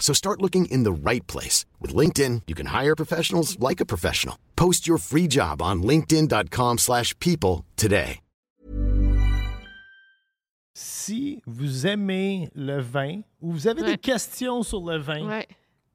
So 0.00 0.14
start 0.14 0.40
looking 0.40 0.64
in 0.70 0.84
the 0.84 0.92
right 0.92 1.26
place. 1.26 1.66
With 1.82 1.94
LinkedIn, 1.94 2.42
you 2.46 2.54
can 2.54 2.66
hire 2.72 2.94
professionals 2.96 3.58
like 3.60 3.82
a 3.82 3.86
professional. 3.86 4.36
Post 4.56 4.86
your 4.88 4.96
free 4.98 5.28
job 5.28 5.60
on 5.60 5.82
linkedin.com/people 5.82 6.78
slash 6.78 7.14
people 7.18 7.64
today. 7.76 8.20
Si 10.74 11.42
vous 11.46 11.86
aimez 11.86 12.48
le 12.54 12.80
vin 12.80 13.22
ou 13.40 13.52
vous 13.52 13.66
avez 13.66 13.82
Ouais. 13.82 13.92
des 13.92 13.98
questions 13.98 14.62
sur 14.62 14.80
le 14.88 14.98
vin, 14.98 15.26
Ouais. 15.26 15.48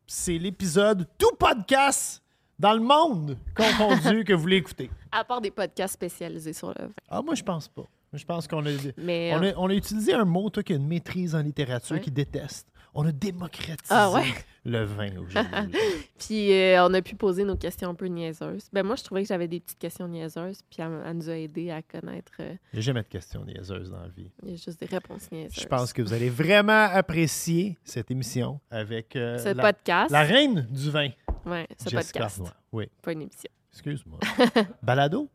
c'est 0.06 0.38
l'épisode 0.38 1.08
tout 1.18 1.32
podcast 1.40 2.22
dans 2.60 2.74
le 2.74 2.82
monde 2.82 3.38
confondu 3.56 4.24
que 4.26 4.34
vous 4.34 4.42
voulez 4.42 4.58
écouter. 4.58 4.90
À 5.12 5.24
part 5.24 5.40
des 5.40 5.52
podcasts 5.52 5.94
spécialisés 5.94 6.54
sur 6.54 6.70
le 6.78 6.88
vin. 6.88 6.94
Ah, 7.10 7.22
moi, 7.22 7.36
je 7.36 7.44
pense 7.44 7.70
pas. 7.70 7.86
Je 8.12 8.26
pense 8.26 8.48
qu'on 8.48 8.64
a, 8.66 8.70
Mais, 8.98 9.32
on 9.34 9.42
euh, 9.44 9.52
a, 9.52 9.54
on 9.58 9.70
a 9.70 9.74
utilisé 9.74 10.14
un 10.14 10.26
mot, 10.26 10.50
toi, 10.50 10.62
qui 10.62 10.74
a 10.74 10.76
une 10.76 10.88
maîtrise 10.88 11.34
en 11.34 11.40
littérature, 11.42 11.96
Ouais. 11.96 12.02
qui 12.02 12.12
déteste. 12.12 12.68
On 12.96 13.06
a 13.08 13.12
démocratisé 13.12 13.78
Ah 13.90 14.12
ouais? 14.12 14.26
le 14.66 14.84
vin 14.84 15.10
aujourd'hui. 15.18 15.38
Puis 16.20 16.54
euh, 16.54 16.86
on 16.86 16.94
a 16.94 17.02
pu 17.02 17.16
poser 17.16 17.44
nos 17.44 17.56
questions 17.58 17.90
un 17.90 17.96
peu 17.96 18.06
niaiseuses. 18.06 18.70
Ben 18.72 18.84
moi, 18.86 18.96
je 18.96 19.04
trouvais 19.04 19.24
que 19.24 19.28
j'avais 19.28 19.48
des 19.48 19.60
petites 19.60 19.80
questions 19.80 20.08
niaiseuses, 20.08 20.60
puis 20.70 20.82
elle, 20.82 21.02
elle 21.06 21.18
nous 21.18 21.30
a 21.30 21.36
aidé 21.38 21.72
à 21.72 21.82
connaître. 21.82 22.32
euh, 22.40 22.54
Il 22.72 22.76
n'y 22.76 22.80
a 22.80 22.82
jamais 22.82 23.02
de 23.04 23.08
questions 23.08 23.44
niaiseuses 23.44 23.90
dans 23.90 24.00
la 24.00 24.08
vie. 24.10 24.32
il 24.44 24.52
y 24.52 24.54
a 24.54 24.56
juste 24.58 24.80
des 24.80 24.86
réponses 24.86 25.30
niaiseuses. 25.32 25.60
Je 25.60 25.68
pense 25.68 25.92
que 25.92 26.02
vous 26.02 26.14
allez 26.14 26.30
vraiment 26.30 26.84
apprécier 26.84 27.78
cette 27.84 28.12
émission 28.12 28.60
avec 28.70 29.16
euh, 29.16 29.38
Ce 29.40 29.50
la, 29.50 29.64
podcast. 29.74 30.12
la 30.12 30.22
reine 30.22 30.68
du 30.72 30.92
vin, 30.92 31.10
Ouais, 31.46 31.68
ce 31.78 31.90
Jessica 31.90 32.20
podcast. 32.20 32.38
Arnois. 32.40 32.54
Oui, 32.72 32.90
Pas 33.02 33.12
une 33.12 33.24
émission. 33.24 33.50
excuse-moi. 33.74 34.20
Balado? 34.84 35.30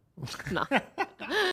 Non. 0.53 0.62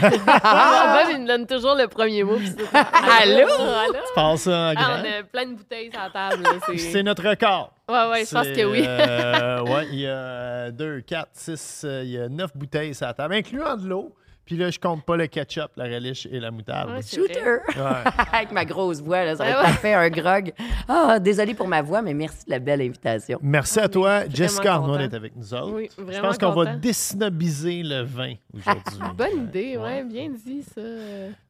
Bob, 0.00 1.08
il 1.12 1.22
me 1.22 1.26
donne 1.26 1.46
toujours 1.46 1.74
le 1.74 1.86
premier 1.88 2.22
mot. 2.24 2.36
puis 2.36 2.48
c'est- 2.48 2.64
Allô? 2.74 3.46
Allô? 3.48 3.92
Tu 3.94 4.14
passes 4.14 4.40
ça 4.42 4.50
en 4.50 4.68
Ah, 4.70 4.74
grand. 4.74 4.92
on 5.00 5.20
a 5.20 5.22
plein 5.24 5.46
de 5.46 5.54
bouteilles 5.56 5.90
sur 5.90 6.00
la 6.00 6.10
table. 6.10 6.42
là, 6.42 6.50
C'est 6.66 6.78
C'est... 6.78 7.02
notre 7.02 7.28
record. 7.28 7.72
Ouais, 7.88 8.06
ouais, 8.10 8.24
je 8.24 8.30
pense 8.34 8.44
C'est, 8.44 8.52
que 8.52 8.64
oui. 8.64 8.82
euh, 8.86 9.62
ouais, 9.62 9.86
il 9.92 10.00
y 10.00 10.06
a 10.06 10.70
2, 10.70 11.00
4, 11.00 11.28
6, 11.32 11.86
il 12.02 12.10
y 12.10 12.18
a 12.20 12.28
9 12.28 12.50
bouteilles 12.56 12.94
sur 12.94 13.06
la 13.06 13.14
table, 13.14 13.34
incluant 13.34 13.76
de 13.76 13.88
l'eau. 13.88 14.14
Puis 14.48 14.56
là, 14.56 14.70
je 14.70 14.78
compte 14.78 15.04
pas 15.04 15.14
le 15.18 15.26
ketchup, 15.26 15.72
la 15.76 15.84
relish 15.84 16.26
et 16.32 16.40
la 16.40 16.50
moutarde. 16.50 16.88
Ouais. 16.88 17.02
Shooter! 17.02 17.58
Ouais. 17.76 17.82
Avec 18.32 18.50
ma 18.50 18.64
grosse 18.64 19.02
voix, 19.02 19.22
là, 19.22 19.36
ça 19.36 19.42
aurait 19.44 19.54
Ah 19.62 19.72
ouais. 19.84 19.92
un 19.92 20.08
grog. 20.08 20.52
Ah, 20.88 21.18
désolé 21.18 21.52
pour 21.52 21.68
ma 21.68 21.82
voix, 21.82 22.00
mais 22.00 22.14
merci 22.14 22.46
de 22.46 22.52
la 22.52 22.58
belle 22.58 22.80
invitation. 22.80 23.38
Merci 23.42 23.78
à 23.78 23.88
toi, 23.90 24.20
Vraiment 24.20 24.34
Jessica 24.34 24.72
Arnois, 24.76 24.96
d'être 24.96 25.12
avec 25.12 25.36
nous 25.36 25.52
autres. 25.52 25.74
Oui, 25.74 25.90
Je 26.10 26.18
pense 26.18 26.38
qu'on 26.38 26.52
va 26.52 26.76
désnobiser 26.76 27.82
le 27.82 28.04
vin 28.04 28.32
aujourd'hui. 28.54 28.98
Bonne 29.18 29.42
idée, 29.48 29.76
ouais, 29.76 29.82
Ouais. 29.82 30.04
bien 30.04 30.30
dit 30.30 30.62
ça. 30.62 30.80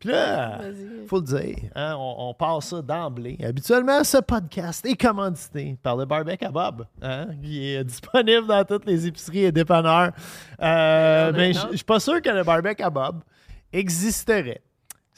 Puis 0.01 0.09
là, 0.09 0.59
faut 1.07 1.19
le 1.19 1.23
dire, 1.23 1.57
hein, 1.77 1.95
on, 1.97 2.31
on 2.31 2.35
passe 2.35 2.71
ça 2.71 2.83
d'emblée. 2.83 3.39
Habituellement, 3.45 4.03
ce 4.03 4.19
podcast 4.19 4.85
est 4.85 5.01
commandité 5.01 5.77
par 5.85 5.95
le 5.97 6.05
Barbecue 6.05 6.45
à 6.45 6.51
Bob, 6.51 6.85
hein, 7.01 7.29
qui 7.41 7.65
est 7.75 7.85
disponible 7.85 8.49
dans 8.49 8.65
toutes 8.65 8.87
les 8.87 9.07
épiceries 9.07 9.45
et 9.45 9.53
dépanneurs. 9.53 10.11
Euh, 10.61 11.33
mais 11.33 11.57
autre. 11.57 11.69
je 11.71 11.77
suis 11.77 11.85
pas 11.85 12.01
sûr 12.01 12.21
que 12.21 12.31
le 12.31 12.43
Barbecue 12.43 12.83
à 12.83 12.88
Bob 12.91 13.23
existerait 13.73 14.63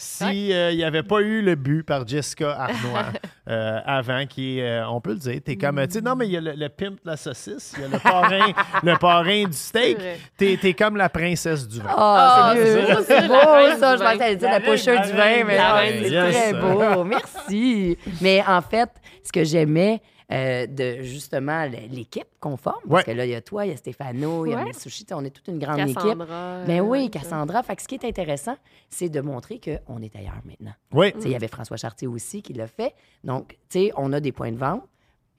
si 0.00 0.50
euh, 0.54 0.70
il 0.70 0.78
n'y 0.78 0.84
avait 0.84 1.02
pas 1.02 1.20
eu 1.20 1.42
le 1.42 1.56
but 1.56 1.82
par 1.82 2.08
Jessica 2.08 2.52
Arnois 2.58 3.12
euh, 3.50 3.80
avant, 3.84 4.24
qui 4.24 4.58
euh, 4.58 4.88
on 4.88 4.98
peut 5.02 5.10
le 5.12 5.18
dire, 5.18 5.40
t'es 5.44 5.56
comme, 5.56 5.78
tu 5.86 5.92
sais, 5.92 6.00
non, 6.00 6.16
mais 6.16 6.26
il 6.26 6.32
y 6.32 6.36
a 6.38 6.40
le, 6.40 6.52
le 6.52 6.68
pimp 6.70 6.94
de 7.04 7.10
la 7.10 7.18
saucisse, 7.18 7.74
il 7.76 7.82
y 7.82 7.84
a 7.84 7.88
le 7.88 7.98
parrain, 7.98 8.52
le 8.82 8.96
parrain 8.96 9.44
du 9.44 9.52
steak, 9.52 9.98
t'es 10.38 10.58
t'es 10.58 10.72
comme 10.72 10.96
la 10.96 11.10
princesse 11.10 11.68
du 11.68 11.80
vin. 11.80 11.90
Ah, 11.90 12.52
Ah, 12.52 12.54
c'est 12.56 13.04
c'est 13.04 13.28
beau, 13.28 13.34
reine 13.34 13.78
ça. 13.78 13.96
Je 13.98 14.02
pensais 14.02 14.36
dire 14.36 14.48
La 14.48 14.58
la 14.58 14.64
pocheur 14.64 15.02
du 15.02 15.12
vin, 15.12 15.44
mais 15.46 15.58
ah, 15.58 15.82
c'est 15.84 16.10
très 16.10 16.54
beau. 16.54 17.04
Merci. 17.04 17.98
Mais 18.22 18.42
en 18.48 18.62
fait, 18.62 18.88
ce 19.22 19.30
que 19.30 19.44
j'aimais 19.44 20.00
euh, 20.32 20.66
de 20.66 21.02
justement 21.02 21.64
l'équipe 21.90 22.28
qu'on 22.40 22.56
forme, 22.56 22.76
Ouais. 22.84 22.90
parce 22.90 23.04
que 23.04 23.10
là, 23.12 23.24
il 23.26 23.30
y 23.30 23.34
a 23.34 23.40
toi, 23.40 23.66
il 23.66 23.70
y 23.70 23.74
a 23.74 23.76
Stéphano, 23.76 24.46
il 24.46 24.50
y 24.50 24.54
a 24.54 24.58
Ouais. 24.58 24.64
Miss 24.66 24.78
Sushi, 24.78 25.04
on 25.12 25.24
est 25.24 25.30
toute 25.30 25.48
une 25.48 25.58
grande 25.58 25.80
équipe. 25.80 25.94
Cassandra. 25.96 26.64
Ben 26.66 26.80
euh, 26.80 26.84
oui, 26.84 27.04
ça. 27.12 27.20
Cassandra. 27.20 27.62
Fait 27.62 27.76
que 27.76 27.82
ce 27.82 27.88
qui 27.88 27.94
est 27.96 28.04
intéressant, 28.04 28.56
c'est 28.88 29.08
de 29.08 29.20
montrer 29.20 29.60
qu'on 29.60 30.00
est 30.02 30.14
ailleurs 30.16 30.40
maintenant. 30.44 30.74
Oui. 30.92 31.12
Tu 31.12 31.20
sais, 31.22 31.28
Il 31.28 31.32
y 31.32 31.36
avait 31.36 31.48
François 31.48 31.76
Chartier 31.76 32.06
aussi 32.08 32.42
qui 32.42 32.52
l'a 32.52 32.66
fait. 32.66 32.94
Donc, 33.24 33.58
tu 33.68 33.78
sais, 33.80 33.92
on 33.96 34.12
a 34.12 34.20
des 34.20 34.32
points 34.32 34.52
de 34.52 34.56
vente. 34.58 34.82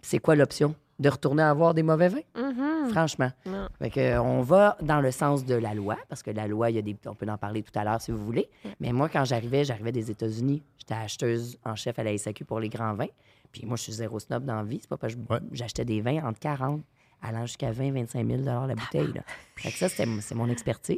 C'est 0.01 0.19
quoi 0.19 0.35
l'option? 0.35 0.75
De 0.99 1.09
retourner 1.09 1.41
avoir 1.41 1.73
des 1.73 1.81
mauvais 1.81 2.09
vins? 2.09 2.19
Mhm. 2.35 2.89
Franchement. 2.91 3.31
Non. 3.47 3.67
Fait 3.79 3.89
que, 3.89 3.99
euh, 3.99 4.21
on 4.21 4.41
va 4.41 4.77
dans 4.81 5.01
le 5.01 5.09
sens 5.09 5.45
de 5.45 5.55
la 5.55 5.73
loi, 5.73 5.97
parce 6.09 6.21
que 6.21 6.29
la 6.29 6.47
loi, 6.47 6.69
il 6.69 6.75
y 6.75 6.79
a 6.79 6.83
des, 6.83 6.95
on 7.07 7.15
peut 7.15 7.27
en 7.27 7.37
parler 7.39 7.63
tout 7.63 7.71
à 7.79 7.83
l'heure 7.83 7.99
si 8.01 8.11
vous 8.11 8.23
voulez. 8.23 8.49
Mais 8.79 8.91
moi, 8.91 9.09
quand 9.09 9.25
j'arrivais, 9.25 9.63
j'arrivais 9.63 9.91
des 9.91 10.11
États-Unis. 10.11 10.61
J'étais 10.77 10.93
acheteuse 10.93 11.57
en 11.65 11.75
chef 11.75 11.97
à 11.97 12.03
la 12.03 12.15
SAQ 12.15 12.45
pour 12.45 12.59
les 12.59 12.69
grands 12.69 12.93
vins. 12.93 13.07
Puis 13.51 13.65
moi, 13.65 13.75
je 13.77 13.83
suis 13.83 13.93
zéro 13.93 14.19
snob 14.19 14.45
dans 14.45 14.55
la 14.55 14.63
vie. 14.63 14.79
C'est 14.81 14.89
pas 14.89 14.97
parce 14.97 15.15
que 15.15 15.19
Ouais. 15.29 15.39
j'achetais 15.51 15.85
des 15.85 16.01
vins 16.01 16.25
entre 16.25 16.39
40 16.39 16.81
allant 17.21 17.45
jusqu'à 17.45 17.71
20, 17.71 17.91
25 17.91 18.25
000 18.27 18.41
la 18.43 18.75
bouteille. 18.75 19.11
Là. 19.13 19.21
Fait 19.55 19.71
que 19.71 19.77
ça, 19.77 19.89
c'est 19.89 20.35
mon 20.35 20.49
expertise. 20.49 20.97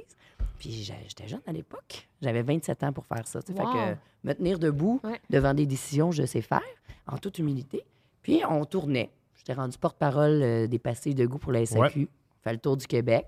Puis 0.59 0.71
j'étais 0.71 1.27
jeune 1.27 1.41
à 1.47 1.51
l'époque. 1.51 2.07
J'avais 2.21 2.41
27 2.43 2.83
ans 2.83 2.93
pour 2.93 3.05
faire 3.05 3.27
ça. 3.27 3.41
sais. 3.41 3.53
Fait 3.53 3.61
Wow. 3.63 3.73
que 3.73 3.95
me 4.23 4.33
tenir 4.33 4.59
debout 4.59 4.99
Ouais. 5.03 5.19
devant 5.29 5.53
des 5.53 5.65
décisions, 5.65 6.11
je 6.11 6.25
sais 6.25 6.41
faire, 6.41 6.61
en 7.07 7.17
toute 7.17 7.39
humilité. 7.39 7.83
Puis 8.21 8.41
on 8.49 8.63
tournait. 8.65 9.11
J'étais 9.35 9.53
rendu 9.53 9.77
porte-parole 9.77 10.41
euh, 10.41 10.67
des 10.67 10.79
pastilles 10.79 11.15
de 11.15 11.25
goût 11.25 11.37
pour 11.39 11.51
la 11.51 11.65
SAQ. 11.65 12.07
Fait 12.41 12.53
le 12.53 12.59
tour 12.59 12.77
du 12.77 12.87
Québec. 12.87 13.25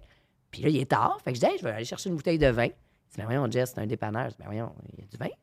Puis 0.51 0.61
là, 0.61 0.69
il 0.69 0.77
est 0.77 0.89
tard. 0.89 1.17
Fait 1.23 1.33
que 1.33 1.39
je 1.39 1.45
dis, 1.45 1.51
Hey, 1.51 1.57
je 1.57 1.63
vais 1.63 1.71
aller 1.71 1.83
chercher 1.85 2.09
une 2.09 2.15
bouteille 2.15 2.37
de 2.37 2.47
vin. 2.47 2.65
Il 2.65 2.69
dit, 2.69 3.17
ben 3.17 3.25
voyons, 3.25 3.49
Jess, 3.51 3.71
c'est 3.75 3.81
un 3.81 3.87
dépanneur. 3.87 4.25
Je 4.25 4.29
dis, 4.29 4.35
ben 4.39 4.45
voyons, 4.45 4.71
il 4.93 4.99
y 5.03 5.03
a 5.03 5.07
du 5.09 5.17
vin? 5.17 5.27
Tu 5.27 5.33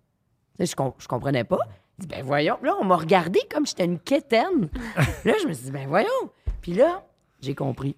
sais, 0.59 0.66
je, 0.66 0.76
com- 0.76 0.93
je 0.99 1.06
comprenais 1.09 1.44
pas. 1.44 1.59
Il 1.98 2.06
dit, 2.06 2.08
ben 2.08 2.25
voyons. 2.25 2.58
Là, 2.62 2.75
on 2.80 2.84
m'a 2.84 2.97
regardé 2.97 3.41
comme 3.50 3.66
j'étais 3.66 3.84
une 3.84 3.98
quétaine. 3.98 4.69
là, 5.25 5.34
je 5.42 5.47
me 5.47 5.53
suis 5.53 5.66
dit, 5.66 5.70
ben 5.70 5.86
voyons. 5.86 6.08
Puis 6.60 6.75
là, 6.75 7.04
j'ai 7.41 7.54
compris. 7.54 7.97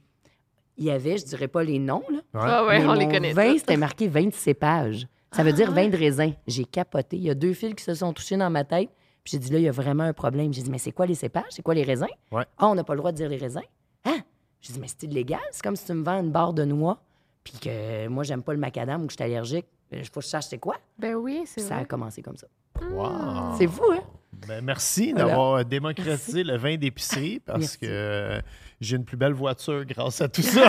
Il 0.77 0.84
y 0.84 0.91
avait, 0.91 1.19
je 1.19 1.25
dirais 1.25 1.49
pas 1.49 1.62
les 1.62 1.78
noms, 1.78 2.03
là. 2.10 2.19
Ah 2.34 2.66
ouais, 2.66 2.81
mais 2.81 2.87
on 2.87 2.94
les 2.94 3.06
mon 3.06 3.12
connaît 3.12 3.33
vin, 3.33 3.56
c'était 3.56 3.77
marqué 3.77 4.09
20 4.09 4.33
cépages. 4.34 5.07
Ça 5.30 5.42
veut 5.42 5.53
dire 5.53 5.72
vin 5.72 5.89
de 5.89 5.97
raisin. 5.97 6.33
J'ai 6.47 6.65
capoté. 6.65 7.16
Il 7.16 7.22
y 7.22 7.30
a 7.30 7.34
deux 7.34 7.54
fils 7.54 7.74
qui 7.74 7.84
se 7.84 7.95
sont 7.95 8.13
touchés 8.13 8.36
dans 8.36 8.51
ma 8.51 8.65
tête. 8.65 8.89
Puis 9.24 9.33
j'ai 9.33 9.39
dit, 9.39 9.51
là, 9.51 9.59
il 9.59 9.65
y 9.65 9.68
a 9.68 9.72
vraiment 9.72 10.04
un 10.04 10.13
problème. 10.13 10.53
J'ai 10.53 10.63
dit, 10.63 10.71
mais 10.71 10.78
c'est 10.78 10.92
quoi 10.92 11.07
les 11.07 11.15
cépages? 11.15 11.45
C'est 11.51 11.63
quoi 11.63 11.74
les 11.74 11.83
raisins? 11.83 12.07
Ouais. 12.30 12.45
Ah, 12.59 12.68
on 12.68 12.74
n'a 12.74 12.84
pas 12.84 12.95
le 12.95 12.98
droit 12.98 13.10
de 13.10 13.16
dire 13.16 13.28
les 13.28 13.36
raisins? 13.36 13.63
Hein? 14.04 14.18
J'ai 14.60 14.74
dit, 14.74 14.80
mais 14.80 14.86
c'est 14.86 15.04
illégal. 15.04 15.41
C'est 15.51 15.63
comme 15.63 15.77
si 15.77 15.86
tu 15.86 15.92
me 15.95 16.04
vends 16.04 16.21
une 16.21 16.30
barre 16.30 16.53
de 16.53 16.65
noix, 16.65 17.01
puis 17.42 17.54
que 17.60 18.07
moi, 18.09 18.22
j'aime 18.22 18.42
pas 18.42 18.53
le 18.53 18.59
macadam 18.59 19.03
ou 19.03 19.07
que 19.07 19.13
je 19.13 19.16
suis 19.16 19.24
allergique. 19.24 19.66
Il 19.98 20.04
faut 20.06 20.20
que 20.20 20.24
je 20.26 20.30
sache 20.30 20.46
c'est 20.48 20.58
quoi? 20.58 20.76
Ben 20.98 21.14
oui, 21.14 21.42
c'est 21.46 21.60
Puis 21.60 21.68
ça 21.68 21.76
a 21.78 21.84
commencé 21.84 22.22
comme 22.22 22.36
ça. 22.36 22.46
Wow. 22.91 23.54
C'est 23.58 23.66
fou, 23.68 23.84
hein? 23.92 24.00
Ben, 24.48 24.62
merci 24.64 25.12
Voilà. 25.12 25.28
d'avoir 25.28 25.64
démocratisé 25.64 26.42
le 26.44 26.56
vin 26.56 26.76
d'épicerie 26.76 27.41
parce 27.41 27.60
Merci. 27.60 27.78
que 27.78 27.86
euh, 27.88 28.41
j'ai 28.80 28.96
une 28.96 29.04
plus 29.04 29.16
belle 29.16 29.32
voiture 29.32 29.84
grâce 29.84 30.20
à 30.20 30.28
tout 30.28 30.42
ça. 30.42 30.68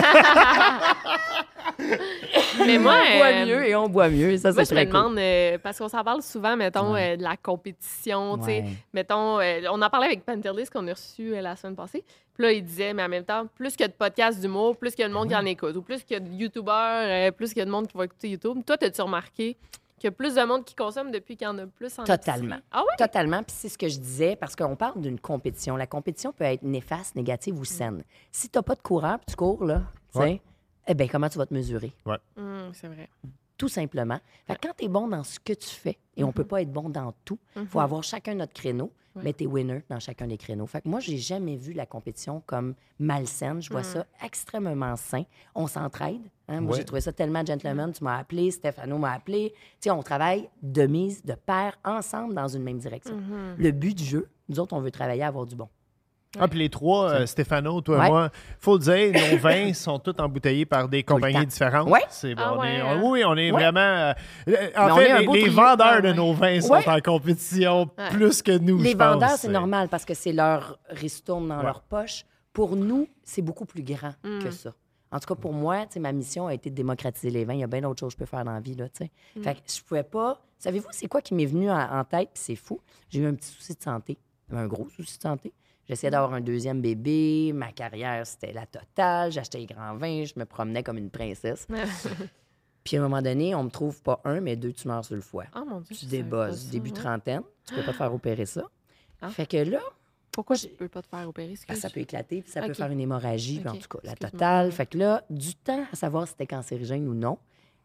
Mais 2.64 2.78
moi, 2.78 2.94
on 2.94 3.18
boit 3.18 3.26
euh, 3.26 3.46
mieux 3.46 3.66
et 3.68 3.74
on 3.76 3.88
boit 3.88 4.08
mieux. 4.08 4.36
Ça, 4.36 4.52
Moi, 4.52 4.64
c'est 4.64 4.74
je 4.74 4.74
me 4.80 4.84
très 4.84 4.86
cool. 4.86 5.00
demande, 5.02 5.18
euh, 5.18 5.58
parce 5.62 5.78
qu'on 5.78 5.88
s'en 5.88 6.02
parle 6.04 6.22
souvent, 6.22 6.56
mettons, 6.56 6.92
Ouais. 6.92 7.14
euh, 7.14 7.16
de 7.16 7.22
la 7.22 7.36
compétition, 7.36 8.38
tu 8.38 8.44
sais. 8.44 8.60
Ouais. 8.62 8.64
Mettons, 8.92 9.40
euh, 9.40 9.60
on 9.70 9.80
en 9.82 9.90
parlait 9.90 10.06
avec 10.06 10.24
Pantelis 10.24 10.66
qu'on 10.72 10.86
a 10.88 10.92
reçu 10.92 11.34
euh, 11.34 11.40
la 11.40 11.56
semaine 11.56 11.76
passée. 11.76 12.04
Puis 12.34 12.44
là, 12.44 12.52
il 12.52 12.62
disait, 12.64 12.92
mais 12.94 13.02
en 13.02 13.08
même 13.08 13.24
temps, 13.24 13.46
plus 13.54 13.70
qu'il 13.72 13.80
y 13.82 13.84
a 13.84 13.88
de 13.88 13.92
podcasts 13.94 14.40
d'humour, 14.40 14.76
plus 14.76 14.90
qu'il 14.90 15.02
y 15.02 15.04
a 15.04 15.08
de 15.08 15.14
monde 15.14 15.28
qui 15.28 15.36
en 15.36 15.44
écoute, 15.44 15.74
ou 15.76 15.82
plus 15.82 16.02
qu'il 16.04 16.14
y 16.14 16.16
a 16.16 16.20
de 16.20 16.28
YouTubeurs, 16.30 17.02
euh, 17.02 17.30
plus 17.30 17.48
qu'il 17.48 17.58
y 17.58 17.62
a 17.62 17.64
de 17.64 17.70
monde 17.70 17.86
qui 17.88 17.96
va 17.96 18.04
écouter 18.04 18.28
YouTube. 18.28 18.58
Toi, 18.66 18.76
as-tu 18.80 19.00
remarqué 19.02 19.56
qu'il 19.98 20.04
y 20.04 20.08
a 20.08 20.10
plus 20.10 20.34
de 20.34 20.42
monde 20.42 20.62
qui 20.66 20.74
consomme 20.74 21.10
depuis 21.10 21.38
qu'il 21.38 21.46
y 21.46 21.48
en 21.48 21.56
a 21.56 21.66
plus 21.66 21.98
en 21.98 22.04
Totalement. 22.04 22.58
Ah 22.70 22.80
ouais? 22.82 22.96
Totalement. 22.98 23.38
Puis 23.42 23.54
c'est 23.58 23.70
ce 23.70 23.78
que 23.78 23.88
je 23.88 23.98
disais, 23.98 24.36
parce 24.36 24.54
qu'on 24.54 24.76
parle 24.76 25.00
d'une 25.00 25.18
compétition. 25.18 25.74
La 25.76 25.86
compétition 25.86 26.32
peut 26.34 26.44
être 26.44 26.62
néfaste, 26.62 27.16
négative 27.16 27.58
ou 27.58 27.64
saine. 27.64 28.02
Si 28.30 28.50
tu 28.50 28.58
n'as 28.58 28.62
pas 28.62 28.74
de 28.74 28.82
courant, 28.82 29.16
puis 29.16 29.26
tu 29.30 29.36
cours, 29.36 29.64
là, 29.64 29.80
tu 30.12 30.18
sais, 30.18 30.24
Ouais. 30.24 30.40
Eh 30.86 30.94
bien, 30.94 31.08
comment 31.08 31.28
tu 31.28 31.38
vas 31.38 31.46
te 31.46 31.54
mesurer? 31.54 31.92
Hum, 32.36 32.70
c'est 32.72 32.88
vrai. 32.88 33.08
Tout 33.58 33.68
simplement. 33.68 34.18
Fait 34.46 34.54
que 34.56 34.66
quand 34.68 34.74
tu 34.76 34.84
es 34.84 34.88
bon 34.88 35.08
dans 35.08 35.24
ce 35.24 35.40
que 35.40 35.54
tu 35.54 35.68
fais, 35.70 35.96
et 36.16 36.22
on 36.24 36.30
peut 36.32 36.44
pas 36.44 36.60
être 36.62 36.70
bon 36.72 36.90
dans 36.90 37.12
tout, 37.24 37.38
il 37.56 37.66
faut 37.66 37.80
avoir 37.80 38.02
chacun 38.04 38.34
notre 38.34 38.52
créneau, 38.52 38.92
Ouais. 39.14 39.22
mais 39.24 39.32
tu 39.32 39.44
es 39.44 39.46
winner 39.46 39.82
dans 39.88 39.98
chacun 39.98 40.26
des 40.26 40.36
créneaux. 40.36 40.66
Fait 40.66 40.82
que 40.82 40.88
moi, 40.90 41.00
j'ai 41.00 41.16
jamais 41.16 41.56
vu 41.56 41.72
la 41.72 41.86
compétition 41.86 42.42
comme 42.44 42.74
malsaine. 42.98 43.62
Je 43.62 43.70
vois 43.70 43.82
ça 43.82 44.04
extrêmement 44.22 44.94
sain. 44.96 45.22
On 45.54 45.66
s'entraide. 45.66 46.20
hein. 46.48 46.60
Moi, 46.60 46.72
Ouais. 46.72 46.76
j'ai 46.76 46.84
trouvé 46.84 47.00
ça 47.00 47.14
tellement 47.14 47.42
gentleman. 47.42 47.92
Tu 47.92 48.04
m'as 48.04 48.18
appelé, 48.18 48.50
Stéphano 48.50 48.98
m'a 48.98 49.12
appelé. 49.12 49.54
Tu 49.80 49.84
sais, 49.84 49.90
on 49.90 50.02
travaille 50.02 50.50
de 50.62 50.86
mise, 50.86 51.24
de 51.24 51.32
pair, 51.32 51.78
ensemble 51.82 52.34
dans 52.34 52.48
une 52.48 52.62
même 52.62 52.76
direction. 52.78 53.18
Le 53.56 53.70
but 53.70 53.96
du 53.96 54.04
jeu, 54.04 54.28
nous 54.50 54.60
autres, 54.60 54.74
on 54.76 54.80
veut 54.82 54.90
travailler 54.90 55.22
à 55.22 55.28
avoir 55.28 55.46
du 55.46 55.56
bon. 55.56 55.68
Ah, 56.38 56.48
puis 56.48 56.58
les 56.58 56.68
trois, 56.68 57.10
euh, 57.10 57.26
Stéphano, 57.26 57.80
toi 57.80 57.98
Ouais. 57.98 58.06
et 58.06 58.10
moi, 58.10 58.30
faut 58.58 58.78
le 58.78 58.80
dire, 58.80 59.30
nos 59.32 59.36
vins 59.38 59.72
sont 59.74 59.98
tous 59.98 60.14
embouteillés 60.20 60.66
par 60.66 60.88
des 60.88 60.98
le 60.98 61.02
temps. 61.02 61.14
compagnies 61.14 61.46
différentes. 61.46 61.88
Ouais. 61.88 62.00
C'est, 62.08 62.34
Ah 62.36 62.54
on 62.54 62.62
est- 62.64 62.76
ouais, 62.76 62.82
on- 62.82 62.88
hein? 62.90 63.00
oui, 63.04 63.24
on 63.24 63.36
est 63.36 63.50
Ouais. 63.50 63.60
vraiment. 63.60 63.80
euh, 63.80 64.12
euh, 64.48 64.52
en 64.76 64.96
fait, 64.96 65.10
un 65.10 65.18
les, 65.20 65.26
beau 65.26 65.34
les 65.34 65.40
trio. 65.42 65.52
vendeurs 65.54 65.86
Ah 65.98 66.00
de 66.00 66.12
nos 66.12 66.32
vins 66.32 66.60
sont 66.60 66.72
Ouais. 66.74 66.88
en 66.88 67.00
compétition 67.00 67.90
Ouais. 67.98 68.10
plus 68.10 68.42
que 68.42 68.56
nous. 68.58 68.78
Les 68.78 68.90
je 68.92 68.96
pense. 68.96 69.06
vendeurs, 69.12 69.30
c'est 69.38 69.48
normal 69.48 69.88
parce 69.88 70.04
que 70.04 70.14
c'est 70.14 70.32
leur 70.32 70.78
ristourne 70.90 71.48
dans 71.48 71.58
Ouais. 71.58 71.62
leur 71.64 71.80
poche. 71.82 72.24
Pour 72.52 72.74
nous, 72.76 73.06
c'est 73.22 73.42
beaucoup 73.42 73.66
plus 73.66 73.82
grand 73.82 74.14
Mm. 74.24 74.38
que 74.42 74.50
ça. 74.50 74.70
En 75.12 75.18
tout 75.20 75.26
cas, 75.28 75.34
pour 75.40 75.52
moi, 75.52 75.82
tu 75.86 75.92
sais, 75.94 76.00
ma 76.00 76.10
mission 76.12 76.46
a 76.48 76.54
été 76.54 76.68
de 76.70 76.74
démocratiser 76.74 77.30
les 77.30 77.44
vins. 77.44 77.54
Il 77.54 77.60
y 77.60 77.64
a 77.64 77.66
bien 77.68 77.80
d'autres 77.82 78.00
choses 78.00 78.14
que 78.14 78.24
je 78.24 78.24
peux 78.24 78.30
faire 78.36 78.44
dans 78.44 78.52
la 78.52 78.60
vie. 78.60 78.74
Là, 78.74 78.88
tu 78.88 79.04
sais. 79.04 79.10
Mm. 79.36 79.42
Fait 79.42 79.54
que 79.54 79.60
je 79.66 79.82
pouvais 79.82 80.02
pas. 80.02 80.40
Savez-vous, 80.58 80.88
c'est 80.90 81.06
quoi 81.06 81.20
qui 81.20 81.34
m'est 81.34 81.44
venu 81.46 81.70
en, 81.70 81.78
en 81.78 82.04
tête? 82.04 82.30
Puis 82.32 82.42
c'est 82.42 82.56
fou? 82.56 82.80
J'ai 83.10 83.20
eu 83.20 83.26
un 83.26 83.34
petit 83.34 83.48
souci 83.50 83.74
de 83.74 83.82
santé, 83.82 84.18
un 84.52 84.66
gros 84.66 84.88
souci 84.88 85.16
de 85.18 85.22
santé. 85.22 85.52
J'essayais 85.88 86.10
d'avoir 86.10 86.34
un 86.34 86.40
deuxième 86.40 86.80
bébé. 86.80 87.52
Ma 87.54 87.72
carrière, 87.72 88.26
c'était 88.26 88.52
la 88.52 88.66
totale. 88.66 89.30
J'achetais 89.32 89.58
les 89.58 89.66
grands 89.66 89.96
vins. 89.96 90.24
Je 90.24 90.34
me 90.36 90.44
promenais 90.44 90.82
comme 90.82 90.98
une 90.98 91.10
princesse. 91.10 91.66
Puis 92.84 92.96
à 92.96 93.00
un 93.00 93.02
moment 93.02 93.22
donné, 93.22 93.54
on 93.54 93.64
me 93.64 93.70
trouve 93.70 94.00
pas 94.02 94.20
un, 94.24 94.40
mais 94.40 94.54
deux 94.56 94.72
tumeurs 94.72 95.04
sur 95.04 95.16
le 95.16 95.20
foie. 95.20 95.44
Oh 95.56 95.64
mon 95.68 95.80
Dieu. 95.80 95.94
Tu 95.96 96.04
je 96.06 96.10
débosses, 96.10 96.66
début 96.68 96.90
moi. 96.90 96.98
trentaine. 96.98 97.42
Tu 97.66 97.74
peux 97.74 97.82
pas 97.82 97.92
te 97.92 97.96
faire 97.96 98.14
opérer 98.14 98.46
ça. 98.46 98.64
Ah. 99.20 99.28
Fait 99.30 99.46
que 99.46 99.56
là, 99.56 99.80
Pourquoi 100.30 100.56
tu 100.56 100.68
peux 100.68 100.88
pas 100.88 101.02
te 101.02 101.08
faire 101.08 101.28
opérer? 101.28 101.52
excuse? 101.52 101.76
ça 101.80 101.90
peut 101.90 102.00
éclater, 102.00 102.42
puis 102.42 102.50
ça 102.52 102.62
peut 102.62 102.74
faire 102.74 102.90
une 102.90 103.00
hémorragie, 103.00 103.58
puis 103.60 103.68
en 103.68 103.76
tout 103.76 103.88
cas, 103.88 103.98
la 104.04 104.14
totale. 104.14 104.70
Fait 104.70 104.86
que 104.86 104.98
là, 104.98 105.24
du 105.30 105.54
temps 105.56 105.84
à 105.92 105.96
savoir 105.96 106.26
si 106.26 106.32
c'était 106.32 106.46
cancérigène 106.46 107.08
ou 107.08 107.14
non, 107.14 107.38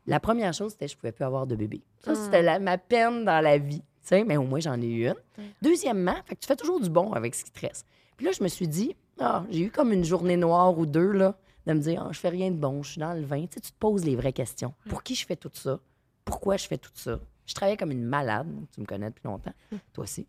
la 0.06 0.19
première 0.19 0.53
chose, 0.53 0.71
c'était 0.74 0.86
que 0.86 0.92
je 0.92 0.98
pouvais 0.98 1.12
plus 1.13 1.24
avoir 1.25 1.48
de 1.48 1.56
bébé. 1.56 1.81
Ça, 2.03 2.12
Hmm. 2.12 2.15
c'était 2.15 2.59
ma 2.59 2.77
peine 2.77 3.24
dans 3.25 3.39
la 3.42 3.57
vie. 3.57 3.81
Sais, 4.12 4.24
mais 4.25 4.38
au 4.38 4.44
moins, 4.44 4.60
j'en 4.60 4.80
ai 4.81 4.88
eu 4.88 5.08
une. 5.08 5.16
Deuxièmement, 5.62 6.16
fait 6.25 6.36
que 6.36 6.42
tu 6.42 6.48
fais 6.48 6.56
toujours 6.56 6.81
du 6.81 6.90
bon 6.90 7.13
avec 7.13 7.34
ce 7.34 7.46
qui 7.46 7.52
te 7.52 7.62
reste. 7.62 7.86
Puis 8.18 8.25
là, 8.25 8.34
je 8.38 8.44
me 8.44 8.50
suis 8.50 8.68
dit, 8.68 8.96
ah, 9.19 9.46
j'ai 9.50 9.62
eu 9.62 9.72
comme 9.72 9.94
une 9.94 10.04
journée 10.04 10.36
noire 10.38 10.78
ou 10.78 10.86
deux, 10.86 11.12
là, 11.12 11.38
de 11.66 11.74
me 11.74 11.80
dire, 11.80 12.04
ah, 12.06 12.10
je 12.12 12.19
fais 12.19 12.30
rien 12.30 12.52
de 12.52 12.58
bon, 12.58 12.84
je 12.84 12.92
suis 12.92 13.00
dans 13.00 13.13
le 13.13 13.22
vin. 13.22 13.46
Tu 13.46 13.54
sais, 13.54 13.62
tu 13.62 13.72
te 13.72 13.78
poses 13.80 14.04
les 14.04 14.16
vraies 14.16 14.34
questions. 14.34 14.74
Pour 14.90 15.02
qui 15.02 15.16
je 15.16 15.25
fais 15.25 15.36
tout 15.38 15.52
ça? 15.54 15.80
Pourquoi 16.25 16.58
je 16.58 16.68
fais 16.68 16.78
tout 16.78 16.92
ça? 16.94 17.19
Je 17.46 17.54
travaillais 17.54 17.78
comme 17.78 17.92
une 17.92 18.04
malade. 18.04 18.48
Tu 18.74 18.81
me 18.81 18.86
connais 18.86 19.10
depuis 19.10 19.25
longtemps. 19.25 19.54
Toi 19.94 20.04
aussi. 20.04 20.28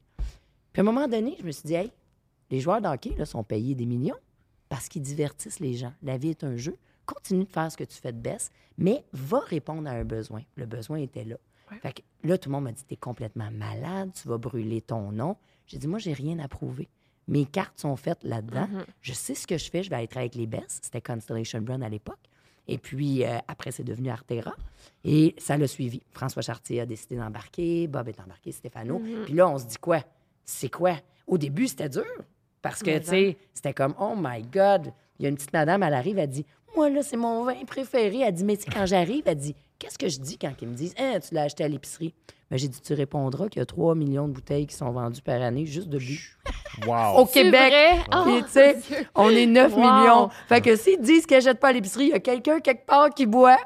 Puis 0.72 0.80
à 0.80 0.82
un 0.82 0.84
moment 0.84 1.08
donné, 1.08 1.36
je 1.38 1.44
me 1.44 1.50
suis 1.50 1.64
dit, 1.64 1.74
hey, 1.74 1.90
les 2.50 2.60
joueurs 2.60 2.80
de 2.80 2.86
hockey 2.86 3.14
là, 3.16 3.24
sont 3.24 3.42
payés 3.42 3.74
des 3.74 3.86
millions 3.86 4.16
parce 4.68 4.88
qu'ils 4.88 5.02
divertissent 5.02 5.60
les 5.60 5.74
gens. 5.74 5.92
La 6.02 6.16
vie 6.18 6.30
est 6.30 6.44
un 6.44 6.56
jeu. 6.56 6.76
Continue 7.04 7.44
de 7.44 7.50
faire 7.50 7.70
ce 7.70 7.76
que 7.76 7.84
tu 7.84 7.96
fais 7.96 8.12
de 8.12 8.18
best, 8.18 8.52
mais 8.78 9.04
va 9.12 9.40
répondre 9.40 9.88
à 9.88 9.92
un 9.92 10.04
besoin. 10.04 10.42
Le 10.56 10.66
besoin 10.66 10.98
était 10.98 11.24
là. 11.24 11.36
Fait 11.80 11.92
que 11.92 12.02
là, 12.28 12.38
tout 12.38 12.48
le 12.48 12.54
monde 12.54 12.64
m'a 12.64 12.72
dit 12.72 12.84
T'es 12.84 12.96
complètement 12.96 13.50
malade, 13.50 14.10
tu 14.20 14.28
vas 14.28 14.38
brûler 14.38 14.80
ton 14.80 15.12
nom. 15.12 15.36
J'ai 15.66 15.78
dit 15.78 15.86
Moi, 15.86 15.98
j'ai 15.98 16.12
rien 16.12 16.38
à 16.38 16.48
prouver. 16.48 16.88
Mes 17.28 17.46
cartes 17.46 17.78
sont 17.78 17.96
faites 17.96 18.24
là-dedans. 18.24 18.68
Je 19.00 19.12
sais 19.12 19.34
ce 19.34 19.46
que 19.46 19.56
je 19.56 19.70
fais. 19.70 19.82
Je 19.82 19.90
vais 19.90 20.06
travailler 20.06 20.30
avec 20.30 20.34
les 20.34 20.46
best. 20.46 20.80
C'était 20.84 21.00
Constellation 21.00 21.60
Brand 21.60 21.82
à 21.82 21.88
l'époque. 21.88 22.18
Et 22.68 22.78
puis, 22.78 23.24
euh, 23.24 23.38
après, 23.48 23.70
c'est 23.72 23.84
devenu 23.84 24.10
Artera. 24.10 24.54
Et 25.04 25.34
ça 25.38 25.56
l'a 25.56 25.66
suivi. 25.66 26.02
François 26.12 26.42
Chartier 26.42 26.80
a 26.80 26.86
décidé 26.86 27.16
d'embarquer. 27.16 27.86
Bob 27.86 28.08
est 28.08 28.20
embarqué, 28.20 28.52
Stéphano. 28.52 29.00
Puis 29.24 29.34
là, 29.34 29.48
on 29.48 29.58
se 29.58 29.66
dit 29.66 29.78
quoi? 29.78 30.00
C'est 30.44 30.68
quoi? 30.68 30.96
Au 31.26 31.38
début, 31.38 31.66
c'était 31.66 31.88
dur. 31.88 32.04
Parce 32.60 32.82
que, 32.82 32.98
tu 32.98 33.06
sais, 33.06 33.38
c'était 33.52 33.74
comme, 33.74 33.94
oh 33.98 34.14
my 34.16 34.42
God. 34.42 34.92
Il 35.18 35.24
y 35.24 35.26
a 35.26 35.28
une 35.28 35.36
petite 35.36 35.52
madame, 35.52 35.82
elle 35.82 35.94
arrive, 35.94 36.18
elle 36.18 36.28
dit, 36.28 36.46
moi, 36.76 36.90
là, 36.90 37.02
c'est 37.02 37.16
mon 37.16 37.44
vin 37.44 37.54
préféré. 37.66 38.20
Elle 38.20 38.32
dit, 38.34 38.44
mais 38.44 38.56
tu 38.56 38.64
sais, 38.64 38.70
quand 38.74 38.86
j'arrive, 38.86 39.22
elle 39.26 39.36
dit, 39.36 39.54
qu'est-ce 39.78 39.98
que 39.98 40.08
je 40.08 40.18
dis 40.18 40.38
quand 40.38 40.52
ils 40.60 40.68
me 40.68 40.74
disent, 40.74 40.94
hein, 40.98 41.18
tu 41.26 41.34
l'as 41.34 41.42
acheté 41.42 41.64
à 41.64 41.68
l'épicerie? 41.68 42.14
Ben, 42.50 42.58
j'ai 42.58 42.68
dit, 42.68 42.80
tu 42.80 42.92
répondras 42.94 43.48
qu'il 43.48 43.60
y 43.60 43.62
a 43.62 43.66
3 43.66 43.94
millions 43.94 44.28
de 44.28 44.32
bouteilles 44.32 44.66
qui 44.66 44.74
sont 44.76 44.90
vendues 44.90 45.22
par 45.22 45.40
année 45.40 45.64
juste 45.64 45.88
de 45.88 45.98
but. 45.98 46.36
Wow. 46.86 47.18
Au 47.20 47.26
Québec. 47.26 47.72
vrai? 47.72 47.98
Oh, 48.14 48.24
Puis, 48.26 48.42
tu 48.44 48.50
sais, 48.50 48.76
on 49.14 49.30
est 49.30 49.46
9 49.46 49.72
Wow. 49.74 49.78
millions. 49.80 50.28
Fait 50.48 50.60
que 50.60 50.76
s'ils 50.76 51.00
disent 51.00 51.24
qu'ils 51.26 51.38
n'achètent 51.38 51.60
pas 51.60 51.68
à 51.68 51.72
l'épicerie, 51.72 52.04
il 52.04 52.10
y 52.10 52.14
a 52.14 52.20
quelqu'un 52.20 52.60
quelque 52.60 52.84
part 52.86 53.08
qui 53.10 53.24
boit 53.26 53.56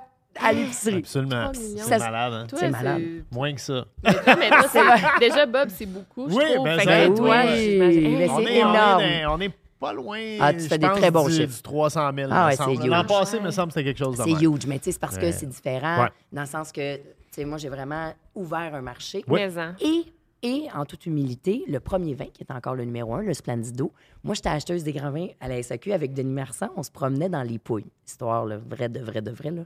à 0.40 0.52
l'épicerie. 0.52 0.98
Absolument. 0.98 1.50
C'est 1.54 1.98
malade, 1.98 2.32
hein? 2.32 2.46
C'est 2.54 2.70
malade. 2.70 3.02
Moins 3.32 3.54
que 3.54 3.60
ça. 3.60 3.86
Mais 4.04 4.12
toi, 4.12 4.36
mais 4.38 4.48
toi, 4.50 4.64
c'est- 4.72 5.18
déjà, 5.20 5.46
Bob, 5.46 5.68
c'est 5.70 5.86
beaucoup, 5.86 6.28
je 6.30 6.34
Oui, 6.36 6.44
trouve. 6.54 6.64
ben, 6.64 6.78
Fait 6.78 6.84
ça- 6.84 7.04
que 7.06 7.08
oui, 7.10 7.16
toi, 7.16 7.36
oui, 7.44 7.70
j'imagine- 7.72 8.18
mais 8.18 8.28
on, 8.30 8.36
c'est 8.36 8.52
est, 8.54 9.26
on 9.26 9.40
est 9.40 9.50
pas 9.78 9.92
loin. 9.92 10.18
Ah, 10.40 10.52
tu 10.52 10.60
fais 10.60 10.78
des 10.78 10.86
pense, 10.88 10.98
très 10.98 11.10
bons 11.10 11.26
du, 11.28 11.34
chiffres. 11.34 11.56
du 11.56 11.62
300 11.62 12.10
000. 12.16 12.28
Ah 12.32 12.46
ouais, 12.46 12.56
c'est 12.56 12.64
L'an 12.86 13.00
huge. 13.02 13.06
passé, 13.08 13.36
Ouais. 13.38 13.42
me 13.44 13.50
semble 13.50 13.68
que 13.68 13.74
c'était 13.74 13.84
quelque 13.92 13.98
chose 14.04 14.16
de 14.18 14.22
C'est 14.22 14.30
huge, 14.44 14.66
mais 14.66 14.78
tu 14.78 14.84
sais, 14.84 14.92
c'est 14.92 14.98
parce 15.00 15.18
que 15.18 15.30
c'est 15.32 15.46
différent, 15.46 16.02
Ouais. 16.04 16.08
dans 16.32 16.42
le 16.42 16.46
sens 16.46 16.72
que, 16.72 16.96
tu 16.96 17.02
sais, 17.30 17.44
moi, 17.44 17.58
j'ai 17.58 17.68
vraiment 17.68 18.12
ouvert 18.34 18.74
un 18.74 18.82
marché. 18.82 19.24
Oui. 19.28 19.40
Mais 19.40 19.58
en. 19.58 19.74
Et, 19.80 20.04
et, 20.42 20.68
en 20.74 20.84
toute 20.84 21.06
humilité, 21.06 21.64
le 21.66 21.80
premier 21.80 22.14
vin, 22.14 22.26
qui 22.26 22.42
est 22.42 22.52
encore 22.52 22.74
le 22.74 22.84
numéro 22.84 23.14
un, 23.14 23.22
le 23.22 23.34
Splendido, 23.34 23.92
moi, 24.22 24.34
j'étais 24.34 24.48
acheteuse 24.50 24.84
des 24.84 24.92
grands 24.92 25.10
vins 25.10 25.28
à 25.40 25.48
la 25.48 25.62
SAQ 25.62 25.92
avec 25.92 26.12
Denis 26.14 26.32
Marsan. 26.32 26.68
On 26.76 26.82
se 26.82 26.90
promenait 26.90 27.28
dans 27.28 27.42
les 27.42 27.58
pouilles. 27.58 27.86
Histoire, 28.06 28.44
là, 28.44 28.58
vrai 28.58 28.88
de 28.88 29.00
vrai 29.00 29.22
de 29.22 29.30
vrai, 29.30 29.50
là. 29.50 29.62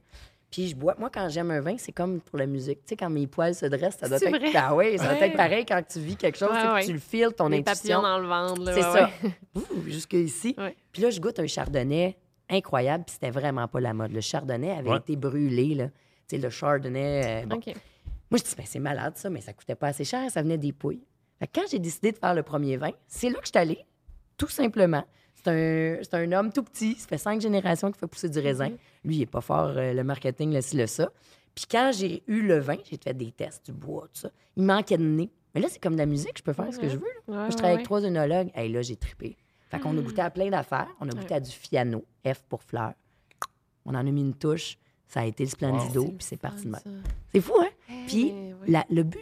Puis 0.50 0.68
je 0.68 0.74
bois, 0.76 0.96
moi, 0.98 1.10
quand 1.12 1.28
j'aime 1.28 1.50
un 1.52 1.60
vin, 1.60 1.76
c'est 1.78 1.92
comme 1.92 2.20
pour 2.20 2.36
la 2.38 2.46
musique. 2.46 2.78
Tu 2.80 2.88
sais, 2.90 2.96
quand 2.96 3.08
mes 3.10 3.26
poils 3.28 3.54
se 3.54 3.66
dressent, 3.66 3.98
ça 3.98 4.08
doit 4.08 4.16
être. 4.16 4.28
vrai? 4.28 4.50
Ah 4.56 4.74
oui, 4.74 4.98
ça 4.98 5.04
doit 5.04 5.12
Ouais. 5.14 5.28
être 5.28 5.36
pareil 5.36 5.64
quand 5.64 5.80
tu 5.88 6.00
vis 6.00 6.16
quelque 6.16 6.36
chose, 6.36 6.48
Ouais, 6.50 6.56
tu 6.56 6.60
sais, 6.62 6.68
que 6.68 6.74
ouais. 6.74 6.86
tu 6.86 6.92
le 6.94 6.98
files, 6.98 7.32
ton 7.36 7.48
Les 7.48 7.58
intuition. 7.58 8.02
dans 8.02 8.18
le 8.18 8.26
ventre. 8.26 8.62
C'est 8.64 8.74
ouais, 8.74 8.82
ça. 8.82 9.10
ouais. 9.22 9.30
Ouh, 9.54 9.82
jusqu'ici. 9.88 10.54
Ouais. 10.58 10.74
Puis 10.92 11.02
là, 11.02 11.10
je 11.10 11.20
goûte 11.20 11.38
un 11.38 11.46
chardonnay 11.46 12.16
incroyable, 12.48 13.04
puis 13.04 13.12
c'était 13.14 13.30
vraiment 13.30 13.68
pas 13.68 13.78
la 13.80 13.94
mode. 13.94 14.10
Le 14.12 14.20
chardonnay 14.20 14.72
avait 14.72 14.90
Ouais. 14.90 14.96
été 14.96 15.14
brûlé, 15.14 15.74
là. 15.76 15.86
Tu 16.28 16.36
sais, 16.36 16.38
le 16.38 16.50
chardonnay. 16.50 17.44
euh, 17.44 17.46
bon. 17.46 17.60
Moi, 17.64 18.38
je 18.38 18.42
dis, 18.42 18.54
ben, 18.56 18.64
c'est 18.66 18.78
malade, 18.80 19.16
ça, 19.16 19.30
mais 19.30 19.40
ça 19.40 19.52
coûtait 19.52 19.74
pas 19.76 19.88
assez 19.88 20.04
cher, 20.04 20.28
ça 20.30 20.42
venait 20.42 20.58
des 20.58 20.72
pouilles. 20.72 21.02
Fait 21.38 21.46
que 21.46 21.60
quand 21.60 21.66
j'ai 21.70 21.78
décidé 21.78 22.10
de 22.12 22.18
faire 22.18 22.34
le 22.34 22.42
premier 22.42 22.76
vin, 22.76 22.90
c'est 23.06 23.28
là 23.28 23.34
que 23.38 23.44
je 23.46 23.50
suis 23.50 23.58
allée, 23.58 23.84
tout 24.36 24.48
simplement. 24.48 25.04
C'est 25.42 25.50
un, 25.50 26.02
c'est 26.02 26.14
un 26.14 26.32
homme 26.32 26.52
tout 26.52 26.62
petit, 26.62 26.94
ça 26.96 27.06
fait 27.08 27.18
cinq 27.18 27.40
générations 27.40 27.90
qu'il 27.90 27.98
fait 27.98 28.06
pousser 28.06 28.28
du 28.28 28.38
raisin. 28.40 28.70
Lui, 29.04 29.16
il 29.16 29.22
est 29.22 29.26
pas 29.26 29.40
fort, 29.40 29.72
euh, 29.76 29.92
le 29.94 30.04
marketing, 30.04 30.52
le 30.52 30.60
ci, 30.60 30.76
le 30.76 30.86
ça. 30.86 31.10
Puis 31.54 31.64
quand 31.70 31.90
j'ai 31.94 32.22
eu 32.26 32.42
le 32.42 32.58
vin, 32.58 32.76
j'ai 32.84 32.98
fait 33.02 33.14
des 33.14 33.32
tests, 33.32 33.66
du 33.66 33.72
bois, 33.72 34.02
tout 34.12 34.20
ça. 34.20 34.30
Il 34.56 34.64
manquait 34.64 34.98
de 34.98 35.02
nez. 35.04 35.30
Mais 35.54 35.60
là, 35.60 35.68
c'est 35.70 35.80
comme 35.82 35.94
de 35.94 35.98
la 35.98 36.06
musique, 36.06 36.38
je 36.38 36.42
peux 36.42 36.52
faire 36.52 36.72
ce 36.72 36.78
que 36.78 36.88
je 36.88 36.96
veux. 36.96 37.06
là. 37.06 37.22
Ouais, 37.28 37.34
Moi, 37.34 37.44
je 37.46 37.50
ouais, 37.50 37.56
travaille 37.56 37.74
avec 37.74 37.84
trois 37.84 38.04
œnologues. 38.04 38.50
Hey, 38.54 38.70
là, 38.70 38.82
j'ai 38.82 38.96
trippé. 38.96 39.36
Fait 39.68 39.80
qu'on 39.80 39.96
a 39.98 40.00
goûté 40.00 40.20
à 40.22 40.30
plein 40.30 40.48
d'affaires. 40.50 40.88
On 41.00 41.08
a 41.08 41.12
goûté 41.12 41.34
à 41.34 41.40
du 41.40 41.50
fiano, 41.50 42.04
F 42.26 42.42
pour 42.48 42.62
fleurs. 42.62 42.92
On 43.84 43.90
en 43.94 43.98
a 43.98 44.02
mis 44.04 44.20
une 44.20 44.34
touche. 44.34 44.76
Ça 45.08 45.20
a 45.20 45.24
été 45.24 45.42
le 45.44 45.50
Splendido, 45.50 46.04
puis 46.04 46.16
c'est 46.20 46.36
parti 46.36 46.66
de 46.66 46.70
même. 46.70 47.02
C'est 47.32 47.40
fou, 47.40 47.54
hein? 47.60 47.68
Puis 48.06 48.32
mais 48.32 48.54
oui. 48.62 48.70
la- 48.70 48.86
le 48.90 49.02
but, 49.02 49.18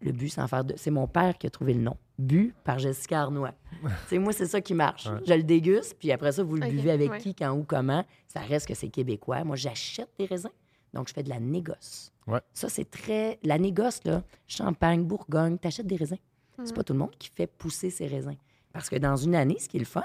le 0.00 0.12
but 0.12 0.28
sans 0.28 0.46
faire 0.48 0.64
de. 0.64 0.74
C'est 0.76 0.90
mon 0.90 1.06
père 1.06 1.38
qui 1.38 1.46
a 1.46 1.50
trouvé 1.50 1.74
le 1.74 1.80
nom. 1.80 1.96
Bu 2.18 2.54
par 2.64 2.78
Jessica 2.78 3.22
Arnois. 3.22 3.52
tu 3.82 3.88
sais, 4.08 4.18
moi, 4.18 4.32
c'est 4.32 4.46
ça 4.46 4.60
qui 4.60 4.74
marche. 4.74 5.08
Je 5.26 5.34
le 5.34 5.42
déguste, 5.42 5.96
puis 5.98 6.12
après 6.12 6.32
ça, 6.32 6.42
vous 6.42 6.56
le 6.56 6.68
buvez 6.68 6.90
avec 6.90 7.10
ouais. 7.10 7.18
qui, 7.18 7.34
quand, 7.34 7.52
où, 7.52 7.64
comment. 7.64 8.04
Ça 8.28 8.40
reste 8.40 8.68
que 8.68 8.74
c'est 8.74 8.88
québécois. 8.88 9.42
Moi, 9.44 9.56
j'achète 9.56 10.10
des 10.18 10.26
raisins. 10.26 10.50
Donc, 10.92 11.08
je 11.08 11.14
fais 11.14 11.22
de 11.24 11.28
la 11.28 11.40
négoce. 11.40 12.12
Ouais. 12.26 12.40
Ça, 12.52 12.68
c'est 12.68 12.88
très. 12.88 13.38
La 13.42 13.58
négoce, 13.58 14.00
là, 14.04 14.22
Champagne, 14.46 15.04
Bourgogne, 15.04 15.58
t'achètes 15.58 15.86
des 15.86 15.96
raisins. 15.96 16.18
C'est 16.62 16.74
pas 16.74 16.84
tout 16.84 16.92
le 16.92 17.00
monde 17.00 17.10
qui 17.18 17.28
fait 17.30 17.48
pousser 17.48 17.90
ses 17.90 18.06
raisins. 18.06 18.36
Parce 18.72 18.88
que 18.88 18.96
dans 18.96 19.16
une 19.16 19.34
année, 19.34 19.56
ce 19.58 19.68
qui 19.68 19.76
est 19.76 19.80
le 19.80 19.86
fun, 19.86 20.04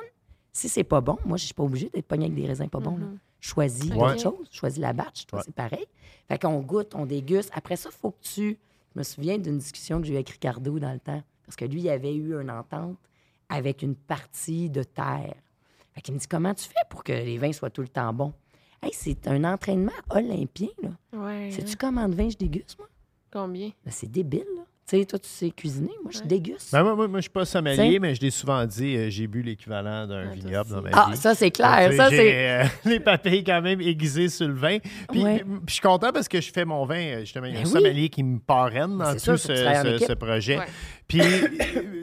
si 0.51 0.67
c'est 0.67 0.83
pas 0.83 0.99
bon, 0.99 1.17
moi, 1.25 1.37
je 1.37 1.45
suis 1.45 1.53
pas 1.53 1.61
obligée 1.63 1.89
d'être 1.93 2.07
pogné 2.07 2.25
avec 2.25 2.35
des 2.35 2.47
raisins 2.47 2.67
pas 2.67 2.79
bons. 2.79 2.97
là. 2.97 3.05
Choisis 3.39 3.91
autre 3.91 4.19
chose. 4.19 4.47
Choisis 4.51 4.79
la 4.79 4.93
batch. 4.93 5.25
Toi, 5.27 5.39
Ouais. 5.39 5.43
c'est 5.45 5.53
pareil. 5.55 5.85
Fait 6.27 6.39
qu'on 6.39 6.59
goûte, 6.61 6.93
on 6.95 7.05
déguste. 7.05 7.51
Après 7.53 7.75
ça, 7.75 7.89
faut 7.91 8.11
que 8.11 8.21
tu. 8.21 8.57
Je 8.93 8.99
me 8.99 9.03
souviens 9.03 9.37
d'une 9.37 9.57
discussion 9.57 9.99
que 9.99 10.07
j'ai 10.07 10.13
eue 10.13 10.17
avec 10.17 10.29
Ricardo 10.29 10.79
dans 10.79 10.93
le 10.93 10.99
temps. 10.99 11.21
Parce 11.45 11.55
que 11.55 11.65
lui, 11.65 11.81
il 11.81 11.89
avait 11.89 12.13
eu 12.13 12.39
une 12.39 12.51
entente 12.51 12.97
avec 13.49 13.81
une 13.81 13.95
partie 13.95 14.69
de 14.69 14.83
terre. 14.83 15.35
Fait 15.93 16.01
qu'il 16.01 16.13
me 16.13 16.19
dit 16.19 16.27
Comment 16.27 16.53
tu 16.53 16.65
fais 16.65 16.85
pour 16.89 17.03
que 17.03 17.11
les 17.11 17.37
vins 17.37 17.51
soient 17.51 17.69
tout 17.69 17.81
le 17.81 17.87
temps 17.87 18.13
bons? 18.13 18.33
Hey, 18.81 18.91
c'est 18.93 19.27
un 19.27 19.43
entraînement 19.43 19.91
olympien, 20.09 20.69
là. 20.81 20.91
Ouais. 21.11 21.51
Sais-tu 21.51 21.75
combien 21.75 22.07
de 22.07 22.15
vin 22.15 22.29
je 22.29 22.37
déguste, 22.37 22.77
moi? 22.77 22.87
Combien? 23.31 23.71
Ben, 23.83 23.91
c'est 23.91 24.09
débile, 24.09 24.45
là. 24.55 24.63
Tu 24.89 24.97
sais, 24.97 25.05
toi, 25.05 25.19
tu 25.19 25.29
sais 25.29 25.51
cuisiner. 25.51 25.91
Moi, 26.01 26.11
je 26.11 26.21
déguste. 26.27 26.71
Ben, 26.71 26.81
moi, 26.81 26.95
moi, 26.95 27.07
moi, 27.07 27.19
je 27.19 27.23
suis 27.23 27.29
pas 27.29 27.45
sommelier, 27.45 27.75
T'sais. 27.89 27.99
mais 27.99 28.15
je 28.15 28.21
l'ai 28.21 28.31
souvent 28.31 28.65
dit, 28.65 28.95
euh, 28.97 29.09
j'ai 29.11 29.27
bu 29.27 29.43
l'équivalent 29.43 30.07
d'un 30.07 30.29
Ah, 30.31 30.33
vignoble 30.33 30.69
dans 30.71 30.81
ma 30.81 30.89
ah, 30.93 31.07
vie. 31.11 31.17
ça, 31.17 31.35
c'est 31.35 31.51
Tu 31.51 31.61
clair. 31.61 31.93
Ça, 31.93 32.09
j'ai, 32.09 32.17
c'est. 32.17 32.49
euh, 32.49 32.63
les 32.89 32.99
papilles 32.99 33.43
quand 33.43 33.61
même 33.61 33.81
aiguisées 33.81 34.29
sur 34.29 34.47
le 34.47 34.55
vin. 34.55 34.79
Puis, 35.11 35.23
Ouais. 35.23 35.43
puis 35.43 35.59
je 35.67 35.73
suis 35.73 35.81
content 35.81 36.11
parce 36.11 36.27
que 36.27 36.41
je 36.41 36.51
fais 36.51 36.65
mon 36.65 36.85
vin, 36.85 36.95
euh, 36.99 37.19
justement. 37.19 37.45
Il 37.45 37.53
y 37.53 37.57
a 37.57 37.59
un 37.59 37.63
Ben 37.63 37.67
oui. 37.69 37.73
sommelier 37.73 38.09
qui 38.09 38.23
me 38.23 38.39
parraine 38.39 38.97
dans 38.97 39.15
c'est 39.17 39.31
tout 39.31 39.37
ce, 39.37 40.07
tu 40.07 40.15
projet. 40.15 40.57
Ouais. 40.57 40.65
Puis 41.07 41.21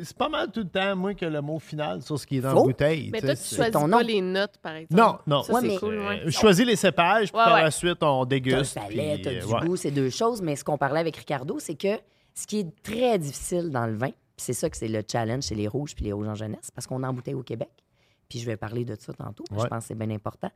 c'est 0.05 0.16
pas 0.16 0.28
mal 0.28 0.52
tout 0.52 0.61
le 0.61 0.69
temps, 0.69 0.95
moi, 0.95 1.14
que 1.14 1.26
le 1.26 1.40
mot 1.40 1.59
final 1.59 2.02
sur 2.02 2.19
ce 2.19 2.25
qui 2.26 2.38
est 2.38 2.40
dans 2.40 2.50
Faux. 2.52 2.59
la 2.59 2.62
bouteille. 2.66 3.11
Mais 3.12 3.19
tu 3.21 3.26
toi, 3.26 3.35
tu 3.35 3.55
choisis 3.57 3.73
ton 3.73 3.88
pas 3.88 4.02
les 4.05 4.21
notes, 4.21 4.59
par 4.62 4.75
exemple. 4.76 5.00
Non, 5.02 5.19
non. 5.26 5.43
Ça, 5.43 5.55
Ouais, 5.55 5.61
c'est 5.71 5.76
cool, 5.78 6.00
je 6.25 6.31
choisis 6.31 6.64
les 6.64 6.76
cépages, 6.76 7.33
puis 7.33 7.33
par 7.33 7.61
la 7.62 7.71
suite, 7.73 7.99
on 8.02 8.25
déguste. 8.25 8.75
t'as 8.76 8.83
euh, 8.97 9.40
du 9.40 9.66
goût, 9.66 9.75
c'est 9.76 9.90
deux 9.90 10.11
choses. 10.11 10.40
Mais 10.40 10.55
ce 10.55 10.62
qu'on 10.62 10.78
parlait 10.78 11.00
avec 11.00 11.16
Ricardo, 11.16 11.59
c'est 11.59 11.75
que 11.75 11.99
ce 12.38 12.47
qui 12.47 12.61
est 12.61 12.83
très 12.83 13.19
difficile 13.19 13.71
dans 13.71 13.87
le 13.87 13.95
vin, 13.95 14.11
puis 14.11 14.45
c'est 14.45 14.52
ça 14.52 14.69
que 14.71 14.76
c'est 14.76 14.88
le 14.88 15.02
challenge 15.11 15.45
chez 15.45 15.55
les 15.55 15.66
rouges 15.66 15.95
puis 15.95 16.05
les 16.05 16.12
rouges 16.12 16.28
en 16.28 16.35
jeunesse, 16.35 16.71
parce 16.75 16.87
qu'on 16.87 17.02
embouteille 17.02 17.35
au 17.35 17.43
Québec. 17.43 17.71
Puis 18.28 18.38
je 18.40 18.47
vais 18.47 18.57
parler 18.57 18.85
de 18.85 18.97
ça 18.99 19.12
tantôt. 19.12 19.45
Je 19.50 19.57
Ouais. 19.57 19.69
pense 19.69 19.85
que 19.85 19.88
c'est 19.88 19.95
bien 19.95 20.11
important. 20.11 20.50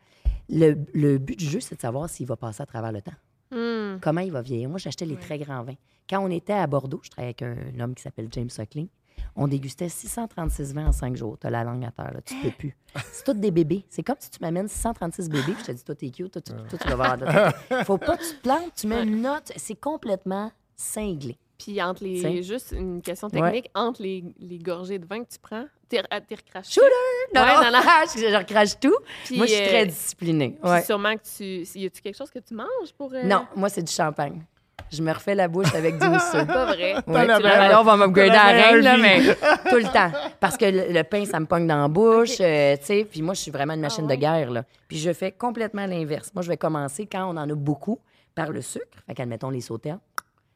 Le, 0.48 0.74
le 0.92 1.18
but 1.18 1.38
du 1.38 1.44
jeu, 1.46 1.60
c'est 1.60 1.76
de 1.76 1.80
savoir 1.80 2.08
s'il 2.10 2.26
va 2.26 2.36
passer 2.36 2.62
à 2.62 2.66
travers 2.66 2.90
le 2.92 3.00
temps. 3.00 3.12
Hmm. 3.52 3.98
Comment 4.00 4.20
il 4.20 4.30
va 4.32 4.42
vieillir? 4.42 4.68
Moi, 4.68 4.78
j'achetais 4.78 5.06
les 5.06 5.16
très 5.16 5.38
grands 5.38 5.62
vins. 5.62 5.76
Quand 6.08 6.20
on 6.20 6.30
était 6.30 6.52
à 6.52 6.66
Bordeaux, 6.66 7.00
je 7.02 7.10
travaillais 7.10 7.34
avec 7.40 7.42
un 7.42 7.80
homme 7.80 7.94
qui 7.94 8.02
s'appelle 8.02 8.28
James 8.32 8.50
Suckling. 8.50 8.88
On 9.36 9.46
dégustait 9.46 9.88
636 9.88 10.74
vins 10.74 10.88
en 10.88 10.92
cinq 10.92 11.14
jours. 11.16 11.36
T'as 11.38 11.50
la 11.50 11.62
langue 11.62 11.84
à 11.84 11.92
terre, 11.92 12.12
là. 12.12 12.20
tu 12.22 12.34
peux 12.42 12.50
plus. 12.50 12.76
C'est 13.12 13.24
tous 13.24 13.34
des 13.34 13.50
bébés. 13.52 13.84
C'est 13.88 14.02
comme 14.02 14.16
si 14.18 14.30
tu 14.30 14.38
m'amènes 14.40 14.66
636 14.68 15.28
bébés, 15.28 15.52
puis 15.52 15.60
je 15.60 15.66
te 15.66 15.72
dis, 15.72 15.84
toi, 15.84 15.94
t'es 15.94 16.10
cute, 16.10 16.32
toi, 16.32 16.42
tu, 16.42 16.52
toi, 16.52 16.78
tu 16.80 16.88
vas 16.88 16.94
voir. 16.96 17.52
Il 17.70 17.84
faut 17.84 17.98
pas 17.98 18.16
que 18.16 18.22
tu 18.28 18.34
te 18.36 18.42
plantes, 18.42 18.74
tu 18.74 18.86
mets 18.88 19.02
une 19.04 19.22
note. 19.22 19.52
C'est 19.56 19.78
complètement 19.80 20.50
cinglé. 20.74 21.38
Puis 21.62 21.80
entre 21.82 22.02
les. 22.04 22.18
T'sais. 22.20 22.42
Juste 22.42 22.72
une 22.72 23.02
question 23.02 23.28
technique, 23.28 23.70
entre 23.74 24.02
les, 24.02 24.24
les 24.40 24.58
gorgées 24.58 24.98
de 24.98 25.06
vin 25.06 25.22
que 25.22 25.28
tu 25.30 25.38
prends, 25.38 25.66
t'es 25.88 25.98
euh, 25.98 26.20
t'es 26.26 26.34
recraché. 26.36 26.72
Shooter! 26.72 27.34
Non, 27.34 27.42
Ouais, 27.42 27.54
non, 27.56 27.62
non, 27.64 27.78
non. 27.78 27.80
je, 28.14 28.20
je 28.20 28.36
recrache 28.36 28.80
tout. 28.80 28.96
Puis, 29.26 29.36
Moi, 29.36 29.46
je 29.46 29.52
suis 29.52 29.62
euh, 29.62 29.66
très 29.68 29.86
disciplinée. 29.86 30.56
Puis 30.62 30.70
Ouais. 30.70 30.82
sûrement 30.82 31.14
que 31.16 31.22
tu. 31.36 31.44
Y 31.78 31.86
a-tu 31.86 32.00
quelque 32.00 32.16
chose 32.16 32.30
que 32.30 32.38
tu 32.38 32.54
manges 32.54 32.92
pour. 32.96 33.12
euh, 33.12 33.22
Non, 33.24 33.46
moi, 33.54 33.68
c'est 33.68 33.82
du 33.82 33.92
champagne. 33.92 34.42
Je 34.90 35.02
me 35.02 35.12
refais 35.12 35.34
la 35.36 35.46
bouche 35.46 35.72
avec 35.74 35.98
du 35.98 36.08
mousseux. 36.08 36.20
C'est 36.32 36.46
pas 36.46 36.64
vrai. 36.64 36.94
Ouais, 37.06 37.26
la 37.26 37.38
tu 37.38 37.74
on 37.76 37.82
va 37.84 37.96
m'upgrader 37.96 38.30
à 38.30 38.52
la 38.52 38.62
reine, 38.70 38.80
là, 38.80 38.96
mais 38.96 39.20
tout 39.70 39.76
le 39.76 39.84
temps. 39.92 40.10
Parce 40.40 40.56
que 40.56 40.64
le, 40.64 40.92
le 40.92 41.04
pain, 41.04 41.24
ça 41.26 41.38
me 41.38 41.46
pogne 41.46 41.66
dans 41.66 41.76
la 41.82 41.88
bouche, 41.88 42.40
euh, 42.40 42.76
tu 42.78 42.84
sais. 42.86 43.04
Puis 43.08 43.22
moi, 43.22 43.34
je 43.34 43.40
suis 43.42 43.50
vraiment 43.52 43.74
une 43.74 43.80
machine 43.82 44.06
ouais? 44.06 44.16
de 44.16 44.20
guerre, 44.20 44.50
là. 44.50 44.64
Puis 44.88 44.98
je 44.98 45.12
fais 45.12 45.30
complètement 45.30 45.86
l'inverse. 45.86 46.32
Moi, 46.34 46.42
je 46.42 46.48
vais 46.48 46.56
commencer, 46.56 47.06
quand 47.06 47.24
on 47.26 47.36
en 47.36 47.48
a 47.48 47.54
beaucoup, 47.54 48.00
par 48.34 48.50
le 48.50 48.62
sucre. 48.62 48.86
Fait 49.06 49.14
qu'admettons 49.14 49.50
les 49.50 49.60
sauternes. 49.60 50.00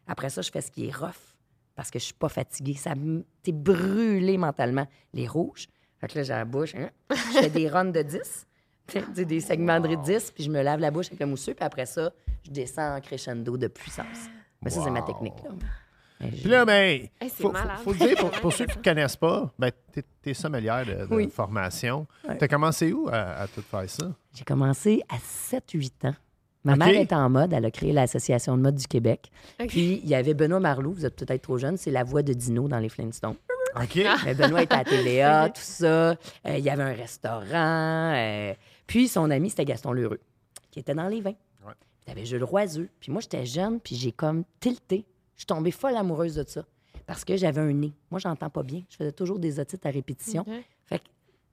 Après 0.07 0.31
ça, 0.31 0.43
je 0.43 0.51
fais 0.51 0.61
ce 0.61 0.71
qui 0.71 0.87
est 0.89 0.95
rough, 0.95 1.35
parce 1.75 1.91
que 1.91 1.99
je 1.99 2.05
suis 2.05 2.15
pas 2.15 2.29
fatiguée. 2.29 2.75
Ça 2.75 2.95
T'es 3.43 3.53
brûlé 3.53 4.37
mentalement. 4.39 4.87
Les 5.13 5.27
rouges. 5.27 5.67
Fait 6.01 6.09
que 6.09 6.19
là, 6.19 6.23
j'ai 6.25 6.33
la 6.33 6.45
bouche. 6.45 6.75
hein. 6.75 6.91
Je 7.11 7.39
fais 7.41 7.51
des 7.51 7.69
runs 7.69 7.87
de 7.87 8.03
10. 8.03 8.47
tu 8.87 9.01
sais, 9.15 9.25
des 9.25 9.41
segments 9.41 9.81
de 9.81 9.95
10, 9.95 10.33
puis 10.33 10.45
je 10.45 10.51
me 10.51 10.61
lave 10.63 10.79
la 10.81 10.91
bouche 10.91 11.07
avec 11.07 11.21
le 11.21 11.27
mousseux, 11.27 11.55
puis 11.55 11.65
après 11.65 11.87
ça, 11.87 12.13
je 12.45 12.51
descends 12.51 12.97
en 12.97 13.01
crescendo 13.01 13.57
de 13.57 13.67
puissance. 13.69 14.29
Mais 14.63 14.69
ça, 14.71 14.83
c'est 14.85 14.91
ma 14.91 15.03
technique, 15.03 15.43
là. 15.43 15.51
Puis 16.21 16.45
là, 16.45 16.65
ben, 16.65 17.09
Hey, 17.21 17.29
c'est 17.29 17.43
faut, 17.43 17.53
faut, 17.53 17.69
faut 17.83 17.93
le 17.93 17.99
dire, 17.99 18.17
pour, 18.41 18.53
ceux 18.53 18.67
qui 18.67 18.77
ne 18.79 18.83
te 18.83 18.89
connaissent 18.89 19.17
pas, 19.17 19.53
ben, 19.59 19.71
tu 19.93 20.31
es, 20.31 20.35
sommelière 20.35 20.87
de, 20.87 21.07
de 21.07 21.15
Oui. 21.15 21.29
formation. 21.29 22.07
Ouais. 22.27 22.39
Tu 22.39 22.45
as 22.45 22.49
commencé 22.49 22.93
où 22.93 23.09
à, 23.09 23.41
à 23.41 23.47
tout 23.49 23.63
faire 23.63 23.89
ça? 23.91 24.13
J'ai 24.33 24.45
commencé 24.45 25.03
à 25.09 25.17
7-8 25.17 26.09
ans. 26.09 26.15
Ma 26.65 26.77
mère 26.77 26.99
était 26.99 27.15
en 27.15 27.29
mode, 27.29 27.53
elle 27.53 27.65
a 27.65 27.71
créé 27.71 27.93
l'Association 27.93 28.57
de 28.57 28.63
mode 28.63 28.77
du 28.77 28.87
Québec. 28.87 29.31
Puis 29.69 30.01
il 30.03 30.09
y 30.09 30.15
avait 30.15 30.33
Benoît 30.35 30.61
Marlou, 30.61 30.93
vous 30.93 31.05
êtes 31.07 31.15
peut-être 31.17 31.43
trop 31.43 31.59
jeune, 31.59 31.77
c'est 31.77 31.91
la 31.91 32.05
voix 32.05 32.23
de 32.23 32.33
Dino 32.33 32.69
dans 32.69 32.79
les 32.79 32.89
Flintstones. 32.89 33.37
OK. 33.77 34.01
Mais 34.25 34.35
Benoît 34.35 34.63
était 34.63 34.75
à 34.75 34.85
TVA, 34.85 35.45
Ok. 35.49 35.55
tout 35.55 35.61
ça. 35.63 35.87
Euh, 36.11 36.17
il 36.47 36.61
y 36.65 36.71
avait 36.71 36.83
un 36.85 36.95
restaurant. 36.95 38.15
euh, 38.15 38.55
Puis 38.87 39.09
son 39.09 39.31
ami, 39.31 39.51
c'était 39.51 39.65
Gaston 39.65 39.93
Lheureux, 39.93 40.21
qui 40.71 40.79
était 40.81 40.95
dans 40.95 41.09
les 41.09 41.21
vins. 41.21 41.35
Ouais. 41.67 41.73
Puis 41.99 42.07
t'avais 42.07 42.25
Jules 42.25 42.45
Roiseux. 42.45 42.89
Puis 43.01 43.11
moi, 43.13 43.21
j'étais 43.21 43.45
jeune, 43.47 43.81
puis 43.81 43.97
j'ai 43.97 44.13
comme 44.13 44.45
tilté. 44.61 45.05
Je 45.35 45.41
suis 45.41 45.47
tombée 45.47 45.71
folle 45.73 45.97
amoureuse 45.97 46.37
de 46.37 46.45
ça. 46.47 46.65
Parce 47.07 47.25
que 47.25 47.37
j'avais 47.37 47.61
un 47.61 47.73
nez. 47.73 47.93
Moi, 48.11 48.21
j'entends 48.21 48.49
pas 48.49 48.63
bien. 48.63 48.83
Je 48.89 48.97
faisais 48.97 49.13
toujours 49.13 49.39
des 49.39 49.59
otites 49.61 49.85
à 49.85 49.91
répétition. 49.91 50.47
Fait 50.87 51.01
que 51.01 51.05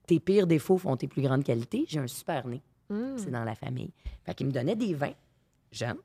tes 0.08 0.20
pires 0.20 0.48
défauts 0.48 0.78
font 0.78 0.96
tes 0.96 1.08
plus 1.08 1.22
grandes 1.24 1.44
qualités. 1.44 1.86
J'ai 1.90 2.00
un 2.00 2.08
super 2.08 2.48
nez. 2.48 2.62
Hmm. 2.92 3.18
C'est 3.18 3.32
dans 3.32 3.46
la 3.46 3.56
famille. 3.56 3.94
Fait 4.26 4.36
qu'il 4.36 4.48
me 4.48 4.52
donnait 4.52 4.76
des 4.76 4.94
vins 4.94 5.14
jeunes. 5.72 5.98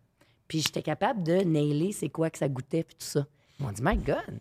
Puis 0.46 0.60
j'étais 0.60 0.82
capable 0.82 1.24
de 1.24 1.38
nailer 1.38 1.90
c'est 1.90 2.08
quoi 2.08 2.30
que 2.30 2.38
ça 2.38 2.48
goûtait, 2.48 2.84
puis 2.84 2.94
tout 2.94 3.06
ça. 3.06 3.26
Ils 3.58 3.66
m'ont 3.66 3.72
dit, 3.72 3.82
my 3.82 3.96
God. 3.96 4.40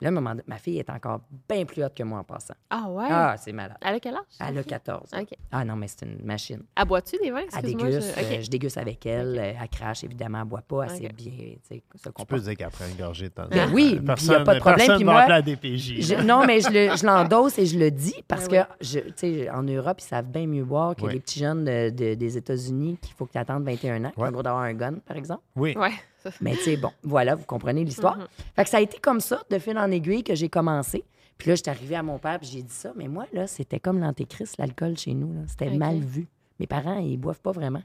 Là, 0.00 0.08
à 0.08 0.10
un 0.10 0.14
moment 0.14 0.30
donné, 0.30 0.42
ma 0.46 0.58
fille 0.58 0.78
est 0.78 0.90
encore 0.90 1.20
bien 1.48 1.64
plus 1.64 1.82
haute 1.82 1.94
que 1.94 2.02
moi 2.02 2.18
en 2.18 2.24
passant. 2.24 2.52
Ah 2.68 2.86
ouais? 2.90 3.06
Ah, 3.08 3.36
c'est 3.38 3.52
malade. 3.52 3.78
Elle 3.80 3.94
a 3.94 4.00
quel 4.00 4.14
âge? 4.14 4.22
Elle 4.40 4.58
a 4.58 4.62
14. 4.62 5.10
OK. 5.18 5.28
Ah 5.50 5.64
non, 5.64 5.74
mais 5.76 5.88
c'est 5.88 6.02
une 6.04 6.22
machine. 6.22 6.62
Elle 6.76 6.84
boit-tu 6.84 7.16
des 7.16 7.30
vins? 7.30 7.40
Elle 7.56 7.62
déguste. 7.62 8.14
je- 8.14 8.20
euh, 8.20 8.36
OK. 8.36 8.40
je 8.42 8.50
déguste 8.50 8.76
avec 8.76 9.06
elle. 9.06 9.32
OK. 9.32 9.38
euh, 9.38 9.52
Elle 9.62 9.68
crache, 9.70 10.04
évidemment. 10.04 10.40
Elle 10.42 10.48
boit 10.48 10.60
pas. 10.60 10.82
Elle 10.84 10.90
sait 10.90 11.06
OK. 11.06 11.14
bien 11.14 11.32
tu 11.70 12.26
peux 12.26 12.38
dire 12.40 12.56
qu'elle 12.56 12.68
prend 12.70 12.84
une 12.86 12.96
gorgée 12.96 13.28
de 13.28 13.34
temps. 13.34 13.46
Ben 13.50 13.70
oui, 13.72 13.98
puis 14.00 14.24
il 14.26 14.30
y 14.30 14.34
a 14.34 14.40
pas 14.40 14.54
de 14.54 14.60
problème, 14.60 14.86
Personne 14.86 15.06
va 15.06 15.34
à 15.34 15.42
DPJ. 15.42 16.00
Je- 16.02 16.22
non, 16.22 16.44
mais 16.46 16.60
je, 16.60 16.68
le- 16.70 16.96
je 16.96 17.06
l'endosse 17.06 17.58
et 17.58 17.66
je 17.66 17.78
le 17.78 17.90
dis 17.90 18.22
parce 18.28 18.48
Ben 18.48 18.64
que, 18.64 18.84
je, 18.84 18.98
tu 19.00 19.12
sais, 19.16 19.50
en 19.50 19.62
Europe, 19.62 19.98
ils 20.00 20.04
savent 20.04 20.26
bien 20.26 20.46
mieux 20.46 20.64
boire 20.64 20.94
que 20.94 21.02
Oui. 21.06 21.14
les 21.14 21.20
petits 21.20 21.38
jeunes 21.40 21.64
de- 21.64 21.90
de- 21.90 22.14
des 22.14 22.36
États-Unis 22.36 22.98
qu'il 23.00 23.14
faut 23.14 23.26
que 23.26 23.32
tu 23.32 23.38
attendes 23.38 23.64
21 23.64 24.04
ans, 24.04 24.10
qui 24.10 24.18
ont 24.18 24.22
Ouais. 24.22 24.28
le 24.28 24.32
droit 24.32 24.42
d'avoir 24.42 24.62
un 24.64 24.74
gun, 24.74 24.94
par 25.06 25.16
exemple. 25.16 25.42
Oui. 25.56 25.74
Ouais. 25.76 25.92
Mais 26.40 26.52
tu 26.52 26.62
sais, 26.62 26.76
bon, 26.76 26.90
voilà, 27.02 27.34
vous 27.34 27.44
comprenez 27.44 27.84
l'histoire. 27.84 28.18
Fait 28.54 28.64
que 28.64 28.70
ça 28.70 28.78
a 28.78 28.80
été 28.80 28.98
comme 28.98 29.20
ça, 29.20 29.42
de 29.50 29.58
fil 29.58 29.78
en 29.78 29.90
aiguille, 29.90 30.24
que 30.24 30.34
j'ai 30.34 30.48
commencé. 30.48 31.04
Puis 31.38 31.48
là, 31.48 31.54
j'étais 31.54 31.70
arrivée 31.70 31.96
à 31.96 32.02
mon 32.02 32.18
père, 32.18 32.38
puis 32.38 32.48
j'ai 32.48 32.62
dit 32.62 32.72
ça. 32.72 32.92
Mais 32.96 33.08
moi, 33.08 33.26
là, 33.32 33.46
c'était 33.46 33.80
comme 33.80 33.98
l'antéchrist, 33.98 34.56
l'alcool 34.58 34.96
chez 34.96 35.14
nous. 35.14 35.34
C'était 35.48 35.70
mal 35.70 35.98
vu. 36.00 36.28
Mes 36.58 36.66
parents, 36.66 36.98
ils 36.98 37.18
boivent 37.18 37.40
pas 37.40 37.52
vraiment. 37.52 37.82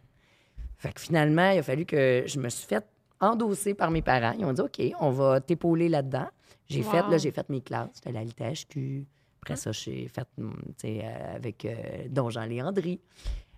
Fait 0.77 0.93
que 0.93 1.01
finalement, 1.01 1.51
il 1.51 1.59
a 1.59 1.63
fallu 1.63 1.85
que 1.85 2.23
je 2.25 2.39
me 2.39 2.49
suis 2.49 2.65
fait 2.65 2.85
endosser 3.19 3.73
par 3.73 3.91
mes 3.91 4.01
parents. 4.01 4.33
Ils 4.39 4.45
ont 4.45 4.53
dit, 4.53 4.61
OK, 4.61 4.81
on 4.99 5.11
va 5.11 5.41
t'épauler 5.41 5.89
là-dedans. 5.89 6.27
J'ai 6.67 6.83
fait, 6.83 7.01
là, 7.09 7.17
j'ai 7.17 7.31
fait 7.31 7.47
mes 7.49 7.61
classes. 7.61 7.89
J'étais 7.95 8.17
à 8.17 8.23
l'ITHQ. 8.23 9.05
Après 9.41 9.55
ça, 9.55 9.71
j'ai 9.71 10.07
fait, 10.07 10.27
euh, 10.39 11.35
avec 11.35 11.65
euh, 11.65 11.73
Don 12.09 12.29
Jean-Léandry, 12.29 13.01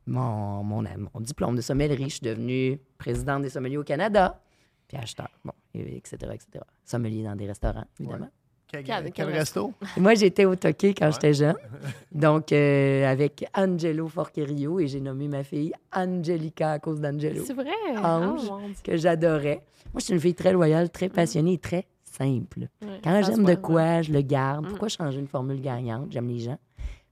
mon, 0.08 0.64
mon, 0.64 0.82
mon 0.82 1.20
diplôme 1.20 1.56
de 1.56 1.62
sommellerie. 1.62 2.06
Je 2.06 2.16
suis 2.16 2.22
devenue 2.22 2.80
présidente 2.98 3.44
des 3.44 3.50
sommeliers 3.50 3.78
au 3.78 3.84
Canada, 3.84 4.42
puis 4.88 4.98
acheteur, 4.98 5.30
bon, 5.44 5.54
et- 5.74 5.98
etc., 5.98 6.16
etc. 6.34 6.64
Sommelier 6.86 7.24
dans 7.24 7.36
des 7.36 7.48
restaurants, 7.48 7.86
évidemment. 8.00 8.30
Quel, 8.68 8.84
Quel- 8.84 9.04
quel 9.04 9.14
quel 9.14 9.30
resto? 9.30 9.72
Moi, 9.98 10.16
j'étais 10.16 10.46
au 10.46 10.56
Toqué 10.56 10.94
quand 10.96 11.12
j'étais 11.12 11.34
jeune. 11.36 11.56
Donc, 12.12 12.52
euh, 12.52 13.06
avec 13.06 13.46
Angelo 13.56 14.08
Forquerio, 14.08 14.80
et 14.80 14.88
j'ai 14.88 15.00
nommé 15.00 15.28
ma 15.28 15.44
fille 15.44 15.74
Angelica 15.96 16.72
à 16.72 16.80
cause 16.80 17.00
d'Angelo, 17.00 17.44
C'est 17.46 17.54
vrai? 17.54 17.70
Ange. 17.98 18.42
Oh, 18.52 18.60
Dieu. 18.66 18.74
que 18.84 18.98
j'adorais. 18.98 19.62
Moi, 19.94 20.00
je 20.00 20.06
suis 20.06 20.14
une 20.16 20.20
fille 20.20 20.34
très 20.34 20.52
loyale, 20.54 20.90
très 20.90 21.10
passionnée 21.10 21.54
et 21.54 21.58
très 21.60 21.86
simple. 22.04 22.68
Ouais, 22.82 23.00
Quand 23.04 23.22
j'aime 23.24 23.44
de 23.44 23.54
quoi, 23.56 24.02
je 24.02 24.12
le 24.12 24.22
garde. 24.22 24.66
Mm. 24.66 24.70
Pourquoi 24.70 24.88
changer 24.88 25.20
une 25.20 25.28
formule 25.28 25.62
gagnante? 25.62 26.12
J'aime 26.12 26.28
les 26.28 26.40
gens. 26.40 26.58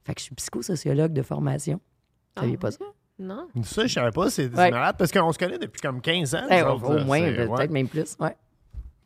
Fait 0.04 0.16
que 0.16 0.20
je 0.20 0.26
suis 0.26 0.36
psychosociologue 0.36 1.14
de 1.14 1.22
formation. 1.22 1.80
Vous 2.36 2.42
saviez 2.42 2.56
Ah 2.58 2.62
pas 2.62 2.68
ouais? 2.70 2.74
ça? 2.74 2.86
Non? 3.22 3.48
Ça, 3.64 3.86
je 3.86 3.94
savais 3.94 4.12
pas, 4.12 4.30
c'est 4.30 4.48
Ouais. 4.54 4.72
malade 4.72 4.96
parce 4.98 5.12
qu'on 5.12 5.32
se 5.32 5.38
connaît 5.38 5.60
depuis 5.60 5.80
comme 5.80 6.02
15 6.02 6.34
ans. 6.36 6.42
Nous 6.50 6.86
au 6.88 7.00
moins, 7.06 7.22
peut-être 7.22 7.50
ouais. 7.52 7.68
même 7.68 7.88
plus. 7.88 8.16
Ouais. 8.20 8.36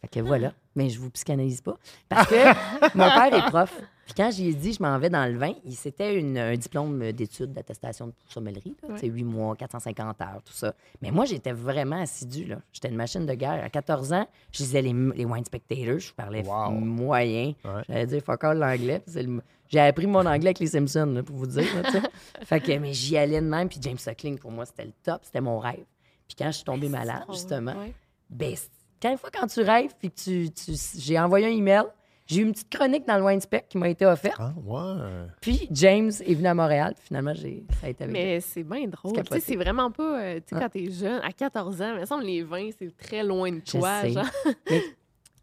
Fait 0.01 0.07
que 0.07 0.19
voilà. 0.22 0.53
Mais 0.75 0.89
je 0.89 1.00
vous 1.00 1.10
psychanalyse 1.10 1.62
pas. 1.62 1.75
Parce 2.10 2.27
que 2.27 2.36
mon 2.98 3.05
père 3.10 3.34
est 3.34 3.50
prof. 3.50 3.74
Puis 4.05 4.13
quand 4.15 4.29
j'ai 4.31 4.53
dit 4.53 4.71
je 4.74 4.83
m'en 4.83 4.97
vais 5.00 5.09
dans 5.09 5.25
le 5.31 5.38
vin, 5.38 5.53
il 5.65 5.74
c'était 5.75 6.19
un 6.38 6.55
diplôme 6.55 7.12
d'études 7.12 7.51
d'attestation 7.53 8.07
de 8.07 8.13
sommellerie. 8.29 8.75
Ouais. 8.88 8.95
C'est 9.00 9.07
8 9.07 9.24
mois, 9.24 9.55
450 9.55 10.21
heures, 10.21 10.41
tout 10.45 10.53
ça. 10.53 10.74
Mais 11.01 11.09
moi, 11.12 11.25
j'étais 11.25 11.51
vraiment 11.53 12.00
assidue. 12.01 12.45
là. 12.45 12.57
J'étais 12.71 12.89
une 12.89 12.95
machine 12.97 13.25
de 13.25 13.33
guerre. 13.33 13.63
À 13.63 13.69
14 13.69 14.13
ans, 14.13 14.27
je 14.51 14.59
lisais 14.63 14.81
les, 14.83 14.93
les 15.15 15.25
Wine 15.25 15.43
Spectators. 15.43 16.00
Je 16.00 16.13
parlais 16.13 16.43
Wow. 16.45 16.69
moyen. 16.71 17.53
Ouais. 17.65 17.81
J'allais 17.89 18.05
dire 18.05 18.21
fuck 18.24 18.43
all 18.43 18.59
l'anglais. 18.59 19.01
Le- 19.15 19.41
J'ai 19.69 19.79
appris 19.79 20.05
mon 20.05 20.19
anglais 20.19 20.50
avec 20.50 20.59
les 20.59 20.67
Simpsons, 20.67 21.07
là, 21.07 21.24
pour 21.24 21.35
vous 21.38 21.47
dire. 21.47 21.65
là, 21.81 21.89
fait 22.45 22.59
que, 22.62 22.77
mais 22.77 22.93
j'y 22.93 23.17
allais 23.17 23.41
de 23.41 23.47
même. 23.47 23.67
Puis 23.67 23.79
James 23.81 23.97
Suckling, 23.97 24.38
pour 24.38 24.51
moi, 24.51 24.65
c'était 24.65 24.85
le 24.85 24.93
top. 25.03 25.21
C'était 25.24 25.41
mon 25.41 25.57
rêve. 25.57 25.83
Puis 26.27 26.35
quand 26.38 26.45
je 26.47 26.57
suis 26.57 26.63
tombée 26.63 26.89
malade, 26.89 27.24
justement, 27.31 27.74
ouais. 27.75 27.93
ben, 28.29 28.53
quand 29.01 29.12
une 29.12 29.17
fois 29.17 29.29
quand 29.33 29.47
tu 29.47 29.62
rêves, 29.62 29.91
puis 29.97 30.12
que 30.12 30.15
tu, 30.15 30.51
tu- 30.51 30.74
j'ai 31.00 31.19
envoyé 31.19 31.47
un 31.47 31.51
email, 31.51 31.83
j'ai 32.27 32.41
eu 32.41 32.44
une 32.46 32.51
petite 32.53 32.70
chronique 32.75 33.05
dans 33.08 33.17
le 33.17 33.24
Wine 33.24 33.39
Spec 33.41 33.67
qui 33.70 33.77
m'a 33.77 33.88
été 33.89 34.05
offerte. 34.05 34.36
Ah, 34.39 34.53
ouais. 34.63 35.27
Puis 35.41 35.67
James 35.72 36.12
est 36.25 36.34
venu 36.34 36.48
à 36.48 36.53
Montréal. 36.53 36.94
Puis 36.96 37.03
finalement, 37.08 37.34
j'ai, 37.34 37.63
ça 37.79 37.88
a 37.88 37.89
été 37.89 38.03
avec 38.03 38.15
lui. 38.15 38.24
Mais 38.24 38.39
c'est 38.41 38.63
bien 38.63 38.88
drôle. 38.88 39.13
C'est 39.15 39.24
Tu 39.24 39.34
sais, 39.34 39.39
c'est 39.39 39.55
vraiment 39.55 39.91
pas. 39.91 40.22
euh, 40.22 40.36
tu 40.36 40.55
sais, 40.55 40.62
quand 40.62 40.70
t'es 40.70 40.89
jeune, 40.91 41.22
à 41.24 41.32
14 41.32 41.82
ans, 41.82 41.94
il 41.96 42.00
me 42.01 42.05
semble 42.05 42.24
les 42.24 42.41
20, 42.44 42.70
c'est 42.79 42.96
très 42.98 43.24
loin 43.24 43.51
de 43.51 43.62
Je 43.65 43.72
toi. 43.77 44.01
sais. 44.01 44.12
genre. 44.12 44.25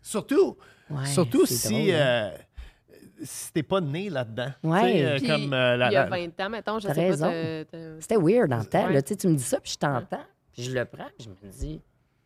Surtout, 0.02 0.56
Ouais, 0.90 1.06
surtout 1.06 1.46
si, 1.46 1.68
drôle, 1.68 1.90
hein. 1.90 1.94
euh, 1.94 2.30
si 3.22 3.52
t'es 3.52 3.62
pas 3.62 3.80
né 3.80 4.10
là-dedans. 4.10 4.50
Ouais. 4.64 5.04
Euh, 5.04 5.18
comme 5.20 5.52
euh, 5.54 5.76
la- 5.76 5.88
il 5.90 5.92
y 5.92 5.96
a 5.96 6.04
la- 6.04 6.10
20 6.10 6.40
ans, 6.40 6.50
mettons, 6.50 6.78
je 6.80 6.88
T'as 6.88 6.94
sais 6.94 7.16
pas. 7.16 7.28
raison. 7.28 7.96
C'était 8.00 8.16
weird 8.16 8.52
en 8.52 8.64
temps. 8.64 8.86
Ouais. 8.88 8.94
là. 8.94 9.02
Tu 9.02 9.14
me 9.28 9.36
dis 9.36 9.42
ça, 9.44 9.60
puis 9.60 9.72
je 9.72 9.78
t'entends. 9.78 10.24
Puis 10.52 10.64
je 10.64 10.72
le 10.72 10.84
prends, 10.84 11.06
puis 11.16 11.28
je 11.42 11.46
me 11.46 11.52
dis, 11.52 11.80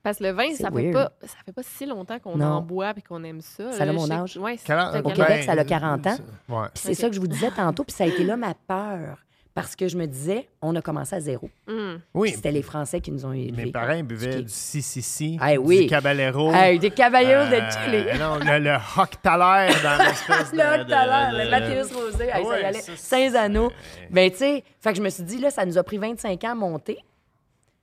Parce 0.07 0.19
que 0.19 0.23
le 0.23 0.31
vin, 0.31 0.55
ça 0.55 0.71
fait, 0.71 0.93
pas, 0.93 1.11
ça 1.23 1.35
fait 1.45 1.51
pas 1.53 1.63
si 1.65 1.85
longtemps 1.85 2.21
qu'on 2.21 2.41
en 2.41 2.61
boit 2.63 2.93
et 2.97 3.03
qu'on 3.03 3.25
aime 3.25 3.41
ça. 3.41 3.73
Ça 3.73 3.83
a 3.83 3.93
mon 3.93 4.09
âge. 4.09 4.37
Ouais, 4.37 4.53
Au 4.55 5.03
que- 5.11 5.15
Québec, 5.17 5.43
ça 5.43 5.51
a 5.53 5.65
40 5.65 6.07
ans. 6.07 6.17
Ouais. 6.49 6.67
Puis 6.75 6.83
c'est 6.85 6.95
ça 6.95 7.09
que 7.09 7.15
je 7.17 7.21
vous 7.21 7.27
disais 7.27 7.51
tantôt, 7.51 7.83
puis 7.83 7.93
ça 7.93 8.05
a 8.05 8.07
été 8.07 8.23
là 8.23 8.37
ma 8.37 8.55
peur. 8.55 9.19
Parce 9.53 9.75
que 9.75 9.89
je 9.89 9.97
me 9.97 10.07
disais, 10.07 10.49
on 10.63 10.77
a 10.77 10.81
commencé 10.81 11.17
à 11.17 11.21
zéro. 11.21 11.51
Hum. 11.67 11.99
Oui. 12.15 12.31
C'était 12.37 12.53
les 12.53 12.63
Français 12.63 13.01
qui 13.01 13.11
nous 13.11 13.27
ont 13.27 13.33
élevés. 13.33 13.65
Mes 13.65 13.73
parents 13.73 14.01
buvaient 14.05 14.43
du 14.43 14.49
Sissi, 14.49 15.39
Ah 15.41 15.55
oui. 15.59 15.81
du 15.81 15.87
Caballero. 15.89 16.53
Hey, 16.53 16.79
des 16.79 16.91
caballeros 16.91 17.53
euh, 17.53 17.61
de 17.61 17.71
Chili. 17.73 18.19
non, 18.21 18.37
le, 18.39 18.59
le 18.61 18.77
Hochtaler 18.97 19.73
dans 19.83 20.05
l'espèce 20.05 20.53
de... 20.53 20.57
L'heure, 20.57 20.85
de- 20.85 21.45
le 21.45 21.51
Mathéus 21.51 21.93
Rosé, 21.93 22.27
hey, 22.33 22.45
ça 22.45 22.61
y 22.61 22.65
allait. 22.65 22.79
ça, 22.81 22.93
c'est- 22.95 23.31
Saint-Anneau. 23.33 23.73
Ben, 24.11 24.31
tu 24.31 24.37
sais, 24.37 24.63
fait 24.79 24.91
que 24.93 24.99
je 24.99 25.03
me 25.03 25.09
suis 25.09 25.25
dit, 25.25 25.39
là, 25.39 25.51
ça 25.51 25.65
nous 25.67 25.77
a 25.79 25.83
pris 25.83 25.99
25 25.99 26.45
ans 26.45 26.51
à 26.51 26.55
monter. 26.55 26.99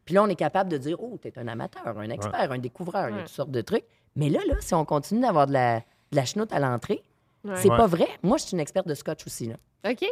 Puis 0.05 0.15
là, 0.15 0.23
on 0.23 0.27
est 0.27 0.35
capable 0.35 0.69
de 0.69 0.77
dire, 0.77 1.01
oh, 1.01 1.17
t'es 1.21 1.37
un 1.39 1.47
amateur, 1.47 1.97
un 1.97 2.09
expert, 2.09 2.51
un 2.51 2.57
découvreur, 2.57 3.09
il 3.09 3.15
y 3.15 3.19
a 3.19 3.21
toutes 3.23 3.29
sortes 3.31 3.51
de 3.51 3.61
trucs. 3.61 3.85
Mais 4.15 4.29
là, 4.29 4.39
là, 4.47 4.55
si 4.59 4.73
on 4.73 4.85
continue 4.85 5.21
d'avoir 5.21 5.47
de 5.47 5.53
la, 5.53 5.79
de 5.79 6.15
la 6.15 6.25
chenoute 6.25 6.51
à 6.53 6.59
l'entrée, 6.59 7.01
Ouais. 7.45 7.55
c'est 7.57 7.69
Ouais. 7.69 7.75
pas 7.77 7.87
vrai. 7.87 8.07
Moi, 8.21 8.37
je 8.37 8.43
suis 8.43 8.53
une 8.53 8.59
experte 8.61 8.87
de 8.87 8.93
scotch 8.93 9.25
aussi, 9.27 9.47
là. 9.47 9.55
OK. 9.89 10.05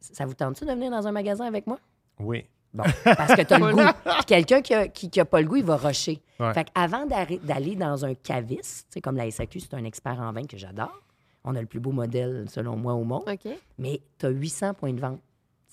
Ça 0.00 0.26
vous 0.26 0.34
tente-tu 0.34 0.64
de 0.64 0.70
venir 0.72 0.90
dans 0.90 1.06
un 1.06 1.12
magasin 1.12 1.44
avec 1.46 1.66
moi? 1.68 1.78
Oui. 2.18 2.44
Bon, 2.72 2.82
parce 3.04 3.36
que 3.36 3.42
t'as 3.42 3.58
le 3.58 3.70
goût. 3.72 3.92
Puis 4.04 4.24
quelqu'un 4.26 4.60
qui 4.60 4.74
a, 4.74 4.88
qui, 4.88 5.08
qui 5.08 5.20
a 5.20 5.24
pas 5.24 5.40
le 5.40 5.46
goût, 5.46 5.56
il 5.56 5.64
va 5.64 5.76
rusher. 5.76 6.20
Ouais. 6.40 6.52
Fait 6.52 6.64
qu'avant 6.64 7.06
d'arri- 7.06 7.38
d'aller 7.38 7.76
dans 7.76 8.04
un 8.04 8.14
caviste, 8.14 8.88
tu 8.88 8.94
sais, 8.94 9.00
comme 9.00 9.16
la 9.16 9.30
SAQ, 9.30 9.60
c'est 9.60 9.74
un 9.74 9.84
expert 9.84 10.18
en 10.20 10.32
vin 10.32 10.44
que 10.46 10.56
j'adore. 10.56 11.00
On 11.44 11.54
a 11.54 11.60
le 11.60 11.66
plus 11.68 11.78
beau 11.78 11.92
modèle, 11.92 12.46
selon 12.50 12.74
moi, 12.76 12.94
au 12.94 13.04
monde. 13.04 13.22
OK. 13.28 13.48
Mais 13.78 14.00
tu 14.18 14.26
as 14.26 14.30
800 14.30 14.74
points 14.74 14.92
de 14.92 15.00
vente. 15.00 15.20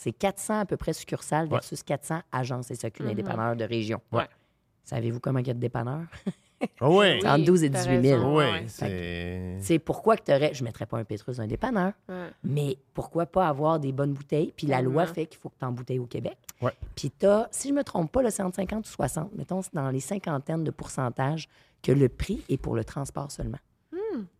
C'est 0.03 0.13
400 0.13 0.61
à 0.61 0.65
peu 0.65 0.77
près 0.77 0.93
succursales 0.93 1.43
Ouais. 1.45 1.51
versus 1.51 1.83
400 1.83 2.21
agences 2.31 2.73
SAQ, 2.73 3.03
les 3.03 3.13
dépanneurs 3.13 3.55
de 3.55 3.63
région. 3.63 4.01
Ouais. 4.11 4.27
Savez-vous 4.83 5.19
comment 5.19 5.37
il 5.37 5.45
y 5.47 5.51
a 5.51 5.53
de 5.53 5.59
dépanneurs? 5.59 6.07
Ah 6.79 6.89
oui. 6.89 7.19
C'est 7.21 7.29
entre 7.29 7.45
12 7.45 7.63
et 7.65 7.69
t'as 7.69 7.83
18 7.85 8.01
000. 8.01 8.17
raison, 8.17 8.37
Oui, 8.37 8.63
c'est... 8.67 9.57
C'est 9.61 9.77
pourquoi 9.77 10.17
que 10.17 10.23
tu 10.23 10.31
aurais... 10.31 10.55
Je 10.55 10.63
ne 10.63 10.67
mettrais 10.69 10.87
pas 10.87 10.97
un 10.97 11.03
Pétrus 11.03 11.37
dans 11.37 11.43
un 11.43 11.47
dépanneur, 11.47 11.93
Ouais. 12.09 12.29
mais 12.43 12.77
pourquoi 12.95 13.27
pas 13.27 13.47
avoir 13.47 13.79
des 13.79 13.91
bonnes 13.91 14.13
bouteilles? 14.13 14.51
Puis 14.57 14.65
la 14.65 14.81
loi 14.81 15.03
Tellement. 15.03 15.13
fait 15.13 15.25
qu'il 15.27 15.39
faut 15.39 15.49
que 15.49 15.59
tu 15.59 15.65
embouteilles 15.65 15.99
au 15.99 16.07
Québec. 16.07 16.37
Ouais. 16.63 16.73
Puis 16.95 17.11
tu 17.11 17.27
as, 17.27 17.47
si 17.51 17.69
je 17.69 17.73
me 17.75 17.83
trompe 17.83 18.11
pas, 18.11 18.23
là, 18.23 18.31
c'est 18.31 18.41
entre 18.41 18.55
50 18.55 18.87
ou 18.87 18.89
60, 18.89 19.35
mettons, 19.35 19.61
c'est 19.61 19.75
dans 19.75 19.89
les 19.91 19.99
cinquantaines 19.99 20.63
de 20.63 20.71
pourcentages 20.71 21.47
que 21.83 21.91
le 21.91 22.09
prix 22.09 22.43
est 22.49 22.57
pour 22.57 22.75
le 22.75 22.83
transport 22.83 23.29
seulement. 23.31 23.59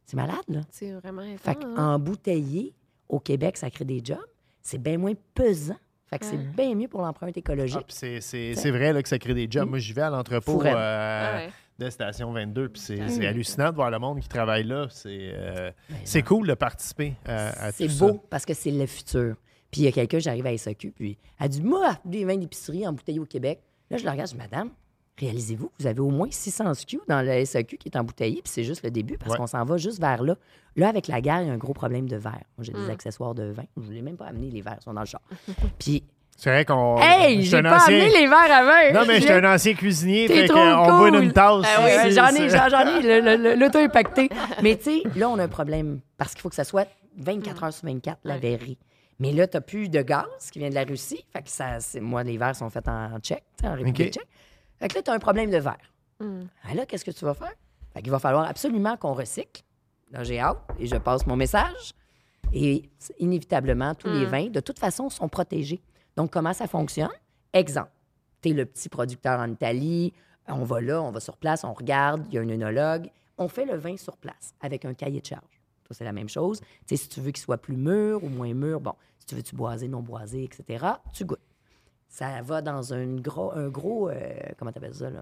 C'est 0.08 0.18
malade, 0.18 0.38
là. 0.50 0.62
C'est 0.72 0.91
vraiment 0.91 1.22
Fait 1.38 1.51
hein? 1.51 1.53
qu'embouteiller 1.75 2.74
au 3.08 3.20
Québec, 3.20 3.58
ça 3.58 3.70
crée 3.70 3.86
des 3.86 4.01
jobs. 4.03 4.18
C'est 4.62 4.77
bien 4.82 4.98
moins 4.98 5.13
pesant. 5.34 5.77
Fait 6.10 6.20
que 6.20 6.25
c'est 6.25 6.38
bien 6.38 6.75
mieux 6.75 6.89
pour 6.89 7.01
l'empreinte 7.01 7.34
Ah, 7.36 7.39
écologique. 7.39 7.86
puis 7.88 7.96
c'est, 7.96 8.20
c'est, 8.20 8.53
c'est 8.56 8.72
vrai 8.72 8.91
là, 8.91 9.01
que 9.01 9.08
ça 9.08 9.18
crée 9.18 9.34
des 9.34 9.48
jobs. 9.50 9.70
Moi, 9.70 9.80
j'y 9.80 9.94
vais 9.94 10.01
à 10.01 10.10
l'entrepôt 10.10 10.62
euh, 10.62 10.74
Ah 10.75 11.38
ouais. 11.38 11.50
de 11.80 11.89
Station 11.89 12.34
22, 12.34 12.68
puis 12.70 12.82
c'est, 12.82 13.08
c'est 13.08 13.25
hallucinant 13.25 13.70
de 13.70 13.75
voir 13.75 13.89
le 13.89 13.98
monde 13.98 14.20
qui 14.20 14.27
travaille 14.27 14.65
là. 14.65 14.88
C'est, 14.89 15.32
euh, 15.34 15.72
c'est 16.03 16.22
cool 16.22 16.48
de 16.48 16.53
participer 16.53 17.13
à, 17.25 17.68
à 17.68 17.72
C'est 17.72 17.88
tout 17.88 17.98
beau 17.98 18.24
parce 18.30 18.46
que 18.46 18.53
c'est 18.53 18.72
le 18.72 18.86
futur. 18.88 19.36
Puis 19.72 19.82
il 19.82 19.84
y 19.86 19.88
a 19.88 19.94
quelqu'un, 19.94 20.20
j'arrive 20.20 20.46
à 20.48 20.58
SAQ, 20.58 20.91
puis 20.91 21.18
elle 21.39 21.48
dit 21.48 21.62
Moi, 21.62 21.98
des 22.03 22.25
vins 22.25 22.36
d'épicerie 22.36 22.86
embouteillés 22.86 23.20
au 23.22 23.25
Québec. 23.25 23.62
Là, 23.89 23.96
je 23.96 24.03
la 24.03 24.12
regarde, 24.12 24.27
je 24.30 24.34
dis 24.34 24.39
Madame, 24.39 24.70
réalisez-vous, 25.22 25.68
que 25.68 25.74
vous 25.80 25.88
avez 25.88 26.00
au 26.01 26.10
moins 26.10 26.28
600 26.30 26.74
SKU 26.74 27.00
dans 27.08 27.22
le 27.25 27.46
SAQ 27.46 27.78
qui 27.78 27.88
est 27.90 27.98
embouteillé, 27.98 28.42
puis 28.44 28.51
c'est 28.54 28.63
juste 28.63 28.84
le 28.84 28.92
début 28.92 29.18
parce 29.18 29.32
Ouais. 29.32 29.38
qu'on 29.38 29.48
s'en 29.48 29.63
va 29.63 29.78
juste 29.78 30.00
vers 30.01 30.22
là. 30.24 30.36
Là, 30.75 30.88
avec 30.90 31.08
la 31.08 31.22
guerre, 31.22 31.42
il 31.42 31.48
y 31.48 31.50
a 31.50 31.54
un 31.54 31.58
gros 31.58 31.74
problème 31.74 32.08
de 32.10 32.16
verre. 32.18 32.44
Moi, 32.58 32.63
j'ai 32.63 32.74
des 32.74 32.80
Mm. 32.80 32.90
accessoires 32.92 33.34
de 33.36 33.44
vin. 33.51 33.63
Je 33.78 33.82
ne 33.82 33.86
voulais 33.86 34.01
même 34.01 34.18
pas 34.18 34.25
amener 34.25 34.50
les 34.50 34.62
verres, 34.62 34.78
ils 34.80 34.84
sont 34.84 34.94
dans 34.94 35.01
le 35.01 35.06
char. 35.08 35.22
Puis. 35.80 36.04
C'est 36.38 36.50
vrai 36.50 36.66
qu'on. 36.66 36.98
hey, 37.00 37.44
j'ai 37.44 37.62
pas 37.62 37.75
ancien- 37.78 37.94
amené 38.00 38.10
les 38.10 38.25
verres 38.28 38.51
à 38.51 38.63
vin. 38.66 38.94
Non, 39.00 39.06
mais 39.06 39.18
je 39.18 39.22
suis 39.25 39.32
un 39.32 39.44
ancien 39.54 39.74
cuisinier, 39.75 40.28
fait 40.28 40.48
trop 40.48 40.58
qu'on 40.58 40.98
boit 40.98 41.10
cool. 41.12 41.20
d'une 41.22 41.32
tasse. 41.34 41.66
Ah 41.68 41.82
oui, 41.84 41.92
C'est- 42.01 42.12
j'en 42.12 42.28
ai, 42.30 42.50
j'en 42.50 42.88
ai, 42.88 43.56
l'auto 43.58 43.78
est 43.80 43.90
pacté. 43.90 44.28
Mais 44.63 44.75
tu 44.78 44.84
sais, 44.86 45.04
là, 45.16 45.30
on 45.30 45.38
a 45.38 45.44
un 45.44 45.48
problème 45.48 46.00
parce 46.18 46.32
qu'il 46.34 46.42
faut 46.42 46.50
que 46.50 46.56
ça 46.56 46.63
soit 46.63 46.88
24 47.18 47.63
heures 47.66 47.74
sur 47.74 47.86
24, 47.86 48.18
la 48.24 48.38
verrerie. 48.40 48.80
Mais 49.20 49.34
là, 49.34 49.46
tu 49.46 49.58
n'as 49.58 49.62
plus 49.62 49.88
de 49.90 50.01
gaz 50.01 50.25
qui 50.51 50.58
vient 50.58 50.70
de 50.70 50.74
la 50.74 50.84
Russie. 50.84 51.24
Fait 51.32 51.44
que 51.44 51.50
ça, 51.50 51.80
c'est- 51.80 52.00
moi, 52.00 52.24
les 52.24 52.38
verres 52.38 52.56
sont 52.56 52.72
faits 52.72 52.88
en 52.88 53.20
tchèque, 53.20 53.44
en 53.63 53.74
République 53.75 54.13
tchèque. 54.13 54.28
Fait 54.82 54.88
que 54.90 54.96
là, 54.96 55.02
tu 55.04 55.12
as 55.12 55.14
un 55.14 55.20
problème 55.20 55.50
de 55.52 55.58
verre. 55.58 55.94
Hum. 56.20 56.48
Ah 56.64 56.74
là, 56.74 56.86
qu'est-ce 56.86 57.06
que 57.06 57.12
tu 57.12 57.24
vas 57.24 57.34
faire? 57.36 57.54
Fait 57.94 58.02
qu'il 58.02 58.12
va 58.12 58.20
falloir 58.20 58.48
absolument 58.50 58.98
qu'on 58.98 59.14
recycle. 59.14 59.64
Là, 60.12 60.24
j'ai 60.24 60.40
hâte 60.40 60.58
et 60.79 60.88
je 60.88 60.96
passe 60.98 61.25
mon 61.27 61.36
message. 61.36 61.94
Et 62.53 62.90
inévitablement, 63.20 63.96
tous 63.96 64.10
les 64.10 64.25
Mm. 64.25 64.29
vins, 64.29 64.48
de 64.48 64.60
toute 64.60 64.79
façon, 64.79 65.10
sont 65.10 65.29
protégés. 65.29 65.82
Donc, 66.18 66.32
comment 66.32 66.51
ça 66.53 66.68
fonctionne? 66.68 67.12
Exemple, 67.53 67.92
tu 68.42 68.50
es 68.50 68.53
le 68.53 68.66
petit 68.66 68.90
producteur 68.90 69.40
en 69.40 69.50
Italie, 69.51 70.14
on 70.48 70.64
va 70.64 70.82
là, 70.82 71.01
on 71.01 71.12
va 71.12 71.20
sur 71.20 71.38
place, 71.38 71.64
on 71.64 71.74
regarde, 71.74 72.25
il 72.29 72.34
y 72.34 72.38
a 72.38 72.42
un 72.42 72.50
œnologue, 72.50 73.10
on 73.38 73.48
fait 73.48 73.66
le 73.66 73.77
vin 73.77 73.96
sur 73.98 74.18
place 74.18 74.53
avec 74.60 74.84
un 74.84 74.94
cahier 74.94 75.22
de 75.22 75.25
charge. 75.25 75.62
Ça, 75.88 75.94
c'est 75.94 76.03
la 76.03 76.12
même 76.12 76.27
chose. 76.29 76.60
Tu 76.60 76.68
sais, 76.88 76.98
si 77.03 77.08
tu 77.10 77.22
veux 77.22 77.32
qu'il 77.32 77.42
soit 77.42 77.58
plus 77.58 77.75
mûr 77.77 78.24
ou 78.24 78.29
moins 78.29 78.53
mûr, 78.53 78.82
bon, 78.82 78.94
si 79.20 79.25
tu 79.27 79.36
veux 79.36 79.44
tu 79.44 79.55
boiser, 79.55 79.88
non 79.88 80.01
boiser, 80.01 80.44
etc., 80.44 80.86
tu 81.14 81.24
goûtes. 81.25 81.40
Ça 82.14 82.26
va 82.44 82.62
dans 82.62 82.94
un 82.94 83.06
gros, 83.16 83.52
un 83.56 83.70
gros 83.70 84.10
euh, 84.10 84.14
comment 84.60 84.72
t'appelles 84.72 84.94
ça, 84.94 85.10
là? 85.10 85.22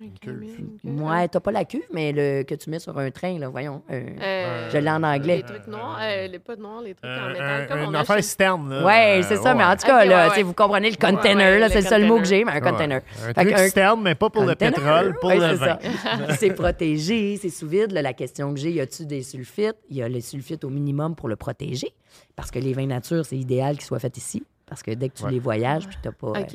Une 0.00 0.12
cuve. 0.12 0.42
Ouais, 0.84 1.26
t'as 1.26 1.40
pas 1.40 1.50
la 1.50 1.64
cuve, 1.64 1.82
mais 1.92 2.12
le 2.12 2.44
que 2.44 2.54
tu 2.54 2.70
mets 2.70 2.78
sur 2.78 2.96
un 2.96 3.10
train, 3.10 3.36
là, 3.38 3.48
voyons. 3.48 3.82
un- 3.90 3.94
Euh, 4.22 4.70
Je 4.70 4.78
l'ai 4.78 4.90
en 4.90 5.02
anglais. 5.02 5.38
Les 5.38 5.42
trucs 5.42 5.66
noirs, 5.66 5.98
euh, 6.00 6.28
les 6.28 6.38
pas 6.38 6.54
noirs, 6.56 6.80
les 6.82 6.94
trucs 6.94 7.10
en 7.10 7.28
métal. 7.28 7.62
un- 7.62 7.66
comme 7.66 7.80
on 7.80 7.88
une 7.90 7.96
affaire 7.96 8.16
chez- 8.16 8.22
citerne, 8.22 8.70
là. 8.70 8.84
Ouais, 8.86 9.18
Euh, 9.18 9.22
c'est 9.28 9.36
ça, 9.36 9.54
mais 9.54 9.64
en 9.64 9.74
tout 9.76 9.86
cas, 9.88 10.04
là, 10.06 10.28
ouais, 10.28 10.36
ouais. 10.36 10.42
vous 10.44 10.54
comprenez 10.54 10.90
le 10.90 10.96
container, 10.96 11.50
ouais, 11.52 11.58
là, 11.58 11.68
c'est 11.68 11.80
le 11.82 11.86
seul 11.88 12.06
mot 12.06 12.18
que 12.20 12.24
j'ai, 12.24 12.44
mais 12.44 12.52
un 12.52 12.60
container. 12.60 13.02
Un 13.26 13.34
Fait 13.34 13.44
truc 13.44 13.58
citerne, 13.58 14.00
mais 14.02 14.14
pas 14.14 14.30
pour 14.30 14.44
le 14.44 14.54
pétrole, 14.54 15.16
pour 15.20 15.30
le 15.30 15.40
c'est 15.40 15.54
vin. 15.56 15.78
c'est 16.38 16.54
protégé, 16.54 17.36
c'est 17.36 17.50
sous 17.50 17.68
vide. 17.68 17.90
Là, 17.92 18.00
la 18.00 18.12
question 18.14 18.54
que 18.54 18.60
j'ai, 18.60 18.70
y 18.70 18.80
a-tu 18.80 19.04
des 19.04 19.22
sulfites? 19.22 19.76
Il 19.90 19.96
y 19.96 20.02
a 20.02 20.08
les 20.08 20.20
sulfites 20.22 20.62
au 20.64 20.70
minimum 20.70 21.16
pour 21.16 21.28
le 21.28 21.36
protéger. 21.36 21.92
Parce 22.36 22.50
que 22.52 22.60
les 22.60 22.72
vins 22.72 22.86
nature, 22.86 23.26
c'est 23.26 23.36
idéal 23.36 23.74
qu'ils 23.76 23.84
soient 23.84 23.98
faits 23.98 24.16
ici. 24.16 24.44
Parce 24.68 24.82
que 24.82 24.90
dès 24.92 25.08
que 25.08 25.14
tu 25.16 25.24
Ouais. 25.24 25.30
les 25.32 25.38
voyages, 25.38 25.86
puis 25.88 25.96
t'as 26.02 26.12
pas. 26.12 26.28
euh, 26.28 26.40
OK. 26.42 26.50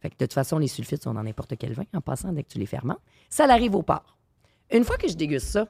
fait 0.00 0.10
que 0.10 0.14
de 0.14 0.24
toute 0.26 0.32
façon, 0.34 0.58
les 0.58 0.68
sulfites 0.68 1.02
sont 1.02 1.14
dans 1.14 1.22
n'importe 1.22 1.56
quel 1.58 1.72
vin, 1.72 1.84
en 1.94 2.00
passant, 2.00 2.32
dès 2.32 2.42
que 2.42 2.48
tu 2.48 2.58
les 2.58 2.66
fermentes. 2.66 3.00
Ça 3.30 3.46
l'arrive 3.46 3.74
au 3.74 3.82
port. 3.82 4.16
Une 4.72 4.84
fois 4.84 4.96
que 4.96 5.08
je 5.08 5.14
déguste 5.14 5.46
ça, 5.48 5.68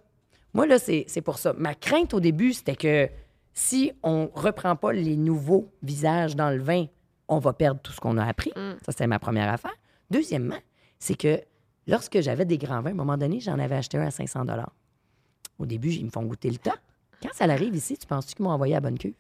moi, 0.52 0.66
là, 0.66 0.78
c'est 0.78 1.22
pour 1.24 1.38
ça. 1.38 1.52
Ma 1.54 1.74
crainte 1.74 2.14
au 2.14 2.20
début, 2.20 2.52
c'était 2.52 2.76
que 2.76 3.08
si 3.52 3.92
on 4.02 4.28
reprend 4.34 4.76
pas 4.76 4.92
les 4.92 5.16
nouveaux 5.16 5.72
visages 5.82 6.36
dans 6.36 6.50
le 6.50 6.60
vin, 6.62 6.86
on 7.28 7.38
va 7.38 7.52
perdre 7.52 7.80
tout 7.80 7.92
ce 7.92 8.00
qu'on 8.00 8.18
a 8.18 8.24
appris. 8.24 8.50
Mm. 8.56 8.72
Ça, 8.84 8.92
c'était 8.92 9.06
ma 9.06 9.18
première 9.18 9.52
affaire. 9.52 9.74
Deuxièmement, 10.10 10.58
c'est 10.98 11.16
que 11.16 11.40
lorsque 11.86 12.20
j'avais 12.20 12.44
des 12.44 12.58
grands 12.58 12.82
vins, 12.82 12.90
à 12.90 12.92
un 12.92 12.96
moment 12.96 13.16
donné, 13.16 13.40
j'en 13.40 13.58
avais 13.58 13.76
acheté 13.76 13.98
un 13.98 14.06
à 14.06 14.10
500 14.10 14.44
Au 15.58 15.66
début, 15.66 15.90
ils 15.92 16.04
me 16.04 16.10
font 16.10 16.22
goûter 16.24 16.50
le 16.50 16.58
top. 16.58 16.78
Quand 17.22 17.30
ça 17.32 17.44
arrive 17.44 17.74
ici, 17.74 17.96
tu 17.96 18.06
penses-tu 18.06 18.34
qu'ils 18.34 18.44
m'ont 18.44 18.50
envoyé 18.52 18.74
à 18.76 18.80
bonne 18.80 18.98
queue? 18.98 19.14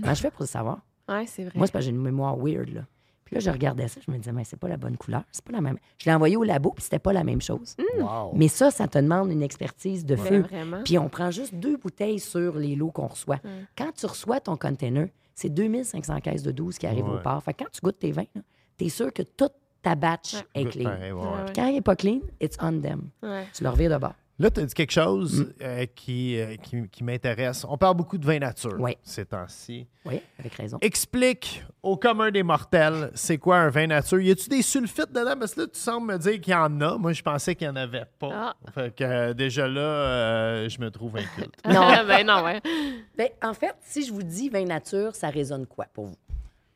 Comment 0.00 0.14
je 0.14 0.20
fais 0.20 0.30
pour 0.30 0.42
le 0.42 0.48
savoir? 0.48 0.80
Ouais, 1.08 1.26
c'est 1.26 1.44
vrai. 1.44 1.52
Moi, 1.54 1.66
c'est 1.66 1.72
parce 1.72 1.84
que 1.84 1.90
j'ai 1.90 1.96
une 1.96 2.02
mémoire 2.02 2.36
weird, 2.36 2.68
là. 2.70 2.82
Puis 3.24 3.34
là, 3.34 3.40
je 3.40 3.50
regardais 3.50 3.88
ça, 3.88 4.00
je 4.06 4.10
me 4.12 4.18
disais, 4.18 4.30
mais 4.30 4.44
c'est 4.44 4.56
pas 4.56 4.68
la 4.68 4.76
bonne 4.76 4.96
couleur, 4.96 5.24
c'est 5.32 5.44
pas 5.44 5.50
la 5.52 5.60
même. 5.60 5.78
Je 5.98 6.04
l'ai 6.08 6.14
envoyé 6.14 6.36
au 6.36 6.44
labo, 6.44 6.70
puis 6.70 6.84
c'était 6.84 7.00
pas 7.00 7.12
la 7.12 7.24
même 7.24 7.40
chose. 7.40 7.74
Wow. 7.98 8.30
Mais 8.34 8.46
ça, 8.46 8.70
ça 8.70 8.86
te 8.86 8.98
demande 8.98 9.32
une 9.32 9.42
expertise 9.42 10.04
de 10.06 10.14
Ben, 10.14 10.24
feu. 10.24 10.40
vraiment. 10.42 10.82
Puis 10.84 10.96
on 10.96 11.08
prend 11.08 11.32
juste 11.32 11.52
deux 11.56 11.76
bouteilles 11.76 12.20
sur 12.20 12.56
les 12.56 12.76
lots 12.76 12.92
qu'on 12.92 13.08
reçoit. 13.08 13.40
Quand 13.76 13.90
tu 13.96 14.06
reçois 14.06 14.38
ton 14.38 14.56
container, 14.56 15.08
c'est 15.34 15.48
2500 15.48 16.20
caisses 16.20 16.44
de 16.44 16.52
12 16.52 16.78
qui 16.78 16.86
arrivent 16.86 17.08
au 17.08 17.18
port. 17.18 17.42
Fait 17.42 17.52
que 17.52 17.64
quand 17.64 17.70
tu 17.72 17.80
goûtes 17.80 17.98
tes 17.98 18.12
vins, 18.12 18.24
tu 18.78 18.84
es 18.84 18.88
sûr 18.88 19.12
que 19.12 19.22
toute 19.22 19.54
ta 19.82 19.96
batch 19.96 20.34
Ouais. 20.34 20.40
est 20.62 20.64
clean. 20.66 20.84
pareil, 20.84 21.10
ouais, 21.12 21.18
ouais. 21.20 21.26
Ouais, 21.26 21.34
ouais. 21.46 21.52
Quand 21.54 21.66
il 21.66 21.74
n'est 21.74 21.80
pas 21.80 21.96
clean, 21.96 22.20
it's 22.40 22.56
on 22.62 22.80
them. 22.80 23.08
Ouais. 23.24 23.44
Tu 23.52 23.64
le 23.64 23.70
revires 23.70 23.90
de 23.90 23.98
bord. 23.98 24.14
Là, 24.38 24.50
tu 24.50 24.60
as 24.60 24.64
dit 24.66 24.74
quelque 24.74 24.92
chose 24.92 25.40
Mm. 25.46 25.52
euh, 25.62 25.86
qui, 25.94 26.38
euh, 26.38 26.56
qui, 26.56 26.86
qui 26.90 27.02
m'intéresse. 27.02 27.64
On 27.68 27.78
parle 27.78 27.96
beaucoup 27.96 28.18
de 28.18 28.26
vin 28.26 28.38
nature 28.38 28.76
Oui. 28.78 28.96
ces 29.02 29.24
temps-ci. 29.24 29.86
Oui, 30.04 30.20
avec 30.38 30.52
raison. 30.54 30.76
Explique 30.82 31.64
au 31.82 31.96
commun 31.96 32.30
des 32.30 32.42
mortels, 32.42 33.10
c'est 33.14 33.38
quoi 33.38 33.56
un 33.56 33.70
vin 33.70 33.86
nature? 33.86 34.20
Y 34.20 34.32
a-tu 34.32 34.48
des 34.50 34.60
sulfites 34.62 35.10
dedans? 35.10 35.36
Parce 35.38 35.54
que 35.54 35.62
là, 35.62 35.66
tu 35.72 35.78
sembles 35.80 36.08
me 36.12 36.18
dire 36.18 36.38
qu'il 36.40 36.52
y 36.52 36.56
en 36.56 36.80
a. 36.82 36.98
Moi, 36.98 37.12
je 37.14 37.22
pensais 37.22 37.54
qu'il 37.54 37.66
n'y 37.66 37.72
en 37.72 37.76
avait 37.76 38.04
pas. 38.18 38.30
Ah. 38.32 38.54
Fait 38.74 38.94
que 38.94 39.04
euh, 39.04 39.32
déjà 39.34 39.66
là, 39.66 39.80
euh, 39.80 40.68
je 40.68 40.78
me 40.80 40.90
trouve 40.90 41.16
inculte. 41.16 41.54
Non. 41.66 41.88
ben 42.06 42.26
non, 42.26 42.44
ouais. 42.44 42.60
Ben, 43.16 43.28
en 43.42 43.54
fait, 43.54 43.74
si 43.80 44.04
je 44.06 44.12
vous 44.12 44.22
dis 44.22 44.48
vin 44.50 44.64
nature, 44.66 45.14
ça 45.14 45.30
résonne 45.30 45.66
quoi 45.66 45.86
pour 45.94 46.06
vous? 46.06 46.16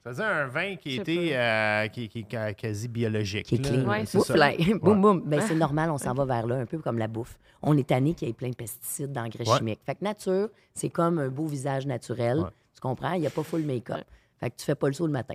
Ça 0.02 0.10
veut 0.10 0.16
dire 0.16 0.24
un 0.24 0.46
vin 0.46 0.76
qui 0.76 0.96
était 0.96 1.30
euh, 1.34 1.86
qui, 1.88 2.08
qui 2.08 2.20
est 2.20 2.26
ca- 2.30 2.54
quasi 2.54 2.88
biologique. 2.88 3.44
qui 3.46 3.56
est 3.56 3.58
clean. 3.58 3.86
Ouais, 3.86 4.04
Ouf, 4.16 4.28
là, 4.30 4.52
boum, 4.80 4.94
Ouais. 4.96 5.00
boum. 5.00 5.22
Ben, 5.26 5.40
c'est 5.46 5.54
normal, 5.54 5.90
on 5.90 5.98
s'en 5.98 6.14
va 6.14 6.24
vers 6.24 6.46
là, 6.46 6.56
un 6.56 6.64
peu 6.66 6.78
comme 6.78 6.96
la 6.96 7.06
bouffe. 7.08 7.38
On 7.62 7.76
est 7.76 7.86
tanné 7.88 8.14
qu'il 8.14 8.26
y 8.28 8.30
ait 8.30 8.34
plein 8.34 8.48
de 8.48 8.54
pesticides, 8.54 9.12
d'engrais 9.12 9.46
Ouais. 9.48 9.58
chimiques. 9.58 9.80
Fait 9.84 9.94
que 9.94 10.02
nature, 10.04 10.48
c'est 10.74 10.88
comme 10.88 11.18
un 11.18 11.28
beau 11.28 11.46
visage 11.46 11.86
naturel. 11.86 12.38
Ouais. 12.40 12.48
Tu 12.74 12.80
comprends? 12.80 13.12
Il 13.12 13.20
n'y 13.20 13.26
a 13.26 13.30
pas 13.30 13.42
full 13.42 13.62
make-up. 13.62 14.00
Fait 14.38 14.50
que 14.50 14.56
tu 14.56 14.64
fais 14.64 14.74
pas 14.74 14.86
le 14.88 14.94
saut 14.94 15.06
le 15.06 15.12
matin. 15.12 15.34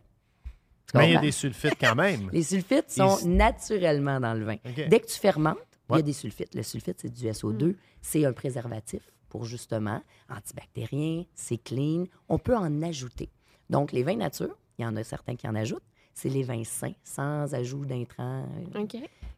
Tu 0.91 0.97
Mais 0.97 1.09
il 1.09 1.13
y 1.13 1.17
a 1.17 1.21
des 1.21 1.31
sulfites 1.31 1.77
quand 1.79 1.95
même. 1.95 2.29
Les 2.33 2.41
sulfites 2.43 2.89
sont 2.89 3.17
Ils- 3.21 3.35
naturellement 3.35 4.19
dans 4.19 4.33
le 4.33 4.45
vin. 4.45 4.55
Dès 4.87 4.99
que 4.99 5.05
tu 5.07 5.19
fermentes, 5.19 5.57
il 5.91 5.97
y 5.97 5.99
a 5.99 6.01
des 6.01 6.13
sulfites. 6.13 6.55
Le 6.55 6.63
sulfite, 6.63 6.97
c'est 7.01 7.13
du 7.13 7.25
SO2. 7.27 7.75
C'est 8.01 8.25
un 8.25 8.33
préservatif 8.33 9.01
pour 9.29 9.45
justement 9.45 10.01
antibactérien, 10.29 11.23
c'est 11.35 11.57
clean. 11.57 12.05
On 12.29 12.37
peut 12.39 12.55
en 12.55 12.81
ajouter. 12.81 13.29
Donc, 13.69 13.91
les 13.91 14.03
vins 14.03 14.15
nature, 14.15 14.55
il 14.77 14.83
y 14.83 14.85
en 14.85 14.95
a 14.95 15.03
certains 15.03 15.35
qui 15.35 15.47
en 15.47 15.55
ajoutent. 15.55 15.83
C'est 16.13 16.29
les 16.29 16.43
vins 16.43 16.63
sains, 16.63 16.93
sans 17.03 17.53
ajout 17.53 17.85
d'intrants, 17.85 18.45
euh, 18.75 18.85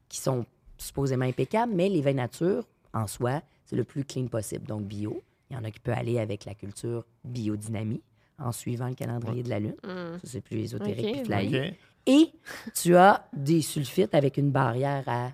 qui 0.09 0.19
sont 0.19 0.45
supposément 0.77 1.25
impeccable, 1.25 1.73
mais 1.73 1.89
les 1.89 2.01
vins 2.01 2.13
nature, 2.13 2.67
en 2.93 3.07
soi, 3.07 3.41
c'est 3.65 3.75
le 3.75 3.83
plus 3.83 4.03
clean 4.03 4.27
possible. 4.27 4.65
Donc, 4.67 4.83
bio. 4.83 5.21
Il 5.49 5.55
y 5.55 5.59
en 5.59 5.63
a 5.63 5.71
qui 5.71 5.79
peuvent 5.79 5.97
aller 5.97 6.19
avec 6.19 6.45
la 6.45 6.53
culture 6.53 7.05
biodynamie 7.23 8.01
en 8.37 8.51
suivant 8.51 8.87
le 8.87 8.95
calendrier 8.95 9.43
de 9.43 9.49
la 9.49 9.59
Lune. 9.59 9.75
Ça, 9.83 10.19
c'est 10.23 10.41
plus 10.41 10.57
ésotérique 10.57 11.17
Ok, 11.17 11.23
puis. 11.23 11.73
Et 12.05 12.31
tu 12.73 12.95
as 12.95 13.27
des 13.33 13.61
sulfites 13.61 14.15
avec 14.15 14.37
une 14.37 14.51
barrière 14.51 15.03
à. 15.07 15.31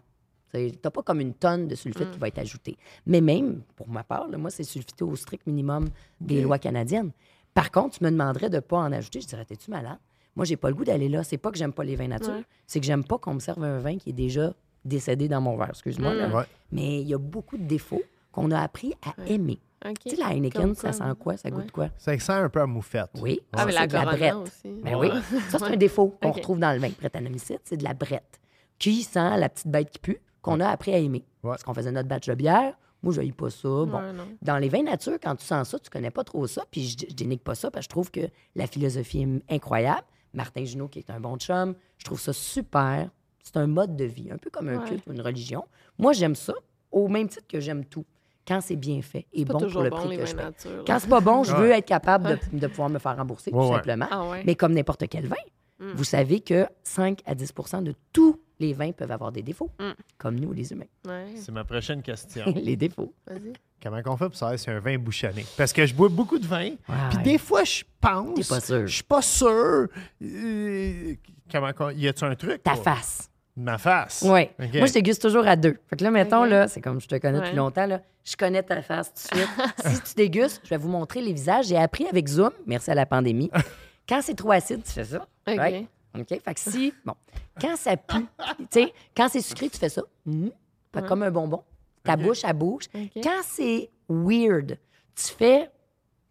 Tu 0.54 0.72
n'as 0.84 0.92
pas 0.92 1.02
comme 1.02 1.20
une 1.20 1.34
tonne 1.34 1.68
de 1.68 1.74
sulfite 1.74 2.12
qui 2.12 2.20
va 2.20 2.28
être 2.28 2.38
ajoutée. 2.38 2.78
Mais 3.08 3.22
même, 3.22 3.64
pour 3.76 3.90
ma 3.90 4.04
part, 4.04 4.28
là, 4.28 4.38
moi, 4.38 4.52
c'est 4.52 4.64
sulfité 4.64 5.04
au 5.04 5.16
strict 5.16 5.48
minimum 5.48 5.90
des 6.22 6.42
lois 6.42 6.60
canadiennes. 6.60 7.12
Par 7.54 7.72
contre, 7.72 7.98
tu 7.98 8.04
me 8.04 8.10
demanderais 8.12 8.50
de 8.50 8.56
ne 8.56 8.62
pas 8.62 8.78
en 8.78 8.92
ajouter. 8.92 9.22
Je 9.22 9.28
dirais, 9.28 9.46
t'es-tu 9.46 9.70
malade? 9.72 9.98
Moi, 10.36 10.46
j'ai 10.46 10.58
pas 10.58 10.70
le 10.70 10.76
goût 10.76 10.84
d'aller 10.86 11.10
là. 11.10 11.24
C'est 11.24 11.38
pas 11.38 11.52
que 11.52 11.58
j'aime 11.58 11.74
pas 11.74 11.84
les 11.84 11.96
vins 11.96 12.08
nature. 12.08 12.34
Ouais. 12.34 12.44
C'est 12.66 12.80
que 12.80 12.86
j'aime 12.86 13.04
pas 13.04 13.18
qu'on 13.20 13.36
me 13.36 13.40
serve 13.40 13.64
un 13.64 13.78
vin 13.80 13.98
qui 13.98 14.10
est 14.10 14.14
déjà 14.14 14.54
décédé 14.84 15.28
dans 15.28 15.42
mon 15.42 15.56
verre. 15.56 15.70
Excuse-moi. 15.70 16.12
Ouais. 16.12 16.46
Mais 16.72 17.02
il 17.02 17.08
y 17.08 17.14
a 17.14 17.18
beaucoup 17.20 17.58
de 17.58 17.64
défauts 17.64 18.02
qu'on 18.32 18.50
a 18.52 18.60
appris 18.60 18.94
à 19.06 19.14
aimer. 19.28 19.60
Tu 20.02 20.12
sais, 20.12 20.16
la 20.16 20.28
Heineken, 20.34 20.74
ça 20.76 20.94
sent 20.94 21.04
quoi? 21.20 21.36
Ça 21.38 21.52
goûte 21.52 21.70
quoi? 21.72 21.90
Ça 21.98 22.18
sent 22.18 22.32
un 22.32 22.48
peu 22.50 22.62
à 22.62 22.66
moufette. 22.66 23.10
Oui. 23.22 23.42
Ah, 23.52 23.60
ça, 23.60 23.66
mais 23.66 23.72
c'est 23.74 23.80
la 23.80 23.88
de 23.88 23.94
la 23.94 24.06
brette. 24.06 24.34
aussi. 24.36 24.72
Ben 24.82 24.96
Ouais. 24.96 25.12
oui, 25.12 25.40
ça, 25.50 25.60
c'est 25.60 25.66
un 25.66 25.76
défaut 25.76 26.18
qu'on 26.22 26.32
retrouve 26.32 26.58
dans 26.58 26.72
le 26.72 26.80
vin 26.80 26.90
prétanomicide, 26.90 27.60
c'est 27.66 27.76
de 27.78 27.84
la 27.84 27.94
brette, 27.94 28.40
qui 28.80 29.04
sent 29.04 29.38
la 29.38 29.50
petite 29.50 29.68
bête 29.68 29.90
qui 29.92 30.00
pue, 30.00 30.22
qu'on 30.42 30.62
a 30.62 30.70
appris 30.70 30.94
à 30.94 30.98
aimer. 31.00 31.26
Ouais. 31.44 31.50
Parce 31.52 31.64
qu'on 31.64 31.74
faisait 31.74 31.92
notre 31.92 32.08
batch 32.08 32.28
de 32.28 32.34
bière, 32.34 32.76
moi, 33.04 33.14
je 33.14 33.22
n'aime 33.22 33.34
pas 33.34 33.50
ça. 33.50 33.68
Bon. 33.68 33.86
Non. 33.86 34.28
Dans 34.42 34.58
les 34.58 34.70
vins 34.70 34.82
nature, 34.84 35.18
quand 35.22 35.36
tu 35.36 35.46
sens 35.46 35.70
ça, 35.70 35.78
tu 35.80 35.90
connais 35.90 36.10
pas 36.12 36.24
trop 36.24 36.48
ça, 36.48 36.64
puis 36.72 36.88
je, 36.88 36.98
je 37.10 37.14
dénigre 37.14 37.44
pas 37.44 37.54
ça, 37.56 37.70
parce 37.70 37.86
que 37.86 37.90
je 37.90 37.90
trouve 37.90 38.10
que 38.12 38.22
la 38.56 38.66
philosophie 38.66 39.22
est 39.50 39.54
incroyable. 39.56 40.04
Martin 40.34 40.66
Junot, 40.66 40.88
qui 40.88 41.00
est 41.00 41.10
un 41.12 41.20
bon 41.20 41.38
chum, 41.38 41.76
je 41.98 42.06
trouve 42.06 42.20
ça 42.20 42.34
super. 42.34 43.10
C'est 43.44 43.58
un 43.58 43.68
mode 43.68 43.96
de 43.96 44.06
vie, 44.06 44.32
un 44.32 44.38
peu 44.38 44.50
comme 44.50 44.70
un 44.70 44.80
Ouais. 44.80 44.88
culte 44.88 45.06
ou 45.08 45.12
une 45.12 45.22
religion. 45.22 45.66
Moi, 46.00 46.14
j'aime 46.14 46.34
ça, 46.34 46.54
au 46.92 47.08
même 47.08 47.28
titre 47.28 47.46
que 47.48 47.60
j'aime 47.60 47.86
tout, 47.86 48.06
quand 48.48 48.60
c'est 48.62 48.76
bien 48.78 49.02
fait 49.02 49.26
et 49.34 49.46
bon 49.46 49.60
pour 49.60 49.82
le 49.84 49.90
bon, 49.90 49.96
prix 49.98 50.10
les 50.10 50.18
que 50.18 50.26
je 50.26 50.36
paye. 50.36 50.46
nature. 50.46 50.84
Quand 50.88 50.98
c'est 51.00 51.10
pas 51.10 51.20
bon, 51.22 51.44
je 51.44 51.54
veux 51.56 51.70
Ouais. 51.70 51.78
être 51.80 51.86
capable 51.86 52.40
de, 52.52 52.58
de 52.60 52.68
pouvoir 52.68 52.90
me 52.90 53.00
faire 53.00 53.16
rembourser, 53.18 53.52
Ouais, 53.52 53.60
tout 53.62 53.70
ouais. 53.70 53.76
simplement. 53.76 54.08
Ah 54.12 54.28
ouais. 54.30 54.44
Mais 54.46 54.56
comme 54.56 54.74
n'importe 54.74 55.08
quel 55.10 55.28
vin, 55.28 55.36
vous 55.80 56.04
savez 56.06 56.40
que 56.40 56.66
5 56.84 57.20
à 57.26 57.36
10% 57.36 57.84
de 57.84 57.94
tous 58.14 58.40
les 58.60 58.74
vins 58.74 58.92
peuvent 58.92 59.12
avoir 59.12 59.32
des 59.32 59.42
défauts, 59.42 59.70
Mm. 59.80 59.92
comme 60.18 60.40
nous, 60.40 60.54
les 60.54 60.72
humains. 60.72 60.86
Ouais. 61.08 61.34
C'est 61.36 61.52
ma 61.52 61.64
prochaine 61.64 62.02
question. 62.02 62.46
les 62.56 62.76
défauts. 62.76 63.14
Vas-y. 63.28 63.54
Comment 63.82 64.00
on 64.06 64.16
fait 64.18 64.26
pour 64.28 64.36
savoir 64.36 64.58
si 64.58 64.64
c'est 64.66 64.72
un 64.72 64.80
vin 64.80 64.98
bouchonné? 64.98 65.46
Parce 65.58 65.74
que 65.74 65.86
je 65.86 65.94
bois 65.94 66.08
beaucoup 66.10 66.40
de 66.40 66.46
vin, 66.48 66.72
puis 67.10 67.24
des 67.24 67.38
fois, 67.38 67.64
je 67.66 67.84
pense... 68.00 68.34
T'es 68.36 68.44
pas 68.48 68.60
sûr. 68.62 68.88
Je 68.88 68.94
suis 68.94 69.04
pas 69.04 69.22
sûr. 69.22 69.88
Euh, 70.22 71.16
comment... 71.52 71.90
Y 71.92 72.08
a-tu 72.08 72.24
un 72.24 72.36
truc? 72.36 72.64
Ta 72.64 72.76
face. 72.76 73.30
Ma 73.56 73.78
face? 73.78 74.24
Oui. 74.26 74.50
Moi, 74.74 74.88
je 74.88 74.94
déguste 74.94 75.22
toujours 75.22 75.46
à 75.48 75.56
deux. 75.56 75.78
Fait 75.88 75.96
que 75.98 76.04
là, 76.04 76.12
mettons, 76.12 76.44
là, 76.44 76.68
c'est 76.68 76.82
comme 76.82 77.00
je 77.00 77.08
te 77.08 77.16
connais 77.18 77.38
depuis 77.38 77.52
Ouais. 77.52 77.56
longtemps, 77.58 77.86
là, 77.86 78.02
je 78.24 78.36
connais 78.36 78.64
ta 78.64 78.82
face 78.82 79.14
tout 79.14 79.36
de 79.38 79.42
suite. 79.42 79.50
si 79.86 80.02
tu 80.02 80.16
dégustes, 80.16 80.62
je 80.64 80.70
vais 80.70 80.78
vous 80.78 80.90
montrer 80.90 81.22
les 81.22 81.34
visages. 81.34 81.68
J'ai 81.68 81.78
appris 81.78 82.08
avec 82.08 82.28
Zoom, 82.28 82.52
merci 82.66 82.90
à 82.90 82.96
la 82.96 83.06
pandémie. 83.06 83.52
Quand 84.10 84.22
c'est 84.24 84.34
trop 84.34 84.52
acide, 84.52 84.82
tu 84.84 84.92
fais 84.92 85.04
ça. 85.06 85.28
OK. 85.48 85.56
Right? 85.58 85.88
OK? 86.18 86.28
Fait 86.30 86.54
que 86.54 86.60
si, 86.60 86.94
bon, 87.06 87.14
quand 87.60 87.76
ça 87.76 87.98
pue, 87.98 88.26
tu 88.60 88.66
sais, 88.72 88.94
quand 89.16 89.28
c'est 89.30 89.42
sucré, 89.42 89.70
tu 89.70 89.78
fais 89.78 89.90
ça. 89.90 90.02
Fait 90.26 91.02
Ouais. 91.02 91.08
comme 91.08 91.24
un 91.24 91.32
bonbon. 91.32 91.64
Ta 92.04 92.16
bouche, 92.16 92.42
bouge. 92.54 92.84
OK. 92.94 93.24
Quand 93.24 93.42
c'est 93.44 93.90
weird, 94.10 94.78
tu 95.16 95.26
fais, 95.38 95.70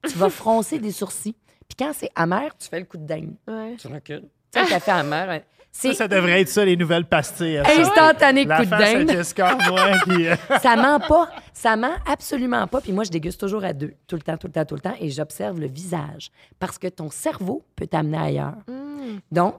tu 0.09 0.17
vas 0.19 0.29
froncer 0.31 0.79
des 0.79 0.93
sourcils. 0.93 1.35
Puis 1.69 1.77
quand 1.79 1.93
c'est 1.95 2.11
amer, 2.15 2.55
tu 2.59 2.69
fais 2.69 2.79
le 2.81 2.85
coup 2.87 2.99
de 2.99 3.07
dingue. 3.07 3.35
Ouais. 3.49 3.77
Tu 3.79 3.87
recules. 3.89 4.29
Tu 4.53 4.61
sais, 4.61 4.67
café 4.69 4.91
amer, 4.91 5.31
hein, 5.31 5.41
Ça, 5.73 5.95
ça 5.95 6.07
devrait 6.09 6.43
être 6.43 6.49
ça, 6.49 6.65
les 6.67 6.77
nouvelles 6.77 7.07
pastilles. 7.07 7.59
instantané 7.59 8.43
coup 8.43 8.49
de 8.49 8.75
à 8.75 8.79
dingue. 8.79 9.11
Jessica 9.11 9.49
Armois 9.49 9.99
qui... 10.01 10.27
euh, 10.29 10.37
Ça 10.63 10.77
ment 10.77 11.01
pas. 11.01 11.31
Ça 11.55 11.75
ment 11.77 11.95
absolument 12.07 12.67
pas. 12.67 12.83
Puis 12.83 12.93
moi, 12.93 13.05
je 13.05 13.11
déguste 13.11 13.41
toujours 13.41 13.65
à 13.65 13.73
deux, 13.73 13.95
tout 14.07 14.17
le 14.17 14.23
temps, 14.23 14.37
tout 14.37 14.49
le 14.49 14.53
temps, 14.53 14.65
tout 14.67 14.75
le 14.75 14.81
temps, 14.83 14.95
et 15.01 15.09
j'observe 15.09 15.59
le 15.59 15.69
visage. 15.69 16.31
Parce 16.59 16.77
que 16.79 16.89
ton 16.89 17.09
cerveau 17.11 17.65
peut 17.75 17.87
t'amener 17.87 18.19
ailleurs. 18.19 18.57
Mm. 18.69 19.19
Donc, 19.31 19.55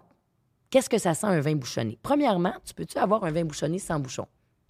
qu'est-ce 0.74 0.90
que 0.90 0.98
ça 0.98 1.14
sent 1.14 1.28
un 1.28 1.40
vin 1.40 1.54
bouchonné? 1.56 2.00
Premièrement, 2.02 2.54
tu 2.66 2.74
peux-tu 2.74 2.98
avoir 2.98 3.24
un 3.26 3.32
vin 3.32 3.46
bouchonné 3.46 3.78
sans 3.78 4.00
bouchon? 4.00 4.26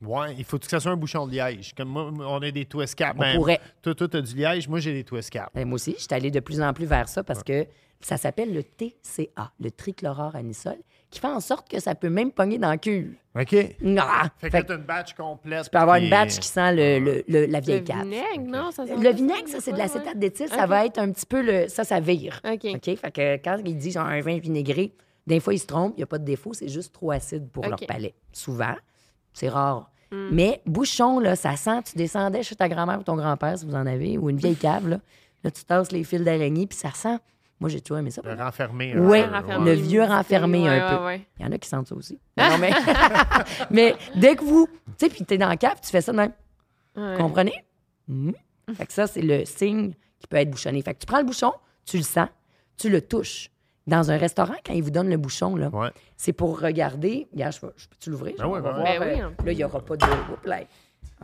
Ouais, 0.05 0.35
il 0.37 0.43
faut 0.43 0.59
que 0.59 0.67
ça 0.67 0.81
soit 0.81 0.91
un 0.91 0.97
bouchon 0.97 1.25
de 1.25 1.31
liège. 1.31 1.73
Comme 1.75 1.87
moi, 1.87 2.11
on 2.19 2.41
a 2.41 2.51
des 2.51 2.65
twist 2.65 2.93
caps. 2.95 3.15
On 3.17 3.21
Ben, 3.21 3.35
pourrait. 3.37 3.61
Toi, 3.81 3.95
toi, 3.95 4.07
t'as 4.09 4.19
du 4.19 4.35
liège. 4.35 4.67
Moi, 4.67 4.81
j'ai 4.81 4.91
des 4.91 5.05
twist 5.05 5.29
caps. 5.29 5.49
Ben, 5.55 5.65
moi 5.65 5.75
aussi, 5.75 5.93
je 5.97 6.01
suis 6.03 6.07
allée 6.13 6.29
de 6.29 6.41
plus 6.41 6.61
en 6.61 6.73
plus 6.73 6.85
vers 6.85 7.07
ça 7.07 7.23
parce 7.23 7.41
que 7.41 7.65
ça 8.01 8.17
s'appelle 8.17 8.53
le 8.53 8.63
TCA, 8.63 9.53
le 9.61 9.71
trichlorure 9.71 10.35
anisole, 10.35 10.75
qui 11.09 11.21
fait 11.21 11.27
en 11.27 11.39
sorte 11.39 11.69
que 11.71 11.79
ça 11.79 11.95
peut 11.95 12.09
même 12.09 12.33
pogner 12.33 12.57
dans 12.57 12.67
la 12.71 12.77
cuve. 12.77 13.13
OK? 13.39 13.49
Fait 13.51 13.77
Ah! 13.97 14.29
que 14.41 14.49
Fait 14.49 14.61
que 14.61 14.67
t'as 14.67 14.75
une 14.75 14.83
batch 14.83 15.13
complète. 15.13 15.63
tu 15.63 15.69
peux 15.69 15.77
avoir 15.77 15.95
une 15.95 16.09
batch 16.09 16.37
qui 16.37 16.47
sent 16.49 16.75
le, 16.75 16.99
le- 16.99 17.23
le- 17.29 17.45
la 17.45 17.59
Le 17.61 17.65
vieille 17.65 17.83
cave. 17.85 18.03
vinaigre, 18.03 18.41
non? 18.45 18.71
Ça 18.71 18.85
sent 18.85 18.97
Le 18.97 19.09
vinaigre, 19.13 19.47
ça, 19.47 19.61
c'est 19.61 19.71
de 19.71 19.77
l'acétate 19.77 20.19
d'éthyle. 20.19 20.49
Ça 20.49 20.65
va 20.65 20.85
être 20.85 20.97
un 20.99 21.09
petit 21.13 21.25
peu 21.25 21.41
le. 21.41 21.69
Ça, 21.69 21.85
ça 21.85 22.01
vire. 22.01 22.41
OK. 22.43 22.65
OK? 22.75 22.97
Fait 22.97 23.11
que 23.13 23.35
quand 23.37 23.57
ils 23.63 23.77
disent 23.77 23.95
un 23.95 24.19
vin 24.19 24.37
vinaigré, 24.37 24.91
des 25.27 25.39
fois, 25.39 25.53
ils 25.53 25.59
se 25.59 25.65
trompent. 25.67 25.93
Il 25.95 25.99
n'y 25.99 26.03
a 26.03 26.07
pas 26.07 26.19
de 26.19 26.25
défaut. 26.25 26.53
C'est 26.53 26.67
juste 26.69 26.93
trop 26.93 27.11
acide 27.11 27.49
pour 27.49 27.65
leur 27.65 27.79
palais. 27.87 28.13
Souvent. 28.31 28.75
C'est 29.33 29.49
rare. 29.49 29.89
Hmm. 30.11 30.29
Mais 30.31 30.61
bouchon, 30.65 31.19
là, 31.19 31.35
ça 31.35 31.55
sent. 31.55 31.81
Tu 31.83 31.97
descendais 31.97 32.43
chez 32.43 32.55
ta 32.55 32.69
grand-mère 32.69 32.99
ou 32.99 33.03
ton 33.03 33.15
grand-père, 33.15 33.57
si 33.57 33.65
vous 33.65 33.75
en 33.75 33.85
avez, 33.85 34.17
ou 34.17 34.29
une 34.29 34.37
vieille 34.37 34.55
cave, 34.57 34.87
là. 34.87 34.99
Là, 35.43 35.51
tu 35.51 35.63
tasses 35.65 35.91
les 35.91 36.03
fils 36.03 36.21
d'araignée, 36.21 36.67
puis 36.67 36.77
ça 36.77 36.91
sent. 36.91 37.17
Moi, 37.59 37.69
j'ai 37.69 37.81
toujours 37.81 37.97
aimé 37.99 38.11
ça. 38.11 38.21
Le 38.23 38.33
renfermé. 38.33 38.97
Ouais, 38.97 39.21
un 39.23 39.27
peu, 39.27 39.35
renfermé. 39.35 39.75
le 39.75 39.81
vieux 39.81 40.03
renfermé 40.03 40.63
Ouais, 40.63 40.69
un 40.79 40.89
peu. 40.89 40.95
ouais, 41.01 41.05
ouais. 41.05 41.27
Il 41.39 41.45
y 41.45 41.49
en 41.49 41.51
a 41.51 41.57
qui 41.57 41.67
sentent 41.69 41.87
ça 41.87 41.95
aussi. 41.95 42.19
Non, 42.37 42.57
mais, 42.59 42.71
mais 43.71 43.95
dès 44.15 44.35
que 44.35 44.43
vous, 44.43 44.67
tu 44.97 45.05
sais, 45.05 45.09
puis 45.09 45.23
t'es 45.25 45.37
dans 45.37 45.47
la 45.49 45.57
cave, 45.57 45.79
tu 45.81 45.89
fais 45.89 46.01
ça 46.01 46.11
de 46.11 46.17
même. 46.17 46.31
Ouais. 46.95 47.15
Comprenez? 47.17 47.63
Mhm. 48.07 48.33
Fait 48.75 48.85
que 48.85 48.93
ça, 48.93 49.07
c'est 49.07 49.21
le 49.21 49.45
signe 49.45 49.93
qui 50.19 50.27
peut 50.27 50.37
être 50.37 50.49
bouchonné. 50.49 50.81
Fait 50.81 50.93
que 50.93 50.99
tu 50.99 51.05
prends 51.05 51.19
le 51.19 51.25
bouchon, 51.25 51.53
tu 51.85 51.97
le 51.97 52.03
sens, 52.03 52.27
tu 52.77 52.89
le 52.89 53.01
touches. 53.01 53.49
Dans 53.85 54.11
un 54.11 54.17
restaurant, 54.17 54.55
quand 54.65 54.73
ils 54.73 54.81
vous 54.83 54.91
donnent 54.91 55.09
le 55.09 55.17
bouchon, 55.17 55.55
là, 55.55 55.69
Ouais. 55.73 55.89
c'est 56.15 56.31
pour 56.33 56.59
regarder. 56.59 57.27
Regarde, 57.33 57.53
je, 57.53 57.67
je 57.75 57.87
peux-tu 57.87 58.09
l'ouvrir? 58.11 58.35
Ben 58.37 58.45
oui, 58.47 58.59
On 58.59 58.61
va 58.61 58.71
ben. 58.73 58.83
Ben 58.83 58.99
oui, 59.01 59.21
euh, 59.21 59.29
là, 59.45 59.51
il 59.51 59.57
n'y 59.57 59.63
aura 59.63 59.81
pas 59.81 59.97
de. 59.97 60.05
Oups, 60.05 60.45
là. 60.45 60.59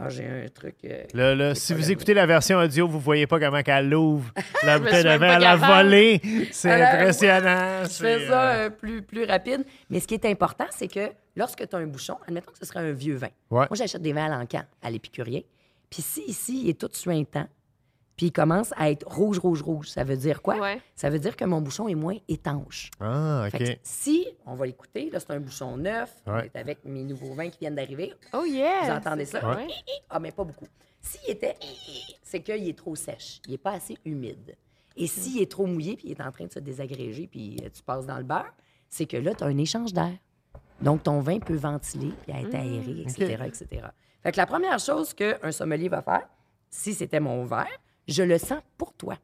Ah, 0.01 0.07
j'ai 0.07 0.25
un 0.25 0.47
truc. 0.53 0.75
euh, 0.85 1.03
Là, 1.13 1.35
là, 1.35 1.55
si 1.55 1.73
vous 1.73 1.91
écoutez 1.91 2.13
la 2.13 2.25
version 2.25 2.57
audio, 2.57 2.87
vous 2.87 2.99
voyez 3.01 3.27
pas 3.27 3.37
comment 3.37 3.61
qu'elle 3.63 3.89
l'ouvre 3.89 4.31
la 4.63 4.79
bouteille 4.79 5.03
de 5.03 5.09
vin 5.17 5.31
à 5.31 5.39
la 5.39 5.55
volée. 5.57 6.21
C'est 6.51 6.69
Alors, 6.71 7.01
impressionnant. 7.01 7.83
Je 7.83 7.89
c'est, 7.89 8.03
fais 8.19 8.27
ça 8.27 8.49
euh, 8.51 8.65
euh, 8.67 8.69
plus, 8.69 9.01
plus 9.01 9.25
rapide. 9.25 9.65
Mais 9.89 9.99
ce 9.99 10.07
qui 10.07 10.13
est 10.13 10.25
important, 10.25 10.65
c'est 10.69 10.87
que 10.87 11.09
lorsque 11.35 11.67
tu 11.67 11.75
as 11.75 11.79
un 11.79 11.87
bouchon, 11.87 12.15
admettons 12.27 12.51
que 12.51 12.57
ce 12.59 12.65
serait 12.65 12.79
un 12.79 12.91
vieux 12.93 13.15
vin. 13.15 13.27
Ouais. 13.51 13.65
Moi, 13.69 13.69
j'achète 13.73 14.01
des 14.01 14.13
vins 14.13 14.31
à 14.31 14.37
l'encan, 14.37 14.63
à 14.81 14.89
l'épicurien. 14.89 15.41
Puis 15.89 16.01
si 16.01 16.21
ici, 16.27 16.61
il 16.63 16.69
est 16.69 16.79
tout 16.79 16.89
suintant, 16.93 17.47
puis 18.19 18.25
il 18.25 18.31
commence 18.33 18.73
à 18.75 18.91
être 18.91 19.07
rouge, 19.07 19.39
rouge, 19.39 19.61
rouge, 19.61 19.87
ça 19.87 20.03
veut 20.03 20.17
dire 20.17 20.41
quoi? 20.41 20.57
Ouais. 20.59 20.81
Ça 20.93 21.09
veut 21.09 21.19
dire 21.19 21.37
que 21.37 21.45
mon 21.45 21.61
bouchon 21.61 21.87
est 21.87 21.95
moins 21.95 22.17
étanche. 22.27 22.91
Ah, 22.99 23.47
Fait 23.49 23.57
que 23.59 23.71
OK. 23.71 23.79
si, 23.81 24.27
on 24.45 24.55
va 24.55 24.65
l'écouter, 24.65 25.09
là, 25.09 25.21
c'est 25.21 25.31
un 25.31 25.39
bouchon 25.39 25.77
neuf, 25.77 26.13
on 26.25 26.33
Ouais. 26.33 26.47
est 26.53 26.59
avec 26.59 26.83
mes 26.83 27.03
nouveaux 27.05 27.33
vins 27.33 27.49
qui 27.49 27.59
viennent 27.59 27.75
d'arriver. 27.75 28.13
Oh 28.33 28.43
yeah! 28.43 28.83
Vous 28.83 28.91
entendez 28.91 29.23
ça? 29.23 29.39
Ouais. 29.55 29.67
Ah, 30.09 30.19
mais 30.19 30.33
pas 30.33 30.43
beaucoup. 30.43 30.65
S'il 30.99 31.29
était, 31.31 31.55
c'est 32.21 32.41
qu'il 32.41 32.67
est 32.67 32.77
trop 32.77 32.93
sèche. 32.93 33.39
Il 33.47 33.51
n'est 33.51 33.57
pas 33.57 33.71
assez 33.71 33.97
humide. 34.03 34.57
Et 34.97 35.07
s'il 35.07 35.41
est 35.41 35.49
trop 35.49 35.65
mouillé, 35.65 35.95
puis 35.95 36.09
il 36.09 36.11
est 36.11 36.21
en 36.21 36.29
train 36.33 36.45
de 36.45 36.51
se 36.51 36.59
désagréger, 36.59 37.25
puis 37.25 37.55
euh, 37.63 37.69
tu 37.73 37.81
passes 37.83 38.05
dans 38.05 38.17
le 38.17 38.25
beurre, 38.25 38.53
c'est 38.89 39.05
que 39.05 39.15
là, 39.15 39.33
tu 39.33 39.45
as 39.45 39.47
un 39.47 39.57
échange 39.57 39.93
d'air. 39.93 40.11
Donc, 40.81 41.03
ton 41.03 41.21
vin 41.21 41.39
peut 41.39 41.55
ventiler, 41.55 42.11
puis 42.27 42.33
être 42.37 42.53
aéré, 42.53 43.03
etc., 43.03 43.43
etc. 43.45 43.87
Fait 44.21 44.33
que 44.33 44.37
la 44.37 44.45
première 44.45 44.77
chose 44.79 45.13
qu'un 45.13 45.53
sommelier 45.53 45.87
va 45.87 46.01
faire, 46.01 46.27
si 46.69 46.93
c'était 46.93 47.21
mon 47.21 47.45
verre, 47.45 47.67
je 48.11 48.23
le 48.23 48.37
sens 48.37 48.59
pour 48.77 48.93
toi, 48.93 49.15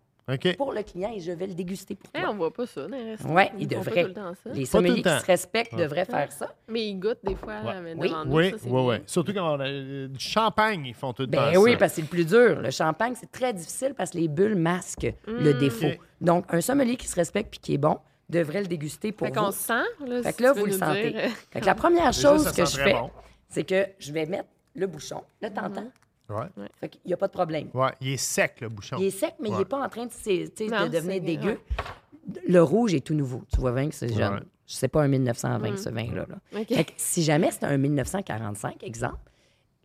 pour 0.57 0.73
le 0.73 0.81
client, 0.81 1.11
et 1.15 1.19
je 1.19 1.31
vais 1.31 1.45
le 1.47 1.53
déguster 1.53 1.93
pour 1.95 2.09
Hey, 2.13 2.23
toi. 2.23 2.31
on 2.31 2.35
voit 2.35 2.51
pas 2.51 2.65
ça 2.65 2.87
dans 2.87 2.95
les 2.97 3.11
restaurants. 3.11 3.33
Ouais, 3.35 3.51
ils 3.59 3.63
font 3.71 3.83
pas 3.83 3.89
devraient. 3.91 4.01
tout 4.03 4.07
le 4.07 4.13
temps 4.15 4.33
ça. 4.43 4.49
Les 4.53 4.59
le 4.61 4.65
sommeliers 4.65 5.01
qui 5.03 5.09
se 5.09 5.25
respectent 5.25 5.75
devraient 5.75 6.05
faire 6.05 6.31
ça. 6.31 6.53
Mais 6.67 6.87
ils 6.87 6.95
goûtent 6.99 7.19
des 7.23 7.35
fois 7.35 7.61
Ouais. 7.63 7.81
mais 7.81 7.93
Oui. 7.95 8.11
nous, 8.25 8.35
Oui, 8.35 8.49
ça, 8.51 8.57
oui, 8.65 8.81
oui. 8.85 8.95
Surtout 9.05 9.33
quand 9.33 9.55
on 9.55 9.59
a 9.59 9.67
euh, 9.67 10.07
du 10.07 10.19
champagne, 10.19 10.83
ils 10.87 10.93
font 10.95 11.13
tout 11.13 11.23
le 11.23 11.27
temps 11.29 11.51
Ben 11.51 11.57
oui, 11.57 11.73
ça. 11.73 11.77
parce 11.77 11.91
que 11.91 11.95
c'est 11.97 12.01
le 12.01 12.07
plus 12.07 12.25
dur. 12.25 12.59
Le 12.61 12.71
champagne, 12.71 13.13
c'est 13.15 13.31
très 13.31 13.53
difficile 13.53 13.93
parce 13.95 14.09
que 14.11 14.17
les 14.17 14.27
bulles 14.27 14.55
masquent 14.55 15.13
le 15.27 15.53
défaut. 15.53 15.85
OK. 15.87 15.99
Donc, 16.21 16.45
un 16.49 16.61
sommelier 16.61 16.95
qui 16.95 17.07
se 17.07 17.15
respecte 17.15 17.51
puis 17.51 17.59
qui 17.59 17.73
est 17.75 17.77
bon 17.77 17.99
devrait 18.27 18.61
le 18.61 18.67
déguster 18.67 19.11
pour 19.11 19.27
Fait 19.27 19.33
vous. 19.33 19.39
qu'on 19.39 19.51
sent, 19.51 19.73
là, 20.07 20.23
Fait 20.23 20.31
si 20.31 20.37
que 20.37 20.43
là, 20.43 20.53
vous 20.53 20.65
le 20.65 20.71
sentez. 20.71 21.11
dire. 21.11 21.21
Fait 21.51 21.61
que 21.61 21.65
la 21.67 21.75
première 21.75 22.11
chose 22.13 22.51
que 22.51 22.65
je 22.65 22.77
fais, 22.77 22.93
bon. 22.93 23.11
c'est 23.49 23.63
que 23.63 23.85
je 23.99 24.11
vais 24.11 24.25
mettre 24.25 24.49
le 24.73 24.87
bouchon. 24.87 25.21
Là, 25.41 25.51
t'entends? 25.51 25.87
Ouais. 26.29 26.45
Fait 26.79 26.89
qu'il 26.89 27.01
n'y 27.05 27.13
a 27.13 27.17
pas 27.17 27.27
de 27.27 27.33
problème. 27.33 27.69
Ouais, 27.73 27.91
il 28.01 28.09
est 28.13 28.17
sec, 28.17 28.61
le 28.61 28.69
bouchon. 28.69 28.97
Il 28.99 29.05
est 29.05 29.11
sec, 29.11 29.35
mais 29.39 29.49
il 29.49 29.57
n'est 29.57 29.65
pas 29.65 29.83
en 29.85 29.89
train 29.89 30.05
de, 30.05 30.69
Non, 30.69 30.87
devenir 30.89 31.21
dégueu. 31.21 31.49
ouais. 31.49 32.41
Le 32.47 32.61
rouge 32.63 32.93
est 32.95 33.01
tout 33.01 33.13
nouveau. 33.13 33.43
Tu 33.53 33.59
vois 33.59 33.71
bien 33.71 33.87
que 33.89 33.95
c'est 33.95 34.11
jeune. 34.11 34.43
Je 34.67 34.73
sais 34.73 34.87
pas 34.87 35.03
un 35.03 35.07
1920, 35.07 35.77
ce 35.77 35.89
vin-là. 35.89 36.25
là. 36.27 36.59
OK. 36.59 36.67
Fait 36.69 36.85
que 36.85 36.91
si 36.97 37.21
jamais 37.21 37.51
c'était 37.51 37.67
un 37.67 37.77
1945, 37.77 38.83
exemple, 38.83 39.19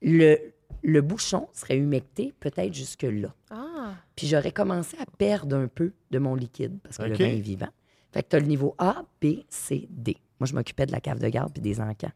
le, 0.01 0.39
le 0.83 1.03
bouchon 1.03 1.49
serait 1.53 1.77
humecté 1.77 2.33
peut-être 2.41 2.73
jusque-là. 2.73 3.35
Ah, 3.51 3.93
Puis 4.17 4.27
j'aurais 4.27 4.53
commencé 4.53 4.97
à 4.99 5.05
perdre 5.19 5.57
un 5.57 5.69
peu 5.69 5.93
de 6.11 6.19
mon 6.19 6.35
liquide 6.35 6.79
parce 6.83 6.97
que 6.97 7.03
le 7.03 7.15
vin 7.15 7.27
est 7.27 7.41
vivant. 7.41 7.69
Fait 8.13 8.23
que 8.23 8.29
tu 8.31 8.37
as 8.37 8.41
le 8.41 8.47
niveau 8.47 8.75
A, 8.79 9.05
B, 9.21 9.41
C, 9.51 9.87
D. 9.91 10.17
Moi, 10.41 10.47
je 10.47 10.55
m'occupais 10.55 10.87
de 10.87 10.93
la 10.93 11.01
cave 11.01 11.19
de 11.19 11.29
garde 11.29 11.53
puis 11.53 11.61
des 11.61 11.79
encans. 11.81 12.11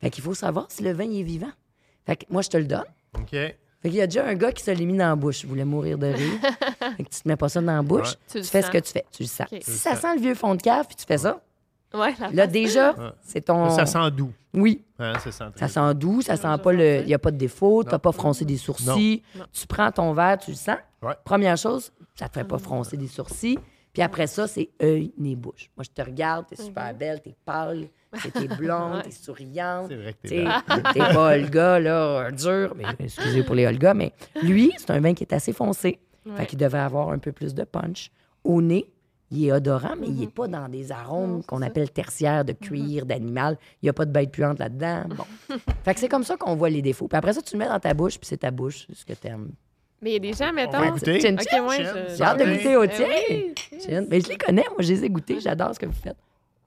Fait 0.00 0.08
qu'il 0.08 0.24
faut 0.24 0.34
savoir 0.34 0.70
si 0.70 0.82
le 0.82 0.92
vin 0.92 1.10
est 1.10 1.22
vivant. 1.22 1.52
Fait 2.06 2.16
que 2.16 2.24
moi, 2.30 2.40
je 2.40 2.48
te 2.48 2.56
le 2.56 2.64
donne. 2.64 2.84
OK. 3.14 3.36
Fait 3.82 3.88
qu'il 3.90 3.98
y 3.98 4.02
a 4.02 4.06
déjà 4.06 4.26
un 4.26 4.34
gars 4.34 4.52
qui 4.52 4.62
se 4.62 4.70
l'est 4.70 4.84
mis 4.86 4.96
dans 4.96 5.08
la 5.08 5.16
bouche. 5.16 5.42
Il 5.42 5.48
voulait 5.48 5.64
mourir 5.64 5.98
de 5.98 6.06
rire. 6.06 6.40
fait 6.96 7.04
que 7.04 7.08
tu 7.10 7.20
te 7.22 7.28
mets 7.28 7.36
pas 7.36 7.48
ça 7.48 7.60
dans 7.60 7.76
la 7.76 7.82
bouche. 7.82 8.08
Ouais. 8.10 8.16
Tu 8.28 8.40
Tu, 8.40 8.44
fais 8.46 8.62
sens. 8.62 8.66
ce 8.72 8.78
que 8.78 8.78
tu 8.84 8.92
fais. 8.92 9.04
Tu 9.12 9.22
le 9.22 9.28
sens. 9.28 9.46
Si 9.60 9.70
ça 9.78 9.94
sent 9.94 10.14
le 10.16 10.20
vieux 10.20 10.34
fond 10.34 10.54
de 10.54 10.62
cave, 10.62 10.86
puis 10.86 10.96
tu 10.96 11.04
fais 11.06 11.18
ça, 11.18 11.40
Ouais, 11.94 12.14
la 12.20 12.30
là, 12.32 12.42
face. 12.44 12.52
déjà, 12.52 12.92
Ouais. 12.92 13.10
c'est 13.22 13.40
ton. 13.42 13.70
Ça 13.70 13.86
sent 13.86 14.10
doux. 14.10 14.32
Oui. 14.52 14.82
Ça 14.98 15.18
sent 15.20 15.44
Ça 15.54 15.68
sent 15.68 15.94
doux, 15.94 16.20
ça 16.20 16.36
sent 16.36 16.58
pas 16.62 16.72
le. 16.72 17.00
Il 17.02 17.06
n'y 17.06 17.14
a 17.14 17.18
pas 17.18 17.30
de 17.30 17.36
défaut, 17.36 17.84
tu 17.84 17.90
n'as 17.90 17.98
pas 17.98 18.12
froncé 18.12 18.44
des 18.44 18.56
sourcils. 18.56 19.22
Non. 19.36 19.44
Tu 19.52 19.66
prends 19.66 19.90
ton 19.92 20.12
verre, 20.12 20.38
tu 20.38 20.50
le 20.50 20.56
sens. 20.56 20.78
Ouais. 21.00 21.14
Première 21.24 21.56
chose, 21.56 21.92
ça 22.16 22.28
te 22.28 22.34
fait 22.38 22.44
pas 22.44 22.58
froncer 22.58 22.96
des 22.96 23.06
sourcils. 23.06 23.58
Puis 23.92 24.02
après 24.02 24.26
ça, 24.26 24.46
c'est 24.46 24.68
œil, 24.82 25.12
nez, 25.16 25.36
bouche. 25.36 25.70
Moi, 25.76 25.84
je 25.84 25.90
te 25.90 26.06
regarde, 26.06 26.46
t'es 26.48 26.56
super 26.56 26.92
belle, 26.92 27.22
t'es 27.22 27.34
pâle, 27.46 27.86
t'es 28.32 28.48
blonde, 28.48 29.02
t'es 29.04 29.10
souriante. 29.10 29.86
C'est 29.88 29.96
vrai 29.96 30.12
que 30.14 30.28
t'es. 30.28 30.44
T'es 30.92 30.98
pas 30.98 31.34
Olga, 31.36 31.78
là, 31.80 32.30
dur. 32.30 32.74
Mais 32.76 32.84
excusez 32.98 33.42
pour 33.42 33.54
les 33.54 33.66
Olga, 33.66 33.94
mais 33.94 34.12
lui, 34.42 34.72
c'est 34.78 34.90
un 34.90 35.00
vin 35.00 35.14
qui 35.14 35.24
est 35.24 35.32
assez 35.32 35.52
foncé. 35.52 35.98
Ouais. 36.24 36.36
Fait 36.36 36.46
qu'il 36.46 36.58
devait 36.58 36.78
avoir 36.78 37.10
un 37.10 37.18
peu 37.18 37.32
plus 37.32 37.54
de 37.54 37.64
punch. 37.64 38.10
Au 38.44 38.60
nez, 38.60 38.90
il 39.30 39.44
est 39.46 39.52
odorant, 39.52 39.94
mais 39.98 40.06
il 40.06 40.14
n'est 40.20 40.26
pas 40.28 40.46
dans 40.48 40.68
des 40.68 40.92
arômes 40.92 41.42
qu'on 41.44 41.62
appelle 41.62 41.90
tertiaires 41.90 42.44
de 42.44 42.52
cuir, 42.52 43.06
d'animal. 43.06 43.58
Il 43.82 43.86
n'y 43.86 43.90
a 43.90 43.92
pas 43.92 44.04
de 44.04 44.12
bête 44.12 44.30
puante 44.30 44.58
là-dedans. 44.58 45.04
Bon. 45.08 45.56
fait 45.84 45.94
que 45.94 46.00
c'est 46.00 46.08
comme 46.08 46.22
ça 46.24 46.36
qu'on 46.36 46.54
voit 46.54 46.70
les 46.70 46.82
défauts. 46.82 47.08
Puis 47.08 47.16
après 47.18 47.32
ça, 47.32 47.42
tu 47.42 47.54
le 47.54 47.58
mets 47.60 47.68
dans 47.68 47.80
ta 47.80 47.92
bouche, 47.94 48.18
puis 48.18 48.26
c'est 48.26 48.36
ta 48.38 48.50
bouche, 48.50 48.86
c'est 48.88 48.96
ce 48.96 49.04
que 49.04 49.12
t'aimes. 49.14 49.50
Mais 50.02 50.10
il 50.10 50.12
y 50.12 50.16
a 50.16 50.18
des 50.18 50.32
gens, 50.32 50.52
mettons. 50.52 50.78
On 50.78 50.90
goûter. 50.90 51.20
Chin, 51.20 51.34
Ok, 51.34 51.46
chin. 51.50 51.62
moi, 51.62 51.74
Chin. 51.76 51.92
je... 52.08 52.14
J'ai 52.16 52.22
hâte 52.22 52.38
de 52.38 52.44
goûter 52.44 52.76
au 52.76 52.82
Eh 52.84 52.88
tien. 52.88 53.06
oui. 53.30 53.54
Chin. 53.84 54.04
Mais 54.10 54.20
je 54.20 54.28
les 54.28 54.36
connais, 54.36 54.64
moi, 54.70 54.80
je 54.80 54.92
les 54.92 55.04
ai 55.04 55.08
goûtés. 55.10 55.40
J'adore 55.40 55.74
ce 55.74 55.80
que 55.80 55.86
vous 55.86 55.92
faites. 55.92 56.16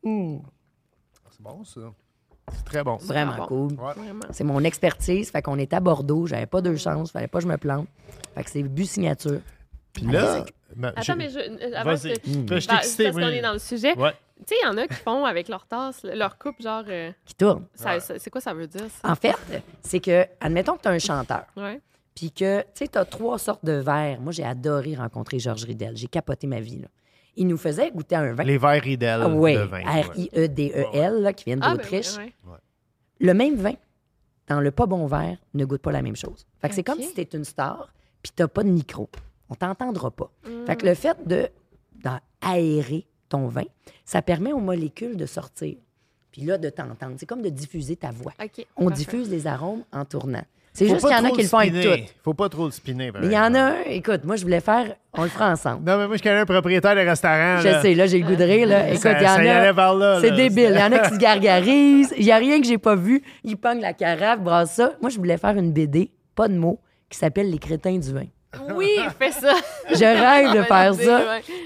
Mm. 0.04 0.38
C'est 1.40 1.44
bon, 1.44 1.64
ça. 1.64 1.82
C'est 2.52 2.66
très 2.66 2.84
bon. 2.84 2.98
Vraiment 2.98 3.36
bon. 3.38 3.46
cool. 3.48 3.74
Ouais. 3.80 3.94
C'est 4.32 4.44
mon 4.44 4.64
expertise. 4.64 5.30
Fait 5.32 5.42
qu'on 5.42 5.58
est 5.58 5.72
à 5.74 5.80
Bordeaux. 5.80 6.26
J'avais 6.26 6.48
pas 6.48 6.62
deux 6.62 6.76
chances. 6.76 7.12
Fallait 7.12 7.28
pas 7.28 7.40
que 7.40 7.44
je 7.44 7.48
me 7.50 7.58
plante. 7.58 7.88
Fait 8.36 8.44
que 8.44 8.50
c'est 8.50 8.64
but 8.64 8.86
signature. 8.86 9.40
Puis 9.94 10.06
là, 10.08 10.46
ben, 10.76 10.92
Attends, 10.96 11.16
mais 11.16 11.30
je, 11.30 11.40
euh, 11.40 11.72
avant 11.76 11.92
Vas-y. 11.96 12.20
que- 12.20 12.60
je 12.60 12.70
excité, 12.76 13.04
parce 13.06 13.16
qu'on 13.16 13.22
est 13.30 13.42
dans 13.42 13.54
le 13.54 13.60
sujet. 13.60 13.98
Ouais. 13.98 14.12
Tu 14.40 14.44
sais, 14.48 14.56
il 14.64 14.66
y 14.66 14.70
en 14.70 14.78
a 14.78 14.88
qui 14.88 14.94
font 14.96 15.26
avec 15.26 15.48
leur 15.50 15.66
tasse, 15.66 16.02
leur 16.04 16.38
coupe, 16.38 16.62
genre. 16.62 16.84
euh, 16.88 17.12
Qui 17.26 17.36
tourne. 17.36 17.66
c'est 17.76 18.30
quoi 18.30 18.42
ça 18.42 18.54
veut 18.54 18.68
dire, 18.68 18.86
ça? 19.02 19.12
En 19.12 19.16
fait, 19.16 19.36
c'est 19.82 20.00
que, 20.00 20.26
admettons 20.42 20.76
que 20.78 20.82
tu 20.84 20.88
as 20.88 20.92
un 20.92 21.00
chanteur. 21.00 21.46
Ouais. 21.58 21.80
Puis 22.16 22.32
que, 22.32 22.62
tu 22.62 22.68
sais, 22.74 22.88
tu 22.88 22.98
as 22.98 23.06
trois 23.06 23.38
sortes 23.38 23.64
de 23.64 23.74
verres. 23.74 24.20
Moi, 24.22 24.32
j'ai 24.32 24.44
adoré 24.46 24.96
rencontrer 24.96 25.40
Georges 25.40 25.64
Ridel. 25.66 25.96
J'ai 25.96 26.08
capoté 26.08 26.48
ma 26.48 26.60
vie. 26.60 26.80
Là. 26.80 26.88
Il 27.40 27.48
nous 27.48 27.58
faisait 27.58 27.90
goûter 27.92 28.16
un 28.16 28.34
vin. 28.34 28.44
Les 28.44 28.58
verres 28.58 28.82
Riedel 28.84 29.22
Ah 29.24 29.30
de 29.30 29.66
vin. 29.66 29.82
R-I-E-D-E-L, 29.82 31.22
là, 31.22 31.34
qui 31.34 31.46
viennent 31.46 31.60
Ah, 31.62 31.70
ben 31.72 31.78
d'Autriche. 31.78 32.18
oui, 32.18 32.34
ouais. 32.46 32.58
Le 33.22 33.34
même 33.34 33.56
vin, 33.56 33.74
dans 34.48 34.60
le 34.60 34.72
pas 34.72 34.86
bon 34.86 35.06
verre, 35.08 35.38
ne 35.54 35.64
goûte 35.66 35.82
pas 35.82 35.92
la 35.92 36.02
même 36.02 36.16
chose. 36.16 36.46
Fait 36.62 36.70
que 36.70 36.76
c'est 36.76 36.84
comme 36.84 37.00
si 37.02 37.14
tu 37.14 37.38
une 37.38 37.46
star, 37.46 37.94
puis 38.22 38.32
tu 38.36 38.46
pas 38.48 38.64
de 38.64 38.70
micro. 38.70 39.10
On 39.50 39.56
t'entendra 39.56 40.12
pas. 40.12 40.30
Fait 40.44 40.74
Mm. 40.74 40.78
que 40.78 40.86
le 40.86 40.94
fait 40.96 41.28
de 41.28 41.50
d'aérer 42.04 43.08
ton 43.28 43.48
vin, 43.48 43.64
ça 44.06 44.22
permet 44.22 44.54
aux 44.54 44.60
molécules 44.60 45.18
de 45.18 45.26
sortir. 45.26 45.76
Puis 46.32 46.42
là, 46.44 46.58
de 46.58 46.70
t'entendre. 46.70 47.16
C'est 47.18 47.26
comme 47.26 47.42
de 47.42 47.50
diffuser 47.50 47.96
ta 47.96 48.12
voix. 48.12 48.34
On 48.78 48.86
parfait. 48.88 48.96
diffuse 49.04 49.30
les 49.30 49.48
arômes 49.48 49.84
en 49.92 50.06
tournant. 50.06 50.44
C'est 50.86 50.88
juste 50.90 51.02
qu'il 51.08 51.16
y 51.16 51.20
en 51.20 51.26
a 51.26 51.30
qui 51.32 51.42
le 51.44 51.48
font 51.48 51.58
avec 51.58 51.74
tout. 51.82 52.14
Faut 52.24 52.34
pas 52.34 52.50
trop 52.50 52.66
le 52.66 52.72
spinner. 52.72 53.12
par 53.12 53.22
Mais 53.22 53.28
il 53.28 53.34
y 53.34 53.38
en 53.38 53.46
exemple. 53.48 53.58
a 53.58 53.66
un, 53.68 53.92
écoute, 53.92 54.24
moi, 54.24 54.36
je 54.36 54.44
voulais 54.44 54.60
faire, 54.62 54.96
on 55.14 55.24
le 55.24 55.30
fera 55.30 55.52
ensemble. 55.52 55.86
Non, 55.86 55.98
mais 55.98 56.08
moi, 56.08 56.18
je 56.18 56.24
connais 56.24 56.40
un 56.40 56.46
propriétaire 56.46 56.96
de 56.96 57.02
restaurant. 57.02 57.60
Je 57.60 57.68
là. 57.68 57.82
sais, 57.82 57.94
là, 57.96 58.08
j'ai 58.08 58.20
le 58.20 58.28
goût 58.28 58.36
de 58.36 58.44
rire, 58.44 58.68
là. 58.68 58.88
Écoute, 58.90 59.02
Ça- 59.02 59.12
il 59.20 59.24
y 59.24 59.28
en 59.28 59.36
ça 59.36 59.44
y 59.44 59.50
a. 59.50 59.72
là, 59.74 60.18
C'est 60.22 60.30
là. 60.32 60.36
débile. 60.36 60.72
Il 60.74 60.80
y 60.80 60.84
en 60.84 60.92
a 60.92 61.00
qui 61.00 61.14
se 61.14 61.20
gargarisent. 61.20 62.14
Il 62.18 62.26
n'y 62.26 62.32
a 62.32 62.38
rien 62.38 62.60
que 62.62 62.68
j'ai 62.68 62.78
pas 62.78 62.96
vu. 62.96 63.22
Ils 63.44 63.58
pognent 63.58 63.82
la 63.82 63.94
carafe, 63.94 64.40
brassent 64.42 64.74
ça. 64.76 64.94
Moi, 65.02 65.10
je 65.10 65.18
voulais 65.18 65.38
faire 65.38 65.56
une 65.58 65.72
BD, 65.72 66.12
pas 66.36 66.48
de 66.48 66.56
mots, 66.58 66.80
qui 67.10 67.18
s'appelle 67.18 67.50
Les 67.50 67.60
crétins 67.60 67.98
du 67.98 68.14
vin. 68.14 68.26
Oui, 68.74 68.90
fais 69.20 69.32
ça. 69.32 69.54
Je 69.92 69.96
rêve 70.04 70.56
de 70.58 70.64
faire 70.64 70.96
ça. 70.96 71.22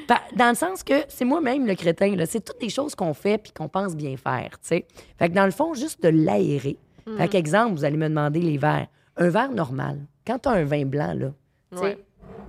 Pa- 0.06 0.22
Dans 0.36 0.50
le 0.50 0.56
sens 0.56 0.84
que 0.84 0.96
c'est 1.08 1.24
moi-même 1.24 1.66
le 1.66 1.76
crétin. 1.76 2.14
là. 2.16 2.26
C'est 2.26 2.44
toutes 2.44 2.60
des 2.60 2.68
choses 2.70 2.94
qu'on 2.94 3.14
fait 3.14 3.38
puis 3.38 3.54
qu'on 3.54 3.70
pense 3.70 3.96
bien 3.96 4.16
faire. 4.18 4.50
tu 4.62 4.68
sais. 4.68 4.86
Fait 5.18 5.30
que 5.30 5.34
dans 5.34 5.46
le 5.46 5.52
fond, 5.52 5.74
juste 5.74 6.04
de 6.04 6.10
l'aérer. 6.10 6.76
Mm. 7.08 7.18
Fait 7.18 7.28
qu'exemple, 7.30 7.76
vous 7.76 7.86
allez 7.86 7.96
me 7.98 8.10
demander 8.10 8.42
les 8.42 8.58
verres. 8.58 8.88
Un 9.18 9.30
verre 9.30 9.52
normal, 9.52 10.06
quand 10.26 10.40
tu 10.40 10.50
as 10.50 10.54
un 10.54 10.64
vin 10.64 10.86
blanc, 10.86 11.14
là, 11.14 11.32
tu 11.72 11.78
sais, 11.78 11.98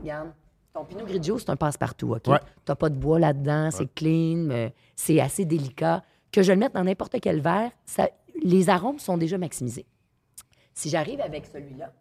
regarde, 0.01 0.29
ton 0.73 0.85
Pinot 0.85 1.05
Grigio, 1.07 1.39
c'est 1.39 1.51
un 1.51 1.57
passe-partout, 1.57 2.15
OK? 2.15 2.27
Ouais. 2.27 2.39
T'as 2.65 2.75
pas 2.75 2.89
de 2.89 2.97
bois 2.97 3.19
là-dedans, 3.19 3.71
c'est 3.71 3.93
clean, 3.95 4.49
euh, 4.51 4.69
c'est 4.97 5.21
assez 5.21 5.45
délicat. 5.45 6.03
Que 6.33 6.43
je 6.43 6.53
le 6.53 6.59
mette 6.59 6.75
dans 6.75 6.83
n'importe 6.85 7.17
quel 7.21 7.41
verre, 7.41 7.71
ça- 7.85 8.09
les 8.43 8.69
arômes 8.69 8.99
sont 8.99 9.17
déjà 9.17 9.39
maximisés. 9.39 9.87
Si 10.73 10.89
j'arrive 10.89 11.21
avec 11.21 11.47
celui-là, 11.47 11.93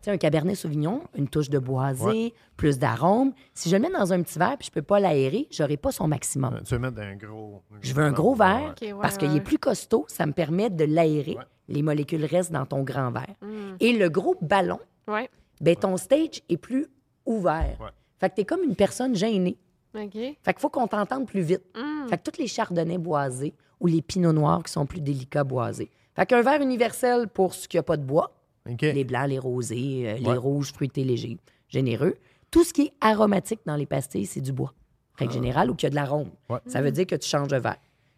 tu 0.00 0.04
sais, 0.04 0.10
un 0.10 0.16
Cabernet 0.16 0.54
Sauvignon, 0.54 1.02
une 1.16 1.28
touche 1.28 1.50
de 1.50 1.58
boisé, 1.58 2.34
plus 2.56 2.78
d'arômes. 2.78 3.32
Si 3.54 3.68
je 3.68 3.76
le 3.76 3.82
mets 3.82 3.90
dans 3.90 4.12
un 4.12 4.22
petit 4.22 4.38
verre 4.38 4.56
puis 4.56 4.66
je 4.66 4.72
peux 4.72 4.82
pas 4.82 5.00
l'aérer, 5.00 5.48
j'aurai 5.50 5.76
pas 5.76 5.90
son 5.90 6.06
maximum. 6.06 6.60
Tu 6.64 6.74
veux 6.74 6.80
mettre 6.80 7.00
un 7.00 7.16
gros. 7.16 7.62
Je 7.80 7.92
veux 7.92 8.04
un 8.04 8.12
gros 8.12 8.34
verre 8.34 8.74
parce 9.00 9.14
ouais, 9.14 9.18
qu'il 9.20 9.36
est 9.36 9.40
plus 9.40 9.58
costaud, 9.58 10.04
ça 10.08 10.24
me 10.26 10.32
permet 10.32 10.70
de 10.70 10.84
l'aérer. 10.84 11.36
Ouais. 11.36 11.44
Les 11.68 11.82
molécules 11.82 12.24
restent 12.24 12.52
dans 12.52 12.64
ton 12.64 12.82
grand 12.82 13.10
verre. 13.10 13.34
Mm. 13.42 13.76
Et 13.80 13.92
le 13.92 14.08
gros 14.08 14.36
ballon, 14.40 14.78
Ouais. 15.06 15.28
ben 15.60 15.74
ton 15.76 15.96
stage 15.96 16.42
est 16.48 16.56
plus 16.56 16.86
ouvert. 17.26 17.76
Ouais. 17.80 17.90
Fait 18.20 18.30
que 18.30 18.36
t'es 18.36 18.44
comme 18.44 18.62
une 18.62 18.76
personne 18.76 19.14
gênée. 19.14 19.58
OK. 19.94 20.12
Fait 20.12 20.36
qu'il 20.44 20.60
faut 20.60 20.70
qu'on 20.70 20.86
t'entende 20.86 21.26
plus 21.26 21.40
vite. 21.40 21.62
Mm. 21.76 22.08
Fait 22.08 22.18
que 22.18 22.30
tous 22.30 22.40
les 22.40 22.46
chardonnays 22.46 22.98
boisés 22.98 23.54
ou 23.80 23.86
les 23.86 24.02
pinots 24.02 24.32
noirs 24.32 24.62
qui 24.62 24.72
sont 24.72 24.86
plus 24.86 25.00
délicats 25.00 25.44
boisés. 25.44 25.90
Fait 26.14 26.26
qu'un 26.26 26.42
verre 26.42 26.60
universel 26.62 27.28
pour 27.28 27.54
ce 27.54 27.68
qui 27.68 27.76
n'a 27.76 27.82
pas 27.82 27.96
de 27.96 28.02
bois, 28.02 28.32
Les 28.80 29.04
blancs, 29.04 29.28
les 29.28 29.38
rosés, 29.38 30.04
euh, 30.06 30.12
Ouais. 30.14 30.32
les 30.32 30.36
rouges, 30.38 30.72
fruités 30.72 31.04
légers, 31.04 31.38
généreux. 31.68 32.16
Tout 32.50 32.64
ce 32.64 32.72
qui 32.72 32.82
est 32.82 32.92
aromatique 33.00 33.60
dans 33.66 33.76
les 33.76 33.86
pastilles, 33.86 34.26
c'est 34.26 34.40
du 34.40 34.52
bois. 34.52 34.74
Règle 35.16 35.32
générale, 35.32 35.70
ou 35.70 35.74
qu'il 35.74 35.86
y 35.86 35.88
a 35.88 35.90
de 35.90 35.94
l'arôme. 35.96 36.30
Ah. 36.48 36.54
Ouais. 36.54 36.60
Ça 36.66 36.80
veut 36.80 36.92
dire 36.92 37.06
que 37.06 37.16
tu 37.16 37.28
changes 37.28 37.48
de 37.48 37.56
verre. 37.56 37.76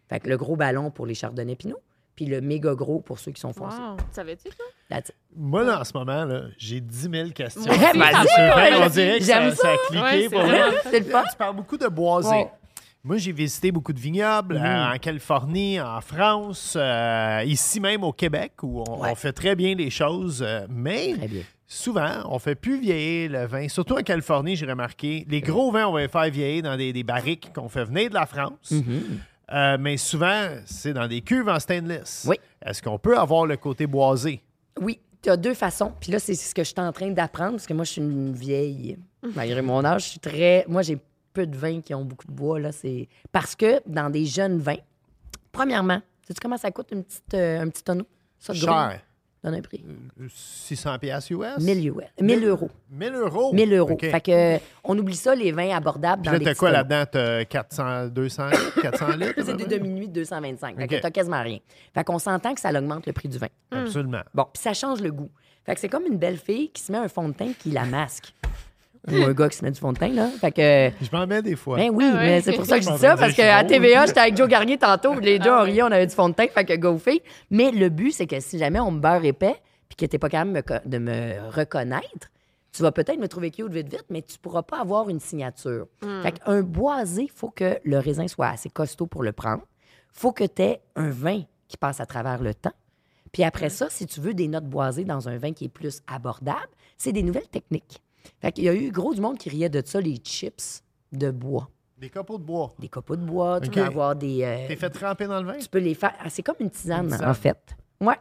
Fait 0.09 0.19
que 0.19 0.29
le 0.29 0.37
gros 0.37 0.55
ballon 0.55 0.91
pour 0.91 1.05
les 1.05 1.13
chardonnays 1.15 1.55
pinot, 1.55 1.77
puis 2.15 2.25
le 2.25 2.41
méga 2.41 2.75
gros 2.75 2.99
pour 2.99 3.17
ceux 3.19 3.31
qui 3.31 3.39
sont 3.41 3.53
foncés. 3.53 3.77
Wow. 3.79 3.97
Savais-tu 4.11 4.49
ça? 4.49 5.01
Moi, 5.35 5.63
là, 5.63 5.79
en 5.79 5.83
ce 5.83 5.93
moment, 5.97 6.25
là, 6.25 6.43
j'ai 6.57 6.81
10 6.81 7.09
000 7.11 7.29
questions. 7.29 7.61
Ouais, 7.63 7.77
on 8.75 8.89
dirait 8.89 9.19
que 9.19 9.25
j'aime 9.25 9.49
ça, 9.51 9.55
ça 9.55 9.69
a 9.71 9.77
cliqué 9.87 10.03
Ouais, 10.03 10.21
c'est 10.23 10.29
pour 10.29 10.41
vrai. 10.41 10.59
moi. 10.71 10.79
C'est 10.91 10.99
le 10.99 11.05
fun. 11.05 11.23
Tu 11.31 11.37
parles 11.37 11.55
beaucoup 11.55 11.77
de 11.77 11.87
boisé. 11.87 12.45
Moi, 13.03 13.17
j'ai 13.17 13.31
visité 13.31 13.71
beaucoup 13.71 13.93
de 13.93 13.99
vignobles 13.99 14.57
euh, 14.57 14.93
en 14.93 14.97
Californie, 14.99 15.81
en 15.81 16.01
France, 16.01 16.75
euh, 16.79 17.41
ici 17.45 17.79
même 17.79 18.03
au 18.03 18.13
Québec, 18.13 18.53
où 18.61 18.83
on, 18.87 18.99
Ouais. 19.01 19.09
on 19.11 19.15
fait 19.15 19.33
très 19.33 19.55
bien 19.55 19.73
les 19.73 19.89
choses. 19.89 20.43
euh, 20.45 20.67
mais 20.69 21.15
souvent, 21.65 22.11
on 22.25 22.37
fait 22.37 22.53
plus 22.53 22.79
vieillir 22.79 23.31
le 23.31 23.45
vin. 23.47 23.67
Surtout 23.69 23.95
en 23.97 24.03
Californie, 24.03 24.55
j'ai 24.55 24.67
remarqué. 24.67 25.25
Les 25.27 25.41
gros 25.41 25.71
vins, 25.71 25.87
on 25.87 25.93
va 25.93 26.01
les 26.01 26.07
faire 26.09 26.29
vieillir 26.29 26.61
dans 26.63 26.77
des, 26.77 26.93
des 26.93 27.03
barriques 27.03 27.51
qu'on 27.55 27.69
fait 27.69 27.85
venir 27.85 28.09
de 28.09 28.13
la 28.13 28.27
France. 28.27 28.71
Mm-hmm. 28.71 29.77
Mais 29.79 29.97
souvent, 29.97 30.47
c'est 30.65 30.93
dans 30.93 31.07
des 31.07 31.21
cuves 31.21 31.49
en 31.49 31.59
stainless. 31.59 32.25
Oui. 32.29 32.37
Est-ce 32.63 32.81
qu'on 32.83 32.99
peut 32.99 33.17
avoir 33.17 33.45
le 33.47 33.57
côté 33.57 33.87
boisé? 33.87 34.43
Oui, 34.79 34.99
tu 35.23 35.29
as 35.29 35.37
deux 35.37 35.53
façons. 35.55 35.91
Puis 35.99 36.11
là, 36.11 36.19
c'est 36.19 36.35
ce 36.35 36.53
que 36.53 36.63
je 36.63 36.69
suis 36.69 36.79
en 36.79 36.91
train 36.93 37.09
d'apprendre, 37.09 37.53
parce 37.53 37.65
que 37.67 37.73
moi, 37.73 37.83
je 37.83 37.91
suis 37.93 38.01
une 38.01 38.31
vieille. 38.33 38.97
Malgré 39.35 39.61
mon 39.61 39.83
âge, 39.83 40.03
je 40.05 40.09
suis 40.11 40.19
très. 40.19 40.65
Moi, 40.69 40.83
j'ai 40.83 40.97
peu 41.33 41.47
de 41.47 41.55
vins 41.55 41.81
qui 41.81 41.93
ont 41.93 42.05
beaucoup 42.05 42.27
de 42.27 42.31
bois. 42.31 42.59
Là. 42.59 42.71
C'est... 42.71 43.07
Parce 43.31 43.55
que 43.55 43.81
dans 43.85 44.09
des 44.09 44.25
jeunes 44.25 44.59
vins, 44.59 44.77
premièrement, 45.51 46.01
sais-tu 46.27 46.39
comment 46.41 46.57
ça 46.57 46.71
coûte 46.71 46.89
une 46.91 47.03
petite, 47.03 47.33
euh, 47.33 47.61
un 47.61 47.69
petit 47.69 47.83
tonneau? 47.83 48.05
Ça, 48.39 48.53
Cher. 48.53 49.01
Donne 49.43 49.55
un 49.55 49.61
prix. 49.61 49.83
600 50.29 50.99
pièces 50.99 51.31
US? 51.31 51.57
1000 51.57 51.87
US. 51.87 51.95
1000 52.21 52.45
euros. 52.45 52.69
1000 52.91 53.15
euros? 53.15 53.53
1000 53.53 53.73
euros. 53.73 53.97
Fait 53.99 54.21
que, 54.21 54.31
euh, 54.31 54.59
on 54.83 54.95
oublie 54.99 55.15
ça, 55.15 55.33
les 55.33 55.51
vins 55.51 55.75
abordables 55.75 56.21
Puis 56.21 56.27
dans 56.27 56.33
là, 56.33 56.39
des 56.39 56.45
t'as 56.45 56.51
petits 56.51 56.59
quoi 56.59 56.69
là-dedans? 56.69 57.05
T'as 57.11 57.45
400, 57.45 58.07
200 58.09 58.47
litres, 58.49 58.81
400 58.81 59.07
litres? 59.15 59.33
C'est 59.43 59.57
des 59.57 59.65
demi-nuits 59.65 60.09
de 60.09 60.13
225. 60.13 60.77
Fait 60.77 60.87
que 60.87 60.95
OK. 60.95 61.01
t'as 61.01 61.09
quasiment 61.09 61.41
rien. 61.41 61.57
Fait 61.91 62.03
qu'on 62.03 62.19
s'entend 62.19 62.53
que 62.53 62.61
ça 62.61 62.69
augmente 62.69 63.07
le 63.07 63.13
prix 63.13 63.29
du 63.29 63.39
vin. 63.39 63.47
Absolument. 63.71 64.21
Bon, 64.35 64.45
puis 64.53 64.61
ça 64.61 64.75
change 64.75 65.01
le 65.01 65.11
goût. 65.11 65.31
Fait 65.65 65.73
que 65.73 65.79
c'est 65.79 65.89
comme 65.89 66.05
une 66.05 66.17
belle 66.17 66.37
fille 66.37 66.69
qui 66.69 66.83
se 66.83 66.91
met 66.91 66.99
un 66.99 67.07
fond 67.07 67.27
de 67.27 67.33
teint 67.33 67.53
qui 67.57 67.71
la 67.71 67.85
masque. 67.85 68.33
Ou 69.09 69.15
un 69.23 69.33
gars 69.33 69.49
qui 69.49 69.57
se 69.57 69.65
met 69.65 69.71
du 69.71 69.79
fond 69.79 69.93
de 69.93 69.97
teint, 69.97 70.09
là. 70.09 70.27
Fait 70.27 70.51
que. 70.51 70.91
Je 71.03 71.09
m'en 71.11 71.25
mets 71.25 71.41
des 71.41 71.55
fois. 71.55 71.77
Ben 71.77 71.89
oui, 71.91 72.05
Ah 72.07 72.17
ouais. 72.17 72.25
mais 72.25 72.41
c'est 72.41 72.53
pour 72.53 72.65
ça 72.65 72.77
que 72.77 72.85
je 72.85 72.91
dis 72.91 72.97
ça, 72.99 73.15
parce 73.17 73.33
qu'à 73.33 73.63
TVA, 73.63 74.05
j'étais 74.05 74.19
avec 74.19 74.37
Joe 74.37 74.47
Garnier 74.47 74.77
tantôt, 74.77 75.19
les 75.19 75.39
deux, 75.39 75.49
Ah 75.49 75.61
on 75.61 75.63
riait, 75.63 75.81
on 75.81 75.87
avait 75.87 76.05
du 76.07 76.13
fond 76.13 76.29
de 76.29 76.33
teint, 76.35 76.47
fait 76.47 76.65
que 76.65 76.75
go 76.75 76.97
fille. 76.97 77.21
Mais 77.49 77.71
le 77.71 77.89
but, 77.89 78.11
c'est 78.11 78.27
que 78.27 78.39
si 78.39 78.59
jamais 78.59 78.79
on 78.79 78.91
me 78.91 78.99
beurre 78.99 79.25
épais, 79.25 79.55
puis 79.89 79.95
que 79.95 80.05
t'es 80.05 80.19
pas 80.19 80.29
capable 80.29 80.51
de 80.51 80.55
me 80.57 80.61
co- 80.61 80.87
de 80.87 80.97
me 80.99 81.49
reconnaître, 81.49 82.29
tu 82.71 82.83
vas 82.83 82.91
peut-être 82.91 83.19
me 83.19 83.27
trouver 83.27 83.51
cute 83.51 83.71
vite, 83.71 83.89
vite, 83.89 84.05
mais 84.09 84.21
tu 84.21 84.37
pourras 84.37 84.61
pas 84.63 84.79
avoir 84.79 85.09
une 85.09 85.19
signature. 85.19 85.87
Fait 86.21 86.31
qu'un 86.33 86.61
boisé, 86.61 87.23
il 87.23 87.31
faut 87.31 87.49
que 87.49 87.79
le 87.83 87.97
raisin 87.97 88.27
soit 88.27 88.47
assez 88.49 88.69
costaud 88.69 89.07
pour 89.07 89.23
le 89.23 89.31
prendre. 89.33 89.63
faut 90.13 90.31
que 90.31 90.43
tu 90.45 90.61
aies 90.61 90.81
un 90.95 91.09
vin 91.09 91.41
qui 91.67 91.75
passe 91.77 91.99
à 91.99 92.05
travers 92.05 92.41
le 92.41 92.53
temps. 92.53 92.71
Puis 93.31 93.43
après 93.43 93.69
ça, 93.69 93.87
si 93.89 94.05
tu 94.05 94.19
veux 94.21 94.33
des 94.33 94.47
notes 94.47 94.65
boisées 94.65 95.05
dans 95.05 95.27
un 95.29 95.37
vin 95.37 95.53
qui 95.53 95.65
est 95.65 95.69
plus 95.69 96.01
abordable, 96.07 96.67
c'est 96.97 97.11
des 97.13 97.23
nouvelles 97.23 97.47
techniques. 97.47 98.01
Fait 98.39 98.51
qu'il 98.51 98.63
y 98.65 98.69
a 98.69 98.73
eu 98.73 98.91
gros 98.91 99.13
du 99.13 99.21
monde 99.21 99.37
qui 99.37 99.49
riait 99.49 99.69
de 99.69 99.81
ça, 99.85 99.99
les 100.01 100.15
chips 100.17 100.83
de 101.11 101.31
bois. 101.31 101.69
Des 101.97 102.09
copeaux 102.09 102.37
de 102.39 102.43
bois. 102.43 102.73
Des 102.79 102.89
copeaux 102.89 103.15
de 103.15 103.23
bois, 103.25 103.61
tu 103.61 103.69
peux 103.69 103.83
avoir 103.83 104.15
des... 104.15 104.43
euh, 104.43 104.67
T'es 104.67 104.75
fait 104.75 104.89
tremper 104.89 105.27
dans 105.27 105.39
le 105.41 105.47
vin? 105.47 105.57
tu 105.59 105.69
peux 105.69 105.79
les 105.79 105.93
faire... 105.93 106.13
ah, 106.19 106.29
c'est 106.29 106.41
comme 106.43 106.55
une 106.59 106.71
tisane, 106.71 107.05
Une 107.05 107.11
tisane. 107.11 107.29
en 107.29 107.33
fait. 107.33 107.75
Ouais. 107.99 108.15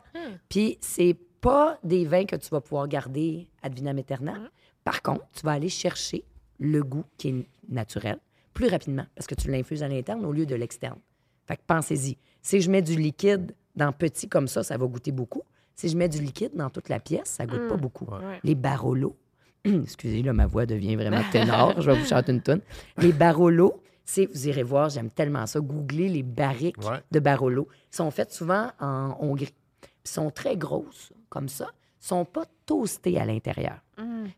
Puis 0.48 0.76
c'est 0.82 1.16
pas 1.40 1.78
des 1.82 2.04
vins 2.04 2.26
que 2.26 2.36
tu 2.36 2.48
vas 2.50 2.60
pouvoir 2.60 2.86
garder 2.88 3.48
ad 3.62 3.72
vitam 3.74 3.96
aeternam. 3.96 4.50
Par 4.84 5.00
contre, 5.00 5.24
tu 5.32 5.40
vas 5.46 5.52
aller 5.52 5.70
chercher 5.70 6.24
le 6.58 6.82
goût 6.82 7.04
qui 7.16 7.28
est 7.30 7.46
naturel 7.70 8.18
plus 8.52 8.68
rapidement 8.68 9.06
parce 9.14 9.26
que 9.26 9.34
tu 9.34 9.50
l'infuses 9.50 9.82
à 9.82 9.88
l'interne 9.88 10.26
au 10.26 10.32
lieu 10.32 10.44
de 10.44 10.54
l'externe. 10.54 10.98
Fait 11.46 11.56
que 11.56 11.62
pensez-y. 11.66 12.18
Si 12.42 12.60
je 12.60 12.70
mets 12.70 12.82
du 12.82 12.96
liquide 12.96 13.54
dans 13.76 13.92
petit 13.92 14.28
comme 14.28 14.48
ça, 14.48 14.62
ça 14.62 14.76
va 14.76 14.86
goûter 14.86 15.12
beaucoup. 15.12 15.42
Si 15.74 15.88
je 15.88 15.96
mets 15.96 16.08
du 16.10 16.20
liquide 16.20 16.54
dans 16.54 16.68
toute 16.68 16.90
la 16.90 17.00
pièce, 17.00 17.28
ça 17.28 17.46
goûte 17.46 17.66
pas 17.68 17.76
beaucoup. 17.76 18.04
Ouais. 18.04 18.40
Les 18.44 18.54
Barolo, 18.54 19.16
excusez, 19.82 20.22
là, 20.22 20.32
ma 20.32 20.46
voix 20.46 20.66
devient 20.66 20.96
vraiment 20.96 21.22
ténor. 21.32 21.80
je 21.80 21.90
vais 21.90 21.98
vous 21.98 22.06
chanter 22.06 22.32
une 22.32 22.40
tonne. 22.40 22.60
Les 22.98 23.12
Barolo, 23.12 23.82
c'est, 24.04 24.26
vous 24.26 24.48
irez 24.48 24.62
voir, 24.62 24.88
j'aime 24.88 25.10
tellement 25.10 25.46
ça, 25.46 25.60
googlez 25.60 26.08
les 26.08 26.22
barriques 26.22 26.78
Ouais. 26.78 26.98
de 27.10 27.20
Barolo. 27.20 27.68
Ils 27.92 27.96
sont 27.96 28.10
faites 28.10 28.32
souvent 28.32 28.70
en 28.80 29.16
Hongrie. 29.20 29.54
Ils 30.04 30.08
sont 30.10 30.30
très 30.30 30.56
grosses, 30.56 31.12
comme 31.28 31.48
ça. 31.48 31.68
Ils 32.02 32.06
sont 32.06 32.24
pas 32.24 32.44
toastés 32.66 33.18
à 33.20 33.24
l'intérieur. 33.26 33.76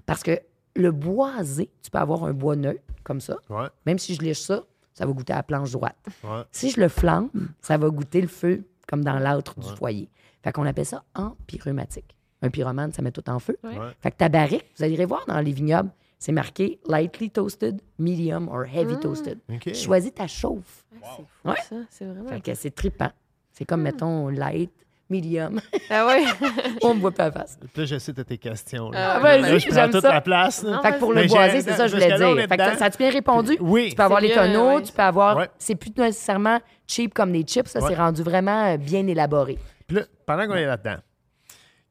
Parce 0.07 0.23
que 0.23 0.39
le 0.75 0.91
boisé, 0.91 1.71
tu 1.83 1.91
peux 1.91 1.99
avoir 1.99 2.25
un 2.25 2.33
bois 2.33 2.57
neutre, 2.57 2.83
comme 3.05 3.21
ça. 3.21 3.37
Ouais, 3.49 3.69
Même 3.87 3.99
si 3.99 4.15
je 4.15 4.23
lèche 4.23 4.41
ça, 4.41 4.63
ça 4.95 5.07
va 5.07 5.13
goûter 5.13 5.33
à 5.33 5.37
la 5.37 5.43
planche 5.43 5.71
droite. 5.71 5.97
ouais. 6.25 6.43
Si 6.51 6.71
je 6.71 6.81
le 6.81 6.89
flambe, 6.89 7.29
ça 7.61 7.77
va 7.79 7.89
goûter 7.89 8.21
le 8.21 8.27
feu 8.29 8.65
comme 8.89 9.05
dans 9.05 9.19
l'âtre 9.19 9.59
du 9.61 9.69
foyer. 9.77 10.11
Fait 10.43 10.51
qu'on 10.53 10.67
appelle 10.67 10.85
ça 10.87 11.05
empyromatique. 11.15 12.17
Un 12.43 12.51
pyromane, 12.51 12.93
ça 12.93 13.03
met 13.03 13.13
tout 13.13 13.29
en 13.31 13.39
feu. 13.39 13.57
Ouais. 13.63 13.73
Fait 14.03 14.11
que 14.11 14.17
ta 14.17 14.29
barrique, 14.29 14.67
vous 14.77 14.85
allez 14.85 15.05
voir 15.05 15.25
dans 15.29 15.39
les 15.41 15.53
vignobles, 15.53 15.91
c'est 16.19 16.33
marqué 16.33 16.79
lightly 16.87 17.31
toasted, 17.31 17.81
medium 17.99 18.49
or 18.49 18.65
heavy 18.65 18.97
toasted. 18.99 19.39
OK. 19.53 19.75
Choisis 19.75 20.13
ta 20.15 20.27
chauffe. 20.27 20.85
Ah, 21.03 21.07
C'est 21.17 21.23
fou, 21.23 21.49
Ouais. 21.49 21.55
ça. 21.69 21.77
C'est 21.91 22.05
vraiment. 22.05 22.29
Fait 22.29 22.41
que 22.41 22.55
c'est 22.55 22.71
trippant. 22.75 23.11
C'est 23.53 23.65
comme, 23.65 23.83
mettons, 23.83 24.29
light, 24.29 24.71
medium. 25.11 25.61
Ah 25.91 26.07
ouais. 26.07 26.25
On 26.83 26.95
me 26.95 27.01
voit 27.01 27.11
pas 27.11 27.25
la 27.27 27.33
face. 27.33 27.59
Puis 27.61 27.69
Là, 27.83 27.85
j'essaie 27.85 28.13
de 28.13 28.23
tes 28.23 28.39
questions. 28.39 28.91
Ah, 28.95 29.19
Là, 29.19 29.19
vas-y, 29.21 29.43
Là, 29.43 29.59
je 29.59 29.69
prends 29.69 29.91
toute 29.91 30.01
ça. 30.01 30.13
la 30.15 30.21
place. 30.21 30.63
Non, 30.65 30.81
Fait 30.81 30.93
que 30.93 30.99
pour 30.99 31.13
le 31.13 31.27
boisé, 31.27 31.61
c'est 31.61 31.73
ça 31.75 31.85
que 31.85 31.89
je 31.91 31.95
voulais 31.95 32.17
dire. 32.17 32.49
Fait 32.49 32.57
que 32.57 32.63
dedans. 32.65 32.79
ça 32.79 32.85
a 32.87 32.91
bien 32.91 33.11
répondu? 33.11 33.57
Oui. 33.61 33.91
Tu 33.91 33.97
peux 33.97 34.03
avoir 34.05 34.21
les 34.21 34.33
tonneaux, 34.33 34.77
ouais. 34.77 34.83
tu 34.83 34.93
peux 34.93 35.03
avoir. 35.03 35.37
Ouais. 35.37 35.51
C'est 35.59 35.75
plus 35.75 35.93
nécessairement 35.97 36.61
cheap 36.87 37.13
comme 37.15 37.33
des 37.33 37.43
chips, 37.43 37.69
ça, 37.69 37.81
Ouais. 37.81 37.89
c'est 37.91 37.95
rendu 37.97 38.23
vraiment 38.23 38.73
euh, 38.73 38.77
bien 38.79 39.07
élaboré. 39.07 39.59
Puis 39.87 39.97
là, 39.99 40.03
pendant 40.25 40.47
qu'on 40.47 40.55
est 40.55 40.67
là-dedans, 40.67 40.97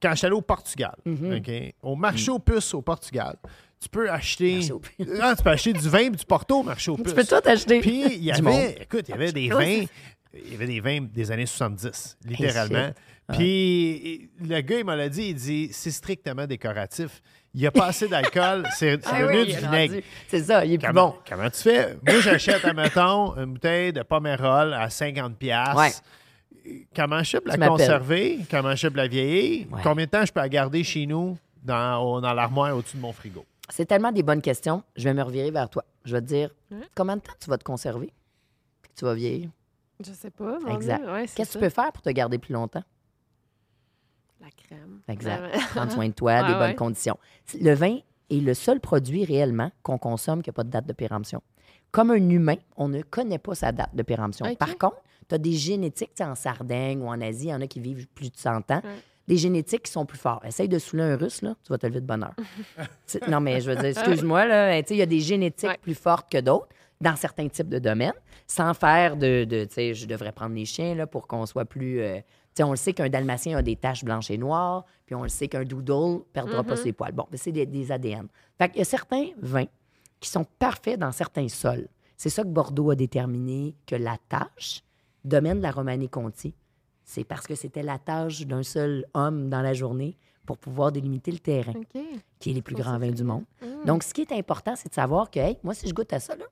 quand 0.02 0.12
je 0.12 0.16
suis 0.16 0.26
allé 0.28 0.36
au 0.36 0.42
Portugal, 0.42 0.96
Mm-hmm. 1.08 1.38
OK, 1.70 1.74
au 1.84 1.96
marché 1.96 2.32
aux 2.32 2.40
puces 2.40 2.74
au 2.74 2.82
Portugal, 2.82 3.36
tu 3.82 3.90
peux 3.90 4.10
acheter. 4.10 4.60
Puces. 4.60 4.72
Ah, 5.22 5.34
tu 5.36 5.44
peux 5.44 5.50
acheter 5.50 5.74
du 5.74 5.90
vin 5.90 6.00
et 6.00 6.10
du 6.10 6.26
porto 6.26 6.60
au 6.60 6.64
marché 6.64 6.92
aux 6.92 6.98
puces. 6.98 7.08
Tu 7.08 7.16
peux 7.16 7.26
tout 7.26 7.50
acheter. 7.50 7.80
Puis 7.82 8.04
il 8.16 8.24
y 8.24 8.32
avait, 8.32 8.78
écoute, 8.82 9.06
il 9.08 9.12
y 9.12 9.14
avait 9.14 9.32
des 9.32 9.50
vins, 9.50 9.86
il 10.34 10.52
y 10.52 10.56
avait 10.56 10.68
des 10.68 10.80
vins 10.80 11.02
des 11.02 11.32
années 11.32 11.46
70, 11.46 12.18
littéralement. 12.26 12.92
Puis 13.34 14.30
le 14.42 14.62
gars, 14.62 14.80
il 14.80 14.86
m'a 14.86 14.96
l'a 14.96 15.10
dit, 15.10 15.30
il 15.30 15.36
dit, 15.36 15.70
c'est 15.72 15.92
strictement 15.92 16.46
décoratif. 16.46 17.22
Il 17.54 17.60
n'y 17.62 17.68
a 17.68 17.72
pas 17.72 17.88
assez 17.88 18.08
d'alcool, 18.08 18.66
c'est 18.78 19.00
Ah 19.06 19.26
oui, 19.28 19.46
du 19.46 19.58
vinaigre. 19.58 19.94
rendu- 19.96 20.04
C'est 20.30 20.44
ça, 20.44 20.64
il 20.66 20.74
est 20.74 20.78
plus 20.78 20.88
Comment, 20.88 21.10
bon. 21.10 21.16
comment 21.28 21.50
tu 21.50 21.62
fais? 21.62 21.98
Moi, 22.08 22.22
j'achète, 22.22 22.64
admettons, 22.64 23.36
une 23.36 23.54
bouteille 23.54 23.92
de 23.92 24.04
Pomerol 24.04 24.74
à 24.74 24.88
50$. 24.88 25.34
piastres. 25.36 25.76
Ouais. 25.78 25.92
Comment 26.95 27.24
je 27.24 27.38
peux 27.38 27.50
la 27.50 27.67
conserver? 27.67 28.39
Comment 28.50 28.76
je 28.76 28.88
peux 28.88 28.97
la 28.97 29.08
vieillir? 29.08 29.71
Ouais. 29.71 29.82
Combien 29.84 30.06
de 30.06 30.12
temps 30.12 30.26
je 30.26 30.32
peux 30.32 30.39
la 30.39 30.50
garder 30.50 30.84
chez 30.84 31.06
nous 31.06 31.38
dans, 31.63 32.19
l'armoire 32.21 32.76
au-dessus 32.76 32.97
de 32.97 33.02
mon 33.02 33.13
frigo? 33.13 33.45
C'est 33.69 33.86
tellement 33.86 34.12
des 34.12 34.24
bonnes 34.24 34.41
questions. 34.41 34.84
Je 34.95 35.06
vais 35.06 35.13
me 35.13 35.21
revirer 35.21 35.52
vers 35.52 35.69
toi. 35.69 35.86
Je 36.04 36.13
vais 36.15 36.21
te 36.21 36.28
dire 36.28 36.50
combien 36.95 37.15
de 37.15 37.21
temps 37.21 37.34
tu 37.39 37.50
vas 37.50 37.58
te 37.58 37.63
conserver 37.63 38.12
puis 38.82 38.91
que 38.91 39.00
tu 39.00 39.06
vas 39.06 39.13
vieillir? 39.13 39.50
Je 40.06 40.12
sais 40.12 40.32
pas. 40.32 40.60
mon 40.60 40.76
Exact. 40.76 41.06
Ouais, 41.06 41.26
Qu'est-ce 41.28 41.54
que 41.54 41.60
tu 41.60 41.60
peux 41.60 41.69
faire 41.69 41.91
pour 41.91 42.02
te 42.02 42.10
garder 42.10 42.38
plus 42.38 42.54
longtemps? 42.54 42.84
La 44.39 44.50
crème. 44.50 45.02
Exact. 45.08 45.41
Ouais. 45.41 45.62
Prendre 45.76 45.91
soin 45.91 46.08
de 46.08 46.13
toi, 46.13 46.43
des 46.43 46.54
bonnes 46.54 46.62
ouais. 46.62 46.76
conditions. 46.76 47.17
Le 47.60 47.74
vin 47.74 48.00
est 48.30 48.39
le 48.39 48.54
seul 48.54 48.80
produit 48.80 49.24
réellement 49.24 49.71
qu'on 49.84 50.00
consomme 50.00 50.41
qui 50.41 50.50
n'a 50.50 50.54
pas 50.54 50.63
de 50.63 50.69
date 50.69 50.88
de 50.88 50.93
péremption. 50.93 51.41
Comme 51.91 52.12
un 52.12 52.30
humain, 52.30 52.56
on 52.78 52.88
ne 52.88 53.02
connaît 53.02 53.38
pas 53.38 53.54
sa 53.54 53.71
date 53.71 53.93
de 53.93 54.02
péremption. 54.02 54.56
Par 54.56 54.78
contre, 54.78 54.97
tu 55.32 55.36
as 55.36 55.38
des 55.38 55.54
génétiques, 55.54 56.10
tu 56.15 56.24
sais, 56.24 56.30
en 56.30 56.36
Sardaigne 56.36 57.02
ou 57.02 57.08
en 57.08 57.22
Asie, 57.22 57.46
il 57.46 57.50
y 57.50 57.54
en 57.54 57.62
a 57.62 57.67
qui 57.67 57.80
vivent 57.80 58.08
plus 58.10 58.30
de 58.30 58.38
100 58.38 58.70
ans. 58.72 58.82
Des 59.28 59.38
génétiques 59.38 59.84
qui 59.84 59.91
sont 59.91 60.06
plus 60.06 60.17
forts. 60.17 60.41
Essaye 60.46 60.67
de 60.67 60.78
saouler 60.78 61.04
un 61.04 61.15
russe, 61.15 61.41
là, 61.41 61.56
tu 61.63 61.70
vas 61.70 61.78
te 61.78 61.88
lever 61.88 62.02
de 62.02 62.06
bonheur. 62.06 62.34
Non, 63.30 63.39
mais 63.39 63.62
je 63.62 63.70
veux 63.72 63.76
dire, 63.78 63.86
excuse-moi, 63.86 64.46
là, 64.46 64.82
tu 64.82 64.89
sais, 64.89 64.94
il 64.96 64.98
y 64.98 65.02
a 65.02 65.06
des 65.06 65.20
génétiques 65.22 65.70
Ouais. 65.70 65.78
plus 65.82 65.96
fortes 65.96 66.30
que 66.30 66.39
d'autres 66.39 66.67
dans 67.00 67.15
certains 67.15 67.48
types 67.48 67.70
de 67.70 67.80
domaines, 67.80 68.13
sans 68.46 68.74
faire 68.74 69.15
de, 69.17 69.44
de 69.46 69.63
tu 69.65 69.74
sais, 69.74 69.94
je 69.94 70.06
devrais 70.06 70.32
prendre 70.32 70.54
les 70.56 70.65
chiens 70.65 70.96
là, 70.96 71.08
pour 71.08 71.28
qu'on 71.28 71.46
soit 71.46 71.65
plus... 71.65 72.00
euh, 72.02 72.17
tu 72.17 72.24
sais, 72.56 72.63
on 72.63 72.72
le 72.72 72.76
sait 72.78 72.94
qu'un 72.94 73.08
dalmatien 73.10 73.58
a 73.58 73.62
des 73.62 73.76
taches 73.78 74.04
blanches 74.04 74.30
et 74.32 74.38
noires, 74.38 74.84
puis 75.06 75.15
on 75.15 75.24
le 75.24 75.30
sait 75.30 75.48
qu'un 75.48 75.63
doodle 75.63 76.24
perdra 76.34 76.63
pas 76.63 76.76
ses 76.76 76.91
poils. 76.91 77.13
Bon, 77.13 77.26
ben, 77.32 77.38
c'est 77.38 77.52
des, 77.54 77.65
des 77.65 77.91
ADN. 77.91 78.28
Fait 78.58 78.67
qu'il 78.70 78.80
y 78.80 78.82
a 78.82 78.86
certains 78.86 79.28
vins 79.41 79.67
qui 80.20 80.30
sont 80.30 80.46
parfaits 80.60 81.00
dans 81.00 81.12
certains 81.13 81.48
sols. 81.48 81.88
C'est 82.17 82.30
ça 82.30 82.44
que 82.44 82.50
Bordeaux 82.50 82.91
a 82.91 82.96
déterminé 82.96 83.76
que 83.88 83.96
la 83.96 84.17
tâche, 84.30 84.82
domaine 85.24 85.58
de 85.58 85.64
la 85.64 85.72
Romanée-Conti, 85.72 86.54
c'est 87.04 87.24
parce 87.24 87.48
que 87.48 87.56
c'était 87.56 87.84
la 87.84 88.00
tâche 88.00 88.46
d'un 88.46 88.64
seul 88.64 89.06
homme 89.14 89.50
dans 89.50 89.62
la 89.62 89.74
journée 89.74 90.18
pour 90.46 90.58
pouvoir 90.58 90.92
délimiter 90.92 91.32
le 91.32 91.40
terrain, 91.40 91.74
qui 92.40 92.52
est 92.52 92.54
les 92.54 92.62
plus 92.62 92.76
grands 92.76 92.98
vins 92.98 93.12
du 93.12 93.24
monde. 93.24 93.44
Mm. 93.62 93.86
Donc, 93.86 94.04
ce 94.04 94.14
qui 94.14 94.22
est 94.22 94.32
important, 94.32 94.76
c'est 94.76 94.90
de 94.90 94.94
savoir 94.94 95.30
que, 95.30 95.40
hey, 95.40 95.58
moi, 95.64 95.74
si 95.74 95.88
je 95.88 95.94
goûte 95.94 96.12
à 96.14 96.20
ça, 96.20 96.36
là, 96.36 96.46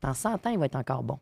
dans 0.00 0.14
100 0.14 0.46
ans, 0.46 0.50
il 0.50 0.58
va 0.58 0.66
être 0.66 0.76
encore 0.76 1.02
bon. 1.02 1.18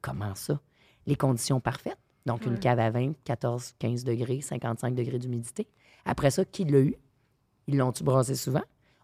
Comment 0.00 0.34
ça? 0.34 0.58
Les 1.06 1.16
conditions 1.16 1.60
parfaites. 1.60 1.98
Donc, 2.26 2.46
une 2.46 2.58
cave 2.58 2.78
à 2.78 2.90
20, 2.90 3.12
14, 3.24 3.74
15 3.78 4.04
degrés, 4.04 4.40
55 4.40 4.94
degrés 4.94 5.18
d'humidité. 5.18 5.66
Après 6.06 6.30
ça, 6.30 6.44
qui 6.44 6.64
l'a 6.64 6.80
eu? 6.80 6.94
Ils 7.66 7.76
l'ont-tu 7.76 8.02
brassé 8.02 8.34
souvent? 8.34 8.62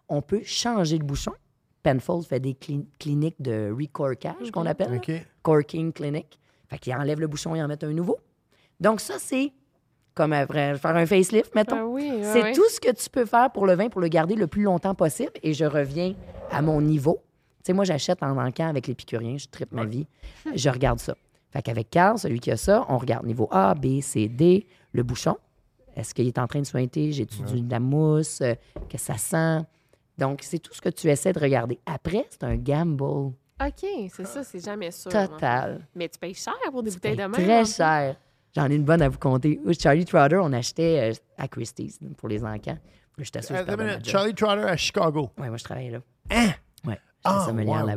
On 0.09 0.21
peut 0.23 0.41
changer 0.43 0.97
le 0.97 1.05
bouchon. 1.05 1.33
Penfold 1.83 2.25
fait 2.25 2.39
des 2.39 2.53
cli- 2.53 2.85
cliniques 2.99 3.39
de 3.41 3.71
recorkage, 3.75 4.49
qu'on 4.51 4.65
appelle. 4.65 4.89
Corking 5.43 5.93
Clinic. 5.93 6.39
Fait 6.71 6.79
qu'ils 6.79 6.95
enlèvent 6.95 7.19
le 7.19 7.27
bouchon 7.27 7.53
et 7.53 7.61
en 7.61 7.67
mettent 7.67 7.83
un 7.83 7.91
nouveau. 7.91 8.17
Donc, 8.79 9.01
ça, 9.01 9.15
c'est 9.19 9.51
comme 10.13 10.31
après, 10.31 10.77
faire 10.77 10.95
un 10.95 11.05
facelift, 11.05 11.53
mettons. 11.53 11.75
Ah 11.77 11.85
oui, 11.85 12.11
c'est 12.23 12.53
tout 12.53 12.67
ce 12.69 12.79
que 12.79 12.93
tu 12.93 13.09
peux 13.09 13.25
faire 13.25 13.51
pour 13.51 13.65
le 13.65 13.75
vin 13.75 13.89
pour 13.89 13.99
le 13.99 14.07
garder 14.07 14.35
le 14.35 14.47
plus 14.47 14.63
longtemps 14.63 14.95
possible. 14.95 15.33
Et 15.43 15.53
je 15.53 15.65
reviens 15.65 16.15
à 16.49 16.61
mon 16.61 16.81
niveau. 16.81 17.21
Tu 17.57 17.67
sais, 17.67 17.73
moi, 17.73 17.83
j'achète 17.83 18.23
en 18.23 18.37
encan 18.37 18.69
avec 18.69 18.87
l'épicurien. 18.87 19.37
Je 19.37 19.47
tripe 19.47 19.73
ma 19.73 19.83
vie. 19.83 20.07
Je 20.55 20.69
regarde 20.69 20.99
ça. 20.99 21.15
Fait 21.51 21.61
qu'avec 21.61 21.89
Carl, 21.89 22.17
celui 22.17 22.39
qui 22.39 22.51
a 22.51 22.57
ça, 22.57 22.85
on 22.87 22.97
regarde 22.97 23.25
niveau 23.25 23.49
A, 23.51 23.75
B, 23.75 23.99
C, 23.99 24.29
D, 24.29 24.65
le 24.93 25.03
bouchon. 25.03 25.35
Est-ce 25.97 26.13
qu'il 26.13 26.25
est 26.25 26.39
en 26.39 26.47
train 26.47 26.61
de 26.61 26.65
sointer? 26.65 27.11
J'ai-tu 27.11 27.41
de 27.41 27.69
la 27.69 27.81
mousse? 27.81 28.39
Euh, 28.39 28.55
que 28.89 28.97
ça 28.97 29.17
sent? 29.17 29.59
Donc, 30.17 30.39
c'est 30.43 30.59
tout 30.59 30.73
ce 30.73 30.79
que 30.79 30.89
tu 30.89 31.09
essaies 31.09 31.33
de 31.33 31.39
regarder. 31.39 31.79
Après, 31.85 32.25
c'est 32.29 32.45
un 32.45 32.55
gamble 32.55 33.33
OK, 33.67 34.09
c'est 34.09 34.25
ça, 34.25 34.43
c'est 34.43 34.63
jamais 34.63 34.91
sûr. 34.91 35.11
total. 35.11 35.87
Mais 35.95 36.09
tu 36.09 36.17
payes 36.17 36.33
cher 36.33 36.53
pour 36.71 36.83
des 36.83 36.91
Tu 36.91 36.97
bouteilles 36.97 37.15
de 37.15 37.21
même. 37.21 37.31
Très 37.31 37.65
cher. 37.65 38.15
J'en 38.55 38.69
ai 38.69 38.75
une 38.75 38.83
bonne 38.83 39.01
à 39.01 39.09
vous 39.09 39.17
compter. 39.19 39.59
Charlie 39.79 40.05
Trotter, 40.05 40.37
on 40.41 40.51
achetait 40.51 41.11
euh, 41.11 41.13
à 41.37 41.47
Christie's 41.47 41.99
pour 42.17 42.27
les 42.27 42.43
encans. 42.43 42.77
J'étais 43.17 43.41
sûr 43.41 43.55
que 43.65 43.71
je 43.71 43.77
minute. 43.77 43.93
job. 43.97 44.03
Charlie 44.05 44.33
Trotter 44.33 44.63
à 44.63 44.77
Chicago. 44.77 45.29
Ouais, 45.37 45.47
moi, 45.47 45.57
je 45.57 45.63
travaillais 45.63 45.91
là. 45.91 45.99
Hein? 46.31 46.49
Ouais. 46.85 46.99
Ah, 47.23 47.47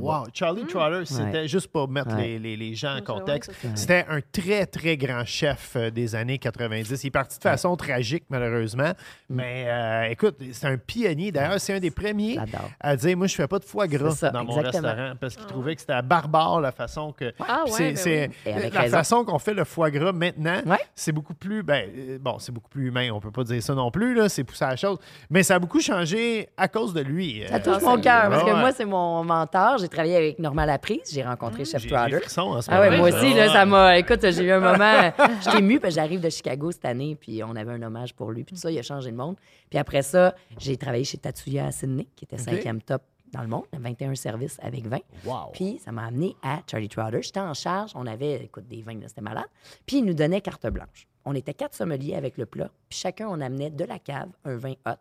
wow. 0.00 0.24
Charlie 0.34 0.66
Trotter, 0.66 1.04
c'était 1.06 1.48
juste 1.48 1.68
pour 1.68 1.88
mettre 1.88 2.14
Ouais. 2.14 2.22
les, 2.22 2.38
les- 2.38 2.56
les 2.56 2.74
gens 2.74 2.92
en 2.92 2.96
Ouais, 2.96 3.02
contexte. 3.02 3.52
C'était 3.74 4.04
un 4.08 4.20
très, 4.20 4.66
très 4.66 4.96
grand 4.96 5.24
chef 5.24 5.72
euh, 5.76 5.90
des 5.90 6.14
années 6.14 6.38
90. 6.38 7.02
Il 7.02 7.06
est 7.06 7.10
parti 7.10 7.38
de 7.38 7.42
façon 7.42 7.74
tragique, 7.76 8.24
malheureusement. 8.28 8.90
Mm. 9.30 9.34
Mais 9.34 9.64
euh, 9.68 10.02
écoute, 10.10 10.36
c'est 10.52 10.66
un 10.66 10.76
pionnier. 10.76 11.32
D'ailleurs, 11.32 11.58
c'est 11.60 11.72
un 11.74 11.80
des 11.80 11.90
premiers 11.90 12.38
à 12.80 12.96
dire 12.96 13.16
Moi, 13.16 13.26
je 13.26 13.34
fais 13.34 13.46
pas 13.48 13.58
de 13.58 13.64
foie 13.64 13.86
gras 13.86 14.10
ça, 14.10 14.30
dans 14.30 14.44
mon 14.44 14.54
restaurant 14.60 15.12
parce 15.18 15.36
qu'il 15.36 15.46
trouvait 15.46 15.74
que 15.74 15.80
c'était 15.80 16.02
barbare 16.02 16.60
la 16.60 16.72
façon 16.72 17.12
que. 17.12 17.32
Ah 17.40 17.64
ouais, 17.66 17.96
c'est, 17.96 18.28
ben 18.44 18.56
oui. 18.56 18.70
La 18.72 18.80
raison. 18.82 18.96
façon 18.98 19.24
qu'on 19.24 19.38
fait 19.38 19.54
le 19.54 19.64
foie 19.64 19.90
gras 19.90 20.12
maintenant, 20.12 20.60
Ouais. 20.66 20.78
c'est 20.94 21.12
beaucoup 21.12 21.34
plus. 21.34 21.62
Ben, 21.62 21.88
euh, 21.96 22.18
bon, 22.20 22.38
c'est 22.38 22.52
beaucoup 22.52 22.68
plus 22.68 22.88
humain. 22.88 23.08
On 23.12 23.20
peut 23.20 23.30
pas 23.30 23.44
dire 23.44 23.62
ça 23.62 23.74
non 23.74 23.90
plus. 23.90 24.14
Là, 24.14 24.28
c'est 24.28 24.44
poussé 24.44 24.64
à 24.64 24.70
la 24.70 24.76
chose. 24.76 24.98
Mais 25.30 25.42
ça 25.42 25.54
a 25.54 25.58
beaucoup 25.58 25.80
changé 25.80 26.48
à 26.56 26.68
cause 26.68 26.92
de 26.92 27.00
lui. 27.00 27.42
Ça 27.48 27.54
Euh, 27.56 27.58
touche 27.60 27.82
Ah, 27.82 27.84
mon 27.84 28.00
cœur 28.00 28.28
parce 28.30 28.44
que 28.44 28.50
moi, 28.50 28.72
c'est 28.72 28.84
mon 28.84 29.13
mentor. 29.22 29.78
J'ai 29.78 29.88
travaillé 29.88 30.16
avec 30.16 30.38
Normal 30.38 30.66
Laprise. 30.66 31.12
J'ai 31.12 31.22
rencontré 31.22 31.64
Chef 31.64 31.82
j'ai, 31.82 31.88
Trotter. 31.88 32.16
en 32.38 32.60
ce 32.62 32.70
Ah 32.70 32.80
ouais, 32.80 32.96
moi 32.96 33.08
aussi, 33.10 33.34
là, 33.34 33.52
ça 33.52 33.64
m'a. 33.66 33.98
Écoute, 33.98 34.20
j'ai 34.22 34.42
eu 34.44 34.50
un 34.50 34.60
moment. 34.60 35.12
J'étais 35.44 35.58
émue 35.58 35.78
parce 35.78 35.94
que 35.94 36.00
j'arrive 36.00 36.20
de 36.20 36.30
Chicago 36.30 36.72
cette 36.72 36.84
année, 36.86 37.14
puis 37.14 37.42
on 37.44 37.54
avait 37.54 37.72
un 37.72 37.82
hommage 37.82 38.14
pour 38.14 38.32
lui, 38.32 38.42
puis 38.44 38.54
tout 38.56 38.60
ça, 38.60 38.70
il 38.70 38.78
a 38.78 38.82
changé 38.82 39.10
le 39.10 39.16
monde. 39.16 39.36
Puis 39.70 39.78
après 39.78 40.02
ça, 40.02 40.34
j'ai 40.58 40.76
travaillé 40.76 41.04
chez 41.04 41.18
Tatsuya 41.18 41.66
à 41.66 41.70
Sydney, 41.70 42.08
qui 42.16 42.24
était 42.24 42.38
cinquième 42.38 42.80
top 42.82 43.02
dans 43.32 43.42
le 43.42 43.48
monde, 43.48 43.64
21 43.72 44.14
services 44.14 44.58
avec 44.62 44.86
20. 44.86 44.98
Wow. 45.24 45.50
Puis 45.52 45.80
ça 45.84 45.90
m'a 45.92 46.04
amené 46.06 46.36
à 46.42 46.60
Charlie 46.70 46.88
Trotter. 46.88 47.20
J'étais 47.20 47.40
en 47.40 47.52
charge, 47.52 47.90
on 47.96 48.06
avait, 48.06 48.44
écoute, 48.44 48.66
des 48.68 48.80
vins, 48.80 48.98
c'était 49.06 49.20
malade. 49.22 49.46
Puis 49.86 49.98
il 49.98 50.04
nous 50.04 50.14
donnait 50.14 50.40
carte 50.40 50.66
blanche. 50.68 51.08
On 51.24 51.34
était 51.34 51.54
quatre 51.54 51.74
sommeliers 51.74 52.14
avec 52.14 52.36
le 52.38 52.46
plat, 52.46 52.70
puis 52.88 52.98
chacun, 52.98 53.26
on 53.28 53.40
amenait 53.40 53.70
de 53.70 53.84
la 53.84 53.98
cave 53.98 54.28
un 54.44 54.56
vin 54.56 54.74
hot, 54.86 54.92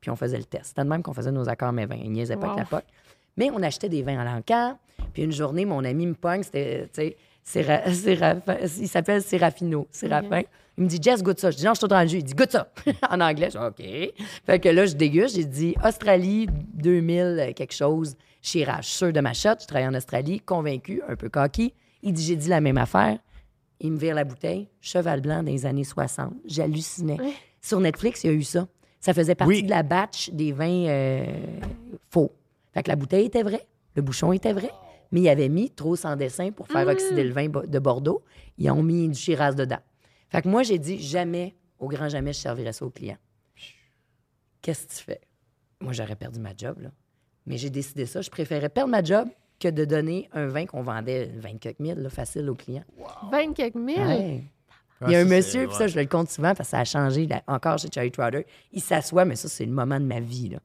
puis 0.00 0.10
on 0.10 0.16
faisait 0.16 0.38
le 0.38 0.44
test. 0.44 0.66
C'était 0.66 0.84
de 0.84 0.88
même 0.88 1.02
qu'on 1.02 1.12
faisait 1.12 1.32
nos 1.32 1.48
accords 1.48 1.72
mais 1.72 1.84
vins. 1.86 1.98
Il 2.02 2.12
niaisait 2.12 2.36
pas 2.36 2.46
Wow. 2.46 2.52
avec 2.58 2.70
la 2.70 2.78
POC. 2.80 2.84
Mais 3.36 3.50
on 3.50 3.62
achetait 3.62 3.88
des 3.88 4.02
vins 4.02 4.18
à 4.18 4.24
l'encan. 4.24 4.78
Puis 5.12 5.22
une 5.22 5.32
journée, 5.32 5.64
mon 5.64 5.84
ami 5.84 6.06
me 6.06 6.14
pogne, 6.14 6.42
c'était, 6.42 6.88
tu 6.92 7.02
sais, 7.02 7.16
il 8.80 8.88
s'appelle 8.88 9.22
Serafino. 9.22 9.86
Séraphin. 9.90 10.42
Il 10.78 10.84
me 10.84 10.88
dit, 10.88 10.98
Jess, 11.02 11.22
goûte 11.22 11.38
ça. 11.40 11.50
Je 11.50 11.56
dis, 11.58 11.64
non, 11.64 11.74
je 11.74 11.80
suis 11.80 11.88
dans 11.88 12.00
le 12.00 12.08
jus. 12.08 12.18
Il 12.18 12.24
dit, 12.24 12.34
goûte 12.34 12.52
ça. 12.52 12.72
en 13.10 13.20
anglais. 13.20 13.50
Je 13.52 13.58
dis, 13.58 13.64
OK. 13.64 14.24
Fait 14.46 14.58
que 14.58 14.68
là, 14.68 14.86
je 14.86 14.94
déguste. 14.94 15.36
J'ai 15.36 15.44
dit, 15.44 15.74
Australie, 15.84 16.46
2000, 16.74 17.20
euh, 17.20 17.52
quelque 17.52 17.74
chose, 17.74 18.16
Chirage. 18.40 18.86
Sûr 18.86 19.12
de 19.12 19.20
ma 19.20 19.34
shot. 19.34 19.50
Je 19.60 19.66
travaille 19.66 19.88
en 19.88 19.94
Australie, 19.94 20.40
convaincu, 20.40 21.02
un 21.08 21.16
peu 21.16 21.28
cocky. 21.28 21.74
Il 22.02 22.12
dit, 22.14 22.24
j'ai 22.24 22.36
dit 22.36 22.48
la 22.48 22.60
même 22.60 22.78
affaire. 22.78 23.18
Il 23.80 23.92
me 23.92 23.98
vire 23.98 24.14
la 24.14 24.24
bouteille. 24.24 24.68
Cheval 24.80 25.20
blanc 25.20 25.42
des 25.42 25.66
années 25.66 25.84
60. 25.84 26.32
J'hallucinais. 26.46 27.18
Sur 27.60 27.80
Netflix, 27.80 28.24
il 28.24 28.26
y 28.28 28.30
a 28.30 28.32
eu 28.32 28.42
ça. 28.42 28.66
Ça 29.00 29.12
faisait 29.12 29.34
partie 29.34 29.48
Oui. 29.54 29.62
de 29.64 29.70
la 29.70 29.82
batch 29.82 30.30
des 30.30 30.52
vins 30.52 30.86
euh, 30.86 31.24
faux. 32.08 32.32
Fait 32.72 32.82
que 32.82 32.88
la 32.88 32.96
bouteille 32.96 33.26
était 33.26 33.42
vraie, 33.42 33.66
le 33.96 34.02
bouchon 34.02 34.32
était 34.32 34.52
vrai, 34.52 34.70
mais 35.10 35.20
ils 35.20 35.28
avaient 35.28 35.48
mis 35.48 35.70
trop 35.70 35.96
sans 35.96 36.16
dessin 36.16 36.50
pour 36.50 36.68
faire 36.68 36.86
oxyder 36.88 37.24
le 37.24 37.32
vin 37.32 37.48
de 37.48 37.78
Bordeaux. 37.78 38.22
Ils 38.58 38.70
ont 38.70 38.82
mis 38.82 39.08
du 39.08 39.14
Shiraz 39.14 39.54
dedans. 39.54 39.80
Fait 40.30 40.42
que 40.42 40.48
moi, 40.48 40.62
j'ai 40.62 40.78
dit 40.78 40.98
jamais, 40.98 41.54
au 41.78 41.88
grand 41.88 42.08
jamais, 42.08 42.32
je 42.32 42.38
servirais 42.38 42.72
ça 42.72 42.86
aux 42.86 42.90
clients. 42.90 43.18
Qu'est-ce 44.62 44.86
que 44.86 44.92
tu 44.92 45.04
fais? 45.04 45.20
Moi, 45.80 45.92
j'aurais 45.92 46.16
perdu 46.16 46.40
ma 46.40 46.56
job, 46.56 46.80
là. 46.80 46.90
Mais 47.44 47.58
j'ai 47.58 47.70
décidé 47.70 48.06
ça. 48.06 48.20
Je 48.20 48.30
préférais 48.30 48.68
perdre 48.68 48.90
ma 48.90 49.02
job 49.02 49.28
que 49.58 49.68
de 49.68 49.84
donner 49.84 50.28
un 50.32 50.46
vin 50.46 50.64
qu'on 50.64 50.82
vendait 50.82 51.26
20 51.36 51.58
quelques 51.58 51.80
mille, 51.80 51.96
là, 51.96 52.08
facile 52.08 52.48
aux 52.48 52.54
clients. 52.54 52.84
20 53.30 53.52
quelques 53.52 53.74
mille? 53.74 53.98
Ouais. 53.98 54.44
Ah, 55.00 55.06
Il 55.08 55.12
y 55.12 55.16
a 55.16 55.20
un 55.20 55.24
monsieur, 55.24 55.66
puis 55.66 55.76
ça, 55.76 55.88
je 55.88 55.98
le 55.98 56.06
compte 56.06 56.30
souvent 56.30 56.54
parce 56.54 56.68
que 56.68 56.70
ça 56.70 56.78
a 56.78 56.84
changé 56.84 57.26
là, 57.26 57.42
encore 57.48 57.78
chez 57.78 57.88
Cherry 57.92 58.12
Trotter. 58.12 58.46
Il 58.70 58.80
s'assoit, 58.80 59.24
mais 59.24 59.34
ça, 59.34 59.48
c'est 59.48 59.66
le 59.66 59.72
moment 59.72 59.98
de 59.98 60.04
ma 60.04 60.20
vie. 60.20 60.50
Là. 60.50 60.58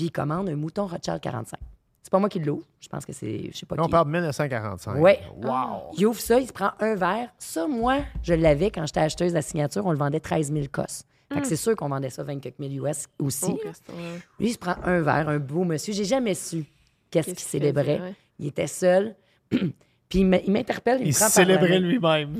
Puis 0.00 0.06
il 0.06 0.10
commande 0.12 0.48
un 0.48 0.56
mouton 0.56 0.86
Rothschild 0.86 1.20
45. 1.20 1.58
C'est 2.02 2.10
pas 2.10 2.18
moi 2.18 2.30
qui 2.30 2.38
l'ouvre. 2.38 2.62
Je 2.80 2.88
pense 2.88 3.04
que 3.04 3.12
c'est. 3.12 3.50
Je 3.52 3.58
sais 3.58 3.66
pas 3.66 3.76
Là, 3.76 3.82
on 3.82 3.84
qui. 3.84 3.90
parle 3.90 4.06
de 4.06 4.12
1945. 4.12 4.96
Ouais. 4.98 5.20
Wow. 5.42 5.92
Il 5.98 6.06
ouvre 6.06 6.18
ça, 6.18 6.40
il 6.40 6.46
se 6.46 6.52
prend 6.54 6.70
un 6.80 6.94
verre. 6.94 7.28
Ça, 7.36 7.66
moi, 7.66 7.98
je 8.22 8.32
l'avais 8.32 8.70
quand 8.70 8.86
j'étais 8.86 9.00
acheteuse 9.00 9.32
de 9.32 9.34
la 9.36 9.42
signature. 9.42 9.84
On 9.84 9.90
le 9.92 9.98
vendait 9.98 10.18
13 10.20 10.52
000 10.54 10.66
cosses. 10.72 11.04
Fait 11.30 11.42
que 11.42 11.46
c'est 11.46 11.56
sûr 11.56 11.76
qu'on 11.76 11.88
vendait 11.90 12.08
ça 12.08 12.22
24 12.24 12.54
000 12.58 12.86
US 12.86 13.04
aussi. 13.18 13.52
Oh. 13.54 13.92
Lui, 14.40 14.48
il 14.48 14.52
se 14.54 14.58
prend 14.58 14.76
un 14.84 15.02
verre, 15.02 15.28
un 15.28 15.38
beau 15.38 15.64
monsieur. 15.64 15.92
J'ai 15.92 16.06
jamais 16.06 16.32
su 16.34 16.64
qu'est-ce 17.10 17.28
qu'il 17.28 17.38
célébrait. 17.38 18.00
ouais. 18.00 18.14
Il 18.38 18.46
était 18.46 18.66
seul. 18.66 19.14
Puis 19.50 20.20
il 20.20 20.26
m'interpelle. 20.50 21.02
Il, 21.02 21.08
Il 21.08 21.14
célébrait 21.14 21.78
lui-même. 21.78 22.34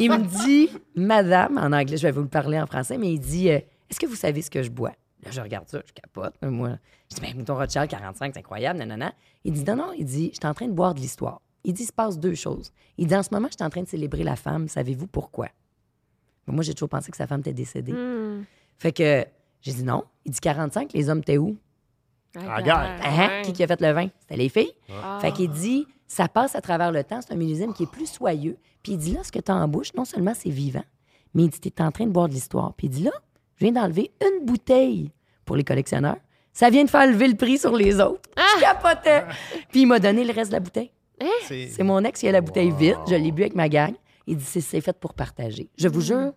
Il 0.00 0.10
me 0.10 0.44
dit, 0.46 0.70
Madame, 0.96 1.58
en 1.58 1.70
anglais, 1.72 1.98
je 1.98 2.02
vais 2.04 2.10
vous 2.12 2.22
le 2.22 2.28
parler 2.28 2.58
en 2.58 2.66
français, 2.66 2.96
mais 2.96 3.12
il 3.12 3.20
dit, 3.20 3.50
euh, 3.50 3.58
Est-ce 3.90 4.00
que 4.00 4.06
vous 4.06 4.16
savez 4.16 4.40
ce 4.42 4.50
que 4.50 4.62
je 4.62 4.70
bois? 4.70 4.92
Là, 5.22 5.30
je 5.30 5.40
regarde 5.40 5.68
ça, 5.68 5.80
je 5.86 5.92
capote. 5.92 6.34
Moi, 6.42 6.78
je 7.10 7.16
dis, 7.16 7.22
mais 7.22 7.34
Mouton 7.34 7.54
Rothschild 7.54 7.88
45, 7.88 8.32
c'est 8.32 8.40
incroyable, 8.40 8.78
nanana. 8.78 9.12
Il 9.44 9.52
dit, 9.52 9.64
non, 9.64 9.76
non, 9.76 9.92
il 9.96 10.04
dit, 10.04 10.30
je 10.32 10.38
suis 10.38 10.46
en 10.46 10.54
train 10.54 10.66
de 10.66 10.72
boire 10.72 10.94
de 10.94 11.00
l'histoire. 11.00 11.42
Il 11.64 11.74
dit, 11.74 11.82
il 11.82 11.86
se 11.86 11.92
passe 11.92 12.18
deux 12.18 12.34
choses. 12.34 12.72
Il 12.96 13.06
dit, 13.06 13.14
en 13.14 13.22
ce 13.22 13.28
moment, 13.32 13.48
je 13.48 13.56
suis 13.56 13.64
en 13.64 13.70
train 13.70 13.82
de 13.82 13.88
célébrer 13.88 14.24
la 14.24 14.36
femme. 14.36 14.68
Savez-vous 14.68 15.06
pourquoi? 15.06 15.48
Mais 16.46 16.54
moi, 16.54 16.62
j'ai 16.62 16.72
toujours 16.72 16.88
pensé 16.88 17.10
que 17.10 17.16
sa 17.16 17.26
femme 17.26 17.40
était 17.40 17.52
décédée. 17.52 17.92
Hmm. 17.92 18.44
Fait 18.78 18.92
que 18.92 19.26
j'ai 19.60 19.72
dit 19.72 19.84
non. 19.84 20.04
Il 20.24 20.32
dit 20.32 20.40
45, 20.40 20.92
les 20.94 21.10
hommes, 21.10 21.22
t'es 21.22 21.38
où? 21.38 21.56
Ah, 22.36 22.56
regarde. 22.56 22.86
Hein? 23.02 23.28
ouais. 23.28 23.42
Qui, 23.44 23.52
qui 23.52 23.62
a 23.62 23.66
fait 23.66 23.80
le 23.80 23.92
vin? 23.92 24.08
C'était 24.20 24.36
les 24.36 24.48
filles. 24.48 24.72
Ah. 24.90 25.18
Fait 25.20 25.32
qu'il 25.32 25.50
dit, 25.50 25.86
ça 26.06 26.28
passe 26.28 26.54
à 26.54 26.60
travers 26.60 26.92
le 26.92 27.04
temps. 27.04 27.20
C'est 27.20 27.32
un 27.32 27.36
millésime 27.36 27.74
qui 27.74 27.82
est 27.82 27.90
plus 27.90 28.06
soyeux. 28.06 28.56
Puis 28.82 28.92
il 28.92 28.98
dit, 28.98 29.12
là, 29.12 29.22
ce 29.22 29.32
que 29.32 29.38
tu 29.38 29.50
as 29.50 29.54
en 29.54 29.68
bouche, 29.68 29.92
non 29.94 30.04
seulement 30.04 30.32
c'est 30.34 30.50
vivant, 30.50 30.84
mais 31.34 31.44
il 31.44 31.50
dit, 31.50 31.60
tu 31.60 31.68
es 31.68 31.82
en 31.82 31.90
train 31.90 32.06
de 32.06 32.10
boire 32.10 32.28
de 32.28 32.32
l'histoire. 32.32 32.72
Puis 32.74 32.86
il 32.86 32.90
dit, 32.90 33.02
là, 33.02 33.12
je 33.60 33.66
viens 33.66 33.72
d'enlever 33.72 34.10
une 34.22 34.46
bouteille 34.46 35.10
pour 35.44 35.56
les 35.56 35.64
collectionneurs. 35.64 36.16
Ça 36.52 36.70
vient 36.70 36.84
de 36.84 36.90
faire 36.90 37.06
lever 37.06 37.28
le 37.28 37.36
prix 37.36 37.58
sur 37.58 37.76
les 37.76 38.00
autres. 38.00 38.28
Je 38.36 38.60
capotais. 38.60 39.24
Puis 39.70 39.82
il 39.82 39.86
m'a 39.86 39.98
donné 39.98 40.24
le 40.24 40.32
reste 40.32 40.50
de 40.50 40.56
la 40.56 40.60
bouteille. 40.60 40.90
C'est 41.46 41.68
C'est 41.68 41.82
mon 41.82 42.02
ex 42.04 42.18
qui 42.20 42.28
a 42.28 42.32
la 42.32 42.40
bouteille 42.40 42.72
vide. 42.72 42.96
Je 43.08 43.14
l'ai 43.14 43.30
bu 43.30 43.42
avec 43.42 43.54
ma 43.54 43.68
gang. 43.68 43.92
Il 44.26 44.36
dit, 44.36 44.44
c'est 44.60 44.80
fait 44.80 44.92
pour 44.98 45.14
partager. 45.14 45.68
Je 45.76 45.88
vous 45.88 46.00
jure, 46.00 46.32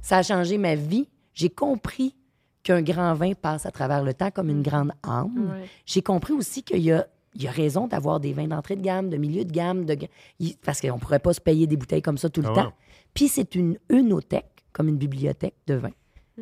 ça 0.00 0.18
a 0.18 0.22
changé 0.22 0.58
ma 0.58 0.74
vie. 0.74 1.08
J'ai 1.34 1.48
compris 1.50 2.14
qu'un 2.62 2.82
grand 2.82 3.14
vin 3.14 3.32
passe 3.34 3.64
à 3.66 3.70
travers 3.70 4.02
le 4.04 4.12
temps 4.14 4.30
comme 4.30 4.48
une 4.50 4.62
grande 4.62 4.92
âme. 5.02 5.50
Ouais. 5.58 5.66
J'ai 5.86 6.02
compris 6.02 6.32
aussi 6.34 6.62
qu'il 6.62 6.80
y 6.82 6.92
a, 6.92 7.06
il 7.34 7.42
y 7.42 7.48
a 7.48 7.50
raison 7.50 7.86
d'avoir 7.88 8.20
des 8.20 8.32
vins 8.32 8.46
d'entrée 8.46 8.76
de 8.76 8.82
gamme, 8.82 9.08
de 9.08 9.16
milieu 9.16 9.44
de 9.44 9.50
gamme, 9.52 9.84
de, 9.84 9.96
parce 10.64 10.80
qu'on 10.80 10.94
ne 10.94 11.00
pourrait 11.00 11.18
pas 11.18 11.32
se 11.32 11.40
payer 11.40 11.66
des 11.66 11.76
bouteilles 11.76 12.02
comme 12.02 12.18
ça 12.18 12.28
tout 12.28 12.42
le 12.42 12.48
Ah 12.50 12.54
temps. 12.54 12.66
ouais. 12.66 12.72
Puis 13.14 13.28
c'est 13.28 13.54
une 13.54 13.78
œnothèque, 13.90 14.64
comme 14.72 14.88
une 14.88 14.96
bibliothèque 14.98 15.54
de 15.66 15.74
vin. 15.74 15.90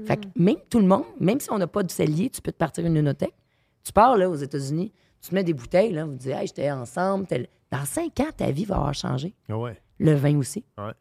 Fait 0.07 0.17
que 0.19 0.27
même 0.37 0.57
tout 0.69 0.79
le 0.79 0.87
monde, 0.87 1.05
même 1.19 1.41
si 1.41 1.51
on 1.51 1.59
n'a 1.59 1.67
pas 1.67 1.83
de 1.83 1.91
cellier, 1.91 2.31
tu 2.31 2.41
peux 2.41 2.53
te 2.53 2.57
partir 2.57 2.87
une 2.87 2.97
œnothèque. 2.97 3.35
Tu 3.83 3.93
pars 3.93 4.17
là 4.17 4.29
aux 4.31 4.37
États-Unis, 4.37 4.93
tu 5.21 5.31
te 5.31 5.35
mets 5.35 5.43
des 5.45 5.53
bouteilles, 5.55 5.93
là, 5.93 6.05
vous 6.05 6.15
dites, 6.15 6.31
hey, 6.33 6.47
j'étais 6.47 6.71
ensemble. 6.71 7.27
tel- 7.27 7.49
Dans 7.73 7.85
cinq 7.85 8.21
ans, 8.21 8.31
ta 8.37 8.51
vie 8.51 8.65
va 8.65 8.77
avoir 8.77 8.95
changé. 8.95 9.35
Ah 9.49 9.59
ouais. 9.59 9.77
Le 9.99 10.15
vin 10.15 10.37
aussi. 10.39 10.65
Ouais. 10.79 10.93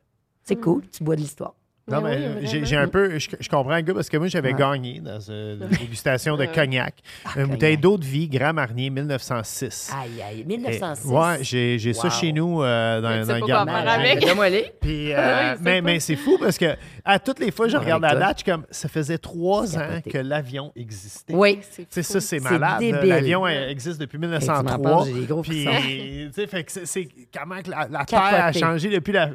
C'est 0.43 0.55
cool, 0.59 0.87
tu 0.89 1.03
bois 1.03 1.15
de 1.15 1.21
l'histoire. 1.21 1.53
Non, 1.91 2.01
Mais 2.01 2.17
mais 2.41 2.47
oui, 2.51 2.61
j'ai 2.63 2.75
un 2.77 2.87
peu. 2.87 3.17
Je, 3.19 3.29
je 3.39 3.49
comprends 3.49 3.75
le 3.75 3.81
gars 3.81 3.93
parce 3.93 4.09
que 4.09 4.17
moi, 4.17 4.27
j'avais 4.27 4.53
Ouais. 4.53 4.59
gagné 4.59 4.99
dans 4.99 5.19
une 5.29 5.67
dégustation 5.79 6.37
de 6.37 6.45
cognac. 6.45 6.95
une 7.25 7.31
cognac. 7.33 7.49
bouteille 7.49 7.77
d'eau 7.77 7.97
de 7.97 8.05
vie, 8.05 8.27
Grand 8.27 8.53
Marnier, 8.53 8.89
1906. 8.89 9.91
Aïe, 10.01 10.21
aïe, 10.21 10.41
Et- 10.41 10.43
1906. 10.45 11.07
ouais, 11.07 11.37
j'ai 11.41 11.79
j'ai 11.79 11.93
ça 11.93 12.09
chez 12.09 12.31
nous 12.31 12.61
euh, 12.63 13.01
dans, 13.01 13.25
dans 13.25 13.35
le 13.39 13.45
garde 13.47 13.69
avec. 13.69 14.19
Puis, 14.81 15.13
euh, 15.13 15.51
Oui, 15.51 15.57
c'est 15.57 15.63
mais, 15.63 15.81
pas- 15.81 15.85
mais 15.85 15.99
c'est 15.99 16.15
fou 16.15 16.37
parce 16.39 16.57
que 16.57 16.75
à 17.05 17.19
toutes 17.19 17.39
les 17.39 17.51
fois, 17.51 17.67
je 17.67 17.77
Ouais, 17.77 17.83
regarde 17.83 18.01
la 18.03 18.15
date, 18.15 18.39
je 18.39 18.43
suis 18.43 18.51
comme 18.51 18.65
ça 18.69 18.87
faisait 18.89 19.17
trois 19.17 19.75
ans 19.77 19.79
Capoté. 19.79 20.09
que 20.11 20.17
l'avion 20.17 20.71
existait. 20.75 21.33
Oui. 21.33 21.59
Sais, 21.89 22.03
ça, 22.03 22.19
c'est 22.19 22.39
C'est 22.39 22.39
malade. 22.39 22.81
L'avion 23.03 23.45
euh, 23.45 23.69
existe 23.69 23.99
depuis 23.99 24.17
tu 24.19 24.25
m'en 24.27 24.37
1903. 24.37 24.77
parles, 24.79 25.07
j'ai 25.07 25.13
des 25.21 25.25
gros 25.25 25.41
Puis, 25.41 25.65
tu 25.65 26.31
sais, 26.33 26.47
c'est- 26.67 26.85
c'est 26.85 27.07
comment 27.37 27.61
que 27.61 27.69
la, 27.71 28.05
Terre 28.05 28.45
a 28.45 28.51
changé 28.53 28.89
depuis 28.89 29.13
la, 29.13 29.29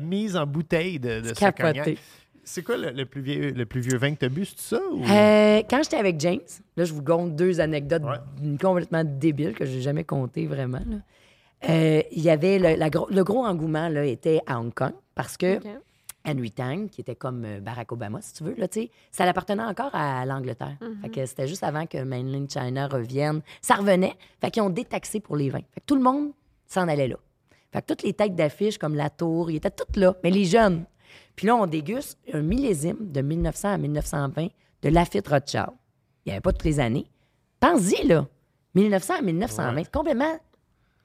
mise 0.00 0.36
en 0.36 0.46
bouteille 0.46 0.98
de, 0.98 1.22
ce 1.24 1.32
Capoté. 1.34 1.93
C'est 2.46 2.62
quoi 2.62 2.76
le, 2.76 2.90
le 2.90 3.06
plus 3.06 3.22
vieux, 3.22 3.52
le 3.52 3.64
plus 3.64 3.80
vieux 3.80 3.96
vin 3.96 4.12
que 4.14 4.18
tu 4.18 4.24
as 4.26 4.28
bu, 4.28 4.44
c'est 4.44 4.58
ça? 4.76 4.80
Ou... 4.92 5.02
Euh, 5.02 5.62
quand 5.70 5.82
j'étais 5.82 5.96
avec 5.96 6.20
James, 6.20 6.40
là, 6.76 6.84
je 6.84 6.92
vous 6.92 7.02
compte 7.02 7.34
deux 7.34 7.60
anecdotes 7.60 8.02
Ouais. 8.02 8.56
complètement 8.60 9.02
débiles 9.04 9.54
que 9.54 9.64
j'ai 9.64 9.80
jamais 9.80 10.04
comptées 10.04 10.46
vraiment. 10.46 10.80
là. 10.86 10.96
Euh, 11.70 12.02
Il 12.12 12.22
y 12.22 12.28
avait 12.28 12.58
le, 12.58 12.74
la 12.78 12.90
gros, 12.90 13.08
le 13.10 13.24
gros 13.24 13.46
engouement 13.46 13.88
là, 13.88 14.04
était 14.04 14.40
à 14.46 14.60
Hong 14.60 14.72
Kong 14.74 14.92
parce 15.14 15.36
que. 15.36 15.58
Henry 16.26 16.50
Tang, 16.50 16.88
qui 16.88 17.02
était 17.02 17.14
comme 17.16 17.44
euh, 17.44 17.60
Barack 17.60 17.92
Obama, 17.92 18.18
si 18.22 18.32
tu 18.32 18.44
veux, 18.44 18.54
là, 18.56 18.66
ça 19.10 19.24
appartenait 19.24 19.62
encore 19.62 19.90
à 19.94 20.24
l'Angleterre. 20.24 20.78
Fait 21.02 21.10
que 21.10 21.26
c'était 21.26 21.46
juste 21.46 21.62
avant 21.62 21.84
que 21.84 22.02
Mainland 22.02 22.46
China 22.50 22.88
revienne. 22.88 23.42
Ça 23.60 23.74
revenait. 23.74 24.14
Fait 24.40 24.50
qu'ils 24.50 24.62
ont 24.62 24.70
détaxé 24.70 25.20
pour 25.20 25.36
les 25.36 25.50
vins. 25.50 25.60
Fait 25.74 25.80
que 25.80 25.86
tout 25.86 25.96
le 25.96 26.02
monde 26.02 26.30
s'en 26.66 26.88
allait 26.88 27.08
là. 27.08 27.16
Fait 27.74 27.82
que 27.82 27.86
toutes 27.88 28.04
les 28.04 28.14
têtes 28.14 28.34
d'affiches 28.34 28.78
comme 28.78 28.94
La 28.94 29.10
Tour, 29.10 29.50
ils 29.50 29.56
étaient 29.56 29.70
toutes 29.70 29.98
là, 29.98 30.14
mais 30.24 30.30
les 30.30 30.46
jeunes. 30.46 30.84
Puis 31.36 31.46
là, 31.46 31.56
on 31.56 31.66
déguste 31.66 32.18
un 32.32 32.42
millésime 32.42 32.96
de 33.00 33.20
1900 33.20 33.68
à 33.74 33.78
1920 33.78 34.48
de 34.82 34.88
Lafitte 34.88 35.28
Rothschild. 35.28 35.70
Il 36.24 36.28
n'y 36.28 36.32
avait 36.32 36.40
pas 36.40 36.52
toutes 36.52 36.64
les 36.64 36.80
années. 36.80 37.06
Pense-y, 37.60 38.06
là. 38.06 38.26
1900 38.74 39.14
à 39.18 39.22
1920. 39.22 39.74
Ouais. 39.76 39.84
Complètement 39.92 40.38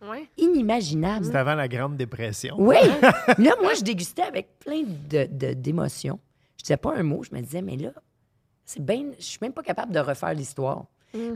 Ouais. 0.10 0.30
inimaginable. 0.38 1.26
C'était 1.26 1.38
avant 1.40 1.56
la 1.56 1.68
Grande 1.68 1.98
Dépression. 1.98 2.56
Oui. 2.58 2.78
là, 3.38 3.56
moi, 3.62 3.74
je 3.78 3.82
dégustais 3.84 4.22
avec 4.22 4.58
plein 4.60 4.84
de- 4.84 5.28
de- 5.30 5.54
d'émotions. 5.54 6.20
je 6.58 6.64
disais 6.64 6.78
pas 6.78 6.96
un 6.96 7.04
mot. 7.04 7.22
Je 7.24 7.36
me 7.36 7.42
disais, 7.42 7.62
mais 7.62 7.76
là, 7.76 7.92
c'est 8.66 8.84
bien. 8.84 9.12
Je 9.20 9.24
suis 9.26 9.40
même 9.42 9.52
pas 9.54 9.64
capable 9.64 9.92
de 9.92 10.00
refaire 10.00 10.34
l'histoire. 10.34 10.86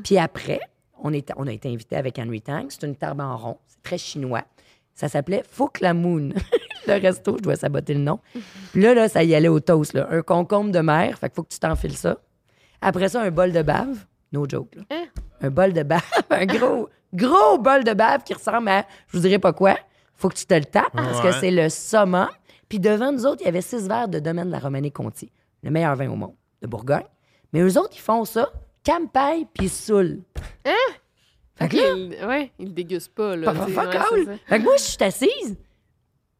Puis 0.03 0.17
après, 0.17 0.61
on, 1.01 1.11
est, 1.11 1.31
on 1.35 1.47
a 1.47 1.51
été 1.51 1.67
invité 1.69 1.95
avec 1.97 2.17
Henry 2.19 2.41
Tang. 2.41 2.65
C'est 2.69 2.83
une 2.85 2.95
table 2.95 3.21
en 3.21 3.35
rond. 3.35 3.57
C'est 3.67 3.81
très 3.83 3.97
chinois. 3.97 4.43
Ça 4.95 5.09
s'appelait 5.09 5.43
Phuc 5.49 5.81
la 5.81 5.93
Moon. 5.93 6.29
le 6.87 7.01
resto, 7.01 7.37
je 7.37 7.41
dois 7.41 7.55
saboter 7.55 7.93
le 7.93 8.01
nom. 8.01 8.19
Puis 8.71 8.81
là, 8.81 8.93
là, 8.93 9.07
ça 9.07 9.23
y 9.23 9.35
allait 9.35 9.47
au 9.47 9.59
toast. 9.59 9.93
Là. 9.93 10.07
Un 10.11 10.21
concombre 10.21 10.71
de 10.71 10.79
mer. 10.79 11.17
Fait 11.19 11.29
qu'il 11.29 11.35
faut 11.35 11.43
que 11.43 11.53
tu 11.53 11.59
t'enfiles 11.59 11.97
ça. 11.97 12.17
Après 12.81 13.09
ça, 13.09 13.21
un 13.21 13.31
bol 13.31 13.51
de 13.51 13.61
bave. 13.61 14.05
No 14.31 14.45
joke. 14.47 14.75
Là. 14.75 14.83
Hein? 14.91 15.05
Un 15.41 15.49
bol 15.49 15.73
de 15.73 15.83
bave. 15.83 16.01
un 16.29 16.45
gros, 16.45 16.89
gros 17.13 17.57
bol 17.57 17.83
de 17.83 17.93
bave 17.93 18.23
qui 18.23 18.33
ressemble 18.33 18.69
à, 18.69 18.85
je 19.07 19.17
vous 19.17 19.23
dirais 19.23 19.39
pas 19.39 19.53
quoi. 19.53 19.77
Faut 20.15 20.29
que 20.29 20.35
tu 20.35 20.45
te 20.45 20.53
le 20.53 20.65
tapes 20.65 20.93
parce 20.93 21.21
que 21.21 21.31
c'est 21.33 21.51
le 21.51 21.69
summum. 21.69 22.29
Puis 22.69 22.79
devant 22.79 23.11
nous 23.11 23.25
autres, 23.25 23.41
il 23.41 23.45
y 23.45 23.49
avait 23.49 23.61
six 23.61 23.87
verres 23.87 24.07
de 24.07 24.19
domaine 24.19 24.47
de 24.47 24.51
la 24.51 24.59
Romanée-Conti. 24.59 25.31
Le 25.63 25.71
meilleur 25.71 25.95
vin 25.95 26.09
au 26.09 26.15
monde, 26.15 26.33
de 26.61 26.67
Bourgogne. 26.67 27.05
Mais 27.51 27.61
eux 27.61 27.77
autres, 27.77 27.93
ils 27.93 28.01
font 28.01 28.25
ça, 28.25 28.51
campagne 28.85 29.45
puis 29.53 29.69
saoul. 29.69 30.21
Fait 31.55 31.69
que 31.69 31.75
là, 31.75 31.83
Il, 31.95 32.25
ouais, 32.25 32.51
il 32.57 32.67
le 32.67 32.71
déguste 32.73 33.13
pas, 33.13 33.35
là. 33.35 33.53
Fuck 33.53 33.67
ouais. 33.67 34.37
Fait 34.45 34.59
que 34.59 34.63
moi, 34.63 34.75
je 34.77 34.83
suis 34.83 35.03
assise. 35.03 35.55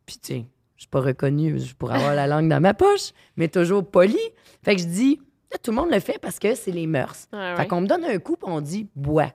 Puis, 0.06 0.18
tu 0.18 0.34
sais, 0.34 0.46
je 0.76 0.82
suis 0.84 0.90
pas 0.90 1.02
reconnue 1.02 1.60
je 1.60 1.74
pourrais 1.76 1.96
avoir 1.96 2.16
la 2.16 2.28
langue 2.28 2.50
dans 2.50 2.60
ma 2.62 2.74
poche, 2.74 3.12
mais 3.38 3.48
toujours 3.48 3.86
polie. 3.90 4.18
Fait 4.64 4.76
que 4.76 4.82
je 4.82 4.88
dis, 4.88 5.22
là, 5.52 5.58
tout 5.62 5.72
le 5.72 5.78
monde 5.78 5.92
le 5.92 6.00
fait 6.00 6.20
parce 6.20 6.40
que 6.40 6.56
c'est 6.56 6.72
les 6.72 6.88
mœurs. 6.88 7.28
Ouais, 7.32 7.56
fait 7.56 7.68
qu'on 7.68 7.82
me 7.82 7.88
donne 7.88 8.04
un 8.04 8.18
coup, 8.20 8.36
puis 8.36 8.52
on 8.52 8.62
dit, 8.62 8.88
bois. 8.96 9.32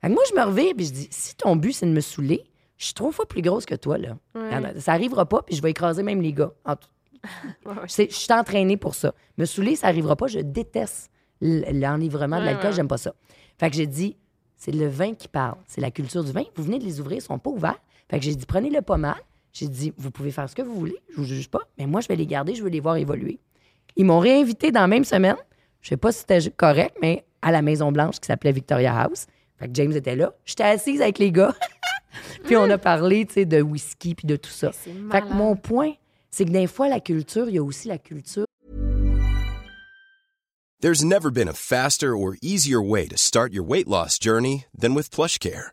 Fait 0.00 0.08
que 0.08 0.12
moi, 0.12 0.22
je 0.28 0.34
me 0.34 0.44
reviens, 0.44 0.72
puis 0.76 0.86
je 0.86 0.92
dis, 0.92 1.08
si 1.10 1.34
ton 1.36 1.56
but, 1.56 1.72
c'est 1.72 1.86
de 1.86 1.92
me 1.92 2.00
saouler, 2.00 2.44
je 2.76 2.86
suis 2.86 2.94
trois 2.94 3.10
fois 3.12 3.26
plus 3.26 3.42
grosse 3.42 3.66
que 3.66 3.74
toi, 3.74 3.98
là. 3.98 4.16
Ouais. 4.34 4.54
Regarde, 4.56 4.78
Ça 4.78 4.92
arrivera 4.92 5.26
pas, 5.28 5.42
puis 5.42 5.56
je 5.56 5.62
vais 5.62 5.70
écraser 5.70 6.02
même 6.02 6.22
les 6.22 6.32
gars. 6.32 6.52
Ouais, 7.66 7.74
je 7.86 8.14
suis 8.14 8.32
entraînée 8.32 8.76
pour 8.76 8.94
ça. 8.94 9.12
Me 9.38 9.44
saouler, 9.44 9.74
ça 9.74 9.88
arrivera 9.88 10.14
pas. 10.14 10.28
Je 10.28 10.38
déteste 10.38 11.10
l'enivrement 11.40 12.38
de 12.38 12.44
l'alcool. 12.44 12.72
J'aime 12.72 12.86
pas 12.86 12.96
ça. 12.96 13.12
Fait 13.58 13.70
que 13.70 13.76
j'ai 13.76 13.88
dit, 13.88 14.16
c'est 14.56 14.70
le 14.72 14.86
vin 14.86 15.14
qui 15.14 15.26
parle. 15.26 15.56
C'est 15.66 15.80
la 15.80 15.90
culture 15.90 16.22
du 16.22 16.30
vin. 16.30 16.44
Vous 16.54 16.62
venez 16.62 16.78
de 16.78 16.84
les 16.84 17.00
ouvrir, 17.00 17.18
ils 17.18 17.22
sont 17.22 17.38
pas 17.38 17.50
ouverts. 17.50 17.80
Fait 18.08 18.18
que 18.20 18.24
j'ai 18.24 18.34
dit, 18.36 18.46
prenez-le 18.46 18.82
pas 18.82 18.96
mal. 18.96 19.16
J'ai 19.52 19.68
dit, 19.68 19.92
vous 19.96 20.10
pouvez 20.10 20.30
faire 20.30 20.48
ce 20.48 20.54
que 20.54 20.62
vous 20.62 20.74
voulez, 20.74 20.96
je 21.10 21.16
vous 21.16 21.24
juge 21.24 21.48
pas, 21.48 21.60
mais 21.78 21.86
moi, 21.86 22.00
je 22.00 22.08
vais 22.08 22.16
les 22.16 22.26
garder, 22.26 22.54
je 22.54 22.62
veux 22.62 22.68
les 22.68 22.80
voir 22.80 22.96
évoluer. 22.96 23.38
Ils 23.96 24.04
m'ont 24.04 24.18
réinvité 24.18 24.70
dans 24.70 24.82
la 24.82 24.86
même 24.86 25.04
semaine. 25.04 25.36
Je 25.80 25.88
sais 25.88 25.96
pas 25.96 26.12
si 26.12 26.20
c'était 26.20 26.50
correct, 26.50 26.96
mais 27.00 27.24
à 27.42 27.50
la 27.50 27.62
Maison-Blanche 27.62 28.20
qui 28.20 28.26
s'appelait 28.26 28.52
Victoria 28.52 28.96
House. 29.00 29.26
Fait 29.58 29.66
que 29.66 29.74
James 29.74 29.92
était 29.92 30.16
là. 30.16 30.32
J'étais 30.44 30.64
assise 30.64 31.02
avec 31.02 31.18
les 31.18 31.32
gars. 31.32 31.54
puis 32.44 32.56
on 32.56 32.68
a 32.70 32.78
parlé, 32.78 33.26
tu 33.26 33.34
sais, 33.34 33.44
de 33.44 33.60
whisky 33.60 34.14
puis 34.14 34.26
de 34.26 34.36
tout 34.36 34.50
ça. 34.50 34.70
Fait 34.72 35.22
que 35.22 35.32
mon 35.32 35.56
point, 35.56 35.92
c'est 36.30 36.44
que 36.44 36.50
des 36.50 36.66
fois, 36.66 36.88
la 36.88 37.00
culture, 37.00 37.48
il 37.48 37.56
y 37.56 37.58
a 37.58 37.62
aussi 37.62 37.88
la 37.88 37.98
culture 37.98 38.44
There's 40.80 41.04
never 41.04 41.32
been 41.32 41.48
a 41.48 41.54
faster 41.54 42.16
or 42.16 42.36
easier 42.40 42.80
way 42.80 43.08
to 43.08 43.16
start 43.16 43.52
your 43.52 43.64
weight 43.64 43.88
loss 43.88 44.16
journey 44.16 44.66
than 44.72 44.94
with 44.94 45.10
PlushCare. 45.10 45.72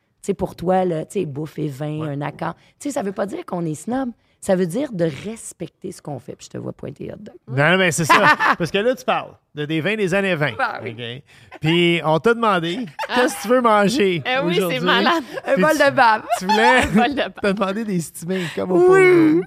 Sais, 0.21 0.33
pour 0.33 0.55
toi, 0.55 0.85
là, 0.85 1.05
tu 1.05 1.19
sais, 1.19 1.25
bouffe 1.25 1.57
et 1.57 1.67
vin, 1.67 2.01
un 2.01 2.21
accord. 2.21 2.53
Tu 2.79 2.89
sais, 2.89 2.91
ça 2.91 3.01
veut 3.01 3.11
pas 3.11 3.25
dire 3.25 3.45
qu'on 3.45 3.65
est 3.65 3.75
snob. 3.75 4.11
Ça 4.43 4.55
veut 4.55 4.65
dire 4.65 4.91
de 4.91 5.05
respecter 5.23 5.91
ce 5.91 6.01
qu'on 6.01 6.17
fait. 6.17 6.35
Puis 6.35 6.45
je 6.45 6.49
te 6.49 6.57
vois 6.57 6.73
pointer 6.73 7.11
hot 7.13 7.17
dog. 7.19 7.35
Non, 7.47 7.71
non, 7.73 7.77
mais 7.77 7.91
c'est 7.91 8.05
ça. 8.05 8.35
Parce 8.57 8.71
que 8.71 8.79
là, 8.79 8.95
tu 8.95 9.05
parles 9.05 9.33
de 9.53 9.65
des 9.65 9.81
vins 9.81 9.95
des 9.95 10.15
années 10.15 10.33
20. 10.33 10.53
Ah 10.57 10.79
oui. 10.81 10.95
OK? 10.97 11.59
Puis 11.61 12.01
on 12.03 12.17
t'a 12.17 12.33
demandé 12.33 12.79
qu'est-ce 13.13 13.35
que 13.35 13.41
tu 13.43 13.47
veux 13.49 13.61
manger. 13.61 14.23
Eh 14.25 14.39
oui, 14.43 14.55
c'est 14.55 14.61
aujourd'hui? 14.63 14.79
malade. 14.79 15.23
Un 15.45 15.53
Puis 15.53 15.61
bol 15.61 15.73
de 15.77 15.91
bave. 15.95 16.23
Tu 16.39 16.45
voulais 16.45 16.87
bol 16.87 17.09
de 17.11 17.15
bave. 17.17 17.33
t'as 17.39 17.53
demandé 17.53 17.85
des 17.85 17.99
stimés 17.99 18.41
comme 18.55 18.71
au 18.71 18.91
Oui. 18.91 19.41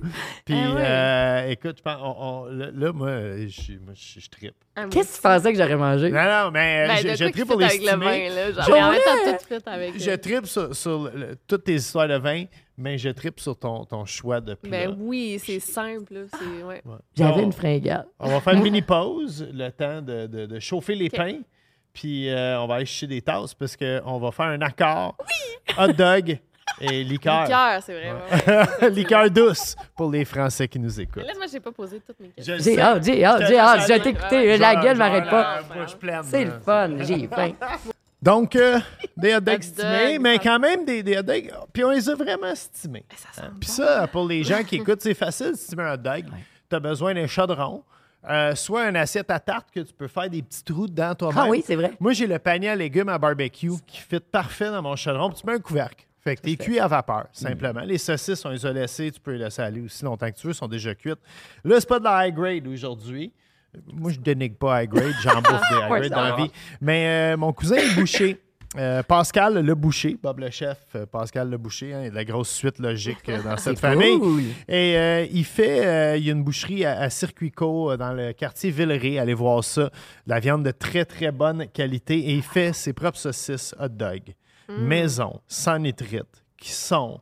Puis, 0.44 0.54
Eh 0.54 0.66
oui. 0.68 0.74
euh, 0.78 1.48
écoute, 1.48 1.76
je 1.78 1.82
pense, 1.82 1.98
on- 2.00 2.16
on- 2.20 2.44
là, 2.46 2.66
là, 2.72 2.92
moi, 2.92 3.10
je, 3.38 3.48
suis- 3.48 3.78
moi, 3.78 3.94
je, 3.96 4.20
je 4.20 4.28
trippe. 4.28 4.54
Ah, 4.76 4.84
Qu'est-ce 4.88 5.10
que 5.10 5.16
tu 5.16 5.22
pensais 5.22 5.52
que 5.52 5.58
j'aurais 5.58 5.76
mangé? 5.76 6.10
Non, 6.12 6.22
non, 6.22 6.50
mais 6.52 6.86
Ben, 6.86 7.16
je, 7.16 7.24
trippe 7.30 7.48
pour 7.48 7.58
les 7.58 7.66
avec 7.66 7.80
le 7.80 7.88
stimés. 7.88 8.28
vin, 8.28 8.34
là. 8.34 8.52
Genre, 8.52 8.64
Je- 8.64 8.72
en 8.72 9.58
tout 9.58 9.68
avec. 9.70 9.98
Je 10.00 10.10
trippe 10.12 10.46
sur, 10.46 10.72
sur 10.76 11.02
le- 11.04 11.10
le- 11.18 11.36
toutes 11.48 11.64
tes 11.64 11.74
histoires 11.74 12.06
de 12.06 12.16
vin, 12.18 12.44
mais 12.76 12.98
je 12.98 13.08
trippe 13.10 13.40
sur 13.40 13.56
ton, 13.58 13.84
ton 13.84 14.04
choix 14.04 14.40
de 14.40 14.54
plat. 14.54 14.70
Ben 14.88 14.96
oui, 14.98 15.40
c'est 15.44 15.60
simple, 15.60 16.12
là. 16.14 16.20
C'est, 16.32 16.62
ouais. 16.64 16.82
Ouais. 16.84 16.96
J'avais 17.16 17.32
Bon, 17.34 17.42
une 17.44 17.52
fringale. 17.52 18.06
On 18.18 18.28
va 18.28 18.40
faire 18.40 18.54
une 18.54 18.62
mini 18.64 18.82
pause, 18.82 19.48
le 19.52 19.70
temps 19.70 20.02
de, 20.02 20.26
de- 20.26 20.46
de 20.46 20.58
chauffer 20.60 20.94
les 20.94 21.10
pains. 21.10 21.40
Puis 21.92 22.28
euh, 22.28 22.60
on 22.60 22.66
va 22.66 22.74
aller 22.76 22.86
chercher 22.86 23.06
des 23.06 23.22
tasses 23.22 23.54
parce 23.54 23.76
qu'on 23.76 24.18
va 24.18 24.32
faire 24.32 24.46
un 24.46 24.60
accord. 24.62 25.16
Hot 25.78 25.92
dog 25.92 26.38
et 26.80 27.04
liqueur. 27.04 27.44
Liqueur, 27.44 27.82
c'est 27.84 27.92
vrai. 27.94 28.12
ouais, 28.12 28.66
ouais. 28.82 28.90
liqueur 28.90 29.30
douce 29.30 29.76
pour 29.96 30.10
les 30.10 30.24
Français 30.24 30.66
qui 30.66 30.80
nous 30.80 31.00
écoutent. 31.00 31.22
Mais 31.22 31.28
Là, 31.28 31.34
moi, 31.36 31.46
j'ai 31.50 31.60
pas 31.60 31.70
posé 31.70 32.00
toutes 32.04 32.18
mes 32.18 32.30
questions. 32.30 32.54
J'ai 32.56 32.74
sais. 32.74 32.80
hâte, 32.80 33.04
j'ai 33.04 33.24
hâte, 33.24 33.42
Je 33.42 33.46
j'ai 33.46 33.58
hâte. 33.60 34.02
t'ai 34.02 34.08
écouté, 34.10 34.58
la 34.58 34.72
Genre- 34.74 34.82
gueule 34.82 34.96
m'arrête 34.96 35.30
pas. 35.30 35.60
C'est 36.24 36.44
le 36.46 36.50
fun, 36.60 36.90
j'ai 37.02 37.28
faim. 37.28 37.52
Donc, 38.24 38.56
euh, 38.56 38.80
des 39.16 39.34
hot 39.34 39.40
dogs 39.40 39.58
Hot 39.58 39.62
stimés, 39.62 40.12
dog, 40.14 40.22
mais 40.22 40.38
quand 40.38 40.58
même 40.58 40.84
des, 40.86 41.02
des 41.02 41.18
hot 41.18 41.22
dogs. 41.22 41.52
Puis 41.72 41.84
on 41.84 41.90
les 41.90 42.08
a 42.08 42.14
vraiment 42.14 42.54
stimés. 42.54 43.04
Ça 43.14 43.28
sent 43.32 43.40
Hein? 43.42 43.50
bon. 43.52 43.58
Puis 43.60 43.68
ça, 43.68 44.06
pour 44.06 44.26
les 44.26 44.42
gens 44.42 44.62
qui 44.62 44.76
écoutent, 44.76 45.02
c'est 45.02 45.12
facile 45.14 45.52
de 45.52 45.56
stimer 45.56 45.82
un 45.82 45.94
hot 45.94 45.98
dog. 45.98 46.24
Tu 46.70 46.76
as 46.76 46.80
besoin 46.80 47.12
d'un 47.12 47.26
chaudron, 47.26 47.84
euh, 48.28 48.54
soit 48.54 48.88
une 48.88 48.96
assiette 48.96 49.30
à 49.30 49.38
tarte 49.38 49.70
que 49.70 49.80
tu 49.80 49.92
peux 49.92 50.08
faire 50.08 50.30
des 50.30 50.40
petits 50.40 50.64
trous 50.64 50.86
dedans 50.86 51.14
toi-même. 51.14 51.38
Ah 51.38 51.48
oui, 51.50 51.62
c'est 51.66 51.76
vrai. 51.76 51.92
Moi, 52.00 52.14
j'ai 52.14 52.26
le 52.26 52.38
panier 52.38 52.70
à 52.70 52.76
légumes 52.76 53.10
à 53.10 53.18
barbecue 53.18 53.72
qui 53.86 54.00
fit 54.00 54.20
parfait 54.20 54.70
dans 54.70 54.80
mon 54.80 54.96
chaudron. 54.96 55.28
Puis 55.28 55.40
tu 55.42 55.46
mets 55.46 55.52
un 55.52 55.60
couvercle. 55.60 56.06
Fait 56.24 56.36
que 56.36 56.40
t'es 56.40 56.56
cuit 56.56 56.80
à 56.80 56.86
vapeur, 56.88 57.26
simplement. 57.32 57.82
Les 57.82 57.98
saucisses, 57.98 58.42
on 58.46 58.48
les 58.48 58.64
a 58.64 58.72
laissées. 58.72 59.12
Tu 59.12 59.20
peux 59.20 59.32
les 59.32 59.38
laisser 59.44 59.60
aller 59.60 59.82
aussi 59.82 60.02
longtemps 60.02 60.30
que 60.30 60.36
tu 60.36 60.46
veux. 60.46 60.54
sont 60.54 60.66
déjà 60.68 60.94
cuites. 60.94 61.18
Là, 61.62 61.78
c'est 61.78 61.88
pas 61.88 61.98
de 61.98 62.04
la 62.04 62.26
high 62.26 62.34
grade 62.34 62.66
aujourd'hui. 62.66 63.30
Moi, 63.92 64.12
je 64.12 64.18
dénigre 64.20 64.56
pas 64.56 64.82
high 64.82 64.90
grade. 64.90 65.14
J'en 65.22 65.40
bouffe 65.42 65.60
des 65.70 65.76
high 65.76 65.88
grade 65.88 66.10
dans 66.10 66.22
la 66.22 66.36
vie. 66.36 66.50
Mais 66.80 67.32
euh, 67.34 67.36
mon 67.36 67.52
cousin 67.52 67.76
est 67.76 67.94
boucher. 67.94 68.40
Euh, 68.76 69.04
Pascal 69.04 69.64
Le 69.64 69.74
Boucher, 69.76 70.16
Bob 70.20 70.40
le 70.40 70.50
chef, 70.50 70.78
euh, 70.96 71.06
Pascal 71.06 71.48
Le 71.48 71.56
Boucher, 71.58 71.94
hein, 71.94 72.00
il 72.00 72.04
y 72.04 72.06
a 72.08 72.10
de 72.10 72.14
la 72.16 72.24
grosse 72.24 72.50
suite 72.50 72.80
logique 72.80 73.28
euh, 73.28 73.40
dans 73.40 73.56
cette 73.58 73.78
famille. 73.78 74.18
cool. 74.18 74.42
Et 74.66 75.28
il 75.30 75.44
fait, 75.44 76.18
il 76.18 76.26
y 76.26 76.28
a 76.28 76.32
une 76.32 76.42
boucherie 76.42 76.84
à, 76.84 76.98
à 77.02 77.08
Circuitco 77.08 77.92
euh, 77.92 77.96
dans 77.96 78.12
le 78.12 78.32
quartier 78.32 78.72
Villeray. 78.72 79.20
Allez 79.20 79.34
voir 79.34 79.62
ça. 79.62 79.84
De 79.84 79.90
La 80.26 80.40
viande 80.40 80.64
de 80.64 80.72
très, 80.72 81.04
très 81.04 81.30
bonne 81.30 81.68
qualité. 81.68 82.18
Et 82.18 82.34
il 82.34 82.42
fait 82.42 82.72
ses 82.72 82.92
propres 82.92 83.16
saucisses 83.18 83.76
hot 83.78 83.88
dog, 83.90 84.34
maison, 84.68 85.40
sans 85.46 85.78
nitrite, 85.78 86.44
qui 86.58 86.72
sont 86.72 87.20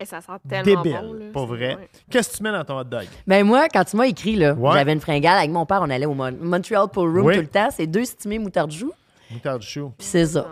Et 0.00 0.04
ça 0.04 0.20
sent 0.20 0.32
tellement 0.48 0.82
débiles, 0.82 1.00
bon, 1.02 1.12
là. 1.12 1.24
pour 1.32 1.42
C'est- 1.42 1.48
vrai. 1.56 1.74
ouais. 1.74 1.88
Qu'est-ce 2.08 2.30
que 2.30 2.36
tu 2.36 2.42
mets 2.44 2.52
dans 2.52 2.64
ton 2.64 2.78
hot 2.78 2.84
dog? 2.84 3.06
Ben 3.26 3.44
moi, 3.44 3.66
quand 3.68 3.82
tu 3.84 3.96
m'as 3.96 4.06
écrit, 4.06 4.36
là, 4.36 4.54
Ouais. 4.54 4.70
j'avais 4.74 4.92
une 4.92 5.00
fringale. 5.00 5.38
Avec 5.38 5.50
mon 5.50 5.66
père, 5.66 5.80
on 5.82 5.90
allait 5.90 6.06
au 6.06 6.14
Mon- 6.14 6.30
Montreal 6.40 6.86
Pool 6.92 7.10
Room 7.16 7.26
Oui. 7.26 7.34
tout 7.34 7.40
le 7.40 7.48
temps. 7.48 7.68
C'est 7.72 7.88
deux 7.88 8.04
stimés 8.04 8.38
moutarde. 8.38 8.70
Moutarde 9.30 9.62
chou. 9.62 9.92
Puis 9.98 10.06
c'est 10.06 10.26
ça. 10.26 10.46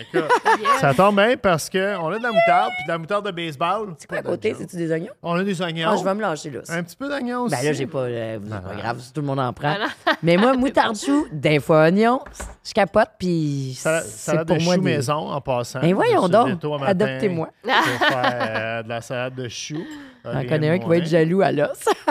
Écoute, 0.00 0.24
Yes. 0.60 0.80
ça 0.80 0.94
tombe 0.94 1.16
bien 1.16 1.36
parce 1.36 1.68
qu'on 1.70 1.78
a 1.78 2.18
de 2.18 2.22
la 2.22 2.30
moutarde, 2.32 2.70
puis 2.76 2.84
de 2.86 2.88
la 2.88 2.98
moutarde 2.98 3.26
de 3.26 3.30
baseball. 3.30 3.94
C'est 3.98 4.06
quoi 4.08 4.18
à 4.18 4.22
côté? 4.22 4.54
C'est-tu 4.56 4.76
des 4.76 4.90
oignons? 4.90 5.12
On 5.22 5.34
a 5.34 5.42
des 5.44 5.60
oignons. 5.62 5.88
Ah, 5.90 5.96
je 5.98 6.04
vais 6.04 6.14
me 6.14 6.20
lâcher 6.20 6.50
là. 6.50 6.60
Un 6.68 6.82
petit 6.82 6.96
peu 6.96 7.08
d'oignons 7.08 7.42
aussi. 7.42 7.54
Ben 7.56 7.64
là, 7.64 7.72
j'ai 7.72 7.86
pas. 7.86 7.98
euh, 8.00 8.38
c'est 8.42 8.50
pas 8.50 8.74
grave, 8.76 9.00
tout 9.14 9.20
le 9.20 9.26
monde 9.26 9.40
en 9.40 9.52
prend. 9.52 9.74
Ah. 10.06 10.12
Mais 10.22 10.36
moi, 10.36 10.54
moutarde 10.54 10.96
chou, 10.96 11.26
des 11.32 11.60
fois 11.60 11.82
oignon, 11.84 12.20
je 12.64 12.72
capote, 12.72 13.08
puis 13.18 13.74
Salade, 13.78 14.04
c'est 14.06 14.10
salade 14.30 14.46
pour 14.46 14.56
de 14.56 14.62
moi 14.62 14.74
chou 14.76 14.80
des- 14.80 14.90
maison 14.90 15.14
en 15.30 15.40
passant. 15.40 15.80
Ben 15.80 15.94
voyons 15.94 16.28
donc, 16.28 16.62
matin 16.62 16.84
adoptez-moi. 16.86 17.48
Pour 17.62 17.72
faire 18.08 18.22
euh, 18.24 18.82
de 18.82 18.88
la 18.88 19.00
salade 19.00 19.34
de 19.34 19.48
chou. 19.48 19.82
J'en 20.24 20.46
connais 20.46 20.68
un 20.70 20.78
qui 20.78 20.86
va 20.88 20.96
être 20.98 21.06
jaloux 21.06 21.42
à 21.42 21.50
l'os. 21.50 21.68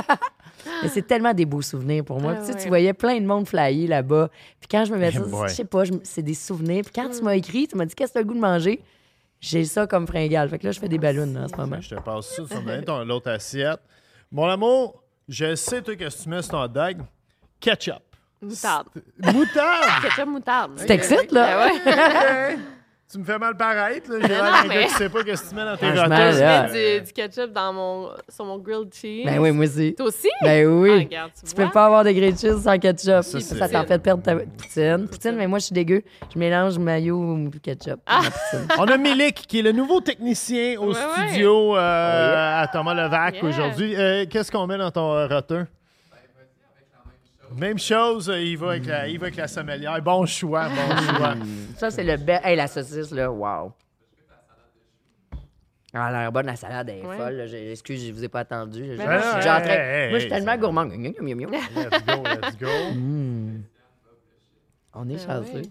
Mais 0.83 0.89
c'est 0.89 1.05
tellement 1.05 1.33
des 1.33 1.45
beaux 1.45 1.61
souvenirs 1.61 2.03
pour 2.03 2.19
moi. 2.19 2.33
Ah 2.35 2.39
tu 2.39 2.47
sais, 2.47 2.53
ouais. 2.53 2.61
tu 2.61 2.67
voyais 2.67 2.93
plein 2.93 3.19
de 3.19 3.25
monde 3.25 3.47
flyer 3.47 3.87
là-bas. 3.89 4.29
Puis 4.59 4.67
quand 4.69 4.85
je 4.85 4.93
me 4.93 4.97
mets 4.97 5.09
Eh 5.09 5.17
ça, 5.17 5.47
je 5.47 5.53
sais 5.53 5.65
pas, 5.65 5.83
c'est 6.03 6.21
des 6.21 6.33
souvenirs. 6.33 6.83
Puis 6.83 6.93
quand 6.93 7.09
tu 7.09 7.23
m'as 7.23 7.35
écrit, 7.35 7.67
tu 7.67 7.75
m'as 7.75 7.85
dit 7.85 7.95
qu'est-ce 7.95 8.13
que 8.13 8.13
tu 8.13 8.19
as 8.19 8.21
le 8.21 8.27
goût 8.27 8.33
de 8.35 8.39
manger, 8.39 8.81
j'ai 9.39 9.65
ça 9.65 9.87
comme 9.87 10.07
fringale. 10.07 10.49
Fait 10.49 10.59
que 10.59 10.65
là, 10.65 10.71
je 10.71 10.79
fais 10.79 10.89
des 10.89 10.97
ballons 10.99 11.35
en 11.35 11.47
ce 11.47 11.55
moment. 11.55 11.81
Je 11.81 11.95
te 11.95 12.01
passe 12.01 12.27
ça, 12.27 12.43
tu 12.43 12.53
vas 12.53 12.61
me 12.61 13.03
l'autre 13.05 13.29
assiette. 13.29 13.79
Mon 14.31 14.47
amour, 14.47 15.03
je 15.27 15.55
sais, 15.55 15.81
toi, 15.81 15.95
que 15.95 16.09
tu 16.09 16.29
mets 16.29 16.41
sur 16.41 16.51
ton 16.51 16.67
dog. 16.67 16.97
Ketchup. 17.59 18.01
Moutarde. 18.41 18.87
Moutarde! 19.33 20.01
Ketchup 20.01 20.25
moutarde. 20.27 20.71
Tu 20.79 20.85
t'excites, 20.85 21.31
là? 21.31 21.67
Ben 21.67 22.55
ouais. 22.55 22.57
tu 23.11 23.19
me 23.19 23.23
fais 23.23 23.37
mal 23.37 23.55
paraître, 23.57 24.09
là. 24.11 24.19
J'ai 24.21 24.27
l'air 24.27 24.43
non, 24.45 24.51
d'un 24.63 24.67
mais- 24.67 24.75
gars 24.75 24.83
qui 24.87 24.93
sait 24.93 25.09
pas 25.09 25.23
que 25.23 25.31
tu 25.49 25.55
mets 25.55 25.65
dans 25.65 25.77
tes 25.77 25.85
Franchement, 25.93 26.15
roteuses. 26.15 26.37
Je 26.37 26.73
mets 26.73 26.99
du, 26.99 27.05
du 27.05 27.13
ketchup 27.13 27.51
dans 27.53 27.73
mon, 27.73 28.09
sur 28.29 28.45
mon 28.45 28.57
grilled 28.57 28.93
cheese. 28.93 29.25
Ben 29.25 29.39
oui, 29.39 29.51
moi 29.51 29.65
aussi. 29.65 29.93
Toi 29.95 30.05
aussi? 30.07 30.29
Ben 30.41 30.65
Ah, 30.67 30.69
oui. 30.71 30.89
regarde, 30.99 31.31
tu 31.35 31.49
Tu 31.49 31.55
vois. 31.55 31.65
peux 31.65 31.71
pas 31.71 31.85
avoir 31.85 32.03
de 32.03 32.11
grilled 32.11 32.37
cheese 32.39 32.61
sans 32.63 32.77
ketchup. 32.79 33.21
Ça, 33.23 33.69
t'en 33.69 33.85
fait 33.85 33.99
perdre 33.99 34.23
ta 34.23 34.35
poutine. 34.35 35.07
Poutine, 35.09 35.35
mais 35.35 35.47
moi, 35.47 35.59
je 35.59 35.65
suis 35.65 35.73
dégueu. 35.73 36.03
Je 36.33 36.39
mélange 36.39 36.77
mayo 36.79 37.17
ou 37.17 37.49
ketchup. 37.61 37.99
dans 38.07 38.21
ma 38.21 38.29
poutine. 38.31 38.67
On 38.79 38.85
a 38.85 38.97
Milik, 38.97 39.35
qui 39.47 39.59
est 39.59 39.63
le 39.63 39.71
nouveau 39.71 39.99
technicien 40.01 40.79
au 40.79 40.87
Ouais, 40.93 40.95
ouais. 40.95 41.27
studio 41.29 41.75
euh, 41.77 42.61
à 42.61 42.67
Thomas 42.67 42.93
Levac 42.93 43.35
Yeah. 43.35 43.45
aujourd'hui. 43.45 43.95
Euh, 43.95 44.25
Qu'est-ce 44.29 44.51
qu'on 44.51 44.67
met 44.67 44.77
dans 44.77 44.91
ton 44.91 45.13
euh, 45.13 45.27
roteur? 45.27 45.65
Même 47.57 47.79
chose, 47.79 48.29
euh, 48.29 48.39
il 48.41 48.57
va 48.57 48.71
avec 48.71 48.85
la, 48.85 49.07
il 49.07 49.19
va 49.19 49.25
avec 49.27 49.35
la 49.37 49.47
sommelière. 49.47 50.01
Bon 50.01 50.25
choix, 50.25 50.67
bon 50.69 50.95
choix. 51.17 51.35
Ça, 51.77 51.91
c'est 51.91 52.03
le 52.03 52.17
bel. 52.17 52.39
Hey, 52.43 52.55
la 52.55 52.67
saucisse, 52.67 53.11
là, 53.11 53.31
wow. 53.31 53.71
Ah, 55.93 56.07
elle 56.09 56.15
a 56.15 56.21
l'air 56.21 56.31
bonne, 56.31 56.45
la 56.45 56.55
salade, 56.55 56.87
elle 56.89 56.99
est 56.99 57.05
Ouais. 57.05 57.17
folle. 57.17 57.33
là. 57.33 57.47
J'ai- 57.47 57.71
Excuse, 57.71 58.05
je 58.07 58.13
vous 58.13 58.23
ai 58.23 58.29
pas 58.29 58.39
attendu. 58.41 58.85
Je, 58.85 58.93
je- 58.95 59.01
non, 59.01 59.11
je 59.11 59.19
suis 59.19 59.27
hey, 59.29 59.35
déjà 59.35 59.57
en 59.57 59.61
train- 59.61 59.69
hey, 59.71 60.03
hey, 60.05 60.09
Moi, 60.09 60.19
je 60.19 60.21
suis 60.21 60.29
tellement 60.29 60.51
c'est- 60.53 60.57
gourmand. 60.59 60.85
Miam, 60.85 61.13
miam, 61.21 61.37
miam, 61.37 61.49
miam. 61.51 61.61
Let's 61.75 62.05
go, 62.05 62.23
let's 62.23 62.57
go. 62.57 62.67
On 64.93 65.09
est 65.09 65.15
Ah 65.27 65.41
chanceux. 65.41 65.53
ouais. 65.55 65.61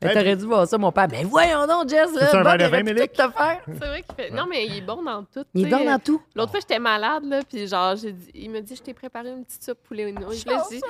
Mais 0.00 0.08
Hey, 0.10 0.14
t'aurais 0.14 0.36
dû 0.36 0.44
voir 0.44 0.66
ça, 0.68 0.78
mon 0.78 0.92
père. 0.92 1.08
Ben 1.08 1.26
voyons 1.26 1.66
donc, 1.66 1.88
Jess. 1.88 2.12
là, 2.14 2.20
Veux-tu 2.26 2.36
un 2.36 2.42
verre 2.44 2.56
de 2.58 2.62
il 2.62 2.66
aurait 2.68 2.82
vin, 2.82 2.82
Mélic? 2.84 3.12
tout 3.12 3.22
te 3.26 3.32
faire. 3.32 3.60
C'est 3.66 3.74
vrai 3.86 4.02
qu'il 4.02 4.14
fait. 4.14 4.30
Non, 4.30 4.46
mais 4.48 4.64
il 4.66 4.76
est 4.76 4.80
bon 4.80 5.02
dans 5.02 5.24
tout. 5.24 5.44
Il 5.54 5.66
est 5.66 5.70
bon 5.70 5.84
dans 5.84 5.98
tout. 5.98 6.22
L'autre 6.36 6.52
fois, 6.52 6.60
j'étais 6.60 6.78
malade, 6.78 7.24
là, 7.24 7.40
puis 7.48 7.66
genre, 7.66 7.96
j'ai 7.96 8.12
dit, 8.12 8.30
il 8.34 8.50
me 8.50 8.60
dit, 8.60 8.76
je 8.76 8.82
t'ai 8.82 8.94
préparé 8.94 9.30
une 9.30 9.44
petite 9.44 9.64
soupe 9.64 9.78
poulet. 9.82 10.12
Là, 10.12 10.20
je 10.30 10.68
dis- 10.74 10.80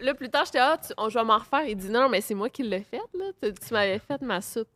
là, 0.00 0.14
plus 0.14 0.30
tard, 0.30 0.44
j'étais, 0.46 0.60
ah, 0.60 0.78
tu- 0.84 0.94
on, 0.96 1.10
je 1.10 1.18
vais 1.18 1.24
m'en 1.24 1.36
refaire. 1.38 1.64
Il 1.68 1.76
dit, 1.76 1.90
non, 1.90 2.08
mais 2.08 2.22
c'est 2.22 2.34
moi 2.34 2.48
qui 2.48 2.62
l'ai 2.62 2.80
faite, 2.90 3.00
là. 3.18 3.26
Tu, 3.42 3.52
tu 3.52 3.74
m'avais 3.74 3.98
fait 3.98 4.20
ma 4.22 4.40
soupe. 4.40 4.68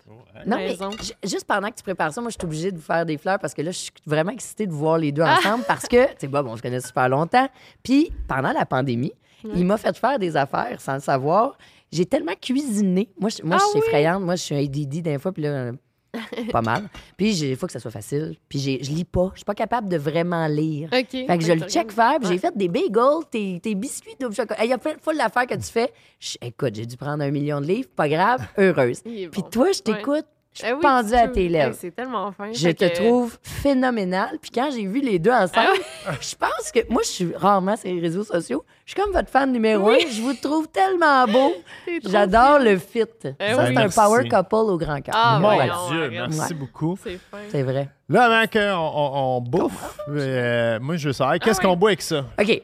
Non, 0.46 0.56
mais 0.58 0.76
juste 1.24 1.46
pendant 1.46 1.70
que 1.70 1.76
tu 1.76 1.82
prépares 1.82 2.12
ça, 2.12 2.20
moi, 2.20 2.28
je 2.30 2.36
suis 2.38 2.44
obligée 2.46 2.70
de 2.72 2.76
vous 2.76 2.82
faire 2.84 3.06
des 3.06 3.16
fleurs 3.16 3.38
parce 3.38 3.54
que 3.54 3.62
là, 3.62 3.70
je 3.70 3.78
suis 3.78 3.92
vraiment 4.04 4.32
excitée 4.32 4.66
de 4.66 4.72
vous 4.72 4.78
voir 4.80 4.98
les 4.98 5.12
deux 5.12 5.22
Ah! 5.24 5.36
ensemble 5.38 5.64
parce 5.66 5.86
que, 5.86 6.04
tu 6.08 6.12
sais, 6.20 6.26
Bob, 6.28 6.46
on 6.46 6.56
se 6.58 6.62
connaît 6.62 6.80
super 6.80 7.08
longtemps. 7.08 7.48
Puis, 7.82 8.12
pendant 8.28 8.52
la 8.52 8.66
pandémie, 8.66 9.12
il 9.54 9.64
m'a 9.64 9.76
fait 9.78 9.96
faire 9.96 10.18
des 10.18 10.36
affaires 10.36 10.80
sans 10.80 10.94
le 10.94 11.00
savoir. 11.00 11.56
J'ai 11.92 12.06
tellement 12.06 12.34
cuisiné. 12.40 13.08
Moi, 13.18 13.30
je, 13.30 13.42
moi, 13.42 13.56
Ah 13.58 13.62
je 13.64 13.70
suis 13.70 13.78
oui? 13.80 13.86
effrayante. 13.86 14.22
Moi, 14.22 14.36
je 14.36 14.42
suis 14.42 14.54
un 14.54 14.64
DD 14.64 15.00
d'un 15.02 15.18
fois, 15.18 15.32
puis 15.32 15.42
là, 15.42 15.72
pas 16.52 16.62
mal. 16.62 16.88
Puis, 17.16 17.34
il 17.38 17.56
faut 17.56 17.66
que 17.66 17.72
ça 17.72 17.80
soit 17.80 17.90
facile. 17.90 18.36
Puis, 18.48 18.58
je 18.82 18.90
lis 18.90 19.04
pas. 19.04 19.30
Je 19.34 19.38
suis 19.38 19.44
pas 19.44 19.54
capable 19.54 19.88
de 19.88 19.96
vraiment 19.96 20.46
lire. 20.46 20.88
OK. 20.92 21.06
Fait 21.10 21.38
que 21.38 21.44
je 21.44 21.52
le 21.52 21.60
check 21.68 21.92
faire, 21.92 22.18
puis 22.20 22.28
j'ai 22.28 22.38
fait 22.38 22.56
des 22.56 22.68
bagels, 22.68 23.24
tes, 23.30 23.60
tes 23.60 23.74
biscuits 23.74 24.14
double 24.20 24.34
chocolat. 24.34 24.64
Il 24.64 24.70
y 24.70 24.72
a 24.72 24.78
plein 24.78 24.94
full 25.00 25.16
d'affaires 25.16 25.46
que 25.46 25.54
tu 25.54 25.62
fais. 25.70 25.92
Je- 26.20 26.36
écoute, 26.42 26.74
j'ai 26.74 26.86
dû 26.86 26.96
prendre 26.96 27.22
un 27.22 27.30
million 27.30 27.60
de 27.60 27.66
livres, 27.66 27.88
pas 27.94 28.08
grave, 28.08 28.46
heureuse. 28.58 29.00
Puis 29.02 29.42
toi, 29.50 29.70
je 29.72 29.80
t'écoute, 29.80 30.26
suis 30.58 30.66
Ah 30.68 30.74
oui, 30.74 30.80
pendue 30.82 31.14
à 31.14 31.28
tes 31.28 31.48
lèvres. 31.48 31.68
Hey, 31.72 31.78
c'est 31.80 31.90
tellement 31.94 32.30
fin. 32.32 32.52
Je 32.52 32.68
te 32.70 32.84
que- 32.88 32.94
trouve 32.94 33.38
phénoménal. 33.42 34.38
Puis 34.40 34.50
quand 34.52 34.70
j'ai 34.72 34.86
vu 34.86 35.00
les 35.00 35.18
deux 35.18 35.30
ensemble, 35.32 35.78
je 36.20 36.34
pense 36.34 36.72
que 36.72 36.80
moi, 36.90 37.02
je 37.04 37.08
suis 37.08 37.32
rarement 37.34 37.76
sur 37.76 37.90
les 37.92 38.00
réseaux 38.00 38.24
sociaux. 38.24 38.64
Je 38.84 38.92
suis 38.92 39.00
comme 39.02 39.12
votre 39.12 39.28
fan 39.30 39.52
numéro 39.52 39.88
un. 39.90 39.98
Je 40.10 40.20
vous 40.22 40.34
trouve 40.34 40.68
tellement 40.68 41.26
beau. 41.26 41.52
J'adore 42.08 42.58
le 42.60 42.78
fit. 42.78 43.00
ça, 43.22 43.28
Eh 43.40 43.54
c'est 43.54 43.54
oui. 43.68 43.76
un 43.76 43.88
power 43.88 44.28
couple 44.28 44.54
au 44.54 44.78
grand 44.78 45.00
cœur. 45.00 45.14
Ah, 45.16 45.38
Mon 45.40 45.88
Dieu, 45.90 46.10
merci 46.10 46.40
Ouais. 46.40 46.54
beaucoup. 46.54 46.98
C'est 47.02 47.18
fin. 47.30 47.38
C'est 47.50 47.62
vrai. 47.62 47.88
Là, 48.08 48.24
avant 48.24 48.46
qu'on 48.50 48.58
on, 48.60 49.36
on 49.36 49.40
bouffe, 49.42 49.98
euh, 50.08 50.78
moi, 50.80 50.96
je 50.96 51.08
veux 51.08 51.12
savoir, 51.12 51.38
qu'est-ce 51.38 51.60
Ah 51.60 51.64
ouais. 51.64 51.70
qu'on 51.70 51.76
boit 51.76 51.90
avec 51.90 52.02
ça? 52.02 52.24
OK. 52.40 52.62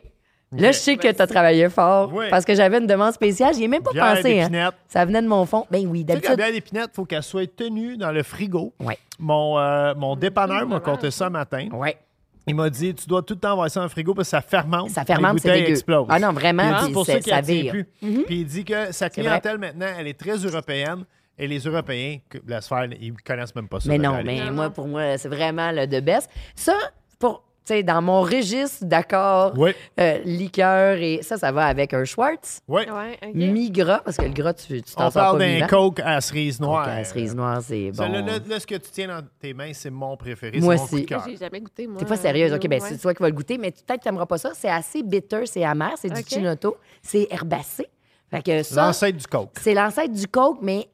Là, 0.59 0.73
je 0.73 0.79
sais 0.79 0.97
que 0.97 1.11
tu 1.11 1.21
as 1.23 1.27
travaillé 1.27 1.69
fort 1.69 2.11
Oui. 2.13 2.27
parce 2.31 2.45
que 2.45 2.55
j'avais 2.55 2.79
une 2.79 2.87
demande 2.87 3.13
spéciale. 3.13 3.55
J'y 3.55 3.65
ai 3.65 3.69
même 3.69 3.83
pas 3.83 3.93
Bière 3.93 4.17
pensé. 4.17 4.41
Hein. 4.43 4.71
Ça 4.89 5.05
venait 5.05 5.23
de 5.23 5.29
mon 5.29 5.45
fond. 5.47 5.67
Ben 5.71 5.87
oui, 5.87 6.05
Tu 6.07 6.13
sais 6.15 6.21
que 6.21 6.27
la 6.29 6.37
d'habitude. 6.37 6.37
bière 6.37 6.53
d'épinette, 6.53 6.91
il 6.93 6.97
faut 6.97 7.05
qu'elle 7.05 7.23
soit 7.23 7.55
tenue 7.57 7.97
dans 7.97 8.13
le 8.13 8.23
frigo. 8.23 8.73
Ouais. 8.81 8.99
Mon, 9.19 9.59
euh, 9.59 9.95
mon 9.97 10.17
dépanneur 10.17 10.67
m'a 10.67 10.81
compté 10.81 11.11
ça 11.11 11.31
matin. 11.31 11.69
Ouais. 11.73 11.97
Il 12.47 12.55
m'a 12.55 12.69
dit 12.69 12.95
tu 12.95 13.07
dois 13.07 13.23
tout 13.23 13.35
le 13.35 13.41
temps 13.41 13.53
avoir 13.53 13.71
ça 13.71 13.81
dans 13.81 13.85
le 13.85 13.91
frigo 13.91 14.13
parce 14.15 14.29
que 14.29 14.31
ça 14.37 14.43
fermente. 14.43 14.91
Ça 14.91 15.05
fermente, 15.05 15.35
les 15.35 15.41
c'est 15.41 15.49
bouteilles 15.49 15.63
dégueu. 15.63 15.73
explosent. 15.73 16.07
Ah 16.11 16.19
non, 16.19 16.33
vraiment, 16.33 16.81
C'est 16.85 16.93
pour 16.93 17.07
ça 17.07 17.19
qu'il 17.19 17.71
plus. 17.71 17.85
Puis 18.01 18.25
il 18.41 18.45
dit 18.47 18.65
que 18.65 18.93
sa 18.93 19.09
clientèle 19.09 19.59
maintenant, 19.59 19.87
elle 19.99 20.07
est 20.09 20.19
très 20.19 20.37
européenne. 20.37 21.05
Et 21.37 21.49
les 21.49 21.59
Européens, 21.59 22.19
la 22.47 22.61
sphère, 22.61 22.85
ils 23.01 23.13
connaissent 23.23 23.57
même 23.57 23.67
pas 23.67 23.81
ça. 23.81 23.89
Mais 23.89 23.99
non, 23.99 24.13
réalité. 24.13 24.35
mais 24.41 24.45
Non, 24.47 24.53
moi, 24.53 24.71
pour 24.71 24.87
moi, 24.87 25.19
c'est 25.19 25.29
vraiment 25.29 25.73
le 25.73 25.89
de 25.89 25.99
best. 25.99 26.31
Ça, 26.55 26.75
pour, 27.19 27.43
sais, 27.65 27.83
dans 27.83 28.03
mon 28.03 28.23
registre 28.23 28.85
d'accord, 28.85 29.53
Oui, 29.57 29.73
euh, 29.99 30.19
liqueur 30.25 30.97
et 30.99 31.21
ça, 31.23 31.37
ça 31.39 31.51
va 31.53 31.67
avec 31.67 31.95
un 31.95 32.05
Schwartz. 32.05 32.61
oui. 32.69 32.83
Ouais, 32.91 33.19
OK. 33.27 33.35
Mi-gras, 33.35 34.01
parce 34.05 34.17
que 34.17 34.23
le 34.23 34.33
gras, 34.33 34.53
tu 34.55 34.83
tu 34.83 34.95
t'en 34.95 35.09
On 35.09 35.11
parle 35.11 35.39
d'un. 35.39 35.67
Coke 35.67 36.01
à 36.05 36.21
cerise 36.21 36.61
noire. 36.61 36.85
Coke 36.85 36.95
à 36.95 37.05
cerise 37.05 37.35
noire, 37.35 37.61
c'est 37.63 37.91
bon. 37.93 38.13
là, 38.13 38.21
là, 38.21 38.33
là, 38.47 38.61
ce 38.61 38.67
que 38.67 38.75
tu 38.75 38.91
tiens 38.93 39.09
dans 39.09 39.27
tes 39.41 39.55
mains, 39.55 39.73
c'est 39.73 39.91
mon 39.91 40.17
préféré. 40.17 40.61
Moi 40.61 40.77
c'est 40.77 40.81
mon 40.81 40.85
aussi. 40.85 40.95
coup 40.97 41.01
de 41.01 41.07
cœur. 41.07 41.25
J'ai 41.27 41.37
jamais 41.37 41.61
goûté, 41.61 41.87
moi. 41.87 41.99
T'es 41.99 42.05
pas 42.07 42.17
sérieuse. 42.17 42.53
OK, 42.53 42.67
ben 42.69 42.83
Ouais. 42.83 42.89
c'est 42.89 42.99
toi 42.99 43.15
qui 43.15 43.23
vas 43.23 43.29
le 43.29 43.35
goûter, 43.35 43.59
mais 43.59 43.71
peut-être 43.71 43.99
que 43.99 44.03
tu 44.03 44.09
n'aimeras 44.09 44.27
pas 44.27 44.39
ça. 44.39 44.51
C'est 44.55 44.69
assez 44.71 45.03
bitter, 45.03 45.47
c'est 45.47 45.65
amer, 45.65 45.93
c'est 45.97 46.11
du 46.11 46.21
OK. 46.21 46.29
chinoto, 46.29 46.77
c'est 47.03 47.27
herbacé. 47.31 47.87
Fait 48.31 48.43
que 48.43 48.63
ça, 48.63 48.87
L'ancêtre 48.87 49.19
du 49.19 49.27
Coke. 49.27 49.51
c'est 49.61 49.75
l'ancêtre 49.75 50.13
du 50.13 50.27
coke, 50.27 50.59
mais 50.63 50.89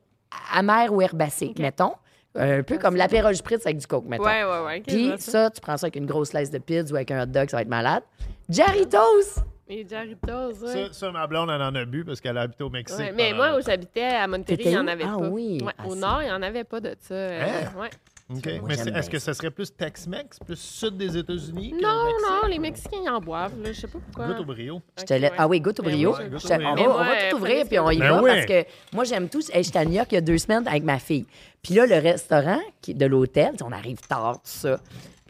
amer 0.55 0.93
ou 0.93 1.01
herbacé, 1.01 1.53
mettons. 1.59 1.93
Un 2.35 2.63
peu 2.63 2.79
comme 2.79 2.95
l'apérole 2.97 3.35
spritz 3.35 3.67
avec 3.67 3.79
du 3.79 3.87
coke, 3.87 4.05
mettons. 4.07 4.25
Ouais, 4.25 4.45
ouais, 4.45 4.65
ouais. 4.65 4.81
Puis 4.87 5.13
ça. 5.19 5.51
tu 5.51 5.61
prends 5.61 5.77
ça 5.77 5.87
avec 5.87 5.97
une 5.97 6.07
grosse 6.07 6.29
slice 6.31 6.51
de 6.51 6.59
pizza 6.59 6.93
ou 6.93 6.97
avec 6.97 7.11
un 7.11 7.23
hot 7.25 7.27
dog, 7.27 7.49
ça 7.51 7.57
va 7.57 7.63
être 7.63 7.69
malade. 7.69 8.03
Jarritos! 8.49 9.43
Les 9.69 9.87
Jarritos, 9.89 10.65
ouais. 10.65 10.87
Ça, 10.89 10.93
ça, 10.93 11.13
ma 11.13 11.27
blonde, 11.29 11.49
elle 11.55 11.63
en 11.63 11.75
a 11.75 11.85
bu 11.85 12.05
parce 12.05 12.21
qu'elle 12.21 12.37
a 12.39 12.43
habité 12.43 12.65
au 12.65 12.71
Mexique. 12.71 12.99
Ouais, 12.99 13.13
mais 13.13 13.33
moi, 13.33 13.57
où 13.57 13.61
j'habitais 13.65 14.03
à 14.03 14.27
Monterrey, 14.27 14.63
il 14.65 14.71
n'y 14.71 14.77
en 14.79 14.87
avait 14.89 15.05
Ah 15.07 15.17
pas. 15.19 15.29
oui. 15.29 15.59
Ouais, 15.65 15.73
Ah, 15.79 15.87
au 15.87 15.95
nord, 15.95 16.23
il 16.23 16.27
n'y 16.27 16.33
en 16.33 16.43
avait 16.43 16.65
pas 16.65 16.81
de 16.81 16.95
ça. 17.01 17.15
Hein? 17.15 17.47
ouais. 17.79 17.91
OK. 18.33 18.47
Moi, 18.47 18.55
Mais 18.69 18.75
j'aime 18.77 18.85
c'est- 18.85 18.91
bien 18.91 19.01
est-ce 19.01 19.11
que 19.11 19.19
ça. 19.19 19.35
serait 19.35 19.51
plus 19.51 19.75
Tex-Mex, 19.75 20.39
plus 20.39 20.57
sud 20.59 20.97
des 20.97 21.17
États-Unis 21.17 21.71
que 21.73 21.83
Non, 21.83 22.05
Mexique? 22.05 22.27
non, 22.43 22.49
les 22.49 22.59
Mexicains, 22.59 22.99
ils 23.05 23.11
en 23.11 23.21
boivent. 23.21 23.61
Là. 23.63 23.73
Je 23.73 23.81
sais 23.81 23.87
pas 23.89 23.99
pourquoi. 23.99 24.27
Goûte 24.33 24.41
au 24.41 24.45
brio. 24.45 24.81
Je 24.99 25.05
te 25.05 25.15
laisse- 25.15 25.31
ouais. 25.31 25.37
Ah 25.39 25.49
oui, 25.49 25.61
goûte 25.61 25.81
au 25.81 25.83
Ben 25.83 25.91
brio. 25.93 26.15
oui, 26.17 26.29
goûte 26.31 26.41
Je 26.41 26.47
au 26.47 26.49
te- 26.49 26.55
brio. 26.55 26.69
on, 26.69 26.75
Mais 26.75 26.83
va, 26.83 26.89
moi, 26.89 26.99
va 27.05 27.09
tout 27.29 27.35
euh, 27.37 27.39
ouvrir, 27.39 27.55
prenez 27.57 27.69
puis 27.69 27.79
on 27.79 27.91
y 27.91 27.95
ce 27.97 28.01
que- 28.01 28.05
va, 28.05 28.11
Ben 28.17 28.23
oui. 28.23 28.31
parce 28.31 28.47
que 28.47 28.65
moi, 28.95 29.05
j'aime 29.05 29.29
tout. 29.29 29.41
Hey, 29.53 29.65
J'étais 29.65 29.79
à 29.81 29.85
New 29.85 29.93
York 29.95 30.09
il 30.13 30.15
y 30.15 30.19
a 30.19 30.21
deux 30.21 30.39
semaines 30.39 30.67
avec 30.69 30.83
ma 30.85 30.99
fille. 30.99 31.27
Puis 31.63 31.75
là, 31.75 31.87
le 31.87 31.97
restaurant 31.99 32.61
qui, 32.81 32.95
de 32.95 33.07
l'hôtel, 33.07 33.53
on 33.65 33.73
arrive 33.73 33.99
tard, 34.09 34.35
tout 34.37 34.41
ça. 34.45 34.81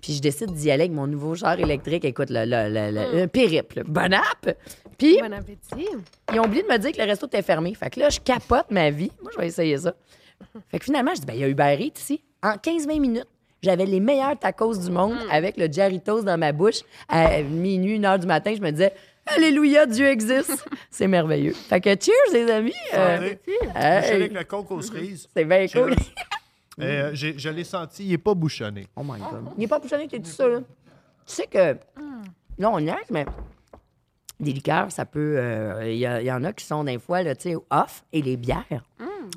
Puis 0.02 0.14
je 0.14 0.20
décide 0.22 0.52
d'y 0.52 0.70
aller 0.70 0.84
avec 0.84 0.92
mon 0.92 1.06
nouveau 1.06 1.34
char 1.34 1.58
électrique. 1.60 2.04
Écoute, 2.06 2.28
le, 2.30 2.44
le- 2.46 2.68
le- 2.72 2.90
le- 2.90 3.22
un 3.22 3.28
périple. 3.28 3.82
Bon 3.86 4.12
app! 4.14 4.56
Puis, 4.96 5.18
Bon 5.20 5.32
appétit. 5.32 5.86
ils 6.32 6.40
ont 6.40 6.44
oublié 6.44 6.62
de 6.62 6.68
me 6.68 6.78
dire 6.78 6.92
que 6.92 6.98
le 6.98 7.04
resto 7.04 7.26
était 7.26 7.42
fermé. 7.42 7.74
Fait 7.74 7.90
que 7.90 8.00
là, 8.00 8.08
je 8.10 8.20
capote 8.20 8.70
ma 8.70 8.90
vie. 8.90 9.10
Moi, 9.22 9.30
je 9.34 9.38
vais 9.38 9.46
essayer 9.46 9.76
ça. 9.78 9.94
Fait 10.70 10.78
que 10.78 10.84
finalement, 10.86 11.14
je 11.14 11.20
dis, 11.20 11.26
ben, 11.26 11.34
il 11.34 11.40
y 11.40 11.44
a 11.44 11.48
Uber 11.48 11.76
Eats 11.78 11.98
ici. 11.98 12.22
En 12.42 12.52
15-20 12.52 13.00
minutes, 13.00 13.26
j'avais 13.62 13.84
les 13.86 14.00
meilleurs 14.00 14.38
tacos 14.38 14.76
du 14.78 14.90
monde 14.90 15.18
avec 15.30 15.56
le 15.56 15.70
Jarritos 15.70 16.22
dans 16.22 16.38
ma 16.38 16.52
bouche. 16.52 16.80
À 17.08 17.42
minuit, 17.42 17.96
une 17.96 18.04
heure 18.04 18.18
du 18.18 18.26
matin, 18.26 18.54
je 18.56 18.60
me 18.62 18.70
disais, 18.70 18.92
Alléluia, 19.26 19.86
Dieu 19.86 20.06
existe. 20.06 20.66
C'est 20.90 21.06
merveilleux. 21.06 21.52
Fait 21.52 21.80
que 21.80 21.90
cheers, 21.90 22.32
les 22.32 22.50
amis. 22.50 22.72
Euh, 22.94 23.34
avec 23.76 24.32
le 24.32 24.44
Coke 24.44 24.70
aux 24.72 24.82
cerises. 24.82 25.28
c'est 25.34 25.44
bien 25.44 25.66
cool. 25.68 25.94
Euh, 26.80 27.10
j'ai- 27.12 27.38
je 27.38 27.48
l'ai 27.50 27.62
senti, 27.64 28.04
il 28.06 28.10
n'est 28.12 28.18
pas 28.18 28.32
bouchonné. 28.34 28.86
Oh 28.96 29.02
my 29.04 29.20
God. 29.20 29.50
Il 29.56 29.60
n'est 29.60 29.68
pas 29.68 29.78
bouchonné, 29.78 30.08
t'es 30.08 30.18
tout 30.18 30.24
ça, 30.30 30.48
là. 30.48 30.58
Tu 31.26 31.34
sais 31.34 31.46
que, 31.46 31.76
là, 32.58 32.70
on 32.70 32.80
niaise, 32.80 32.96
mais 33.10 33.26
des 34.40 34.52
liqueurs, 34.54 34.90
ça 34.90 35.04
peut... 35.04 35.34
euh, 35.36 35.82
Il 35.86 35.96
y, 35.98 36.00
y 36.26 36.32
en 36.32 36.42
a 36.42 36.52
qui 36.54 36.64
sont, 36.64 36.82
des 36.84 36.98
fois, 36.98 37.22
là, 37.22 37.34
tu 37.36 37.50
sais, 37.50 37.56
off. 37.70 38.02
Et 38.12 38.22
les 38.22 38.36
bières. 38.38 38.64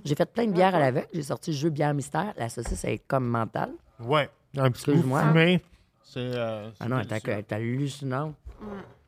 J'ai 0.05 0.15
fait 0.15 0.25
plein 0.25 0.45
de 0.47 0.51
bières 0.51 0.75
à 0.75 0.79
l'aveugle. 0.79 1.07
J'ai 1.13 1.23
sorti 1.23 1.51
le 1.51 1.57
jeu 1.57 1.69
bière 1.69 1.93
mystère. 1.93 2.33
La 2.37 2.49
saucisse, 2.49 2.83
elle 2.83 2.93
est 2.93 3.07
comme 3.07 3.25
mentale. 3.27 3.73
Ouais. 3.99 4.29
Un 4.57 4.69
petit 4.71 4.91
fumé. 4.95 5.61
C'est. 6.03 6.19
euh, 6.19 6.69
Ah 6.79 6.87
non, 6.87 7.01
c'est 7.07 7.27
elle 7.27 7.39
est 7.39 7.51
hallucinante. 7.53 8.35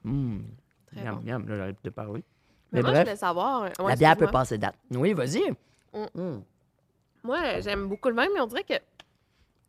Mm. 0.03 0.39
Très 0.87 1.03
Miam, 1.03 1.15
bon. 1.15 1.21
miam, 1.23 1.47
là, 1.47 1.57
j'arrête 1.57 1.77
de 1.83 1.89
parler. 1.89 2.23
Mais 2.71 2.81
Mais 2.81 2.81
moi, 2.81 2.93
je 2.95 2.99
voulais 3.01 3.15
savoir. 3.15 3.61
ouais, 3.63 3.71
la 3.87 3.95
bière 3.95 4.17
peut 4.17 4.27
passer 4.27 4.57
date. 4.57 4.75
Oui, 4.91 5.13
vas-y. 5.13 5.41
Moi, 7.23 7.59
j'aime 7.61 7.87
beaucoup 7.87 8.09
le 8.09 8.15
vin, 8.15 8.27
mais 8.33 8.39
on 8.41 8.47
dirait 8.47 8.63
que 8.63 8.73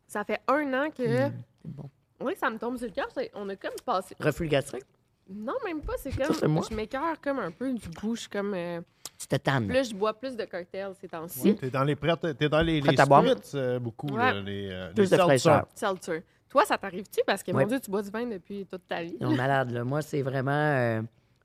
ça 0.07 0.23
fait 0.23 0.39
un 0.47 0.73
an 0.73 0.89
que. 0.91 1.27
Mm, 1.29 1.33
C'est 1.63 1.71
bon. 1.71 1.89
Oui, 2.19 2.33
ça 2.37 2.49
me 2.49 2.57
tombe 2.57 2.77
sur 2.77 2.87
le 2.87 2.93
cœur. 2.93 3.07
c'est- 3.13 3.31
On 3.35 3.47
a 3.49 3.55
comme 3.55 3.71
passé. 3.85 4.15
Reflux 4.19 4.47
gastrique, 4.47 4.85
Non, 5.29 5.53
même 5.65 5.81
pas. 5.81 5.93
C'est 5.97 6.11
comme. 6.15 6.51
moi. 6.51 6.63
Je 6.69 6.75
m'écœure 6.75 7.19
comme 7.21 7.39
un 7.39 7.51
peu 7.51 7.71
du 7.73 7.89
goût. 7.89 8.15
Je 8.15 8.21
suis 8.21 8.29
comme. 8.29 8.53
euh, 8.53 8.81
tu 9.17 9.27
te 9.27 9.35
tannes. 9.35 9.67
Plus 9.67 9.89
je 9.89 9.95
bois 9.95 10.13
plus 10.13 10.35
de 10.35 10.45
cocktails 10.45 10.93
ces 10.99 11.07
temps-ci. 11.07 11.55
T'es 11.55 11.69
dans 11.69 11.83
les 11.83 11.95
prêtes, 11.95 12.37
t'es 12.37 12.49
dans 12.49 12.61
les, 12.61 12.81
spirits 12.81 13.35
euh, 13.55 13.79
beaucoup, 13.79 14.07
Ouais. 14.07 14.17
là, 14.33 14.41
les, 14.41 14.69
euh, 14.71 14.93
Plus 14.93 15.09
les 15.11 15.17
de 15.17 15.21
fraîcheur. 15.23 15.65
Seltzer. 15.75 16.23
Toi, 16.49 16.63
ça 16.65 16.77
t'arrive-tu? 16.77 17.21
Parce 17.25 17.43
que, 17.43 17.51
Ouais. 17.51 17.63
mon 17.63 17.67
Dieu, 17.69 17.79
tu 17.79 17.91
bois 17.91 18.01
du 18.01 18.09
vin 18.09 18.25
depuis 18.25 18.65
toute 18.65 18.87
ta 18.87 19.03
vie. 19.03 19.17
Non, 19.19 19.35
malade, 19.35 19.71
là. 19.71 19.83
Moi, 19.83 20.01
c'est 20.01 20.21
vraiment. 20.21 20.51
euh, 20.51 21.01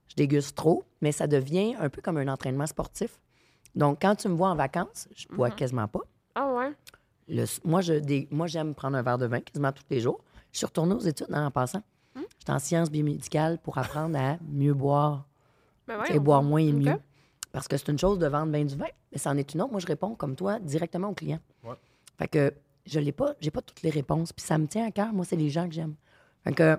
je 0.07 0.15
déguste 0.15 0.55
trop, 0.55 0.83
mais 1.01 1.11
ça 1.11 1.27
devient 1.27 1.75
un 1.79 1.89
peu 1.89 2.01
comme 2.01 2.17
un 2.17 2.27
entraînement 2.27 2.67
sportif. 2.67 3.19
Donc, 3.75 3.99
quand 4.01 4.15
tu 4.15 4.27
me 4.29 4.35
vois 4.35 4.49
en 4.49 4.55
vacances, 4.55 5.07
je 5.15 5.27
bois 5.27 5.49
Mm-hmm. 5.49 5.55
quasiment 5.55 5.87
pas. 5.87 6.01
Ah 6.35 6.53
ouais? 6.53 6.71
Le- 7.27 7.45
moi, 7.63 7.81
je, 7.81 7.93
dé- 7.93 8.27
moi, 8.31 8.47
j'aime 8.47 8.75
prendre 8.75 8.95
un 8.97 9.01
verre 9.01 9.17
de 9.17 9.25
vin 9.25 9.39
quasiment 9.39 9.71
tous 9.71 9.83
les 9.89 9.99
jours. 9.99 10.21
Je 10.51 10.57
suis 10.59 10.65
retournée 10.65 10.93
aux 10.93 10.99
études 10.99 11.27
hein, 11.31 11.47
en 11.47 11.51
passant. 11.51 11.81
Hmm? 12.15 12.21
J'étais 12.39 12.51
en 12.51 12.59
sciences 12.59 12.91
biomédicales 12.91 13.57
pour 13.57 13.77
apprendre 13.79 14.17
à 14.19 14.37
mieux 14.47 14.73
boire. 14.73 15.25
Ben 15.87 15.99
ouais, 15.99 16.19
boire 16.19 16.43
moins 16.43 16.59
et 16.61 16.71
mieux. 16.71 16.95
Parce 17.53 17.69
que 17.69 17.77
c'est 17.77 17.87
une 17.89 17.99
chose 17.99 18.19
de 18.19 18.27
vendre 18.27 18.51
bien 18.51 18.65
du 18.65 18.75
vin, 18.75 18.87
mais 19.11 19.17
c'en 19.17 19.37
est 19.37 19.53
une 19.53 19.61
autre. 19.61 19.71
Moi, 19.71 19.79
je 19.79 19.87
réponds 19.87 20.15
comme 20.15 20.35
toi 20.35 20.59
directement 20.59 21.09
aux 21.09 21.13
clients. 21.13 21.39
Ouais. 21.63 21.75
Fait 22.17 22.27
que 22.27 22.53
je 22.85 22.99
l'ai 22.99 23.11
pas, 23.11 23.35
j'ai 23.39 23.51
pas 23.51 23.61
toutes 23.61 23.83
les 23.83 23.91
réponses. 23.91 24.33
Puis 24.33 24.45
ça 24.45 24.57
me 24.57 24.67
tient 24.67 24.85
à 24.87 24.91
cœur. 24.91 25.13
Moi, 25.13 25.23
c'est 25.23 25.35
les 25.35 25.49
gens 25.49 25.69
que 25.69 25.73
j'aime. 25.73 25.93
Fait 26.43 26.51
que 26.51 26.77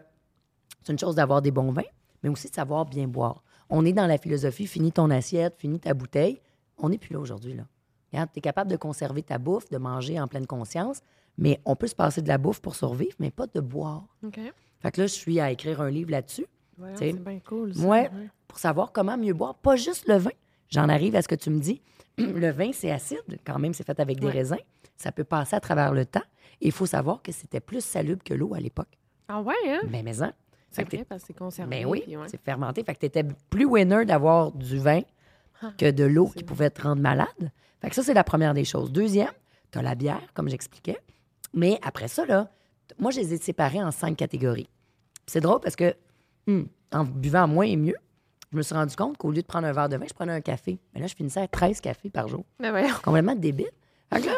c'est 0.83 0.93
une 0.93 0.99
chose 0.99 1.15
d'avoir 1.15 1.41
des 1.41 1.53
bons 1.53 1.71
vins, 1.71 1.83
mais 2.23 2.29
aussi 2.29 2.51
de 2.51 2.55
savoir 2.55 2.85
bien 2.85 3.07
boire. 3.07 3.43
On 3.71 3.87
est 3.87 3.93
dans 3.93 4.07
la 4.07 4.19
philosophie, 4.19 4.67
finis 4.67 4.93
ton 4.93 5.11
assiette, 5.11 5.55
finis 5.59 5.81
ta 5.81 5.95
bouteille. 5.95 6.41
On 6.77 6.89
n'est 6.89 6.99
plus 6.99 7.15
là 7.15 7.21
aujourd'hui, 7.21 7.55
là. 7.55 7.63
Regarde, 8.13 8.31
tu 8.33 8.39
es 8.39 8.43
capable 8.43 8.71
de 8.71 8.77
conserver 8.77 9.23
ta 9.23 9.39
bouffe, 9.39 9.71
de 9.71 9.79
manger 9.79 10.21
en 10.21 10.29
pleine 10.29 10.47
conscience, 10.47 11.01
mais 11.39 11.61
on 11.65 11.75
peut 11.75 11.87
se 11.87 11.95
passer 11.95 12.21
de 12.21 12.29
la 12.29 12.39
bouffe 12.39 12.61
pour 12.61 12.75
survivre, 12.77 13.15
mais 13.19 13.31
pas 13.31 13.47
de 13.47 13.61
boire. 13.61 14.07
Fait 14.81 14.91
que 14.93 15.01
là, 15.01 15.07
je 15.07 15.15
suis 15.15 15.41
à 15.41 15.51
écrire 15.51 15.81
un 15.81 15.91
livre 15.91 16.11
là-dessus. 16.11 16.47
Ouais, 16.79 16.93
c'est 16.97 17.13
bien 17.13 17.41
cool. 17.41 17.75
Ça. 17.75 17.87
Ouais, 17.87 18.11
pour 18.47 18.59
savoir 18.59 18.93
comment 18.93 19.17
mieux 19.17 19.33
boire, 19.35 19.55
pas 19.55 19.77
juste 19.77 20.07
le 20.07 20.17
vin. 20.17 20.31
J'en 20.75 20.89
arrive 20.89 21.15
à 21.15 21.23
ce 21.23 21.29
que 21.29 21.35
tu 21.37 21.51
me 21.51 21.61
dis. 21.61 21.81
le 22.19 22.51
vin, 22.51 22.71
c'est 22.73 22.91
acide, 22.91 23.23
quand 23.47 23.59
même, 23.59 23.73
c'est 23.75 23.85
fait 23.87 23.99
avec 24.01 24.19
des 24.19 24.27
Ouais. 24.27 24.33
raisins. 24.33 24.59
Ça 24.97 25.13
peut 25.13 25.25
passer 25.25 25.55
à 25.57 25.61
travers 25.61 25.93
le 25.93 26.05
temps. 26.05 26.23
Et 26.61 26.67
il 26.67 26.73
faut 26.73 26.87
savoir 26.87 27.23
que 27.23 27.31
c'était 27.33 27.61
plus 27.61 27.85
salubre 27.85 28.23
que 28.25 28.35
l'eau 28.35 28.55
à 28.55 28.61
l'époque. 28.61 28.99
Ah 29.29 29.41
ouais, 29.41 29.55
hein? 29.67 29.81
Mais 29.89 30.03
mais 30.03 30.21
hein, 30.23 30.33
C'est 30.71 30.85
vrai, 30.85 31.05
parce 31.05 31.23
que 31.23 31.29
c'est 31.29 31.33
conservé. 31.39 31.71
ben 31.83 31.87
oui, 31.87 32.05
ouais. 32.09 32.27
c'est 32.29 32.41
fermenté. 32.43 32.83
Fait 32.85 32.95
que 32.95 33.01
tu 33.01 33.07
étais 33.07 33.25
plus 33.51 33.65
winner 33.65 34.05
d'avoir 34.05 34.51
du 34.53 34.79
vin 34.79 35.01
que 35.79 35.91
de 35.91 36.05
l'eau 36.05 36.29
qui 36.29 36.45
pouvait 36.45 36.71
te 36.71 36.83
rendre 36.83 37.01
malade. 37.03 37.51
Fait 37.81 37.89
que 37.89 37.95
ça, 37.95 38.03
c'est 38.03 38.15
la 38.15 38.25
première 38.25 38.55
des 38.55 38.65
choses. 38.65 38.91
Deuxième, 38.93 39.31
tu 39.71 39.79
as 39.79 39.83
la 39.83 39.95
bière, 39.95 40.23
comme 40.35 40.49
j'expliquais. 40.49 40.99
Mais 41.53 41.79
après 41.83 42.09
ça, 42.09 42.27
là, 42.27 42.51
moi, 42.99 43.11
je 43.13 43.21
les 43.21 43.33
ai 43.35 43.37
séparés 43.39 43.83
en 43.83 43.91
cinq 43.91 44.17
catégories. 44.17 44.69
C'est 45.27 45.41
drôle 45.41 45.61
parce 45.61 45.77
que, 45.77 45.95
hum, 46.49 46.67
en 46.93 47.05
buvant 47.05 47.49
moins 47.49 47.65
et 47.67 47.77
mieux, 47.77 47.97
je 48.55 48.59
me 48.59 48.63
suis 48.63 48.75
rendu 48.75 48.95
compte 48.95 49.19
qu'au 49.19 49.33
lieu 49.33 49.43
de 49.43 49.47
prendre 49.47 49.67
un 49.67 49.73
verre 49.73 49.89
de 49.89 49.97
vin, 49.97 50.07
je 50.09 50.15
prenais 50.15 50.33
un 50.33 50.41
café. 50.41 50.79
Mais 50.95 51.01
là, 51.01 51.09
je 51.09 51.15
finissais 51.17 51.41
à 51.41 51.49
13 51.49 51.81
cafés 51.81 52.09
par 52.09 52.29
jour. 52.29 52.45
Mais 52.61 52.71
voyons. 52.71 52.95
Complètement 53.03 53.35
débile. 53.35 53.67
Fait 54.13 54.21
que 54.21 54.27
là, 54.27 54.37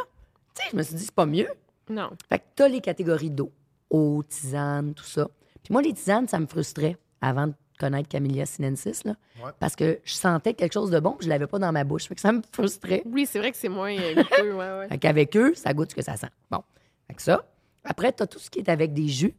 tu 0.55 0.63
sais, 0.63 0.69
je 0.73 0.77
me 0.77 0.83
suis 0.83 0.95
dit, 0.95 1.05
c'est 1.05 1.15
pas 1.15 1.27
mieux. 1.27 1.49
Non. 1.91 2.11
Fait 2.31 2.39
que 2.39 2.45
t'as 2.55 2.69
les 2.69 2.81
catégories 2.81 3.31
d'eau. 3.31 3.53
Eau, 3.91 4.23
tisane, 4.27 4.95
tout 4.95 5.05
ça. 5.05 5.29
Puis 5.63 5.71
moi, 5.71 5.83
les 5.83 5.93
tisanes, 5.93 6.29
ça 6.29 6.41
me 6.41 6.47
frustrait 6.47 6.97
avant 7.21 7.49
de 7.49 7.53
connaître 7.79 8.09
Camellia 8.09 8.47
sinensis, 8.47 9.05
là. 9.05 9.17
Parce 9.61 9.77
que 9.77 10.01
je 10.03 10.15
sentais 10.15 10.55
quelque 10.55 10.73
chose 10.73 10.91
de 10.91 10.99
bon, 10.99 11.13
puis 11.13 11.27
je 11.27 11.29
l'avais 11.29 11.47
pas 11.47 11.59
dans 11.59 11.73
ma 11.73 11.85
bouche. 11.85 12.09
Fait 12.09 12.15
que 12.15 12.23
ça 12.23 12.33
me 12.33 12.41
frustrait. 12.51 13.03
Oui, 13.05 13.27
c'est 13.31 13.39
vrai 13.39 13.53
que 13.53 13.59
c'est 13.59 13.69
moins 13.69 13.95
euh, 13.95 14.15
goûteux, 14.15 14.55
ouais, 14.55 14.79
ouais. 14.79 14.89
Fait 14.89 14.97
qu'avec 14.97 15.37
eux, 15.37 15.55
ça 15.55 15.75
goûte 15.75 15.91
ce 15.91 15.95
que 15.95 16.03
ça 16.03 16.17
sent. 16.17 16.31
Bon. 16.51 16.63
Fait 17.07 17.15
que 17.15 17.21
ça. 17.21 17.45
Après, 17.85 18.13
t'as 18.13 18.27
tout 18.27 18.39
ce 18.39 18.49
qui 18.49 18.61
est 18.61 18.71
avec 18.71 18.95
des 18.95 19.09
jus, 19.09 19.35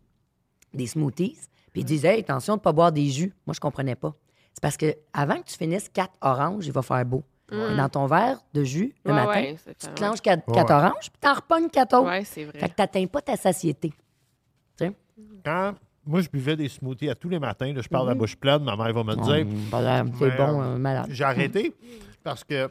des 0.71 0.86
smoothies. 0.86 1.39
Puis 1.71 1.82
ils 1.82 1.86
disaient, 1.86 2.15
hey, 2.15 2.19
attention 2.19 2.57
de 2.57 2.61
pas 2.61 2.73
boire 2.73 2.91
des 2.91 3.09
jus. 3.09 3.34
Moi, 3.47 3.55
je 3.55 3.59
comprenais 3.59 3.95
pas. 3.95 4.15
C'est 4.58 4.62
parce 4.62 4.76
que 4.76 4.95
avant 5.14 5.36
que 5.36 5.43
tu 5.45 5.55
finisses 5.55 5.88
quatre 5.88 6.16
oranges, 6.20 6.66
il 6.66 6.72
va 6.72 6.82
faire 6.82 7.05
beau. 7.05 7.24
Mais 7.51 7.76
dans 7.78 7.89
ton 7.89 8.08
verre 8.08 8.39
de 8.55 8.64
jus, 8.64 8.95
le 9.05 9.14
Mm. 9.14 9.16
Ouais, 9.16 9.26
matin, 9.26 9.39
ouais, 9.41 9.55
tu 9.80 9.88
te 9.88 10.01
langes 10.03 10.20
quatre, 10.20 10.49
oranges, 10.49 11.12
puis 11.12 11.20
t'en 11.22 11.36
repognes 11.36 11.70
quatre 11.70 11.93
autres. 11.95 12.10
Ouais, 12.10 12.24
c'est 12.24 12.43
vrai. 12.43 12.58
Fait 12.58 12.70
que 12.70 12.74
t'atteins 12.74 13.05
pas 13.05 13.22
ta 13.22 13.36
satiété. 13.38 13.93
Quand 15.45 15.76
moi, 16.08 16.22
je 16.22 16.30
buvais 16.30 16.55
des 16.55 16.70
smoothies 16.70 17.08
à 17.10 17.14
tous 17.14 17.30
les 17.30 17.38
matins, 17.38 17.72
là, 17.72 17.82
je 17.84 17.88
parle 17.88 18.08
la 18.08 18.16
bouche 18.16 18.36
pleine, 18.36 18.64
ma 18.64 18.76
mère 18.76 18.93
va 18.93 19.03
me 19.03 19.14
dire. 19.16 19.45
Grave, 19.70 20.10
c'est 20.18 20.38
bon, 20.38 20.62
euh, 20.62 20.66
euh, 20.74 20.78
malade. 20.80 21.05
J'ai 21.12 21.24
arrêté 21.24 21.76
parce 22.24 22.43
que 22.43 22.68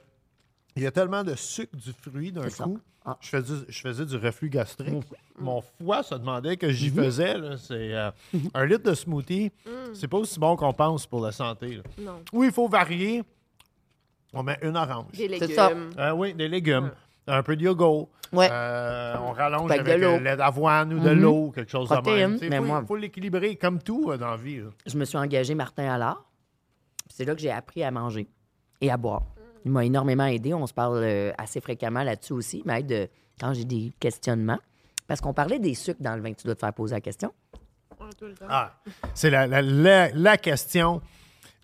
il 0.77 0.83
y 0.83 0.87
a 0.87 0.91
tellement 0.91 1.25
de 1.25 1.35
sucre 1.35 1.77
du 1.77 1.93
fruit 1.93 2.31
d'un 2.33 2.49
coup. 2.49 2.79
Ah. 3.05 3.11
Mm. 3.11 3.15
Je, 3.21 3.29
faisais, 3.29 3.55
je 3.69 3.81
faisais 3.81 4.05
du 4.05 4.17
reflux 4.17 4.51
gastrique. 4.51 5.05
Mon 5.39 5.61
foie 5.63 6.03
se 6.03 6.15
demandait 6.17 6.57
que 6.57 6.71
j'y 6.71 6.91
faisais. 6.91 7.39
là. 7.39 7.57
C'est 7.57 7.95
euh, 7.95 8.11
un 8.55 8.65
litre 8.67 8.83
de 8.91 8.95
smoothie. 8.95 9.53
C'est 9.95 10.09
pas 10.09 10.19
aussi 10.19 10.39
bon 10.41 10.57
qu'on 10.57 10.73
pense 10.73 11.07
pour 11.07 11.21
la 11.25 11.33
santé. 11.33 11.77
là. 11.77 11.83
Non. 11.99 12.23
Oui, 12.33 12.49
il 12.49 12.53
faut 12.53 12.69
varier. 12.69 13.23
On 14.33 14.43
met 14.43 14.59
une 14.63 14.77
orange. 14.77 15.13
Des 15.13 15.29
C'est 15.39 15.55
ça. 15.55 15.69
légumes. 15.69 15.91
Euh, 15.99 16.11
oui, 16.13 16.35
des 16.35 16.49
légumes. 16.49 16.91
Un 17.29 17.43
peu 17.43 17.57
de 17.57 17.63
yogourt. 17.63 18.09
Ouais. 18.33 18.49
Euh, 18.51 19.17
on 19.21 19.33
rallonge 19.33 19.71
Avec 19.71 19.87
de 19.87 20.05
euh, 20.05 20.19
lait 20.19 20.37
d'avoine 20.37 20.93
ou 20.93 20.99
de 20.99 21.11
Mhm. 21.11 21.21
l'eau, 21.21 21.53
quelque 21.55 21.71
chose 21.71 21.89
Protéines, 21.89 22.37
de 22.37 22.41
même. 22.41 22.51
mais 22.51 22.57
Il 22.57 22.59
faut, 22.59 22.65
moi- 22.65 22.85
faut 22.87 22.97
l'équilibrer 22.97 23.55
comme 23.57 23.81
tout 23.81 24.11
euh, 24.11 24.17
dans 24.19 24.31
la 24.33 24.37
vie. 24.37 24.59
là. 24.59 24.67
Je 24.85 24.99
me 24.99 25.05
suis 25.05 25.17
engagé 25.17 25.55
Martin 25.55 25.85
Allard. 25.93 26.25
C'est 27.09 27.25
là 27.25 27.35
que 27.37 27.41
j'ai 27.41 27.53
appris 27.53 27.85
à 27.85 27.91
manger 27.93 28.29
et 28.81 28.91
à 28.91 28.97
boire. 28.97 29.23
Il 29.67 29.73
m'a 29.73 29.85
énormément 29.85 30.25
aidé. 30.27 30.55
On 30.55 30.67
se 30.67 30.73
parle 30.73 31.01
euh, 31.03 31.33
assez 31.37 31.61
fréquemment 31.61 32.05
là-dessus 32.05 32.33
aussi. 32.35 32.59
Il 32.65 32.67
m'aide 32.67 32.93
euh, 32.93 33.07
quand 33.41 33.53
j'ai 33.53 33.65
des 33.65 33.93
questionnements. 33.99 34.59
Parce 35.09 35.21
qu'on 35.21 35.35
parlait 35.35 35.59
des 35.59 35.75
sucres 35.75 36.01
dans 36.01 36.15
le 36.15 36.23
vin. 36.23 36.33
Tu 36.35 36.45
dois 36.45 36.55
te 36.55 36.61
faire 36.61 36.73
poser 36.73 36.95
la 36.95 37.01
question. 37.01 37.33
Ouais, 38.01 38.07
tout 38.19 38.27
le 38.27 38.35
temps. 38.35 38.47
Ah, 38.49 38.79
c'est 39.13 39.29
la, 39.29 39.47
la- 39.49 39.63
la- 39.63 40.11
la 40.13 40.37
question 40.37 41.03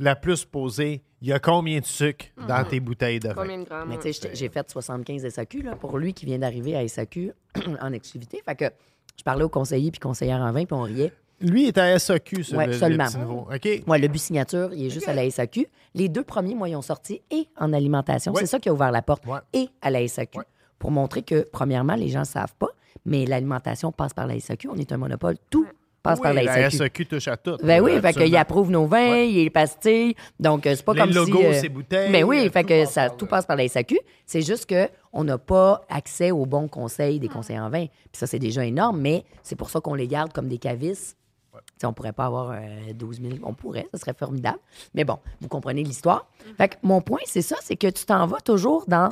la 0.00 0.16
plus 0.16 0.44
posée. 0.44 1.02
Il 1.20 1.28
y 1.28 1.32
a 1.32 1.38
combien 1.38 1.78
de 1.78 1.84
sucre 1.84 2.26
dans 2.48 2.64
tes 2.64 2.80
bouteilles 2.80 3.20
de 3.20 3.28
vin? 3.28 3.34
Combien 3.34 3.58
de 3.60 3.64
grammes? 3.64 3.88
Mais 3.88 3.96
tu 3.98 4.02
sais, 4.02 4.12
j'étais- 4.14 4.34
j'ai 4.34 4.48
fait 4.48 4.68
75 4.68 5.24
SAQ 5.28 5.62
là, 5.62 5.76
pour 5.76 5.96
lui 5.98 6.12
qui 6.12 6.26
vient 6.26 6.38
d'arriver 6.38 6.74
à 6.76 6.82
SAQ 6.88 7.32
en 7.80 7.92
exclusivité. 7.92 8.42
Fait 8.44 8.56
que 8.56 8.64
je 9.16 9.22
parlais 9.22 9.44
aux 9.44 9.48
conseillers 9.48 9.92
puis 9.92 10.00
conseillères 10.00 10.40
en 10.40 10.50
vin 10.50 10.64
puis 10.64 10.74
on 10.74 10.82
riait. 10.82 11.12
Lui 11.42 11.66
est 11.66 11.78
à 11.78 11.98
SAQ, 11.98 12.44
ce 12.44 12.56
Ouais, 12.56 12.66
le, 12.66 12.72
le 12.72 12.78
seulement. 12.78 13.06
Moi, 13.86 13.98
le 13.98 14.08
but 14.08 14.18
signature, 14.18 14.70
il 14.72 14.86
est 14.86 14.90
juste 14.90 15.08
à 15.08 15.14
la 15.14 15.28
SAQ. 15.30 15.66
Les 15.94 16.08
deux 16.08 16.24
premiers, 16.24 16.54
moi, 16.54 16.68
ils 16.68 16.76
ont 16.76 16.82
sorti 16.82 17.20
et 17.30 17.48
en 17.58 17.72
alimentation. 17.72 18.32
Ouais. 18.32 18.40
C'est 18.40 18.46
ça 18.46 18.58
qui 18.58 18.68
a 18.68 18.72
ouvert 18.72 18.90
la 18.92 19.02
porte. 19.02 19.24
Et 19.52 19.68
à 19.80 19.90
la 19.90 20.06
SAQ. 20.06 20.38
Pour 20.78 20.90
montrer 20.90 21.22
que, 21.22 21.46
premièrement, 21.52 21.94
les 21.94 22.08
gens 22.08 22.20
ne 22.20 22.24
savent 22.24 22.54
pas, 22.58 22.68
mais 23.04 23.24
l'alimentation 23.26 23.92
passe 23.92 24.14
par 24.14 24.26
la 24.26 24.38
SAQ. 24.40 24.68
On 24.68 24.76
est 24.76 24.90
un 24.92 24.96
monopole. 24.96 25.36
Tout 25.50 25.66
passe 26.02 26.18
par 26.18 26.32
Oui, 26.32 26.38
la 26.44 26.56
la 26.56 26.70
SAQ. 26.70 26.76
SAQ 26.78 27.06
touche 27.06 27.28
à 27.28 27.36
tout. 27.36 27.56
Ben 27.62 27.80
oui, 27.80 28.00
fait 28.00 28.12
qu'il 28.12 28.36
approuve 28.36 28.70
nos 28.72 28.86
vins, 28.86 29.10
Ouais. 29.12 29.30
il 29.30 29.44
les 29.44 29.50
pastilles. 29.50 30.16
Donc, 30.40 30.66
euh, 30.66 30.74
c'est 30.74 30.84
pas 30.84 30.94
Les 30.94 30.98
comme 31.00 31.10
logos, 31.12 31.38
si... 31.38 31.46
euh, 31.46 31.52
ces 31.60 31.68
bouteilles, 31.68 32.10
Ben 32.10 32.24
oui, 32.24 32.44
euh, 32.46 32.50
fait 32.50 32.64
que 32.64 32.84
ça, 32.86 33.10
tout 33.10 33.26
passe 33.26 33.46
par 33.46 33.54
la 33.56 33.68
SAQ. 33.68 34.00
C'est 34.26 34.42
juste 34.42 34.68
qu'on 34.68 35.22
n'a 35.22 35.38
pas 35.38 35.82
accès 35.88 36.32
aux 36.32 36.44
bons 36.46 36.66
conseils 36.66 37.20
des 37.20 37.28
conseillers 37.28 37.60
en 37.60 37.70
vin. 37.70 37.86
Puis 37.86 38.18
ça, 38.18 38.26
c'est 38.26 38.40
déjà 38.40 38.64
énorme, 38.64 39.00
mais 39.00 39.24
c'est 39.44 39.54
pour 39.56 39.70
ça 39.70 39.80
qu'on 39.80 39.94
les 39.94 40.08
garde 40.08 40.32
comme 40.32 40.48
des 40.48 40.58
cavistes. 40.58 41.16
Tu 41.78 41.86
On 41.86 41.92
pourrait 41.92 42.12
pas 42.12 42.26
avoir 42.26 42.52
euh, 42.52 42.92
12 42.94 43.20
000. 43.20 43.34
On 43.42 43.54
pourrait, 43.54 43.88
ça 43.92 43.98
serait 43.98 44.14
formidable. 44.14 44.58
Mais 44.94 45.04
bon, 45.04 45.18
vous 45.40 45.48
comprenez 45.48 45.82
l'histoire. 45.82 46.26
Fait 46.56 46.68
que 46.68 46.76
mon 46.82 47.00
point, 47.00 47.20
c'est 47.26 47.42
ça, 47.42 47.56
c'est 47.60 47.76
que 47.76 47.88
tu 47.88 48.04
t'en 48.04 48.26
vas 48.26 48.40
toujours 48.40 48.84
dans 48.88 49.10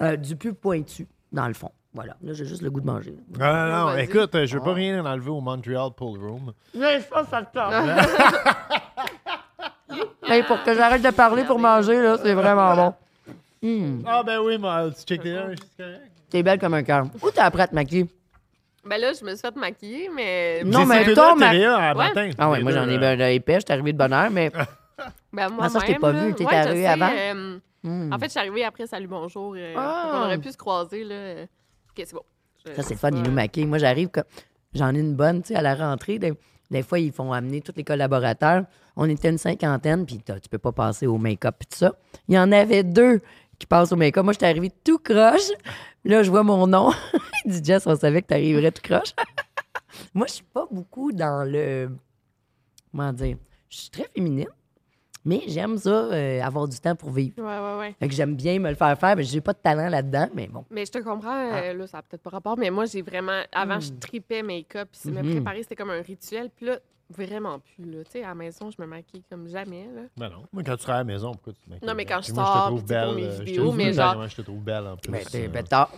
euh, 0.00 0.16
du 0.16 0.36
plus 0.36 0.54
pointu, 0.54 1.06
dans 1.32 1.48
le 1.48 1.54
fond. 1.54 1.70
Voilà. 1.92 2.16
Là, 2.22 2.32
j'ai 2.32 2.44
juste 2.44 2.62
le 2.62 2.70
goût 2.70 2.80
de 2.80 2.86
manger. 2.86 3.16
Non, 3.38 3.52
non, 3.52 3.90
non. 3.90 3.96
Écoute, 3.96 4.34
euh, 4.36 4.46
je 4.46 4.56
veux 4.56 4.62
pas 4.62 4.74
rien 4.74 5.04
enlever 5.04 5.30
au 5.30 5.40
Montreal 5.40 5.90
Pool 5.96 6.18
Room. 6.20 6.52
Mais 6.74 7.00
je 7.00 7.06
pense 7.08 7.24
que 7.24 7.30
ça 7.30 7.42
te 7.42 7.58
Hey, 10.30 10.44
pour 10.44 10.62
que 10.62 10.72
j'arrête 10.74 11.02
de 11.02 11.10
parler 11.10 11.42
pour 11.42 11.58
manger, 11.58 12.00
là, 12.00 12.16
c'est 12.22 12.34
vraiment 12.34 12.76
bon. 12.76 12.94
Ah, 14.06 14.22
ben 14.22 14.38
oui. 14.38 14.56
Check 15.04 15.22
out. 15.22 15.58
c'est 15.76 15.84
correct. 15.84 16.12
T'es 16.30 16.42
belle 16.44 16.60
comme 16.60 16.74
un 16.74 16.84
cœur. 16.84 17.06
Où 17.20 17.30
t'es 17.30 17.40
après 17.40 17.64
à 17.64 17.68
te 17.68 17.74
maquiller? 17.74 18.06
Ben 18.84 18.98
là, 18.98 19.12
je 19.12 19.24
me 19.24 19.30
suis 19.30 19.40
fait 19.40 19.54
maquiller, 19.56 20.08
mais. 20.14 20.62
Non, 20.64 20.86
mais 20.86 21.12
toi, 21.12 21.34
ma- 21.34 21.50
Ouais. 21.52 21.94
matin. 21.94 22.30
Ah 22.38 22.50
ouais, 22.50 22.62
moi 22.62 22.72
j'en 22.72 22.88
ai 22.88 22.98
ben, 22.98 23.20
épais, 23.20 23.54
je 23.56 23.60
suis 23.60 23.72
arrivée 23.72 23.92
de 23.92 23.98
bonne 23.98 24.12
heure, 24.12 24.30
mais 24.30 24.50
Ben, 25.32 25.48
moi 25.50 25.64
Ah, 25.64 25.68
ça, 25.68 25.78
je 25.80 25.86
t'ai 25.86 25.94
pas 25.96 26.12
vu, 26.12 26.32
ouais, 26.32 26.54
arrivée 26.54 26.82
sais, 26.82 26.86
avant? 26.88 27.10
euh, 27.14 27.58
Hmm. 27.82 28.12
En 28.12 28.18
fait, 28.18 28.26
je 28.26 28.30
suis 28.32 28.38
arrivée 28.40 28.62
après 28.64 28.86
Salut 28.86 29.06
Bonjour. 29.06 29.54
euh, 29.56 29.72
Ah. 29.76 30.10
On 30.14 30.24
aurait 30.26 30.36
pu 30.38 30.50
se 30.52 30.56
croiser, 30.58 31.02
là. 31.02 31.44
Ok, 31.44 31.94
c'est 31.96 32.12
bon. 32.12 32.20
Je- 32.66 32.74
ça 32.74 32.82
c'est 32.82 32.94
fun, 32.96 33.08
ils 33.10 33.22
nous 33.22 33.30
maquillent. 33.30 33.64
Moi 33.64 33.78
j'arrive, 33.78 34.08
comme... 34.08 34.24
j'en 34.74 34.94
ai 34.94 34.98
une 34.98 35.14
bonne, 35.14 35.40
tu 35.40 35.48
sais, 35.48 35.54
à 35.56 35.62
la 35.62 35.74
rentrée. 35.74 36.18
Des, 36.18 36.34
des 36.70 36.82
fois, 36.82 36.98
ils 36.98 37.10
font 37.10 37.32
amener 37.32 37.62
tous 37.62 37.72
les 37.76 37.84
collaborateurs. 37.84 38.64
On 38.96 39.08
était 39.08 39.30
une 39.30 39.38
cinquantaine, 39.38 40.04
puis 40.04 40.18
t'as- 40.18 40.38
tu 40.40 40.50
peux 40.50 40.58
pas 40.58 40.72
passer 40.72 41.06
au 41.06 41.16
make-up 41.16 41.54
et 41.62 41.64
tout 41.64 41.78
ça. 41.78 41.94
Il 42.28 42.34
y 42.34 42.38
en 42.38 42.52
avait 42.52 42.82
deux 42.82 43.22
qui 43.60 43.66
passent 43.66 43.92
au 43.92 43.96
make-up. 43.96 44.24
Moi, 44.24 44.32
j'étais 44.32 44.46
arrivée 44.46 44.72
tout 44.82 44.98
croche. 44.98 45.50
Là, 46.04 46.22
je 46.24 46.30
vois 46.30 46.42
mon 46.42 46.66
nom. 46.66 46.90
Il 47.44 47.52
dit, 47.52 47.62
Jess, 47.64 47.86
on 47.86 47.94
savait 47.94 48.22
que 48.22 48.26
t'arriverais 48.28 48.72
tout 48.72 48.82
croche. 48.82 49.14
Moi, 50.14 50.26
je 50.26 50.32
suis 50.34 50.44
pas 50.44 50.66
beaucoup 50.70 51.12
dans 51.12 51.44
le. 51.48 51.90
Comment 52.90 53.12
dire? 53.12 53.36
Je 53.68 53.76
suis 53.76 53.90
très 53.90 54.08
féminine, 54.14 54.48
mais 55.24 55.42
j'aime 55.46 55.76
ça, 55.78 55.90
euh, 55.90 56.42
avoir 56.42 56.66
du 56.66 56.78
temps 56.80 56.96
pour 56.96 57.10
vivre. 57.10 57.34
Ouais, 57.38 57.44
ouais, 57.44 57.78
ouais. 57.78 57.94
Fait 58.00 58.08
que 58.08 58.14
j'aime 58.14 58.34
bien 58.34 58.58
me 58.58 58.68
le 58.70 58.74
faire 58.74 58.98
faire, 58.98 59.14
mais 59.14 59.22
j'ai 59.22 59.40
pas 59.40 59.52
de 59.52 59.58
talent 59.58 59.88
là-dedans, 59.88 60.28
mais 60.34 60.48
bon. 60.48 60.64
Mais 60.70 60.84
je 60.86 60.90
te 60.92 60.98
comprends, 60.98 61.30
Ah. 61.52 61.60
euh, 61.62 61.74
là, 61.74 61.86
ça 61.86 61.98
n'a 61.98 62.02
peut-être 62.02 62.22
pas 62.22 62.30
rapport, 62.30 62.58
mais 62.58 62.70
moi, 62.70 62.86
j'ai 62.86 63.02
vraiment. 63.02 63.42
Avant, 63.52 63.76
Hmm. 63.76 63.80
je 63.82 63.92
tripais 64.00 64.42
make-up, 64.42 64.88
puis 64.90 65.12
me 65.12 65.22
Mhm. 65.22 65.30
préparer, 65.36 65.62
c'était 65.62 65.76
comme 65.76 65.90
un 65.90 66.02
rituel. 66.02 66.50
Puis 66.56 66.66
là, 66.66 66.78
vraiment 67.10 67.58
plus, 67.58 67.84
là. 67.90 68.04
Tu 68.04 68.10
sais, 68.12 68.24
à 68.24 68.28
la 68.28 68.34
maison, 68.34 68.70
je 68.70 68.80
me 68.80 68.86
maquille 68.86 69.22
comme 69.28 69.48
jamais, 69.48 69.86
là. 69.94 70.02
Ben 70.16 70.28
non. 70.30 70.44
Moi, 70.52 70.62
quand 70.64 70.76
tu 70.76 70.82
seras 70.82 70.94
à 70.94 70.98
la 70.98 71.04
maison, 71.04 71.32
pourquoi 71.32 71.52
tu 71.52 71.60
te 71.60 71.70
maquilles? 71.70 71.86
Non, 71.88 71.94
mais 71.94 72.04
quand 72.06 72.20
je 72.20 72.26
Puis 72.26 72.32
moi, 72.34 72.44
te 72.44 72.48
sors, 72.52 72.66
trouve 72.66 72.84
belle, 72.84 73.14
mes 73.14 73.24
euh, 73.24 73.32
je 73.32 73.38
te 73.38 73.42
vidéos, 73.44 73.62
trouve 73.64 73.76
mais 73.76 73.84
belle, 73.86 73.94
genre- 73.94 74.16
moi, 74.16 74.26
je 74.28 74.36
te 74.36 74.42
trouve 74.42 74.60
belle 74.62 74.86
en 74.86 74.96
plus. 74.96 75.10
Ben, 75.12 75.24
t'es 75.30 75.44
euh. 75.44 75.48
ben, 75.48 75.64
tard, 75.64 75.90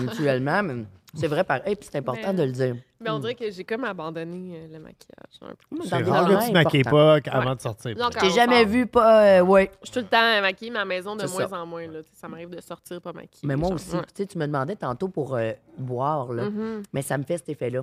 mutuellement, 0.00 0.62
mais 0.62 0.84
c'est 1.14 1.28
vrai 1.28 1.44
pareil, 1.44 1.76
puis 1.76 1.88
c'est 1.90 1.98
important 1.98 2.32
Mais- 2.32 2.34
de 2.34 2.42
le 2.42 2.52
dire. 2.52 2.76
Mais 3.00 3.10
on 3.10 3.18
dirait 3.18 3.34
que 3.34 3.50
j'ai 3.50 3.64
comme 3.64 3.84
abandonné 3.84 4.56
euh, 4.56 4.66
le 4.72 4.78
maquillage. 4.78 5.38
un 5.42 5.48
peu. 5.48 5.84
C'est 5.86 6.02
rare 6.04 6.26
que 6.26 6.40
tu 6.42 6.48
te 6.48 6.52
maquilles 6.54 6.82
pas 6.84 7.18
avant 7.30 7.54
de 7.54 7.60
sortir. 7.60 7.94
Non, 7.98 8.08
J'ai 8.18 8.30
jamais 8.30 8.64
vu 8.64 8.86
pas. 8.86 9.40
euh, 9.40 9.42
ouais. 9.42 9.70
Je 9.82 9.90
suis 9.90 9.92
tout 9.94 10.00
le 10.00 10.06
temps 10.06 10.40
maquillée, 10.40 10.70
mais 10.70 10.78
à 10.78 10.80
la 10.80 10.84
maison, 10.86 11.14
de 11.14 11.26
moins 11.26 11.48
ça. 11.48 11.60
en 11.62 11.66
moins, 11.66 11.86
là. 11.86 12.00
Ça 12.14 12.28
m'arrive 12.28 12.48
de 12.48 12.60
sortir 12.62 13.02
pas 13.02 13.12
maquillée. 13.12 13.46
Mais 13.46 13.56
moi 13.56 13.68
genre, 13.68 13.74
aussi. 13.76 13.94
ouais. 13.94 14.26
Tu 14.26 14.38
me 14.38 14.46
demandais 14.46 14.76
tantôt 14.76 15.08
pour 15.08 15.34
euh, 15.36 15.52
boire, 15.76 16.32
là. 16.32 16.48
Mhm. 16.48 16.82
Mais 16.94 17.02
ça 17.02 17.18
me 17.18 17.24
fait 17.24 17.36
cet 17.36 17.50
effet-là. 17.50 17.82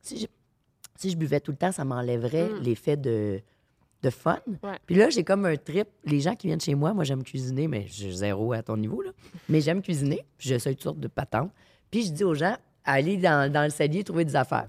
Si 0.00 0.20
je, 0.20 0.26
si 1.02 1.10
je 1.10 1.16
buvais 1.16 1.40
tout 1.40 1.50
le 1.50 1.56
temps, 1.56 1.72
ça 1.72 1.84
m'enlèverait 1.84 2.48
Mm. 2.48 2.62
l'effet 2.62 2.96
de, 2.96 3.40
de 4.02 4.10
fun. 4.10 4.38
Ouais. 4.62 4.78
Puis 4.86 4.94
là, 4.96 5.10
j'ai 5.10 5.24
comme 5.24 5.44
un 5.46 5.56
trip. 5.56 5.88
Les 6.04 6.20
gens 6.20 6.34
qui 6.34 6.46
viennent 6.46 6.60
chez 6.60 6.74
moi, 6.74 6.92
moi, 6.94 7.04
j'aime 7.04 7.22
cuisiner, 7.22 7.68
mais 7.68 7.86
j'ai 7.88 8.10
zéro 8.12 8.52
à 8.52 8.62
ton 8.62 8.76
niveau, 8.76 9.02
là. 9.02 9.10
Mais 9.48 9.60
j'aime 9.60 9.82
cuisiner. 9.82 10.24
Puis 10.38 10.48
j'essaie 10.48 10.70
toutes 10.74 10.82
sortes 10.82 11.00
de 11.00 11.08
patentes. 11.08 11.50
Puis 11.90 12.04
je 12.06 12.12
dis 12.12 12.24
aux 12.24 12.34
gens, 12.34 12.56
allez 12.84 13.16
dans, 13.16 13.52
dans 13.52 13.64
le 13.64 13.70
cellier 13.70 14.02
trouver 14.04 14.24
des 14.24 14.36
affaires. 14.36 14.68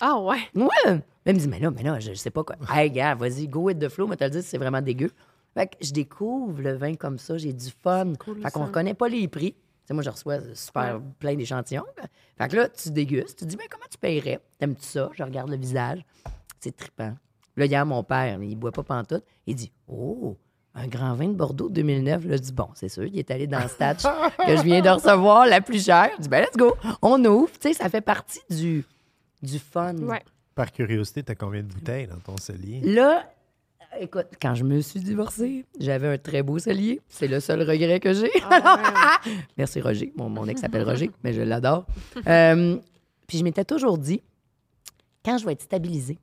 Ah, 0.00 0.18
ouais. 0.18 0.38
Ouais. 0.54 1.00
Il 1.26 1.34
me 1.34 1.38
dit, 1.38 1.48
mais 1.48 1.58
là, 1.60 1.70
mais 1.70 1.82
là, 1.82 2.00
je 2.00 2.12
sais 2.14 2.30
pas 2.30 2.42
quoi. 2.44 2.56
Hey, 2.70 2.90
gars, 2.90 3.14
vas-y, 3.14 3.46
go 3.48 3.60
with 3.62 3.78
the 3.78 3.88
flow. 3.88 4.06
Mais 4.06 4.16
dire 4.16 4.32
si 4.34 4.42
c'est 4.42 4.58
vraiment 4.58 4.82
dégueu. 4.82 5.10
Fait 5.54 5.68
que 5.68 5.76
je 5.80 5.92
découvre 5.92 6.60
le 6.60 6.74
vin 6.74 6.94
comme 6.96 7.16
ça, 7.18 7.38
j'ai 7.38 7.52
du 7.52 7.70
fun. 7.82 8.12
cool, 8.18 8.42
fait 8.42 8.50
qu'on 8.50 8.64
reconnaît 8.66 8.92
pas 8.94 9.08
les 9.08 9.28
prix. 9.28 9.54
Tu 9.84 9.88
sais, 9.88 9.94
moi, 9.94 10.02
je 10.02 10.08
reçois 10.08 10.38
super 10.54 10.98
plein 11.18 11.34
d'échantillons. 11.34 11.84
Fait 12.38 12.48
que 12.48 12.56
là, 12.56 12.68
tu 12.70 12.90
dégustes. 12.90 13.38
Tu 13.38 13.44
te 13.44 13.50
dis, 13.50 13.56
mais 13.58 13.68
comment 13.70 13.84
tu 13.90 13.98
paierais? 13.98 14.40
T'aimes-tu 14.58 14.86
ça? 14.86 15.10
Je 15.12 15.22
regarde 15.22 15.50
le 15.50 15.56
visage. 15.56 16.04
C'est 16.58 16.74
trippant. 16.74 17.14
Là, 17.56 17.66
hier, 17.66 17.84
mon 17.84 18.02
père, 18.02 18.42
il 18.42 18.56
boit 18.56 18.72
pas 18.72 18.82
pantoute. 18.82 19.24
Il 19.46 19.54
dit, 19.54 19.70
oh, 19.86 20.38
un 20.74 20.88
grand 20.88 21.12
vin 21.12 21.28
de 21.28 21.34
Bordeaux 21.34 21.68
2009. 21.68 22.24
Là, 22.24 22.36
je 22.36 22.40
dis, 22.40 22.52
bon, 22.52 22.68
c'est 22.74 22.88
sûr, 22.88 23.04
il 23.04 23.18
est 23.18 23.30
allé 23.30 23.46
dans 23.46 23.60
le 23.60 23.68
Statch 23.68 24.02
que 24.02 24.56
je 24.56 24.62
viens 24.62 24.80
de 24.80 24.88
recevoir, 24.88 25.46
la 25.46 25.60
plus 25.60 25.84
chère. 25.84 26.10
Je 26.16 26.22
dis, 26.22 26.28
ben, 26.30 26.42
let's 26.42 26.56
go. 26.56 26.74
On 27.02 27.22
ouvre. 27.26 27.52
Tu 27.52 27.68
sais, 27.68 27.74
ça 27.74 27.90
fait 27.90 28.00
partie 28.00 28.40
du, 28.48 28.86
du 29.42 29.58
fun. 29.58 29.94
Ouais. 29.98 30.22
Par 30.54 30.72
curiosité, 30.72 31.22
t'as 31.22 31.34
combien 31.34 31.62
de 31.62 31.68
bouteilles 31.68 32.06
dans 32.06 32.18
ton 32.18 32.36
cellier? 32.38 32.80
Là, 32.80 33.28
écoute, 34.00 34.26
quand 34.40 34.54
je 34.54 34.64
me 34.64 34.80
suis 34.80 35.00
divorcée, 35.00 35.64
j'avais 35.78 36.08
un 36.08 36.18
très 36.18 36.42
beau 36.42 36.58
cellier. 36.58 37.00
C'est 37.08 37.28
le 37.28 37.40
seul 37.40 37.62
regret 37.62 38.00
que 38.00 38.12
j'ai. 38.12 38.30
Ah, 38.50 39.20
Merci, 39.56 39.80
Roger. 39.80 40.12
Mon, 40.16 40.28
mon 40.28 40.46
ex 40.46 40.60
s'appelle 40.60 40.84
Roger, 40.84 41.10
mais 41.22 41.32
je 41.32 41.42
l'adore. 41.42 41.86
Euh, 42.26 42.76
puis 43.26 43.38
je 43.38 43.44
m'étais 43.44 43.64
toujours 43.64 43.98
dit, 43.98 44.22
quand 45.24 45.38
je 45.38 45.46
vais 45.46 45.52
être 45.52 45.62
stabilisée, 45.62 46.18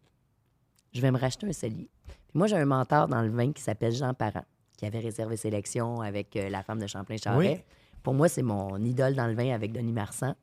je 0.93 1.01
vais 1.01 1.11
me 1.11 1.17
racheter 1.17 1.47
un 1.47 1.53
cellier. 1.53 1.89
Puis 2.07 2.37
moi, 2.37 2.47
j'ai 2.47 2.57
un 2.57 2.65
mentor 2.65 3.07
dans 3.07 3.21
le 3.21 3.29
vin 3.29 3.51
qui 3.51 3.61
s'appelle 3.61 3.93
Jean 3.93 4.13
Parent, 4.13 4.45
qui 4.77 4.85
avait 4.85 4.99
réservé 4.99 5.37
sélection 5.37 6.01
avec 6.01 6.35
euh, 6.35 6.49
la 6.49 6.63
femme 6.63 6.79
de 6.79 6.87
Champlain-Charret. 6.87 7.37
Oui. 7.37 7.63
Pour 8.03 8.13
moi, 8.13 8.27
c'est 8.27 8.43
mon 8.43 8.77
idole 8.77 9.15
dans 9.15 9.27
le 9.27 9.33
vin 9.33 9.53
avec 9.53 9.71
Denis 9.71 9.91
Marsan. 9.91 10.35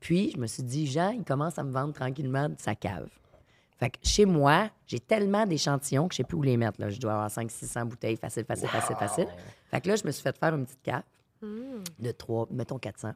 Puis, 0.00 0.32
je 0.34 0.38
me 0.38 0.46
suis 0.46 0.62
dit, 0.62 0.86
Jean, 0.86 1.10
il 1.10 1.24
commence 1.24 1.58
à 1.58 1.64
me 1.64 1.70
vendre 1.70 1.94
tranquillement 1.94 2.48
de 2.48 2.56
sa 2.58 2.74
cave. 2.74 3.08
Fait 3.76 3.90
que 3.90 3.98
chez 4.02 4.24
moi, 4.24 4.70
j'ai 4.86 5.00
tellement 5.00 5.46
d'échantillons 5.46 6.08
que 6.08 6.14
je 6.14 6.18
sais 6.18 6.24
plus 6.24 6.36
où 6.36 6.42
les 6.42 6.56
mettre. 6.56 6.80
Là. 6.80 6.90
Je 6.90 7.00
dois 7.00 7.12
avoir 7.12 7.28
500-600 7.28 7.84
bouteilles, 7.86 8.16
facile, 8.16 8.44
facile, 8.44 8.68
facile, 8.68 8.96
facile. 8.96 9.26
Fait 9.70 9.80
que 9.80 9.88
là, 9.88 9.96
je 9.96 10.06
me 10.06 10.10
suis 10.12 10.22
fait 10.22 10.36
faire 10.36 10.54
une 10.54 10.64
petite 10.64 10.82
cave 10.82 11.02
de 11.42 12.10
3, 12.10 12.48
mettons 12.50 12.78
400. 12.78 13.12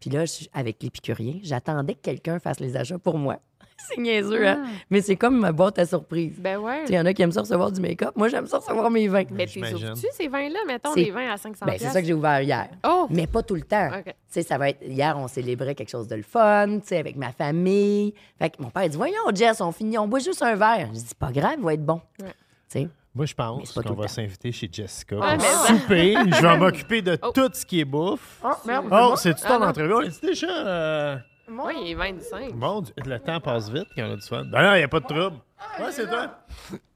Puis 0.00 0.10
là, 0.10 0.24
avec 0.52 0.82
l'épicurien, 0.82 1.38
j'attendais 1.42 1.94
que 1.94 2.00
quelqu'un 2.02 2.38
fasse 2.38 2.60
les 2.60 2.76
achats 2.76 2.98
pour 2.98 3.18
moi. 3.18 3.40
c'est 3.76 4.00
niaiseux, 4.00 4.46
hein? 4.46 4.64
Mais 4.90 5.00
c'est 5.00 5.16
comme 5.16 5.38
ma 5.38 5.52
boîte 5.52 5.78
à 5.78 5.86
surprise. 5.86 6.36
Ben 6.38 6.58
ouais. 6.58 6.80
Tu 6.80 6.86
sais, 6.86 6.92
Il 6.94 6.96
y 6.96 7.00
en 7.00 7.06
a 7.06 7.12
qui 7.12 7.22
aiment 7.22 7.32
ça 7.32 7.40
recevoir 7.42 7.70
du 7.70 7.80
make-up. 7.80 8.12
Moi, 8.16 8.28
j'aime 8.28 8.46
ça 8.46 8.58
recevoir 8.58 8.90
mes 8.90 9.06
vins. 9.08 9.24
Mais 9.30 9.46
t'es 9.46 9.52
J'imagine. 9.52 9.94
tu 9.94 10.06
ces 10.12 10.28
vins-là? 10.28 10.60
Mettons 10.66 10.94
des 10.94 11.10
vins 11.10 11.30
à 11.30 11.36
500 11.36 11.66
Ben, 11.66 11.76
c'est 11.78 11.88
ça 11.88 12.00
que 12.00 12.06
j'ai 12.06 12.14
ouvert 12.14 12.40
hier. 12.40 12.68
Oh! 12.86 13.06
Mais 13.10 13.26
pas 13.26 13.42
tout 13.42 13.54
le 13.54 13.62
temps. 13.62 13.88
OK. 13.98 14.04
Tu 14.04 14.12
sais, 14.28 14.42
ça 14.42 14.58
va 14.58 14.70
être. 14.70 14.82
Hier, 14.82 15.16
on 15.18 15.28
célébrait 15.28 15.74
quelque 15.74 15.90
chose 15.90 16.08
de 16.08 16.16
le 16.16 16.22
fun, 16.22 16.78
tu 16.80 16.88
sais, 16.88 16.98
avec 16.98 17.16
ma 17.16 17.32
famille. 17.32 18.14
Fait 18.38 18.50
que 18.50 18.62
mon 18.62 18.70
père 18.70 18.88
dit 18.88 18.96
Voyons, 18.96 19.14
Jess, 19.34 19.60
on 19.60 19.72
finit, 19.72 19.98
on 19.98 20.08
boit 20.08 20.20
juste 20.20 20.42
un 20.42 20.54
verre. 20.54 20.88
Je 20.88 20.98
dis 20.98 21.04
C'est 21.06 21.18
pas 21.18 21.32
grave, 21.32 21.56
il 21.58 21.64
va 21.64 21.74
être 21.74 21.84
bon. 21.84 22.00
Ouais. 22.22 22.28
Tu 22.70 22.80
sais? 22.80 22.88
Moi, 23.16 23.24
je 23.26 23.34
pense 23.34 23.72
c'est 23.72 23.82
tout 23.82 23.88
qu'on 23.88 23.94
va 23.94 24.08
s'inviter 24.08 24.52
chez 24.52 24.68
Jessica 24.70 25.16
pour 25.16 25.24
mais- 25.24 25.38
souper. 25.38 26.14
Je 26.30 26.42
vais 26.42 26.56
m'occuper 26.58 27.00
de 27.02 27.18
Oh. 27.22 27.30
tout 27.34 27.48
ce 27.52 27.64
qui 27.64 27.80
est 27.80 27.84
bouffe. 27.86 28.42
merde, 28.66 28.86
Oh, 28.92 29.14
c'est-tu 29.16 29.40
ton 29.42 29.54
Ah, 29.54 29.58
non. 29.58 29.66
entrevue? 29.68 29.94
On 29.94 30.02
est 30.02 30.22
déjà... 30.22 30.46
euh, 30.66 31.16
Oui, 31.50 31.72
il 31.82 31.90
est 31.92 31.94
25. 31.94 32.52
Bon, 32.52 32.82
du- 32.82 32.92
le 33.04 33.18
temps 33.18 33.40
passe 33.40 33.70
vite 33.70 33.86
quand 33.96 34.02
on 34.06 34.12
a 34.12 34.16
du 34.16 34.22
fun. 34.26 34.44
Ben 34.44 34.62
non, 34.62 34.74
il 34.74 34.78
n'y 34.78 34.84
a 34.84 34.88
pas 34.88 35.00
de 35.00 35.06
trouble. 35.06 35.36
Ouais, 35.80 35.90
c'est 35.92 36.06
toi. 36.08 36.30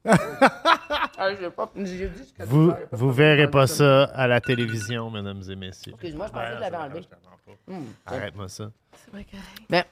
Ah, 1.22 1.28
pas. 1.56 1.70
J'ai 1.76 2.08
dit 2.08 2.24
ce 2.24 2.32
que 2.32 2.48
Vous, 2.48 2.72
vous 2.92 3.12
verrez 3.12 3.50
pas 3.50 3.66
ça 3.66 4.04
à 4.04 4.26
la 4.26 4.40
télévision, 4.40 5.10
mesdames 5.10 5.42
et 5.50 5.54
messieurs. 5.56 5.92
Excuse-moi, 5.92 6.26
je 6.28 6.32
pensais 6.32 6.46
que 6.50 6.54
tu 6.54 6.60
l'avais 6.60 6.76
enlevé. 6.76 7.00
Arrête-moi 8.06 8.48
ça. 8.48 8.70
C'est 8.94 9.10
pas 9.10 9.18
correct. 9.18 9.62
Ben, 9.68 9.84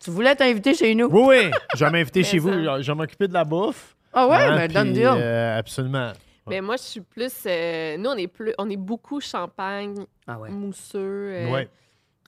tu 0.00 0.10
voulais 0.10 0.34
t'inviter 0.34 0.74
chez 0.74 0.94
nous? 0.94 1.08
Oui, 1.10 1.22
oui, 1.46 1.50
je 1.74 1.84
vais 1.84 1.90
m'inviter 1.90 2.22
chez 2.24 2.38
vous. 2.38 2.50
Je 2.52 2.86
vais 2.86 2.94
m'occuper 2.94 3.28
de 3.28 3.34
la 3.34 3.44
bouffe. 3.44 3.93
Ah 4.14 4.26
ouais, 4.28 4.36
Hein, 4.36 4.56
mais 4.56 4.68
donne 4.68 4.84
puis, 4.88 4.94
deal. 4.94 5.06
euh, 5.08 5.58
absolument. 5.58 6.12
Mais 6.46 6.60
moi, 6.60 6.76
je 6.76 6.82
suis 6.82 7.00
plus. 7.00 7.32
euh, 7.46 7.96
nous, 7.96 8.10
on 8.10 8.16
est 8.16 8.26
plus. 8.28 8.52
On 8.58 8.68
est 8.70 8.76
beaucoup 8.76 9.20
champagne, 9.20 9.94
Ah 10.26 10.38
ouais. 10.38 10.50
mousseux. 10.50 10.98
euh, 11.32 11.50
Ouais. 11.50 11.68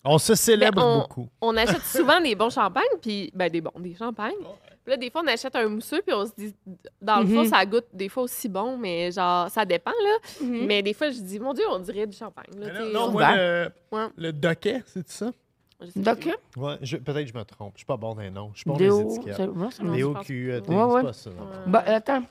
On 0.05 0.19
se 0.19 0.35
célèbre 0.35 0.83
on- 0.85 1.01
beaucoup. 1.01 1.29
On 1.41 1.57
achète 1.57 1.83
souvent 1.83 2.21
des 2.21 2.35
bons 2.35 2.51
champagnes, 2.51 2.85
puis. 3.03 3.31
Ben, 3.35 3.51
des 3.51 3.61
bons, 3.61 3.73
des 3.79 3.95
champagnes. 3.95 4.35
Puis 4.85 4.93
là, 4.93 4.97
des 4.97 5.11
fois, 5.11 5.23
on 5.25 5.27
achète 5.29 5.55
un 5.57 5.67
mousseux, 5.69 6.01
puis 6.07 6.15
on 6.15 6.25
se 6.25 6.31
dit. 6.39 6.55
Dans 7.03 7.21
le 7.21 7.27
fond, 7.27 7.43
Mhm. 7.43 7.49
ça 7.49 7.67
goûte 7.67 7.87
des 7.93 8.09
fois 8.09 8.23
aussi 8.23 8.49
bon, 8.49 8.77
mais 8.79 9.11
genre, 9.11 9.51
ça 9.51 9.65
dépend, 9.65 9.91
là. 9.91 10.47
Mhm. 10.47 10.67
Mais 10.67 10.81
des 10.83 10.95
fois, 10.95 11.11
je 11.11 11.19
dis, 11.21 11.41
mon 11.41 11.53
Dieu, 11.53 11.65
on 11.69 11.81
dirait 11.81 12.07
du 12.07 12.17
champagne. 12.17 12.47
Là, 12.59 12.67
Mais 12.67 12.73
tu 12.73 12.79
non, 12.79 12.87
sais, 12.87 12.93
non, 12.95 13.05
on- 13.07 13.11
moi, 13.11 13.37
le, 13.37 13.69
Ouais. 13.93 14.07
le 14.17 14.33
doquet, 14.33 14.83
c'est 14.87 15.09
ça? 15.09 15.31
Plus. 15.79 16.35
Ouais, 16.57 16.79
je- 16.83 16.97
peut-être 16.97 17.27
que 17.27 17.33
je 17.33 17.39
me 17.39 17.45
trompe. 17.45 17.73
Je 17.75 17.79
suis 17.81 17.87
pas 17.87 17.97
bon 17.97 18.15
dans 18.15 18.23
les 18.23 18.31
noms. 18.31 18.51
Je 18.55 18.59
suis 18.61 18.69
bon 18.71 18.77
Déo. 18.77 19.01
étiquettes. 19.11 19.37
c'est- 19.37 19.47
ouais, 19.47 19.69
c'est 19.71 19.83
Ouais, 19.83 20.03
ouais. 20.85 21.01
c'est 21.03 21.03
pas 21.03 21.13
ça. 21.13 21.31
Ben, 21.67 21.83
attends. 21.87 22.23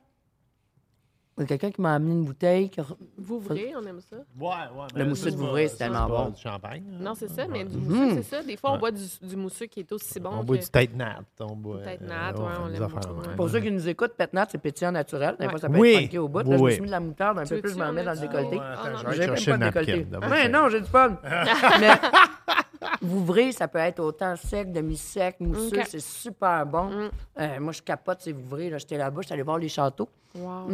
Il 1.38 1.42
y 1.42 1.44
a 1.44 1.48
quelqu'un 1.48 1.70
qui 1.72 1.82
m'a 1.82 1.96
amené 1.96 2.14
une 2.14 2.24
bouteille. 2.24 2.70
qui 2.70 2.80
a- 2.80 2.86
Vouvray, 3.18 3.74
on 3.76 3.86
aime 3.86 4.00
ça. 4.00 4.16
Ouais, 4.40 4.46
ouais. 4.48 4.88
Le 4.96 5.04
mais 5.04 5.10
mousseux 5.10 5.32
de 5.32 5.36
Vouvray, 5.36 5.68
c'est 5.68 5.76
tellement 5.76 6.08
bon. 6.08 6.30
du 6.30 6.40
champagne. 6.42 6.82
hein. 6.90 6.98
Non, 7.02 7.14
c'est 7.14 7.28
ça, 7.30 7.46
mais 7.46 7.66
du 7.66 7.76
mousseux, 7.78 8.06
Mhm. 8.06 8.16
c'est 8.16 8.24
ça. 8.38 8.42
Des 8.42 8.56
fois, 8.56 8.70
on 8.70 8.74
Ouais. 8.76 8.80
boit 8.80 8.92
du, 8.92 9.04
du 9.22 9.36
mousseux 9.36 9.66
qui 9.66 9.82
est 9.82 9.92
aussi 9.92 10.18
bon. 10.22 10.30
On 10.32 10.40
que- 10.40 10.46
boit 10.46 10.56
du 10.56 10.70
tête 10.70 10.96
nat. 10.96 11.20
On 11.42 11.58
boit. 11.58 11.80
Tête 11.82 12.04
euh, 12.04 12.08
nat, 12.08 12.32
ouais, 12.40 12.52
on 12.64 12.68
des 12.70 12.80
l'aime. 12.80 13.36
Pour 13.36 13.50
ceux 13.50 13.60
qui 13.60 13.70
nous 13.70 13.86
écoutent, 13.90 14.14
Petnat, 14.14 14.48
c'est 14.50 14.60
pétillant 14.60 14.94
naturel. 14.94 15.36
Des 15.38 15.50
fois, 15.50 15.60
ça 15.60 15.68
peut 15.68 15.78
Oui. 15.78 15.90
être 15.96 16.02
funky 16.04 16.18
au 16.20 16.30
bout. 16.30 16.40
Là, 16.40 16.58
je 16.58 16.64
me 16.64 16.70
suis 16.72 16.80
mis 16.80 16.88
de 16.88 16.92
la 16.92 17.00
moutarde 17.02 17.38
un 17.40 17.46
peu 17.46 17.60
plus, 17.60 17.72
je 17.72 17.76
vais 17.76 17.84
en 17.84 17.90
on 17.90 17.92
mettre 17.92 18.06
dans 18.16 18.22
le 18.22 18.28
décolleté. 18.28 18.58
Ah, 18.62 18.76
J'ai 19.12 19.28
même 19.58 19.74
pas 19.74 19.82
le 19.82 19.86
de 19.86 19.92
décolleté. 19.92 20.08
ça. 20.10 20.48
non, 20.48 20.70
j'ai 20.70 20.80
du 20.80 20.88
fun. 20.88 21.18
Mais 22.82 22.88
Vouvray, 23.02 23.52
ça 23.52 23.68
peut 23.68 23.80
être 23.80 24.00
autant 24.00 24.36
sec, 24.36 24.72
demi-sec, 24.72 25.40
mousseux. 25.40 25.82
C'est 25.88 26.02
super 26.02 26.66
bon. 26.66 26.86
Mm. 26.86 27.10
Euh, 27.40 27.60
moi, 27.60 27.74
je 27.74 27.82
capote 27.82 28.22
ces 28.22 28.32
Vouvray. 28.32 28.70
là. 28.70 28.78
J'étais 28.78 28.98
là-bas, 28.98 29.22
j'étais 29.22 29.34
allé 29.34 29.44
voir 29.44 29.58
les 29.58 29.70
châteaux. 29.70 30.10
Wow. 30.36 30.68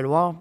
Loire. 0.00 0.34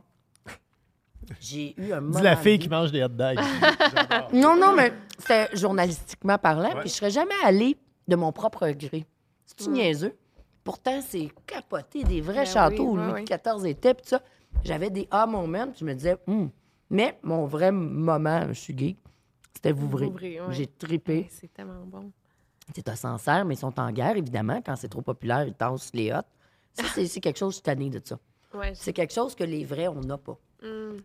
J'ai 1.41 1.74
eu 1.78 1.91
un 1.91 1.99
moment. 1.99 2.18
Dis 2.18 2.24
la 2.24 2.36
fille 2.38 2.53
vie. 2.53 2.60
qui 2.60 2.70
mange 2.70 2.91
des 2.91 3.03
hot 3.03 3.10
dogs. 3.10 3.38
Non, 4.34 4.55
non, 4.55 4.74
mais 4.76 4.93
c'était 5.20 5.55
journalistiquement 5.55 6.38
parlant, 6.38 6.72
puis 6.80 6.89
je 6.89 6.93
serais 6.95 7.10
jamais 7.12 7.36
allée 7.43 7.78
de 8.08 8.16
mon 8.16 8.32
propre 8.32 8.68
gré. 8.70 9.05
C'est-tu 9.45 9.70
niaiseux? 9.70 10.16
Pourtant, 10.64 10.99
c'est 11.05 11.30
capoté 11.45 12.03
des 12.03 12.22
vrais 12.22 12.43
Ben 12.43 12.45
châteaux 12.45 12.84
oui, 12.84 12.89
où 12.89 12.97
Louis 12.97 13.12
ouais. 13.14 13.24
XIV 13.24 13.66
était, 13.70 13.93
puis 13.93 14.05
ça. 14.08 14.22
J'avais 14.64 14.89
des 14.89 15.08
ah 15.12 15.26
moments, 15.26 15.68
puis 15.68 15.80
je 15.80 15.86
me 15.86 15.93
disais, 15.93 16.18
Hum. 16.28 16.49
mais 16.89 17.18
mon 17.24 17.45
vrai 17.45 17.72
moment, 17.72 18.45
je 18.49 18.53
suis 18.53 18.74
gay, 18.74 18.95
c'était 19.58 19.72
Vouvray. 19.72 20.08
Vouvray, 20.08 20.39
ouais. 20.39 20.53
J'ai 20.53 20.68
tripé. 20.68 21.28
C'est 21.30 21.51
tellement 21.51 21.86
bon. 21.86 22.12
C'est 22.76 22.88
un 22.89 22.95
Sancerre, 22.95 23.45
mais 23.45 23.55
ils 23.55 23.60
sont 23.60 23.80
en 23.80 23.91
guerre, 23.91 24.18
évidemment. 24.18 24.62
Quand 24.66 24.76
c'est 24.76 24.89
trop 24.89 25.01
populaire, 25.01 25.45
ils 25.47 25.53
tassent 25.53 25.91
les 25.93 26.12
hottes. 26.12 26.28
Ça, 26.74 26.84
c'est 26.93 27.08
c'est 27.08 27.22
quelque 27.22 27.38
chose, 27.38 27.53
je 27.53 27.55
suis 27.55 27.64
tannée 27.64 27.89
de 27.89 28.01
ça. 28.03 28.20
Ouais, 28.53 28.74
C'est 28.76 28.93
quelque 28.93 29.14
chose 29.14 29.36
que 29.36 29.43
les 29.43 29.66
vrais, 29.66 29.88
on 29.88 30.01
n'a 30.01 30.18
pas. 30.18 30.38
Hum. 30.64 30.97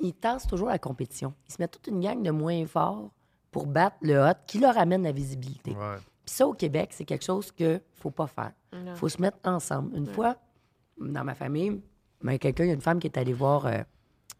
Ils 0.00 0.14
tassent 0.14 0.46
toujours 0.46 0.68
la 0.68 0.78
compétition. 0.78 1.34
Ils 1.48 1.52
se 1.52 1.62
mettent 1.62 1.72
toute 1.72 1.86
une 1.86 2.00
gang 2.00 2.22
de 2.22 2.30
moins 2.30 2.66
forts 2.66 3.10
pour 3.50 3.66
battre 3.66 3.96
le 4.00 4.18
hot 4.18 4.34
qui 4.46 4.58
leur 4.58 4.76
amène 4.78 5.02
la 5.02 5.12
visibilité. 5.12 5.72
Puis 5.72 6.34
ça, 6.34 6.46
au 6.46 6.54
Québec, 6.54 6.90
c'est 6.92 7.04
quelque 7.04 7.24
chose 7.24 7.52
qu'il 7.52 7.80
faut 7.94 8.10
pas 8.10 8.26
faire. 8.26 8.52
Non. 8.72 8.92
Il 8.92 8.96
faut 8.96 9.08
se 9.08 9.20
mettre 9.20 9.38
ensemble. 9.44 9.96
Une 9.96 10.06
fois, 10.06 10.36
dans 10.98 11.24
ma 11.24 11.34
famille, 11.34 11.80
mais 12.22 12.38
quelqu'un, 12.38 12.64
il 12.64 12.68
y 12.68 12.70
a 12.70 12.74
une 12.74 12.80
femme 12.80 12.98
qui 12.98 13.06
est 13.06 13.18
allée 13.18 13.32
voir, 13.32 13.66
euh, 13.66 13.78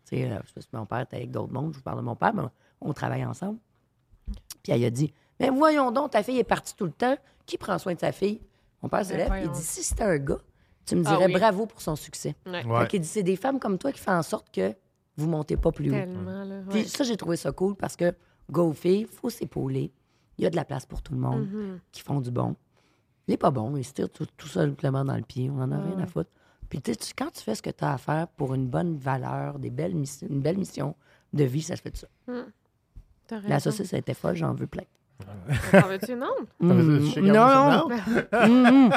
tu 0.09 0.17
sais, 0.17 0.31
euh, 0.31 0.39
je 0.43 0.49
sais 0.49 0.55
pas 0.55 0.61
si 0.61 0.69
mon 0.73 0.87
père 0.87 1.01
était 1.01 1.17
avec 1.17 1.31
d'autres 1.31 1.53
mondes, 1.53 1.73
je 1.73 1.79
vous 1.79 1.83
parle 1.85 1.99
de 1.99 2.05
mon 2.05 2.17
père, 2.17 2.35
mais 2.35 2.43
on 2.81 2.93
travaille 2.93 3.25
ensemble. 3.25 3.59
Puis 4.63 4.73
elle 4.73 4.85
a 4.85 4.91
dit, 4.91 5.13
mais 5.39 5.51
voyons 5.51 5.91
donc, 5.91 6.11
ta 6.13 6.23
fille 6.23 6.39
est 6.39 6.45
partie 6.45 6.75
tout 6.75 6.85
le 6.87 6.93
temps. 6.93 7.17
Qui 7.47 7.59
prend 7.59 7.79
soin 7.79 7.95
de 7.95 7.99
sa 8.01 8.13
fille? 8.13 8.41
Mon 8.83 8.89
père 8.89 9.05
se 9.05 9.13
lève, 9.15 9.33
il 9.43 9.51
dit, 9.51 9.63
si 9.63 9.83
c'était 9.83 10.05
un 10.05 10.19
gars, 10.19 10.39
tu 10.87 10.95
me 10.97 11.03
Ah 11.07 11.11
dirais 11.11 11.27
oui. 11.27 11.33
bravo 11.33 11.67
pour 11.67 11.81
son 11.83 11.97
succès. 11.97 12.35
Ouais. 12.47 12.65
Ouais. 12.65 12.81
Fait 12.83 12.89
qu'il 12.89 13.01
dit, 13.01 13.09
c'est 13.09 13.23
des 13.23 13.37
femmes 13.37 13.59
comme 13.59 13.77
toi 13.79 13.93
qui 13.93 13.99
font 14.01 14.13
en 14.13 14.23
sorte 14.23 14.51
que 14.51 14.75
vous 15.17 15.29
montez 15.29 15.57
pas 15.57 15.73
plus 15.73 15.91
haut. 15.91 16.71
Puis 16.71 16.85
ça, 16.89 17.05
j'ai 17.05 17.17
trouvé 17.17 17.37
ça 17.37 17.53
cool 17.53 17.75
parce 17.75 17.97
que, 17.97 18.15
go 18.51 18.73
filles, 18.73 19.05
faut 19.07 19.31
s'épauler. 19.31 19.93
Il 20.39 20.45
y 20.45 20.47
a 20.47 20.51
de 20.51 20.57
la 20.57 20.65
place 20.65 20.87
pour 20.87 21.03
tout 21.03 21.13
le 21.13 21.19
monde 21.21 21.47
Mhm. 21.51 21.81
qui 21.93 22.01
font 22.03 22.21
du 22.21 22.31
bon. 22.31 22.57
Il 23.27 23.35
est 23.35 23.37
pas 23.37 23.51
bon, 23.51 23.77
il 23.77 23.85
se 23.85 23.93
tire 23.93 24.09
tout, 24.11 24.27
tout 24.37 24.49
simplement 24.49 25.05
dans 25.05 25.17
le 25.17 25.23
pied. 25.23 25.51
On 25.51 25.61
en 25.61 25.71
a 25.73 25.79
rien 25.79 25.99
à 25.99 26.07
foutre. 26.07 26.31
Puis 26.69 26.81
tu 26.81 26.93
sais, 26.93 26.97
tu- 26.97 27.15
quand 27.17 27.31
tu 27.31 27.41
fais 27.43 27.55
ce 27.55 27.63
que 27.63 27.71
tu 27.71 27.85
as 27.85 27.93
à 27.93 27.99
faire 27.99 28.29
pour 28.29 28.55
une 28.55 28.67
bonne 28.69 28.97
valeur, 28.97 29.59
des 29.59 29.71
belles 29.71 29.95
missions, 29.95 30.27
une 30.31 30.41
belle 30.41 30.57
mission 30.57 30.95
de 31.33 31.45
vie, 31.45 31.63
ça 31.63 31.77
se 31.77 31.83
fait 31.83 31.91
de 31.91 31.97
ça. 31.97 32.07
T'as 32.27 32.33
La 33.49 33.61
saucisse, 33.61 33.93
elle 33.93 34.01
était 34.01 34.15
folle, 34.15 34.37
j'en 34.37 34.53
veux 34.55 34.67
plein. 34.67 34.85
T'en 35.73 35.87
veux-tu 35.89 36.13
une 36.13 36.23
autre? 36.25 36.47
Mm, 36.61 37.01
Je 37.07 37.11
sais 37.13 37.21
non, 37.21 37.71
non. 37.71 37.89
Mm, 37.89 38.87
mm. 38.87 38.91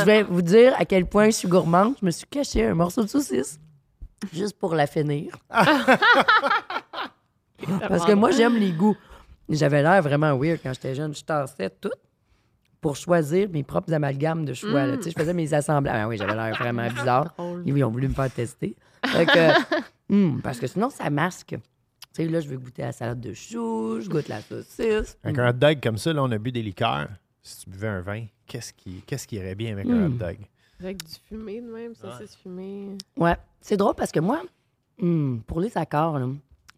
je 0.00 0.04
vais 0.04 0.22
vous 0.22 0.42
dire 0.42 0.74
à 0.78 0.84
quel 0.84 1.06
point 1.06 1.26
je 1.26 1.36
suis 1.36 1.48
gourmande. 1.48 1.94
Je 2.00 2.06
me 2.06 2.10
suis 2.10 2.26
caché 2.26 2.66
un 2.66 2.74
morceau 2.74 3.02
de 3.02 3.08
saucisse 3.08 3.58
juste 4.32 4.58
pour 4.58 4.74
la 4.74 4.86
finir. 4.86 5.34
Parce 7.88 8.04
que 8.04 8.12
moi, 8.12 8.30
j'aime 8.30 8.56
les 8.56 8.72
goûts. 8.72 8.96
J'avais 9.48 9.82
l'air 9.82 10.02
vraiment 10.02 10.36
weird 10.38 10.60
quand 10.62 10.72
j'étais 10.74 10.94
jeune. 10.94 11.14
Je 11.14 11.22
tassais 11.22 11.70
tout 11.80 11.90
pour 12.80 12.96
choisir 12.96 13.48
mes 13.50 13.62
propres 13.62 13.92
amalgames 13.94 14.44
de 14.44 14.52
choix. 14.52 14.86
là. 14.86 14.96
Tu 14.96 15.04
sais, 15.04 15.10
Je 15.10 15.16
faisais 15.18 15.34
mes 15.34 15.52
assemblages. 15.54 16.00
Ah 16.04 16.08
oui, 16.08 16.16
j'avais 16.18 16.34
l'air 16.34 16.54
vraiment 16.58 16.86
bizarre. 16.94 17.34
Ils 17.64 17.84
ont 17.84 17.90
voulu 17.90 18.08
me 18.08 18.14
faire 18.14 18.30
tester. 18.30 18.76
Que, 19.02 20.40
parce 20.42 20.58
que 20.58 20.66
sinon, 20.66 20.90
ça 20.90 21.08
masque. 21.10 21.56
Tu 22.14 22.22
sais, 22.24 22.28
là, 22.28 22.40
je 22.40 22.48
veux 22.48 22.58
goûter 22.58 22.82
la 22.82 22.92
salade 22.92 23.20
de 23.20 23.32
choux, 23.32 24.00
je 24.00 24.08
goûte 24.08 24.28
la 24.28 24.40
saucisse. 24.40 25.18
Avec 25.24 25.38
un 25.38 25.48
hot 25.50 25.52
dog 25.54 25.80
comme 25.82 25.98
ça, 25.98 26.12
là, 26.12 26.22
on 26.22 26.30
a 26.30 26.38
bu 26.38 26.52
des 26.52 26.62
liqueurs. 26.62 27.08
Si 27.42 27.64
tu 27.64 27.70
buvais 27.70 27.88
un 27.88 28.00
vin, 28.00 28.24
qu'est-ce 28.46 28.72
qui, 28.72 29.02
qu'est-ce 29.06 29.26
qui 29.26 29.36
irait 29.36 29.54
bien 29.56 29.72
avec 29.72 29.86
un 29.86 30.06
hot 30.06 30.08
Mm. 30.10 30.18
dog? 30.18 30.36
Avec 30.80 30.98
du 31.04 31.12
fumé 31.28 31.60
de 31.60 31.66
même, 31.72 31.94
ça, 31.94 32.16
c'est 32.18 32.30
fumé. 32.38 32.96
Ouais, 33.16 33.36
c'est 33.60 33.76
drôle 33.76 33.94
parce 33.94 34.12
que 34.12 34.20
moi, 34.20 34.42
hum, 35.02 35.42
pour 35.46 35.60
les 35.60 35.76
accords, 35.76 36.18
là, 36.18 36.28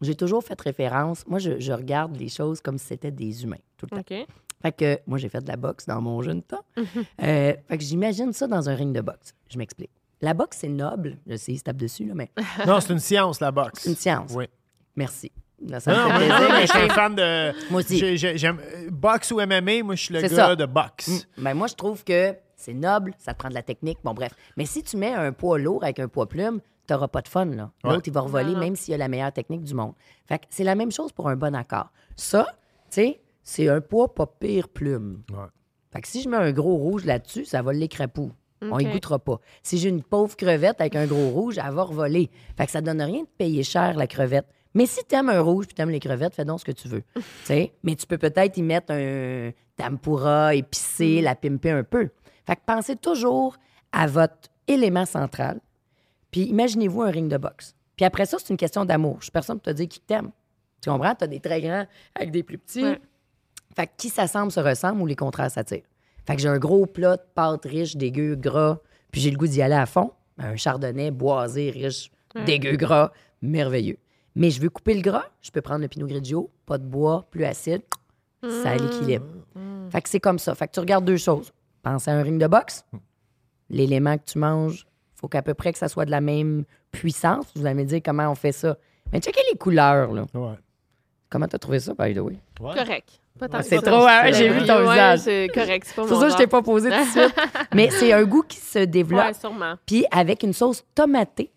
j'ai 0.01 0.15
toujours 0.15 0.43
fait 0.43 0.59
référence. 0.59 1.25
Moi, 1.27 1.39
je, 1.39 1.59
je 1.59 1.71
regarde 1.71 2.15
les 2.17 2.29
choses 2.29 2.59
comme 2.61 2.77
si 2.77 2.87
c'était 2.87 3.11
des 3.11 3.43
humains, 3.43 3.57
tout 3.77 3.85
le 3.91 3.97
temps. 3.97 4.15
OK. 4.17 4.27
Fait 4.61 4.71
que 4.71 4.99
moi, 5.05 5.19
j'ai 5.19 5.29
fait 5.29 5.41
de 5.41 5.47
la 5.47 5.55
boxe 5.55 5.85
dans 5.85 6.01
mon 6.01 6.21
jeune 6.23 6.41
temps. 6.41 6.65
Euh, 7.21 7.53
fait 7.67 7.77
que 7.77 7.83
j'imagine 7.83 8.33
ça 8.33 8.47
dans 8.47 8.69
un 8.69 8.75
ring 8.75 8.93
de 8.93 9.01
boxe. 9.01 9.33
Je 9.49 9.57
m'explique. 9.59 9.91
La 10.21 10.33
boxe, 10.33 10.57
c'est 10.61 10.67
noble. 10.67 11.17
Je 11.27 11.35
sais, 11.35 11.53
il 11.53 11.57
se 11.59 11.63
tape 11.63 11.77
dessus, 11.77 12.05
là, 12.05 12.13
mais 12.15 12.31
Non, 12.65 12.79
c'est 12.79 12.91
une 12.93 12.99
science, 12.99 13.39
la 13.39 13.51
boxe. 13.51 13.81
c'est 13.83 13.89
une 13.91 13.95
science. 13.95 14.31
Oui. 14.35 14.45
Merci. 14.97 15.31
Là, 15.65 15.79
ça 15.79 15.91
me 15.91 15.95
Non, 15.95 16.03
fait 16.03 16.09
moi, 16.09 16.17
plaisir. 16.17 16.39
mais 16.49 16.49
mais 16.59 16.67
je 16.67 16.71
suis 16.71 16.81
un 16.81 16.89
fan 16.89 17.15
de. 17.15 17.71
Moi 17.71 17.79
aussi. 17.79 17.97
j'ai- 17.97 18.17
j'ai- 18.17 18.37
J'aime. 18.37 18.59
euh, 18.59 18.89
Boxe 18.91 19.31
ou 19.31 19.39
MMA, 19.39 19.81
moi, 19.83 19.95
je 19.95 20.03
suis 20.03 20.13
le 20.13 20.21
gars 20.21 20.29
ça. 20.29 20.55
de 20.55 20.65
boxe. 20.65 21.25
Mm. 21.37 21.41
Ben, 21.43 21.53
moi, 21.55 21.67
je 21.67 21.73
trouve 21.73 22.03
que 22.03 22.35
c'est 22.55 22.73
noble, 22.73 23.13
ça 23.17 23.33
te 23.33 23.39
prend 23.39 23.49
de 23.49 23.53
la 23.55 23.63
technique. 23.63 23.97
Bon, 24.03 24.13
bref. 24.13 24.33
Mais 24.57 24.65
si 24.65 24.83
tu 24.83 24.97
mets 24.97 25.13
un 25.13 25.31
poids 25.31 25.57
lourd 25.57 25.83
avec 25.83 25.97
un 25.99 26.07
poids 26.07 26.27
plume, 26.27 26.59
t'auras 26.85 27.07
pas 27.07 27.21
de 27.21 27.27
fun, 27.27 27.45
là. 27.45 27.71
Ouais. 27.83 27.91
L'autre, 27.93 28.03
il 28.07 28.13
va 28.13 28.21
revoler, 28.21 28.55
même 28.55 28.75
s'il 28.75 28.93
a 28.93 28.97
la 28.97 29.07
meilleure 29.07 29.31
technique 29.33 29.63
du 29.63 29.73
monde. 29.73 29.93
Fait 30.27 30.37
que 30.39 30.45
c'est 30.49 30.63
la 30.63 30.75
même 30.75 30.91
chose 30.91 31.11
pour 31.11 31.27
un 31.27 31.35
bon 31.35 31.55
accord. 31.55 31.89
Ça, 32.15 32.45
tu 32.91 33.01
sais, 33.01 33.21
c'est 33.43 33.67
un 33.67 33.81
poids 33.81 34.13
pas 34.13 34.27
pire 34.27 34.69
plume. 34.69 35.23
Ouais. 35.31 35.37
Fait 35.91 36.01
que 36.01 36.07
si 36.07 36.21
je 36.21 36.29
mets 36.29 36.37
un 36.37 36.51
gros 36.51 36.75
rouge 36.75 37.03
là-dessus, 37.05 37.45
ça 37.45 37.61
va 37.63 37.73
l'écrapou. 37.73 38.31
On 38.61 38.79
y 38.79 38.85
goûtera 38.85 39.19
pas. 39.19 39.39
Si 39.63 39.77
j'ai 39.77 39.89
une 39.89 40.01
pauvre 40.03 40.35
crevette 40.35 40.81
avec 40.81 40.95
un 40.95 41.05
gros 41.05 41.29
rouge, 41.29 41.59
elle 41.63 41.73
va 41.73 41.83
revoler. 41.83 42.29
Fait 42.57 42.65
que 42.65 42.71
ça 42.71 42.81
donne 42.81 43.01
rien 43.01 43.21
de 43.21 43.27
payer 43.37 43.63
cher 43.63 43.95
la 43.95 44.07
crevette. 44.07 44.47
Mais 44.77 44.85
si 44.85 45.03
t'aimes 45.05 45.29
un 45.29 45.41
rouge 45.41 45.65
puis 45.65 45.73
t'aimes 45.73 45.89
les 45.89 45.99
crevettes, 45.99 46.35
fais 46.35 46.45
donc 46.45 46.59
ce 46.59 46.65
que 46.65 46.71
tu 46.71 46.87
veux. 46.87 47.01
Mais 47.81 47.95
tu 47.95 48.05
peux 48.05 48.19
peut-être 48.19 48.57
y 48.57 48.61
mettre 48.61 48.93
un 48.93 49.49
tempura 49.75 50.53
épicé, 50.53 51.19
la 51.19 51.33
pimper 51.33 51.71
un 51.71 51.83
peu. 51.83 52.09
Fait 52.45 52.55
que 52.55 52.61
pensez 52.63 52.95
toujours 52.95 53.57
à 53.91 54.05
votre 54.05 54.49
élément 54.67 55.07
central. 55.07 55.59
Puis 56.29 56.41
imaginez-vous 56.41 57.01
un 57.01 57.09
ring 57.09 57.27
de 57.27 57.37
boxe. 57.37 57.73
Puis 57.95 58.05
après 58.05 58.27
ça, 58.27 58.37
c'est 58.39 58.51
une 58.51 58.57
question 58.57 58.85
d'amour. 58.85 59.15
Je 59.17 59.23
suis 59.23 59.31
personne 59.31 59.57
pour 59.57 59.73
te 59.73 59.75
dire 59.75 59.87
qui 59.87 59.99
t'aime. 59.99 60.29
Tu 60.83 60.91
comprends? 60.91 61.15
T'as 61.15 61.25
des 61.25 61.39
très 61.39 61.59
grands 61.59 61.87
avec 62.13 62.29
des 62.29 62.43
plus 62.43 62.59
petits. 62.59 62.83
Ouais. 62.83 62.99
Fait 63.75 63.87
que 63.87 63.93
qui 63.97 64.09
s'assemble 64.09 64.51
se 64.51 64.59
ressemble 64.59 65.01
ou 65.01 65.07
les 65.07 65.15
contraires 65.15 65.49
s'attirent. 65.49 65.87
Fait 66.27 66.35
que 66.35 66.41
j'ai 66.43 66.49
un 66.49 66.59
gros 66.59 66.85
plat 66.85 67.17
de 67.17 67.23
pâte 67.33 67.65
riche, 67.65 67.95
dégueu, 67.95 68.35
gras, 68.35 68.77
puis 69.11 69.21
j'ai 69.21 69.31
le 69.31 69.37
goût 69.37 69.47
d'y 69.47 69.63
aller 69.63 69.73
à 69.73 69.87
fond. 69.87 70.11
Un 70.37 70.55
chardonnay 70.55 71.09
boisé, 71.09 71.71
riche, 71.71 72.11
dégueu, 72.45 72.75
gras, 72.75 73.11
merveilleux. 73.41 73.97
Mais 74.37 74.51
je 74.51 74.61
veux 74.61 74.69
couper 74.69 74.93
le 74.93 75.01
gras, 75.01 75.25
je 75.41 75.49
peux 75.49 75.61
prendre 75.61 75.81
le 75.81 75.87
pinot 75.87 76.05
grigio, 76.05 76.51
pas 76.67 76.77
de 76.77 76.83
bois, 76.83 77.25
plus 77.31 77.43
acide, 77.43 77.81
ça 78.63 78.75
l'équilibre. 78.75 79.25
Fait 79.89 80.01
que 80.01 80.09
c'est 80.09 80.19
comme 80.19 80.37
ça. 80.37 80.53
Fait 80.53 80.67
que 80.67 80.73
tu 80.73 80.79
regardes 80.79 81.05
deux 81.05 81.17
choses. 81.17 81.51
Pense 81.81 82.07
à 82.07 82.11
un 82.11 82.21
ring 82.21 82.39
de 82.39 82.45
boxe. 82.47 82.85
L'élément 83.69 84.15
que 84.17 84.23
tu 84.25 84.37
manges, 84.37 84.85
faut 85.15 85.27
qu'à 85.27 85.41
peu 85.41 85.53
près 85.55 85.73
que 85.73 85.79
ça 85.79 85.87
soit 85.87 86.05
de 86.05 86.11
la 86.11 86.21
même 86.21 86.65
puissance. 86.91 87.45
Vous 87.55 87.65
allez 87.65 87.73
me 87.75 87.83
dire 87.83 87.99
comment 88.05 88.29
on 88.29 88.35
fait 88.35 88.51
ça. 88.51 88.77
Mais 89.11 89.19
checkez 89.19 89.41
les 89.51 89.57
couleurs, 89.57 90.13
là. 90.13 90.25
Ouais. 90.33 90.55
Comment 91.29 91.47
t'as 91.47 91.57
trouvé 91.57 91.79
ça, 91.79 91.93
by 91.97 92.13
the 92.13 92.19
way? 92.19 92.37
Ouais. 92.59 92.75
Correct. 92.75 93.19
C'est 93.63 93.81
trop, 93.81 94.05
hein, 94.07 94.31
j'ai 94.31 94.49
vu 94.49 94.65
ton 94.65 94.77
Ouais, 94.77 94.91
visage. 94.91 95.19
C'est 95.19 95.47
correct, 95.53 95.85
c'est 95.87 95.95
pas 95.95 96.03
C'est 96.03 96.09
pour 96.09 96.19
ça 96.19 96.25
que 96.27 96.31
je 96.33 96.37
t'ai 96.37 96.47
pas 96.47 96.61
posé 96.61 96.89
tout 96.89 96.99
de 96.99 97.09
suite. 97.09 97.35
Mais 97.73 97.89
c'est 97.89 98.11
un 98.13 98.23
goût 98.23 98.43
qui 98.47 98.57
se 98.57 98.79
développe. 98.79 99.25
Ouais, 99.25 99.33
sûrement. 99.33 99.75
Puis 99.85 100.05
avec 100.11 100.43
une 100.43 100.53
sauce 100.53 100.83
tomatée, 100.95 101.51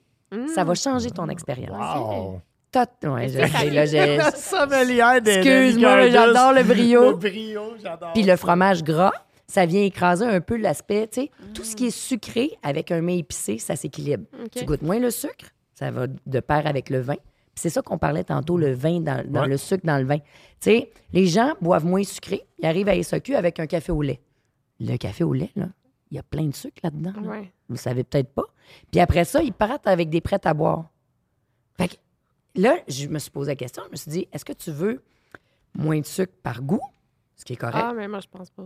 ça 0.54 0.64
va 0.64 0.74
changer 0.74 1.10
ton 1.10 1.28
expérience. 1.28 1.98
Wow. 1.98 2.40
Tot- 2.72 3.08
ouais, 3.08 3.26
là, 3.28 3.84
j'ai- 3.86 4.16
La 4.16 4.30
sommelière 4.30 5.20
des 5.20 5.32
Excuse-moi, 5.38 6.08
j'adore 6.10 6.52
le 6.52 6.62
brio. 6.62 7.10
Le 7.10 7.16
brio, 7.16 7.62
j'adore. 7.82 8.12
Puis 8.12 8.22
le 8.22 8.36
fromage 8.36 8.84
gras, 8.84 9.12
ça 9.48 9.66
vient 9.66 9.82
écraser 9.82 10.24
un 10.24 10.40
peu 10.40 10.56
l'aspect, 10.56 11.08
tu 11.08 11.22
sais, 11.22 11.30
tout 11.52 11.64
ce 11.64 11.74
qui 11.74 11.86
est 11.86 11.90
sucré 11.90 12.52
avec 12.62 12.92
un 12.92 13.00
mets 13.00 13.18
épicé, 13.18 13.58
ça 13.58 13.74
s'équilibre. 13.74 14.24
Tu 14.54 14.64
goûtes 14.64 14.82
moins 14.82 15.00
le 15.00 15.10
sucre, 15.10 15.46
ça 15.74 15.90
va 15.90 16.06
de 16.06 16.40
pair 16.40 16.66
avec 16.66 16.90
le 16.90 17.00
vin. 17.00 17.14
Puis 17.16 17.62
c'est 17.62 17.70
ça 17.70 17.82
qu'on 17.82 17.98
parlait 17.98 18.22
tantôt, 18.22 18.56
le 18.56 18.72
vin 18.72 19.00
dans, 19.00 19.24
dans 19.28 19.40
Ouais. 19.42 19.48
le 19.48 19.56
sucre 19.56 19.84
dans 19.84 19.98
le 19.98 20.04
vin. 20.04 20.18
Tu 20.18 20.24
sais, 20.60 20.90
les 21.12 21.26
gens 21.26 21.54
boivent 21.60 21.84
moins 21.86 22.04
sucré, 22.04 22.46
ils 22.60 22.66
arrivent 22.66 22.88
à 22.88 22.94
SAQ 23.02 23.34
avec 23.34 23.58
un 23.58 23.66
café 23.66 23.90
au 23.90 24.02
lait. 24.02 24.20
Le 24.78 24.96
café 24.96 25.24
au 25.24 25.32
lait, 25.32 25.50
là, 25.56 25.66
il 26.12 26.16
y 26.16 26.20
a 26.20 26.22
plein 26.22 26.44
de 26.46 26.54
sucre 26.54 26.78
là-dedans. 26.84 27.14
là. 27.20 27.28
Ouais. 27.28 27.52
Vous 27.68 27.74
le 27.74 27.78
savez 27.78 28.04
peut-être 28.04 28.32
pas. 28.32 28.44
Puis 28.92 29.00
après 29.00 29.24
ça, 29.24 29.42
ils 29.42 29.52
partent 29.52 29.88
avec 29.88 30.08
des 30.10 30.20
prêts 30.20 30.40
à 30.44 30.54
boire. 30.54 30.84
Fait 31.76 31.88
que 31.88 31.94
là, 32.56 32.76
je 32.88 33.06
me 33.08 33.18
suis 33.18 33.30
posé 33.30 33.52
la 33.52 33.56
question. 33.56 33.82
Je 33.86 33.90
me 33.90 33.96
suis 33.96 34.10
dit, 34.10 34.28
est-ce 34.32 34.44
que 34.44 34.52
tu 34.52 34.70
veux 34.70 35.02
moins 35.74 35.98
de 36.00 36.06
sucre 36.06 36.32
par 36.42 36.62
goût, 36.62 36.80
ce 37.36 37.44
qui 37.44 37.52
est 37.54 37.56
correct, 37.56 37.76
Ah, 37.80 37.92
mais 37.96 38.08
moi, 38.08 38.20
je 38.20 38.26
pense 38.28 38.50
pas. 38.50 38.62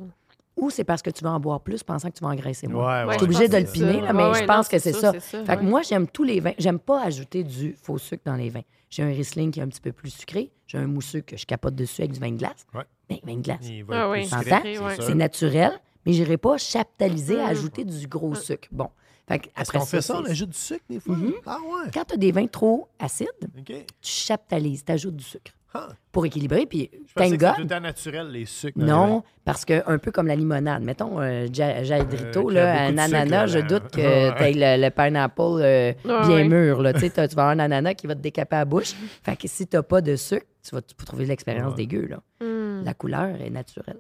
ou 0.56 0.70
c'est 0.70 0.84
parce 0.84 1.02
que 1.02 1.10
tu 1.10 1.22
vas 1.24 1.32
en 1.32 1.40
boire 1.40 1.60
plus 1.60 1.82
pensant 1.82 2.08
que 2.10 2.16
tu 2.16 2.22
vas 2.24 2.30
engraisser 2.30 2.66
moins? 2.68 3.02
Ouais, 3.04 3.08
Ouais, 3.08 3.16
Tu 3.16 3.16
es 3.16 3.18
je 3.20 3.24
obligé 3.24 3.44
pense 3.44 3.50
de 3.50 3.56
le 3.58 3.72
piner, 3.72 4.00
là, 4.00 4.12
mais 4.12 4.22
Ouais, 4.24 4.34
je 4.34 4.40
ouais, 4.40 4.46
pense 4.46 4.66
non, 4.66 4.70
que 4.70 4.78
c'est 4.78 4.92
ça. 4.92 5.00
ça, 5.00 5.20
c'est 5.20 5.20
ça, 5.38 5.44
Fait 5.44 5.56
que 5.56 5.60
ouais. 5.62 5.68
moi, 5.68 5.82
j'aime 5.82 6.06
tous 6.08 6.24
les 6.24 6.40
vins. 6.40 6.52
J'aime 6.58 6.78
pas 6.78 7.02
ajouter 7.02 7.44
du 7.44 7.74
faux 7.74 7.98
sucre 7.98 8.22
dans 8.24 8.36
les 8.36 8.48
vins. 8.50 8.62
J'ai 8.90 9.02
un 9.02 9.08
Riesling 9.08 9.50
qui 9.50 9.60
est 9.60 9.62
un 9.62 9.68
petit 9.68 9.80
peu 9.80 9.92
plus 9.92 10.10
sucré. 10.10 10.50
J'ai 10.68 10.78
un 10.78 10.86
mousseux 10.86 11.20
que 11.20 11.36
je 11.36 11.44
capote 11.44 11.74
dessus 11.74 12.00
avec 12.02 12.12
du 12.12 12.20
vin 12.20 12.30
de 12.30 12.36
glace. 12.36 12.64
Ouais. 12.72 12.84
Ben, 13.10 13.18
vin 13.24 13.36
de 13.36 13.42
glace. 13.42 13.66
Ah 13.92 14.08
oui, 14.10 14.26
c'est 15.00 15.14
naturel, 15.14 15.72
mais 16.06 16.12
je 16.12 16.22
n'irai 16.22 16.36
pas 16.38 16.56
chaptaliser 16.56 17.40
à 17.40 17.46
Mm. 17.46 17.50
ajouter 17.50 17.84
du 17.84 18.06
gros 18.06 18.34
sucre. 18.34 18.68
Bon. 18.70 18.88
Fait 19.26 19.38
que 19.38 19.46
Est-ce 19.48 19.52
après 19.70 19.78
qu'on 19.78 19.86
fait 19.86 20.02
ça? 20.02 20.18
On 20.20 20.24
ajoute 20.24 20.50
du 20.50 20.58
sucre 20.58 20.84
des 20.88 21.00
fois? 21.00 21.16
Ah 21.46 21.58
ouais. 21.60 21.90
Quand 21.92 22.04
tu 22.04 22.14
as 22.14 22.16
des 22.18 22.30
vins 22.32 22.46
trop 22.46 22.88
acides, 22.98 23.28
OK. 23.58 23.64
tu 23.66 23.84
chaptalises, 24.02 24.84
tu 24.84 24.92
ajoutes 24.92 25.16
du 25.16 25.24
sucre 25.24 25.52
Ah. 25.72 25.88
Pour 26.14 26.24
équilibrer. 26.24 26.64
Puis, 26.64 26.90
Je 27.06 27.12
thank 27.14 27.38
God, 27.38 27.58
le 27.58 27.66
temps 27.66 27.80
naturel, 27.80 28.28
les 28.30 28.46
sucres. 28.46 28.78
Non, 28.78 29.22
parce 29.44 29.66
que 29.66 29.82
un 29.86 29.98
peu 29.98 30.10
comme 30.10 30.26
la 30.28 30.36
limonade. 30.36 30.82
Mettons, 30.82 31.20
euh, 31.20 31.46
Ja- 31.52 31.82
Jadrito, 31.82 32.48
Euh, 32.50 32.54
là, 32.54 32.84
un 32.84 32.88
sucre 32.90 33.02
ananas, 33.02 33.46
je 33.48 33.58
doute 33.58 33.90
que 33.90 34.36
tu 34.38 34.42
aies 34.42 34.52
le, 34.78 34.82
le 34.82 34.90
pineapple 34.90 35.42
euh, 35.60 35.92
bien 36.04 36.44
mûr. 36.48 36.80
Là. 36.80 36.92
Tu 36.94 37.08
vas 37.10 37.22
avoir 37.24 37.48
un 37.48 37.58
ananas 37.58 37.94
qui 37.94 38.06
va 38.06 38.14
te 38.14 38.20
décaper 38.20 38.56
la 38.56 38.64
bouche. 38.64 38.94
fait 39.22 39.36
que 39.36 39.46
si 39.48 39.66
tu 39.66 39.76
pas 39.82 40.00
de 40.00 40.16
sucre, 40.16 40.46
tu 40.66 40.74
vas 40.74 40.80
tu 40.80 40.94
trouver 40.94 41.26
l'expérience 41.26 41.70
Ouais. 41.72 41.76
dégueu. 41.76 42.06
Là. 42.06 42.20
Hmm. 42.40 42.84
La 42.84 42.94
couleur 42.94 43.36
est 43.40 43.50
naturelle. 43.50 43.98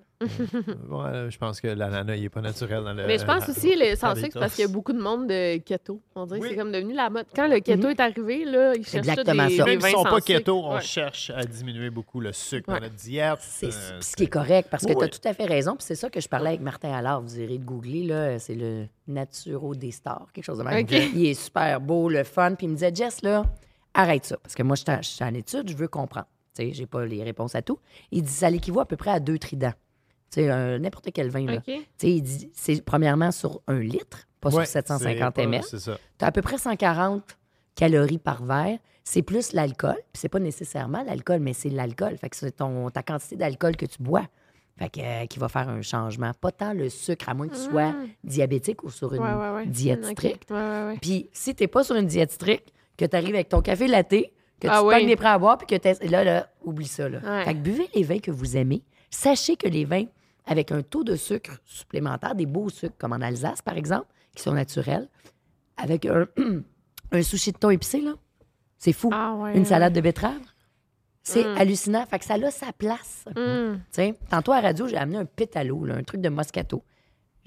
Ouais, 0.88 1.26
je 1.30 1.38
pense 1.38 1.60
que 1.60 1.68
l'ananas, 1.68 2.16
il 2.16 2.22
n'est 2.22 2.28
pas 2.28 2.40
naturel 2.40 2.82
dans 2.84 2.92
le. 2.92 3.06
Mais 3.06 3.18
je 3.18 3.24
pense 3.24 3.48
aussi, 3.48 3.74
les 3.76 3.96
sans 3.96 4.14
sucre, 4.14 4.30
c'est 4.32 4.38
parce 4.38 4.54
qu'il 4.54 4.64
y 4.64 4.68
a 4.68 4.70
beaucoup 4.72 4.92
de 4.92 5.00
monde 5.00 5.26
de 5.26 5.58
keto. 5.58 6.00
On 6.14 6.26
dirait 6.26 6.40
que 6.40 6.48
c'est 6.48 6.56
comme 6.56 6.72
devenu 6.72 6.94
la 6.94 7.10
mode. 7.10 7.26
Quand 7.34 7.48
le 7.48 7.60
keto 7.60 7.88
est 7.88 8.00
arrivé, 8.00 8.44
là, 8.44 8.74
ils 8.74 8.86
cherchent 8.86 9.06
des, 9.06 9.14
ça. 9.14 9.24
des 9.24 9.32
Même 9.34 9.48
s'ils 9.50 9.64
ne 9.64 9.80
sont 9.80 10.04
pas 10.04 10.20
keto, 10.20 10.62
on 10.64 10.74
Ouais. 10.74 10.80
cherche 10.80 11.30
à 11.34 11.44
diminuer 11.44 11.90
beaucoup 11.90 12.03
le 12.14 12.32
sucre 12.32 12.72
dans 12.72 12.80
notre 12.80 12.94
diète. 12.94 13.38
C'est 13.40 13.66
Euh, 13.72 14.00
ce 14.00 14.14
qui 14.16 14.24
est 14.24 14.28
correct, 14.28 14.68
parce 14.70 14.84
que 14.84 14.90
Oui, 14.92 14.96
tu 14.98 15.04
as 15.04 15.08
tout 15.08 15.28
à 15.28 15.34
fait 15.34 15.44
raison. 15.46 15.76
Puis 15.76 15.84
c'est 15.86 15.94
ça 15.94 16.10
que 16.10 16.20
je 16.20 16.28
parlais 16.28 16.50
avec 16.50 16.60
Martin 16.60 16.92
Allard. 16.92 17.20
Vous 17.22 17.38
irez 17.40 17.58
de 17.58 17.64
googler, 17.64 18.04
là, 18.04 18.38
c'est 18.38 18.54
le 18.54 18.86
Naturo 19.08 19.74
des 19.74 19.90
stars, 19.90 20.26
quelque 20.32 20.44
chose 20.44 20.58
de 20.58 20.64
même. 20.64 20.86
Il 20.90 21.26
est 21.26 21.34
super 21.34 21.80
beau, 21.80 22.08
le 22.08 22.24
fun. 22.24 22.54
Puis 22.54 22.66
il 22.66 22.70
me 22.70 22.74
disait, 22.74 22.94
Jess, 22.94 23.22
là, 23.22 23.44
arrête 23.94 24.24
ça. 24.24 24.36
Parce 24.38 24.54
que 24.54 24.62
moi, 24.62 24.76
je 24.76 24.82
suis 25.02 25.24
en- 25.24 25.34
étude, 25.34 25.68
je 25.70 25.76
veux 25.76 25.88
comprendre. 25.88 26.26
Tu 26.56 26.62
sais, 26.68 26.72
j'ai 26.72 26.86
pas 26.86 27.04
les 27.04 27.22
réponses 27.22 27.54
à 27.54 27.62
tout. 27.62 27.78
Il 28.12 28.22
dit, 28.22 28.32
ça 28.32 28.48
l'équivaut 28.50 28.80
à 28.80 28.86
peu 28.86 28.96
près 28.96 29.10
à 29.10 29.20
deux 29.20 29.38
tridents. 29.38 29.72
Tu 30.30 30.40
sais, 30.40 30.50
un- 30.50 30.78
n'importe 30.78 31.08
quel 31.12 31.28
vin, 31.30 31.44
là. 31.46 31.54
OK. 31.56 31.64
Tu 31.64 31.72
sais, 31.96 32.10
il 32.10 32.22
dit, 32.22 32.50
c'est 32.54 32.84
premièrement 32.84 33.30
sur 33.32 33.60
un 33.66 33.78
litre, 33.80 34.26
pas 34.40 34.50
ouais, 34.50 34.64
sur 34.64 34.72
750 34.72 35.34
c'est 35.36 35.42
pas- 35.42 35.48
ml. 35.48 35.64
Tu 36.18 36.24
as 36.24 36.26
à 36.28 36.32
peu 36.32 36.42
près 36.42 36.58
140 36.58 37.36
calories 37.74 38.18
par 38.18 38.44
verre. 38.44 38.78
C'est 39.04 39.22
plus 39.22 39.52
l'alcool. 39.52 39.96
Puis 40.12 40.20
c'est 40.20 40.28
pas 40.28 40.40
nécessairement 40.40 41.02
l'alcool, 41.04 41.40
mais 41.40 41.52
c'est 41.52 41.68
l'alcool. 41.68 42.16
Fait 42.16 42.28
que 42.30 42.36
c'est 42.36 42.52
ton, 42.52 42.90
ta 42.90 43.02
quantité 43.02 43.36
d'alcool 43.36 43.76
que 43.76 43.86
tu 43.86 44.02
bois. 44.02 44.26
Fait 44.76 44.88
que, 44.88 45.00
euh, 45.00 45.26
qui 45.26 45.38
va 45.38 45.48
faire 45.48 45.68
un 45.68 45.82
changement. 45.82 46.32
Pas 46.40 46.50
tant 46.50 46.72
le 46.72 46.88
sucre, 46.88 47.28
à 47.28 47.34
moins 47.34 47.46
que 47.48 47.54
tu 47.54 47.60
sois 47.60 47.94
diabétique 48.24 48.82
ou 48.82 48.90
sur 48.90 49.14
une 49.14 49.22
Ouais, 49.22 49.32
ouais, 49.34 49.50
ouais. 49.56 49.66
diète 49.66 50.04
stricte. 50.04 50.52
Puis 51.00 51.28
si 51.32 51.54
t'es 51.54 51.68
pas 51.68 51.84
sur 51.84 51.94
une 51.96 52.06
diète 52.06 52.32
stricte, 52.32 52.72
que 52.96 53.04
tu 53.04 53.14
arrives 53.14 53.34
avec 53.34 53.48
ton 53.50 53.60
café 53.60 53.86
latte, 53.86 54.08
que 54.60 54.68
Ah 54.68 54.80
tu 54.80 54.86
oui. 54.86 55.06
des 55.06 55.16
prêts 55.16 55.28
à 55.28 55.38
boire, 55.38 55.58
puis 55.58 55.66
que 55.66 55.76
t'es- 55.76 56.04
là, 56.08 56.24
là, 56.24 56.48
oublie 56.62 56.86
ça. 56.88 57.08
Là. 57.08 57.44
Fait 57.44 57.54
que 57.54 57.58
buvez 57.60 57.88
les 57.94 58.02
vins 58.02 58.18
que 58.18 58.30
vous 58.30 58.56
aimez. 58.56 58.82
Sachez 59.10 59.56
que 59.56 59.68
les 59.68 59.84
vins 59.84 60.06
avec 60.46 60.72
un 60.72 60.82
taux 60.82 61.04
de 61.04 61.14
sucre 61.16 61.58
supplémentaire, 61.64 62.34
des 62.34 62.46
beaux 62.46 62.68
sucres, 62.68 62.96
comme 62.98 63.12
en 63.12 63.20
Alsace, 63.20 63.62
par 63.62 63.76
exemple, 63.76 64.06
qui 64.34 64.42
sont 64.42 64.52
naturels, 64.52 65.08
avec 65.76 66.04
un, 66.06 66.26
un 67.12 67.22
sushi 67.22 67.52
de 67.52 67.58
thon 67.58 67.70
épicé, 67.70 68.00
là, 68.00 68.14
c'est 68.84 68.92
fou. 68.92 69.08
Ah 69.14 69.34
ouais, 69.36 69.56
Une 69.56 69.64
salade 69.64 69.94
de 69.94 70.00
betterave. 70.02 70.42
C'est 71.22 71.42
Mm. 71.42 71.56
hallucinant. 71.58 72.04
Fait 72.06 72.18
que 72.18 72.24
ça 72.26 72.34
a 72.34 72.50
sa 72.50 72.70
place. 72.74 73.24
Sais, 73.90 74.14
Tantôt 74.28 74.52
à 74.52 74.56
la 74.60 74.68
radio, 74.68 74.86
j'ai 74.86 74.98
amené 74.98 75.16
un 75.16 75.24
pétalo, 75.24 75.86
là, 75.86 75.94
un 75.96 76.02
truc 76.02 76.20
de 76.20 76.28
moscato. 76.28 76.82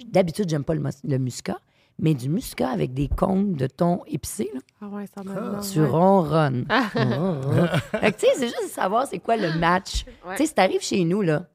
D'habitude, 0.04 0.50
j'aime 0.50 0.64
pas 0.64 0.74
le, 0.74 0.82
le 1.04 1.18
muscat, 1.20 1.60
mais 2.00 2.16
du 2.16 2.28
muscat 2.28 2.70
avec 2.72 2.96
des 2.96 3.08
cônes 3.08 3.54
de 3.54 3.68
thon 3.68 4.02
épicé, 4.08 4.50
là, 4.52 4.62
Ah 4.82 4.88
ouais, 4.88 5.06
ça 5.16 5.24
m'a 5.24 5.60
tu 5.60 5.84
ronronnes. 5.84 6.66
fait 7.92 8.12
que, 8.14 8.18
tu 8.20 8.26
sais, 8.26 8.34
c'est 8.36 8.48
juste 8.48 8.64
de 8.64 8.70
savoir 8.70 9.06
c'est 9.06 9.20
quoi 9.20 9.38
le 9.38 9.54
match. 9.60 10.06
Ouais. 10.26 10.32
Tu 10.36 10.38
sais, 10.38 10.46
si 10.48 10.54
t'arrives 10.56 10.82
chez 10.82 11.04
nous, 11.04 11.22
là, 11.22 11.46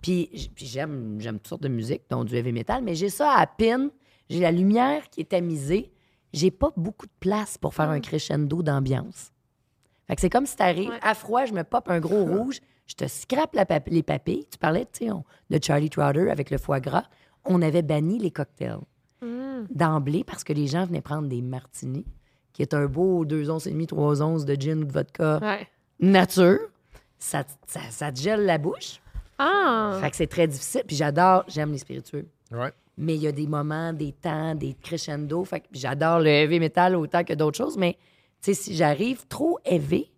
puis 0.00 0.52
j'aime, 0.56 1.16
j'aime 1.20 1.38
toutes 1.38 1.48
sortes 1.48 1.62
de 1.62 1.68
musique, 1.68 2.02
dont 2.10 2.22
du 2.22 2.36
heavy 2.36 2.52
metal, 2.52 2.82
mais 2.84 2.94
j'ai 2.94 3.08
ça 3.08 3.32
à 3.32 3.46
pin, 3.48 3.88
j'ai 4.30 4.38
la 4.38 4.52
lumière 4.52 5.10
qui 5.10 5.20
est 5.22 5.30
tamisée, 5.30 5.90
j'ai 6.32 6.52
pas 6.52 6.70
beaucoup 6.76 7.06
de 7.06 7.12
place 7.18 7.58
pour 7.58 7.74
faire 7.74 7.90
un 7.90 7.98
crescendo 8.00 8.62
d'ambiance. 8.62 9.31
Fait 10.12 10.16
que 10.16 10.20
c'est 10.20 10.28
comme 10.30 10.44
si 10.44 10.56
t'arrives 10.56 10.90
Ouais. 10.90 10.98
à 11.00 11.14
froid, 11.14 11.46
je 11.46 11.54
me 11.54 11.64
pop 11.64 11.88
un 11.88 11.98
gros 11.98 12.24
rouge, 12.26 12.58
je 12.86 12.92
te 12.94 13.06
scrape 13.06 13.54
la 13.54 13.64
pap- 13.64 13.88
les 13.88 14.02
papilles. 14.02 14.44
Tu 14.50 14.58
parlais, 14.58 14.84
tu 14.92 15.06
sais, 15.06 15.10
on- 15.10 15.24
de 15.48 15.58
Charlie 15.62 15.88
Trotter 15.88 16.30
avec 16.30 16.50
le 16.50 16.58
foie 16.58 16.80
gras. 16.80 17.04
On 17.46 17.62
avait 17.62 17.80
banni 17.80 18.18
les 18.18 18.30
cocktails 18.30 18.76
Hmm. 19.22 19.64
d'emblée 19.70 20.22
parce 20.22 20.44
que 20.44 20.52
les 20.52 20.66
gens 20.66 20.84
venaient 20.84 21.00
prendre 21.00 21.28
des 21.28 21.40
martinis, 21.40 22.04
qui 22.52 22.60
est 22.60 22.74
un 22.74 22.84
beau 22.84 23.24
2 23.24 23.48
onces 23.50 23.66
et 23.66 23.70
demi, 23.70 23.86
3 23.86 24.20
onces 24.22 24.44
de 24.44 24.54
gin 24.54 24.80
ou 24.82 24.84
de 24.84 24.92
vodka 24.92 25.38
Ouais. 25.40 25.66
nature. 25.98 26.58
Ça, 27.18 27.44
ça, 27.66 27.80
ça 27.88 28.12
te 28.12 28.20
gèle 28.20 28.44
la 28.44 28.58
bouche. 28.58 29.00
Ah! 29.38 29.96
Fait 30.02 30.10
que 30.10 30.16
c'est 30.16 30.26
très 30.26 30.46
difficile. 30.46 30.82
Puis 30.86 30.96
j'adore, 30.96 31.44
j'aime 31.48 31.72
les 31.72 31.78
spiritueux. 31.78 32.26
Ouais. 32.50 32.70
Mais 32.98 33.14
il 33.14 33.22
y 33.22 33.28
a 33.28 33.32
des 33.32 33.46
moments, 33.46 33.94
des 33.94 34.12
temps, 34.12 34.54
des 34.54 34.74
crescendo. 34.74 35.42
Fait 35.44 35.60
que 35.60 35.66
j'adore 35.72 36.18
le 36.20 36.26
heavy 36.28 36.60
metal 36.60 36.96
autant 36.96 37.24
que 37.24 37.32
d'autres 37.32 37.56
choses. 37.56 37.78
Mais, 37.78 37.96
sais, 38.42 38.54
si 38.54 38.74
j'arrive 38.76 39.26
trop 39.28 39.58
heavy, 39.64 40.10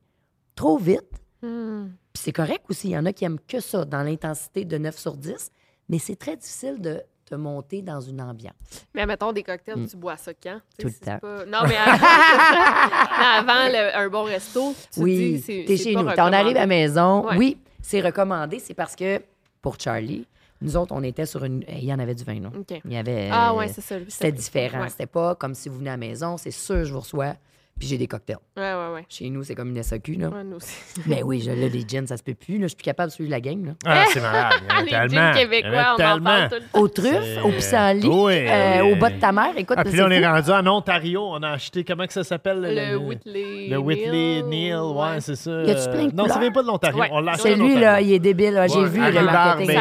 trop 0.54 0.78
vite, 0.78 1.00
puis 1.40 2.22
c'est 2.22 2.32
correct 2.32 2.64
aussi. 2.70 2.88
Il 2.88 2.92
y 2.92 2.98
en 2.98 3.04
a 3.06 3.12
qui 3.12 3.24
aiment 3.24 3.38
que 3.46 3.60
ça, 3.60 3.84
dans 3.84 4.02
l'intensité 4.02 4.64
de 4.64 4.78
9 4.78 4.96
sur 4.96 5.16
10. 5.16 5.50
Mais 5.90 5.98
c'est 5.98 6.16
très 6.16 6.36
difficile 6.36 6.80
de 6.80 7.02
te 7.26 7.34
monter 7.34 7.82
dans 7.82 8.00
une 8.00 8.22
ambiance. 8.22 8.54
Mais 8.94 9.04
mettons 9.04 9.32
des 9.32 9.42
cocktails, 9.42 9.86
tu 9.86 9.96
bois 9.98 10.16
ça 10.16 10.32
quand? 10.32 10.56
Mm. 10.56 10.60
Tout 10.78 10.86
le 10.86 10.92
temps. 10.94 11.18
pas- 11.18 11.44
Non, 11.44 11.58
mais 11.68 11.76
avant, 11.86 11.96
c'est 11.96 11.98
ça. 12.54 13.10
Mais 13.18 13.50
avant 13.52 13.68
le- 13.72 13.96
un 13.96 14.08
bon 14.08 14.22
resto, 14.24 14.74
tu 14.92 15.00
oui, 15.00 15.32
dis 15.34 15.40
c'est 15.42 15.64
t'es 15.66 15.76
chez 15.76 15.92
pas 15.94 16.02
nous. 16.02 16.08
On 16.08 16.32
arrive 16.32 16.56
à 16.56 16.60
la 16.60 16.66
maison. 16.66 17.26
Ouais. 17.26 17.36
Oui, 17.36 17.58
c'est 17.82 18.00
recommandé. 18.00 18.58
C'est 18.58 18.72
parce 18.74 18.96
que 18.96 19.20
pour 19.60 19.78
Charlie, 19.78 20.26
nous 20.62 20.76
autres, 20.76 20.94
on 20.94 21.02
était 21.02 21.26
sur 21.26 21.44
une. 21.44 21.62
Il 21.68 21.84
y 21.84 21.92
en 21.92 21.98
avait 21.98 22.14
du 22.14 22.24
vin. 22.24 22.40
OK. 22.58 22.80
Il 22.84 22.92
y 22.92 22.96
avait. 22.96 23.28
Ah 23.30 23.54
ouais, 23.54 23.68
c'est 23.68 23.82
ça. 23.82 23.96
C'était 24.08 24.32
différent. 24.32 24.80
Ouais. 24.82 24.88
C'était 24.88 25.06
pas 25.06 25.34
comme 25.34 25.54
si 25.54 25.68
vous 25.68 25.76
venez 25.78 25.90
à 25.90 25.94
la 25.94 25.98
maison, 25.98 26.36
c'est 26.38 26.50
sûr, 26.50 26.84
je 26.84 26.92
vous 26.94 27.00
reçois, 27.00 27.34
puis 27.78 27.88
j'ai 27.88 27.98
des 27.98 28.06
cocktails. 28.06 28.36
Ouais, 28.56 28.62
ouais, 28.62 28.94
ouais. 28.94 29.04
Chez 29.08 29.28
nous, 29.30 29.42
c'est 29.42 29.54
comme 29.54 29.70
une 29.70 29.82
SAQ, 29.82 30.14
là. 30.14 30.28
Ouais, 30.28 30.44
nous 30.44 30.56
aussi. 30.56 30.76
Mais 31.06 31.22
oui, 31.24 31.40
je, 31.40 31.50
là, 31.50 31.68
les 31.68 31.84
gins, 31.86 32.06
ça 32.06 32.16
se 32.16 32.22
peut 32.22 32.34
plus. 32.34 32.54
Là, 32.58 32.62
je 32.64 32.68
suis 32.68 32.76
plus 32.76 32.84
capable 32.84 33.10
de 33.10 33.14
suivre 33.14 33.30
la 33.30 33.40
gang. 33.40 33.64
Là. 33.66 33.72
Ah, 33.84 34.04
c'est 34.12 34.20
malade. 34.20 34.52
Les 34.84 34.90
tellement. 34.90 35.30
en 35.30 35.34
québécois, 35.34 35.70
on 35.98 36.02
en 36.02 36.20
parle 36.22 36.48
tout 36.48 36.54
le 36.54 36.60
temps. 36.60 36.80
Aux 36.80 36.88
truffes, 36.88 37.44
au 37.44 37.48
pissenlit, 37.50 38.06
Oui, 38.08 38.32
euh, 38.48 38.80
oui. 38.82 38.92
au 38.92 38.96
bas 38.96 39.10
de 39.10 39.18
ta 39.18 39.32
mère. 39.32 39.52
Écoute, 39.56 39.76
Ah, 39.78 39.84
puis 39.84 39.96
là, 39.96 40.06
on 40.06 40.10
est 40.10 40.26
rendu 40.26 40.50
en 40.50 40.66
Ontario. 40.66 41.22
On 41.30 41.42
a 41.42 41.50
acheté, 41.50 41.84
comment 41.84 42.06
que 42.06 42.12
ça 42.12 42.24
s'appelle? 42.24 42.60
Le 42.60 42.96
Whitley. 42.96 43.68
Le 43.68 43.76
Whitley 43.78 44.42
Neal, 44.42 44.80
ouais, 44.80 44.92
ouais. 45.14 45.20
c'est 45.20 45.36
ça. 45.36 45.62
Y 45.64 45.70
a-tu 45.70 45.90
plein 45.90 46.06
de 46.06 46.14
Non, 46.14 46.26
ça 46.28 46.38
vient 46.38 46.52
pas 46.52 46.62
de 46.62 46.68
l'Ontario. 46.68 46.98
Ouais. 47.00 47.08
On 47.12 47.20
l'a 47.20 47.32
acheté 47.32 47.54
en 47.54 47.56
Celui, 47.56 47.74
là, 47.78 48.00
il 48.00 48.12
est 48.12 48.18
débile. 48.18 48.64
J'ai 48.72 48.84
vu 48.84 49.00
à 49.02 49.10
le 49.10 49.22
marketing. 49.24 49.76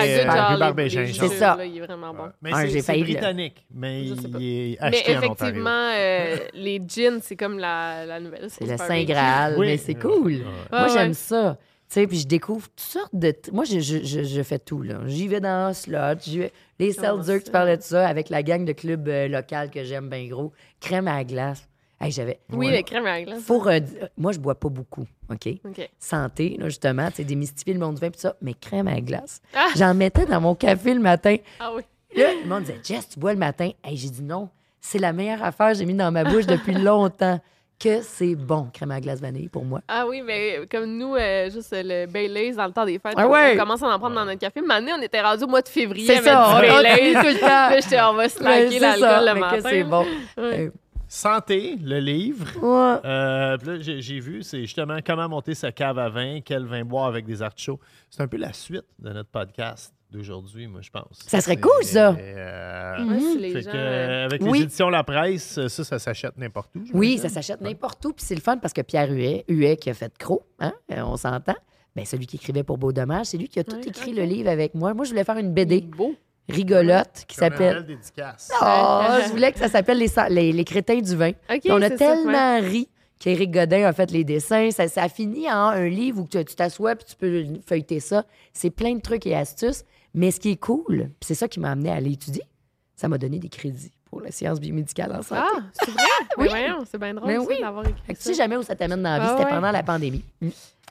Mais. 0.65 0.89
C'est 1.13 1.27
ça. 1.29 1.57
il 1.63 1.77
est 1.77 1.81
vraiment 1.81 2.13
bon. 2.13 2.29
Mais 2.41 2.51
Ah, 2.53 2.63
c'est 2.67 2.97
britannique, 3.01 3.65
mais 3.73 4.01
il 4.03 4.11
est 4.13 4.77
Mais 4.81 4.87
acheté 4.87 5.11
en 5.15 5.17
Ontario. 5.17 5.33
effectivement, 5.33 5.91
euh, 5.95 6.35
les 6.53 6.81
jeans, 6.87 7.19
c'est 7.21 7.35
comme 7.35 7.59
la, 7.59 7.82
la 8.05 8.19
nouvelle. 8.19 8.47
C'est 8.49 8.65
le 8.65 8.77
Saint. 8.77 9.03
Graal, 9.03 9.55
Oui. 9.57 9.67
mais 9.67 9.77
c'est 9.77 9.95
cool. 9.95 10.33
Ouais. 10.33 10.43
Moi, 10.71 10.83
Ouais, 10.83 10.89
j'aime 10.93 11.07
ouais. 11.09 11.13
ça. 11.13 11.57
Tu 11.89 11.99
sais, 11.99 12.07
puis 12.07 12.17
je 12.19 12.27
découvre 12.27 12.67
toutes 12.69 12.79
sortes 12.79 13.13
de. 13.13 13.33
Moi, 13.51 13.65
je, 13.65 13.79
je, 13.79 14.03
je, 14.03 14.23
je 14.23 14.41
fais 14.43 14.57
tout, 14.59 14.81
là. 14.81 14.95
J'y 15.05 15.27
vais 15.27 15.39
dans 15.39 15.67
un 15.67 15.73
slot, 15.73 16.19
j'y 16.21 16.39
vais. 16.39 16.51
Les 16.79 16.91
seltzers, 16.91 17.43
tu 17.43 17.51
parlais 17.51 17.77
de 17.77 17.83
ça, 17.83 18.07
avec 18.07 18.29
la 18.29 18.41
gang 18.41 18.65
de 18.65 18.71
clubs 18.73 19.07
euh, 19.07 19.27
local 19.27 19.69
que 19.69 19.83
j'aime 19.83 20.09
bien 20.09 20.27
gros. 20.27 20.51
Crème 20.79 21.07
à 21.07 21.17
la 21.17 21.23
glace. 21.23 21.67
Hey, 22.01 22.11
j'avais. 22.11 22.39
Oui, 22.51 22.67
Ouais. 22.67 22.77
le 22.77 22.83
crème 22.83 23.05
à 23.05 23.21
glace. 23.21 23.41
Faut 23.43 23.59
redire- 23.59 24.09
Moi, 24.17 24.31
je 24.31 24.39
bois 24.39 24.55
pas 24.59 24.69
beaucoup, 24.69 25.05
OK? 25.31 25.47
OK. 25.65 25.89
Santé, 25.99 26.57
là, 26.59 26.65
justement, 26.67 27.09
tu 27.11 27.17
sais, 27.17 27.23
démystifier 27.23 27.73
le 27.73 27.79
monde 27.79 27.95
du 27.95 28.01
vin, 28.01 28.09
puis 28.09 28.19
ça, 28.19 28.35
mais 28.41 28.53
crème 28.55 28.87
à 28.87 28.95
la 28.95 29.01
glace. 29.01 29.41
Ah! 29.55 29.67
J'en 29.77 29.93
mettais 29.93 30.25
dans 30.25 30.41
mon 30.41 30.55
café 30.55 30.93
le 30.95 30.99
matin. 30.99 31.35
Ah 31.59 31.71
oui. 31.75 31.83
Là, 32.15 32.25
le 32.43 32.49
monde 32.49 32.63
disait, 32.63 32.79
Jess, 32.83 33.07
tu 33.09 33.19
bois 33.19 33.33
le 33.33 33.39
matin? 33.39 33.69
Hey, 33.83 33.95
j'ai 33.97 34.09
dit 34.09 34.23
non. 34.23 34.49
C'est 34.81 34.99
la 34.99 35.13
meilleure 35.13 35.43
affaire 35.43 35.71
que 35.71 35.77
j'ai 35.77 35.85
mis 35.85 35.93
dans 35.93 36.11
ma 36.11 36.23
bouche 36.25 36.45
depuis 36.45 36.73
longtemps. 36.73 37.39
Que 37.83 38.01
c'est 38.01 38.35
bon, 38.35 38.69
crème 38.73 38.91
à 38.91 39.01
glace 39.01 39.19
vanille 39.19 39.49
pour 39.49 39.65
moi. 39.65 39.81
Ah 39.89 40.05
oui, 40.07 40.21
mais 40.21 40.61
comme 40.71 40.85
nous, 40.97 41.15
euh, 41.15 41.49
juste 41.49 41.73
le 41.77 42.05
Baileys 42.05 42.53
dans 42.53 42.65
le 42.67 42.71
temps 42.71 42.85
des 42.85 42.97
fêtes, 42.99 43.13
Ah 43.17 43.27
on- 43.27 43.31
ouais. 43.31 43.55
on 43.55 43.59
commence 43.59 43.83
à 43.83 43.87
en 43.87 43.99
prendre 43.99 44.15
dans 44.15 44.23
notre 44.25 44.39
café. 44.39 44.61
Maintenant, 44.61 44.93
on 44.97 45.01
était 45.01 45.21
rendu 45.21 45.43
au 45.43 45.47
mois 45.47 45.61
de 45.61 45.67
février. 45.67 46.05
C'est 46.07 46.13
avec 46.19 46.23
ça, 46.29 46.45
du 46.61 46.67
on 46.67 46.73
Baileys. 46.81 47.13
tout 47.13 47.27
le 47.27 47.39
temps. 47.39 47.47
Là, 47.47 47.79
j'étais, 47.81 48.01
on 48.01 48.13
va 48.13 48.29
slacker 48.29 48.79
l'alcool 48.79 49.25
le 49.27 49.33
mais 49.33 49.39
matin. 49.41 49.55
que 49.57 49.61
c'est 49.69 49.83
bon. 49.83 50.05
Ouais. 50.37 50.59
Euh, 50.67 50.69
Santé, 51.09 51.75
le 51.83 51.99
livre. 51.99 52.47
ouais. 52.61 52.99
Euh, 53.05 53.57
là, 53.63 53.79
j'ai 53.79 54.01
j'ai 54.01 54.19
vu, 54.19 54.41
c'est 54.43 54.61
justement 54.61 54.97
comment 55.05 55.27
monter 55.29 55.53
sa 55.53 55.71
cave 55.71 55.99
à 55.99 56.09
vin, 56.09 56.39
quel 56.43 56.65
vin 56.65 56.83
boire 56.85 57.05
avec 57.07 57.25
des 57.25 57.41
artichauts. 57.41 57.79
C'est 58.09 58.23
un 58.23 58.27
peu 58.27 58.37
la 58.37 58.53
suite 58.53 58.85
de 58.99 59.11
notre 59.11 59.29
podcast 59.29 59.93
d'aujourd'hui, 60.13 60.67
moi, 60.67 60.81
je 60.81 60.89
pense. 60.89 61.19
Ça 61.27 61.41
serait 61.41 61.57
cool, 61.57 61.83
ça. 61.83 62.15
euh, 62.17 62.95
les 63.37 63.61
gens, 63.61 63.71
que, 63.71 63.75
euh, 63.75 64.25
avec 64.25 64.41
Oui. 64.43 64.59
les 64.59 64.63
éditions 64.65 64.89
La 64.89 65.03
Presse, 65.03 65.67
ça, 65.67 65.83
ça 65.83 65.99
s'achète 65.99 66.37
n'importe 66.37 66.69
où. 66.75 66.79
Oui, 66.93 67.17
ça 67.17 67.27
s'achète 67.29 67.59
n'importe 67.61 68.05
où. 68.05 68.13
Puis 68.13 68.23
c'est 68.25 68.35
le 68.35 68.41
fun 68.41 68.57
parce 68.57 68.73
que 68.73 68.81
Pierre 68.81 69.09
Huet, 69.11 69.43
Huet 69.49 69.75
qui 69.77 69.89
a 69.89 69.93
fait 69.93 70.11
Croc, 70.17 70.43
hein, 70.59 70.73
euh, 70.91 71.01
on 71.01 71.17
s'entend. 71.17 71.55
Ben, 71.95 72.05
celui 72.05 72.25
qui 72.25 72.37
écrivait 72.37 72.63
pour 72.63 72.77
Beau 72.77 72.91
Dommage, 72.91 73.27
c'est 73.27 73.37
lui 73.37 73.47
qui 73.47 73.59
a 73.59 73.63
tout 73.63 73.77
écrit 73.87 74.13
le 74.13 74.23
livre 74.23 74.49
avec 74.49 74.73
moi. 74.73 74.93
Moi, 74.93 75.05
je 75.05 75.09
voulais 75.11 75.23
faire 75.23 75.37
une 75.37 75.51
BD 75.53 75.81
beau. 75.81 76.15
rigolote 76.49 77.25
qui 77.27 77.35
s'appelle. 77.35 77.85
dédicace. 77.85 78.49
Oh, 78.61 79.01
je 79.25 79.29
voulais 79.29 79.51
que 79.51 79.59
ça 79.59 79.67
s'appelle 79.69 79.97
les, 79.97 80.09
les, 80.29 80.51
les 80.51 80.63
crétins 80.65 80.99
du 80.99 81.15
vin. 81.15 81.31
On 81.69 81.81
a 81.81 81.89
ça, 81.89 81.95
tellement 81.97 82.59
ri 82.61 82.89
qu'Éric 83.19 83.51
Godin 83.51 83.85
a 83.85 83.93
fait 83.93 84.11
les 84.11 84.23
dessins. 84.23 84.69
Ça, 84.71 84.87
ça 84.87 85.03
a 85.03 85.09
fini 85.09 85.49
en 85.49 85.55
un 85.67 85.87
livre 85.87 86.19
où 86.21 86.27
tu 86.27 86.43
tu 86.43 86.55
t'assois 86.55 86.95
puis 86.95 87.05
tu 87.09 87.15
peux 87.15 87.45
feuilleter 87.65 87.99
ça. 88.01 88.25
C'est 88.53 88.71
plein 88.71 88.95
de 88.95 89.01
trucs 89.01 89.25
et 89.27 89.35
astuces. 89.35 89.85
Mais 90.13 90.31
ce 90.31 90.39
qui 90.39 90.51
est 90.51 90.55
cool, 90.57 91.09
c'est 91.21 91.35
ça 91.35 91.47
qui 91.47 91.59
m'a 91.59 91.71
amené 91.71 91.89
à 91.91 91.95
aller 91.95 92.11
étudier, 92.13 92.43
ça 92.95 93.07
m'a 93.07 93.17
donné 93.17 93.39
des 93.39 93.49
crédits 93.49 93.91
pour 94.05 94.21
la 94.21 94.31
science 94.31 94.59
biomédicale 94.59 95.11
en 95.11 95.21
santé. 95.23 95.41
Ah, 95.43 95.59
c'est 95.73 95.89
vrai? 95.91 96.03
Oui. 96.37 96.43
Mais 96.45 96.49
voyons, 96.49 96.83
c'est 96.89 96.97
bien 96.99 97.13
drôle 97.13 97.31
ça, 97.31 97.39
oui. 97.41 97.59
d'avoir 97.61 97.85
écrit 97.87 98.01
Fait 98.05 98.13
que 98.13 98.17
tu 98.19 98.23
ça. 98.23 98.29
sais 98.29 98.35
jamais 98.35 98.55
où 98.57 98.63
ça 98.63 98.75
t'amène 98.75 99.01
dans 99.03 99.09
la 99.09 99.19
vie, 99.19 99.25
Ah 99.27 99.35
c'était 99.37 99.49
ouais. 99.49 99.55
pendant 99.55 99.71
la 99.71 99.83
pandémie. 99.83 100.23
Mm. 100.41 100.49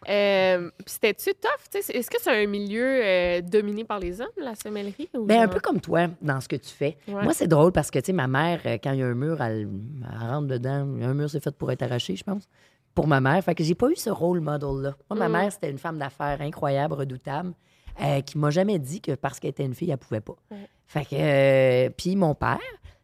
Euh, 0.09 0.71
puis 0.79 0.85
c'était-tu 0.87 1.31
tough? 1.35 1.75
Est-ce 1.91 2.11
que 2.11 2.17
c'est 2.21 2.43
un 2.43 2.47
milieu 2.49 2.85
euh, 3.05 3.41
dominé 3.41 3.85
par 3.85 4.01
les 4.01 4.21
hommes, 4.21 4.27
la 4.37 4.55
sommellerie? 4.57 5.09
ou 5.15 5.25
Ben, 5.27 5.43
un 5.43 5.49
peu 5.49 5.61
comme 5.61 5.81
toi 5.81 6.09
dans 6.21 6.41
ce 6.41 6.49
que 6.49 6.57
tu 6.57 6.71
fais. 6.71 6.97
Ouais. 7.07 7.23
Moi, 7.23 7.33
c'est 7.35 7.47
drôle 7.47 7.71
parce 7.71 7.91
que, 7.91 8.01
tu 8.01 8.07
sais, 8.07 8.13
ma 8.13 8.27
mère, 8.27 8.61
euh, 8.67 8.79
quand 8.83 8.91
il 8.93 8.99
y 8.99 9.03
a 9.03 9.07
un 9.07 9.15
mur, 9.15 9.41
elle, 9.41 9.69
elle 10.03 10.29
rentre 10.29 10.49
dedans. 10.49 10.89
Un 11.03 11.15
mur, 11.15 11.31
c'est 11.31 11.43
fait 11.43 11.55
pour 11.57 11.71
être 11.71 11.83
arraché, 11.83 12.17
je 12.17 12.25
pense. 12.25 12.49
Pour 12.95 13.07
ma 13.07 13.21
mère. 13.21 13.43
Fait 13.45 13.55
que 13.55 13.63
j'ai 13.63 13.77
pas 13.77 13.89
eu 13.91 13.97
ce 13.97 14.11
rôle 14.11 14.41
model-là. 14.41 14.97
Moi, 15.09 15.19
ma 15.19 15.29
Mm. 15.29 15.33
mère, 15.33 15.53
c'était 15.53 15.71
une 15.71 15.79
femme 15.79 15.99
d'affaires 15.99 16.41
incroyable, 16.41 16.95
redoutable, 16.95 17.53
euh, 18.01 18.21
qui 18.21 18.39
m'a 18.39 18.51
jamais 18.51 18.79
dit 18.79 19.01
que 19.01 19.13
parce 19.15 19.39
qu'elle 19.41 19.51
était 19.51 19.65
une 19.65 19.75
fille, 19.75 19.91
elle 19.91 19.99
pouvait 19.99 20.21
pas. 20.21 20.37
Ouais. 20.51 20.69
Fait 20.87 21.05
que. 21.05 21.15
euh, 21.15 21.91
puis 21.97 22.17
mon 22.17 22.35
père, 22.35 22.59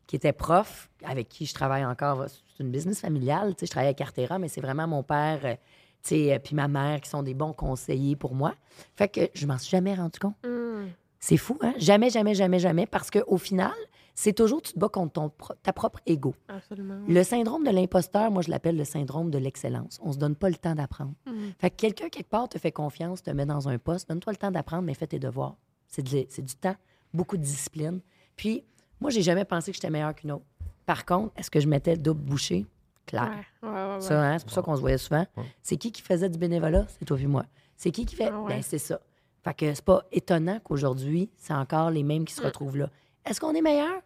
qui 0.07 0.16
était 0.16 0.32
prof, 0.32 0.89
avec 1.05 1.28
qui 1.28 1.47
je 1.47 1.55
travaille 1.55 1.84
encore, 1.84 2.24
c'est 2.28 2.62
une 2.62 2.70
business 2.70 3.01
familiale. 3.01 3.55
Tu 3.55 3.61
sais, 3.61 3.66
je 3.66 3.70
travaille 3.70 3.91
à 3.91 3.95
Cartera, 3.95 4.39
mais 4.39 4.49
c'est 4.49 4.61
vraiment 4.61 4.86
mon 4.86 5.03
père. 5.03 5.41
euh, 5.45 5.55
tu 6.03 6.14
sais, 6.14 6.32
euh, 6.34 6.39
puis 6.39 6.55
ma 6.55 6.68
mère 6.68 7.01
qui 7.01 7.11
sont 7.11 7.22
des 7.22 7.34
bons 7.34 7.53
conseillers 7.53 8.16
pour 8.16 8.34
moi. 8.34 8.55
Fait 8.97 9.09
que 9.09 9.28
je 9.34 9.47
m'en 9.47 9.59
suis 9.59 9.70
jamais 9.70 9.95
rendu 9.95 10.18
compte. 10.18 10.36
Hum. 10.45 10.89
C'est 11.20 11.36
fou, 11.36 11.59
hein? 11.62 11.74
Jamais, 11.78 12.11
jamais, 12.11 12.34
jamais, 12.34 12.61
jamais. 12.61 12.86
Parce 12.86 13.11
qu'au 13.11 13.36
final, 13.39 13.72
c'est 14.20 14.32
toujours, 14.32 14.60
tu 14.62 14.72
te 14.72 14.78
bats 14.80 14.88
contre 14.88 15.12
ton 15.12 15.32
ta 15.62 15.72
propre 15.72 16.00
ego. 16.04 16.34
Absolument. 16.48 17.00
Le 17.06 17.22
syndrome 17.22 17.62
de 17.64 17.70
l'imposteur, 17.70 18.30
moi, 18.32 18.42
je 18.42 18.50
l'appelle 18.50 18.76
le 18.76 18.84
syndrome 18.84 19.30
de 19.30 19.38
l'excellence. 19.38 20.00
On 20.02 20.10
se 20.12 20.18
donne 20.18 20.34
pas 20.34 20.48
le 20.48 20.56
temps 20.56 20.74
d'apprendre. 20.74 21.12
Mhm. 21.26 21.52
Fait 21.58 21.70
que 21.70 21.76
quelqu'un, 21.76 22.08
quelque 22.08 22.28
part, 22.28 22.48
te 22.48 22.58
fait 22.58 22.72
confiance, 22.72 23.22
te 23.22 23.30
met 23.30 23.46
dans 23.46 23.68
un 23.68 23.78
poste, 23.78 24.08
donne-toi 24.08 24.32
le 24.32 24.36
temps 24.38 24.50
d'apprendre, 24.50 24.82
mais 24.82 24.94
fais 24.94 25.06
tes 25.06 25.20
devoirs. 25.20 25.54
C'est 25.86 26.02
de- 26.02 26.26
c'est 26.28 26.42
du 26.44 26.54
temps, 26.56 26.74
beaucoup 27.14 27.36
de 27.36 27.42
discipline. 27.42 28.00
Puis, 28.34 28.64
moi, 29.00 29.10
j'ai 29.10 29.22
jamais 29.22 29.44
pensé 29.44 29.70
que 29.70 29.76
j'étais 29.76 29.88
meilleure 29.90 30.14
qu'une 30.16 30.32
autre. 30.32 30.44
Par 30.84 31.06
contre, 31.06 31.32
est-ce 31.36 31.50
que 31.50 31.60
je 31.60 31.68
mettais 31.68 31.94
le 31.94 32.02
double 32.02 32.22
bouché? 32.22 32.66
Clair. 33.06 33.30
Ouais, 33.62 33.68
ouais, 33.68 33.74
ouais, 33.74 33.94
ouais. 33.94 34.00
Ça, 34.00 34.20
hein, 34.20 34.36
c'est 34.38 34.44
pour 34.44 34.52
ça 34.54 34.62
qu'on 34.62 34.74
se 34.74 34.80
voyait 34.80 34.98
souvent. 34.98 35.26
C'est 35.62 35.76
qui 35.76 35.92
qui 35.92 36.02
faisait 36.02 36.28
du 36.28 36.38
bénévolat? 36.38 36.86
C'est 36.98 37.04
toi 37.04 37.18
et 37.20 37.26
moi. 37.26 37.44
C'est 37.76 37.92
qui 37.92 38.04
qui 38.04 38.16
fait? 38.16 38.30
Ah 38.32 38.40
ouais. 38.40 38.54
Ben, 38.56 38.62
c'est 38.62 38.78
ça. 38.78 39.00
Fait 39.44 39.54
que 39.54 39.72
c'est 39.74 39.84
pas 39.84 40.02
étonnant 40.10 40.58
qu'aujourd'hui, 40.64 41.30
c'est 41.36 41.54
encore 41.54 41.90
les 41.92 42.02
mêmes 42.02 42.24
qui 42.24 42.34
Mm. 42.34 42.38
se 42.38 42.42
retrouvent 42.42 42.76
là. 42.76 42.90
Est-ce 43.24 43.40
qu'on 43.40 43.54
est 43.54 43.62
meilleur? 43.62 44.00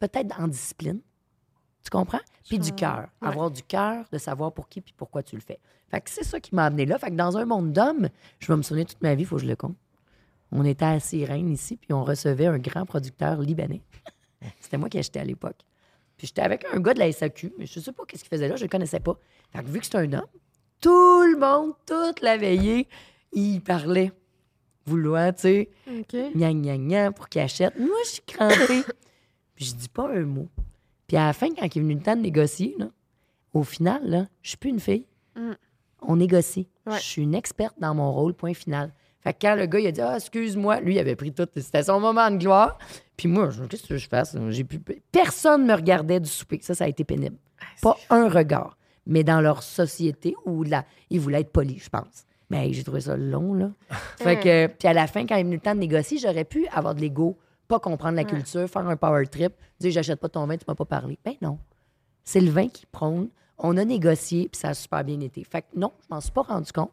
Peut-être 0.00 0.38
en 0.40 0.48
discipline. 0.48 1.00
Tu 1.84 1.90
comprends? 1.90 2.20
Puis 2.48 2.58
du 2.58 2.72
cœur. 2.72 3.08
Ouais. 3.22 3.28
Avoir 3.28 3.50
du 3.50 3.62
cœur, 3.62 4.04
de 4.12 4.18
savoir 4.18 4.52
pour 4.52 4.68
qui 4.68 4.80
puis 4.80 4.92
pourquoi 4.96 5.22
tu 5.22 5.36
le 5.36 5.40
fais. 5.40 5.60
Fait 5.88 6.00
que 6.00 6.10
c'est 6.10 6.24
ça 6.24 6.40
qui 6.40 6.54
m'a 6.54 6.66
amené 6.66 6.84
là. 6.86 6.98
Fait 6.98 7.10
que 7.10 7.16
dans 7.16 7.36
un 7.36 7.44
monde 7.44 7.72
d'hommes, 7.72 8.08
je 8.38 8.48
vais 8.48 8.56
me 8.56 8.62
souvenir 8.62 8.86
toute 8.86 9.00
ma 9.02 9.14
vie, 9.14 9.22
il 9.22 9.26
faut 9.26 9.36
que 9.36 9.42
je 9.42 9.46
le 9.46 9.56
compte. 9.56 9.76
On 10.52 10.64
était 10.64 10.84
à 10.84 10.98
Sirène 10.98 11.48
ici, 11.48 11.76
puis 11.76 11.92
on 11.92 12.04
recevait 12.04 12.46
un 12.46 12.58
grand 12.58 12.84
producteur 12.84 13.40
libanais. 13.40 13.82
C'était 14.60 14.78
moi 14.78 14.88
qui 14.88 14.98
achetais 14.98 15.20
à 15.20 15.24
l'époque. 15.24 15.58
Puis 16.16 16.26
j'étais 16.26 16.42
avec 16.42 16.66
un 16.72 16.80
gars 16.80 16.92
de 16.92 16.98
la 16.98 17.10
SAQ, 17.10 17.54
mais 17.56 17.66
je 17.66 17.80
sais 17.80 17.92
pas 17.92 18.02
qu'est-ce 18.06 18.24
qu'il 18.24 18.30
faisait 18.30 18.48
là, 18.48 18.56
je 18.56 18.64
le 18.64 18.68
connaissais 18.68 19.00
pas. 19.00 19.16
Fait 19.52 19.62
que 19.62 19.68
vu 19.68 19.78
que 19.80 19.86
c'est 19.86 19.96
un 19.96 20.12
homme, 20.12 20.26
tout 20.80 21.22
le 21.22 21.38
monde, 21.38 21.74
toute 21.86 22.20
la 22.20 22.36
veillée, 22.36 22.88
il 23.32 23.60
parlait. 23.60 24.12
Vouloir, 24.86 25.34
tu 25.34 25.42
sais, 25.42 25.70
OK. 25.86 26.34
gna 26.34 26.52
gna 26.52 26.76
gna 26.76 27.12
pour 27.12 27.28
qu'il 27.28 27.42
achète. 27.42 27.78
Moi, 27.78 27.96
je 28.04 28.10
suis 28.10 28.22
crampée. 28.22 28.82
Je 29.60 29.72
dis 29.74 29.88
pas 29.88 30.08
un 30.08 30.22
mot. 30.24 30.48
Puis 31.06 31.16
à 31.16 31.26
la 31.26 31.32
fin, 31.32 31.48
quand 31.48 31.64
il 31.74 31.78
est 31.78 31.82
venu 31.82 31.94
le 31.94 32.00
temps 32.00 32.16
de 32.16 32.20
négocier, 32.22 32.74
là, 32.78 32.86
au 33.52 33.62
final, 33.62 34.00
là, 34.04 34.26
je 34.42 34.50
suis 34.50 34.58
plus 34.58 34.70
une 34.70 34.80
fille. 34.80 35.06
Mm. 35.36 35.52
On 36.02 36.16
négocie. 36.16 36.68
Ouais. 36.86 36.96
Je 36.98 37.02
suis 37.02 37.22
une 37.22 37.34
experte 37.34 37.76
dans 37.78 37.94
mon 37.94 38.10
rôle, 38.12 38.32
point 38.34 38.54
final. 38.54 38.92
Fait 39.22 39.34
que 39.34 39.38
quand 39.42 39.54
le 39.54 39.66
gars, 39.66 39.80
il 39.80 39.86
a 39.86 39.92
dit 39.92 40.00
Ah, 40.00 40.14
excuse-moi, 40.16 40.80
lui, 40.80 40.94
il 40.94 40.98
avait 40.98 41.16
pris 41.16 41.32
tout. 41.32 41.46
C'était 41.56 41.82
son 41.82 42.00
moment 42.00 42.30
de 42.30 42.38
gloire. 42.38 42.78
Puis 43.16 43.28
moi, 43.28 43.50
je- 43.50 43.64
qu'est-ce 43.64 43.86
que 43.86 43.98
je 43.98 44.08
fasse? 44.08 44.34
J'ai 44.48 44.64
plus... 44.64 44.80
Personne 45.12 45.66
me 45.66 45.74
regardait 45.74 46.20
du 46.20 46.28
souper. 46.28 46.60
Ça, 46.62 46.74
ça 46.74 46.84
a 46.84 46.88
été 46.88 47.04
pénible. 47.04 47.36
Pas 47.82 47.96
un 48.08 48.28
regard. 48.30 48.78
Mais 49.06 49.24
dans 49.24 49.40
leur 49.42 49.62
société 49.62 50.34
où 50.46 50.62
là, 50.62 50.84
ils 51.10 51.20
voulaient 51.20 51.40
être 51.40 51.52
polis, 51.52 51.84
je 51.84 51.90
pense. 51.90 52.24
Mais 52.48 52.66
hey, 52.66 52.72
j'ai 52.74 52.82
trouvé 52.82 53.00
ça 53.02 53.16
long, 53.16 53.52
là. 53.52 53.70
fait 54.18 54.38
que, 54.40 54.66
puis 54.68 54.88
à 54.88 54.92
la 54.94 55.06
fin, 55.06 55.26
quand 55.26 55.36
il 55.36 55.40
est 55.40 55.44
venu 55.44 55.56
le 55.56 55.60
temps 55.60 55.74
de 55.74 55.80
négocier, 55.80 56.18
j'aurais 56.18 56.44
pu 56.44 56.66
avoir 56.68 56.94
de 56.94 57.00
l'ego, 57.00 57.36
pas 57.70 57.80
comprendre 57.80 58.16
la 58.16 58.24
culture, 58.24 58.68
faire 58.68 58.86
un 58.86 58.96
power 58.96 59.26
trip, 59.26 59.52
dire 59.78 59.92
j'achète 59.92 60.20
pas 60.20 60.28
ton 60.28 60.44
vin, 60.46 60.56
tu 60.56 60.64
m'as 60.68 60.74
pas 60.74 60.84
parlé. 60.84 61.18
Ben 61.24 61.34
non. 61.40 61.58
C'est 62.24 62.40
le 62.40 62.50
vin 62.50 62.68
qui 62.68 62.84
prône. 62.86 63.28
On 63.58 63.76
a 63.76 63.84
négocié, 63.84 64.48
puis 64.48 64.58
ça 64.60 64.68
a 64.70 64.74
super 64.74 65.04
bien 65.04 65.20
été. 65.20 65.44
Fait 65.44 65.62
que 65.62 65.68
non, 65.76 65.92
je 66.02 66.06
m'en 66.14 66.20
suis 66.20 66.32
pas 66.32 66.42
rendu 66.42 66.72
compte. 66.72 66.90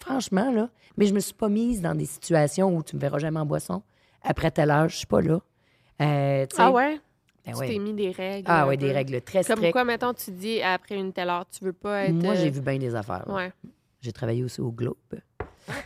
Franchement, 0.00 0.50
là. 0.52 0.68
Mais 0.96 1.06
je 1.06 1.14
me 1.14 1.20
suis 1.20 1.34
pas 1.34 1.48
mise 1.48 1.80
dans 1.80 1.94
des 1.94 2.06
situations 2.06 2.74
où 2.76 2.82
tu 2.82 2.96
me 2.96 3.00
verras 3.00 3.18
jamais 3.18 3.38
en 3.40 3.46
boisson. 3.46 3.82
Après 4.22 4.50
telle 4.50 4.70
heure, 4.70 4.88
je 4.88 4.96
suis 4.96 5.06
pas 5.06 5.20
là. 5.20 5.40
Euh, 6.00 6.46
Ah 6.58 6.70
ouais? 6.70 7.00
ben 7.46 7.52
Tu 7.52 7.58
ouais. 7.58 7.68
t'es 7.68 7.78
mis 7.78 7.92
des 7.94 8.10
règles. 8.10 8.46
Ah 8.50 8.66
ouais, 8.66 8.76
peu. 8.76 8.86
des 8.86 8.92
règles 8.92 9.20
très 9.22 9.44
Comme 9.44 9.56
strictes. 9.58 9.72
quoi, 9.72 9.84
mettons, 9.84 10.12
tu 10.14 10.30
dis 10.32 10.60
après 10.62 10.96
une 10.96 11.12
telle 11.12 11.28
heure, 11.30 11.46
tu 11.48 11.64
veux 11.64 11.72
pas 11.72 12.04
être. 12.04 12.12
Moi, 12.14 12.34
j'ai 12.34 12.48
euh, 12.48 12.50
vu 12.50 12.60
bien 12.60 12.78
des 12.78 12.94
affaires. 12.94 13.24
là. 13.28 13.34
Ouais. 13.34 13.52
J'ai 14.00 14.12
travaillé 14.12 14.42
aussi 14.44 14.60
au 14.60 14.72
Globe. 14.72 14.96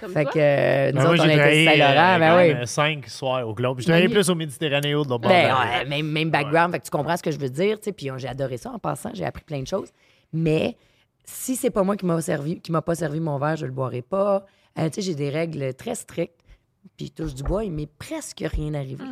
Comme 0.01 0.13
Fait 0.13 0.23
toi? 0.25 0.33
que 0.33 0.39
euh, 0.39 0.87
nous 0.93 0.97
Ben, 0.99 1.03
moi, 1.05 1.13
autres, 1.13 1.23
on 1.23 1.27
j'ai 1.27 1.33
était 1.33 1.39
travaillé 1.39 1.67
au 1.67 1.71
Saint-Laurent. 1.71 2.15
euh, 2.15 2.19
Ben 2.19 2.61
oui. 2.61 2.67
cinq 2.67 3.09
soirs 3.09 3.49
au 3.49 3.55
Globe. 3.55 3.81
Je 3.81 3.85
travaillais 3.85 4.09
plus 4.09 4.29
au 4.31 4.35
Méditerranéen 4.35 4.91
de 4.91 4.95
l'autre 4.97 5.09
bord. 5.19 5.21
Ben, 5.31 5.89
même, 5.89 6.07
même 6.11 6.31
background, 6.31 6.73
fait 6.73 6.81
que 6.81 6.85
tu 6.85 6.91
comprends 6.91 7.17
ce 7.17 7.23
que 7.23 7.31
je 7.31 7.39
veux 7.39 7.51
dire, 7.51 7.79
puis 7.97 8.11
j'ai 8.17 8.29
adoré 8.29 8.57
ça 8.57 8.71
en 8.71 8.79
passant, 8.79 9.11
j'ai 9.15 9.25
appris 9.25 9.45
plein 9.45 9.61
de 9.63 9.67
choses. 9.67 9.91
Mais 10.33 10.77
si 11.25 11.57
c'est 11.57 11.71
pas 11.71 11.83
moi 11.83 11.97
qui 11.97 12.05
m'a 12.07 12.21
servi, 12.21 12.61
qui 12.61 12.71
m'a 12.73 12.83
pas 12.83 12.95
servi 12.95 13.21
mon 13.21 13.39
verre, 13.39 13.57
je 13.57 13.67
le 13.67 13.73
boirai 13.73 14.03
pas. 14.03 14.45
Euh, 14.79 14.89
tu 14.89 14.95
sais, 14.97 15.03
j'ai 15.03 15.15
des 15.15 15.31
règles 15.31 15.73
très 15.75 15.95
strictes. 15.95 16.41
Puis 16.97 17.07
je 17.07 17.13
touche 17.23 17.35
du 17.35 17.43
bois, 17.43 17.65
il 17.65 17.73
m'est 17.73 17.89
presque 17.99 18.45
rien 18.47 18.75
arrivé. 18.75 19.05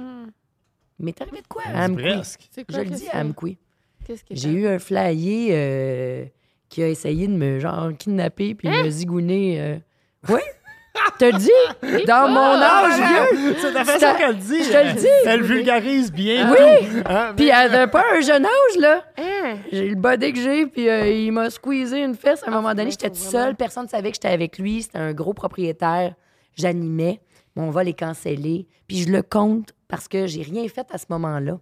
Mais 0.98 1.12
t'es 1.12 1.22
arrivé 1.22 1.40
de 1.40 1.46
quoi? 1.48 1.62
À 1.74 1.88
presque. 1.88 2.48
Je 2.68 2.76
le 2.80 2.84
dis 2.90 3.08
à 3.08 3.22
que 3.24 4.14
J'ai 4.30 4.50
eu 4.50 4.66
un 4.66 4.78
flyer 4.78 5.50
euh, 5.52 6.24
qui 6.68 6.82
a 6.82 6.88
essayé 6.88 7.28
de 7.28 7.32
me 7.32 7.58
genre 7.60 7.90
kidnapper 7.96 8.54
puis 8.54 8.68
Hein? 8.68 8.84
me 8.84 8.90
zigouner. 8.90 9.60
euh. 9.60 9.78
Oui? 10.28 10.40
Te 11.18 11.36
dis? 11.36 12.04
Dans 12.06 12.28
mon 12.28 12.60
âge 12.60 12.98
vieux? 12.98 13.56
C'est 13.60 13.72
la 13.72 13.84
façon 13.84 14.16
qu'elle 14.18 14.36
dit. 14.38 14.64
je 14.64 14.70
te 14.72 14.86
le 14.86 14.92
dis. 14.94 15.06
Elle 15.26 15.40
le 15.40 15.46
vulgarise 15.46 16.10
bien. 16.12 16.50
Oui! 16.50 16.56
tout. 16.58 17.02
Hein, 17.08 17.32
Puis 17.36 17.48
elle 17.48 17.74
avait 17.74 17.90
pas 17.90 18.04
un 18.16 18.20
jeune 18.20 18.44
âge, 18.44 18.78
là. 18.78 19.04
Hein? 19.18 19.56
J'ai 19.70 19.88
le 19.90 19.94
body 19.96 20.32
que 20.32 20.40
j'ai, 20.40 20.66
puis 20.66 20.88
euh, 20.88 21.08
il 21.08 21.30
m'a 21.32 21.50
squeezé 21.50 22.02
une 22.02 22.14
fesse. 22.14 22.42
À 22.42 22.46
un 22.46 22.52
Ah, 22.52 22.56
moment 22.56 22.74
donné, 22.74 22.90
j'étais 22.90 23.08
toute 23.08 23.18
seule. 23.18 23.54
Personne 23.54 23.84
ne 23.84 23.88
savait 23.88 24.10
que 24.10 24.16
j'étais 24.16 24.28
avec 24.28 24.58
lui. 24.58 24.82
C'était 24.82 24.98
un 24.98 25.12
gros 25.12 25.34
propriétaire. 25.34 26.14
J'animais. 26.56 27.20
Mon 27.56 27.70
vol 27.70 27.88
est 27.88 27.98
cancellé. 27.98 28.66
Puis 28.88 28.98
je 29.02 29.10
le 29.10 29.22
compte 29.22 29.72
parce 29.88 30.08
que 30.08 30.26
j'ai 30.26 30.42
rien 30.42 30.66
fait 30.68 30.86
à 30.90 30.98
ce 30.98 31.06
moment-là. 31.10 31.58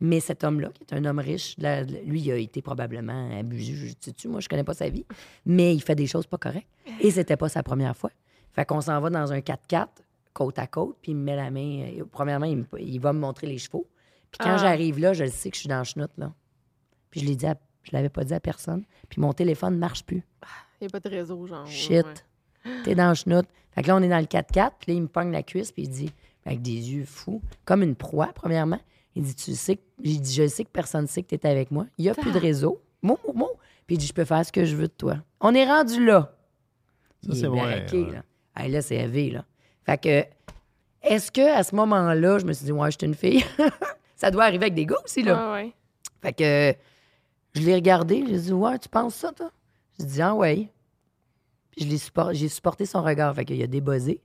Mais 0.00 0.20
cet 0.20 0.44
homme-là, 0.44 0.68
qui 0.74 0.82
est 0.84 0.98
un 0.98 1.04
homme 1.06 1.20
riche, 1.20 1.54
là, 1.58 1.82
lui, 1.82 2.20
il 2.20 2.30
a 2.32 2.36
été 2.36 2.60
probablement 2.60 3.30
abusé. 3.38 3.72
Je 3.74 3.86
sais-tu, 3.98 4.28
moi, 4.28 4.40
je 4.40 4.48
connais 4.48 4.64
pas 4.64 4.74
sa 4.74 4.88
vie. 4.90 5.06
Mais 5.46 5.74
il 5.74 5.80
fait 5.80 5.94
des 5.94 6.06
choses 6.06 6.26
pas 6.26 6.36
correctes. 6.36 6.68
Et 7.00 7.10
c'était 7.10 7.36
pas 7.36 7.48
sa 7.48 7.62
première 7.62 7.96
fois. 7.96 8.10
Fait 8.56 8.64
qu'on 8.64 8.80
s'en 8.80 9.00
va 9.00 9.10
dans 9.10 9.32
un 9.32 9.38
4x4, 9.38 9.86
côte 10.32 10.58
à 10.58 10.66
côte, 10.66 10.96
puis 11.00 11.12
il 11.12 11.16
me 11.16 11.22
met 11.22 11.36
la 11.36 11.50
main. 11.50 11.82
euh, 12.00 12.04
premièrement, 12.10 12.46
il, 12.46 12.56
me- 12.58 12.80
il 12.80 12.98
va 12.98 13.12
me 13.12 13.20
montrer 13.20 13.46
les 13.46 13.58
chevaux. 13.58 13.86
Puis 14.32 14.38
quand 14.40 14.54
Ah. 14.54 14.58
j'arrive 14.58 14.98
là, 14.98 15.12
je 15.12 15.24
le 15.24 15.30
sais 15.30 15.50
que 15.50 15.54
je 15.56 15.60
suis 15.60 15.68
dans 15.68 15.78
le 15.78 15.84
chenoute, 15.84 16.10
là. 16.18 16.32
Puis 17.10 17.20
je 17.20 17.26
l'ai 17.26 17.36
dit 17.36 17.46
à- 17.46 17.56
je 17.84 17.90
l'avais 17.92 18.08
pas 18.08 18.24
dit 18.24 18.34
à 18.34 18.40
personne. 18.40 18.84
Puis 19.08 19.20
mon 19.20 19.32
téléphone 19.32 19.74
ne 19.74 19.78
marche 19.78 20.04
plus. 20.04 20.24
Il 20.80 20.84
n'y 20.84 20.86
a 20.88 20.90
pas 20.90 21.00
de 21.00 21.08
réseau, 21.14 21.46
genre. 21.46 21.66
Shit. 21.66 22.04
ouais. 22.04 22.82
T'es 22.82 22.94
dans 22.96 23.08
le 23.10 23.14
chenoute. 23.14 23.46
Fait 23.72 23.82
que 23.82 23.88
là, 23.88 23.96
on 23.96 24.02
est 24.02 24.08
dans 24.08 24.18
le 24.18 24.24
4x4, 24.26 24.72
puis 24.80 24.90
là, 24.92 24.96
il 24.96 25.02
me 25.02 25.06
pogne 25.08 25.30
la 25.30 25.42
cuisse, 25.42 25.70
puis 25.70 25.82
il 25.84 25.88
dit, 25.90 26.10
avec 26.44 26.62
des 26.62 26.72
yeux 26.92 27.04
fous, 27.04 27.40
comme 27.64 27.82
une 27.82 27.94
proie, 27.94 28.30
premièrement. 28.34 28.80
Il 29.14 29.22
dit, 29.22 29.34
tu 29.34 29.54
sais, 29.54 29.76
que... 29.76 29.82
j'ai 30.02 30.18
dit, 30.18 30.34
je 30.34 30.46
sais 30.48 30.64
que 30.64 30.70
personne 30.70 31.02
ne 31.02 31.06
sait 31.06 31.22
que 31.22 31.34
t'es 31.34 31.46
avec 31.48 31.70
moi. 31.70 31.86
Il 31.98 32.02
n'y 32.02 32.08
a 32.10 32.14
plus 32.14 32.32
de 32.32 32.38
réseau. 32.38 32.82
Mot, 33.02 33.18
mot, 33.26 33.32
mot. 33.34 33.50
Puis 33.86 33.96
il 33.96 33.98
dit, 33.98 34.06
je 34.06 34.12
peux 34.12 34.24
faire 34.24 34.44
ce 34.44 34.50
que 34.52 34.64
je 34.64 34.74
veux 34.76 34.88
de 34.88 34.92
toi. 34.92 35.18
On 35.40 35.54
est 35.54 35.64
rendu 35.64 36.04
là. 36.04 36.34
Ça, 37.22 37.28
Il 37.32 37.36
c'est 37.36 37.44
est 37.44 37.48
vrai, 37.48 37.86
ouais. 37.92 38.12
là. 38.12 38.22
Hey, 38.56 38.70
là, 38.70 38.82
c'est 38.82 38.96
élevé, 38.96 39.30
là. 39.30 39.44
Fait 39.84 39.98
que, 39.98 40.24
est-ce 41.02 41.30
que 41.30 41.54
à 41.54 41.62
ce 41.62 41.74
moment-là, 41.74 42.38
je 42.38 42.44
me 42.44 42.52
suis 42.52 42.64
dit, 42.66 42.72
ouais, 42.72 42.90
je 42.90 42.96
suis 42.98 43.06
une 43.06 43.14
fille? 43.14 43.44
ça 44.16 44.30
doit 44.30 44.44
arriver 44.44 44.64
avec 44.64 44.74
des 44.74 44.86
gars 44.86 44.96
aussi, 45.04 45.22
là. 45.22 45.52
Ouais. 45.52 45.72
Fait 46.22 46.32
que 46.32 46.74
je 47.54 47.60
l'ai 47.62 47.74
regardé, 47.74 48.24
j'ai 48.26 48.38
dit 48.38 48.52
Ouais, 48.52 48.78
tu 48.78 48.88
penses 48.88 49.14
ça, 49.14 49.32
toi? 49.32 49.50
J'ai 49.98 50.06
dit 50.06 50.22
Ah 50.22 50.34
ouais. 50.34 50.68
Puis 51.70 51.88
je 51.88 52.32
j'ai 52.32 52.48
supporté 52.48 52.86
son 52.86 53.02
regard, 53.02 53.34
fait 53.34 53.44
qu'il 53.44 53.62
a 53.62 53.66
débossé. 53.66 54.20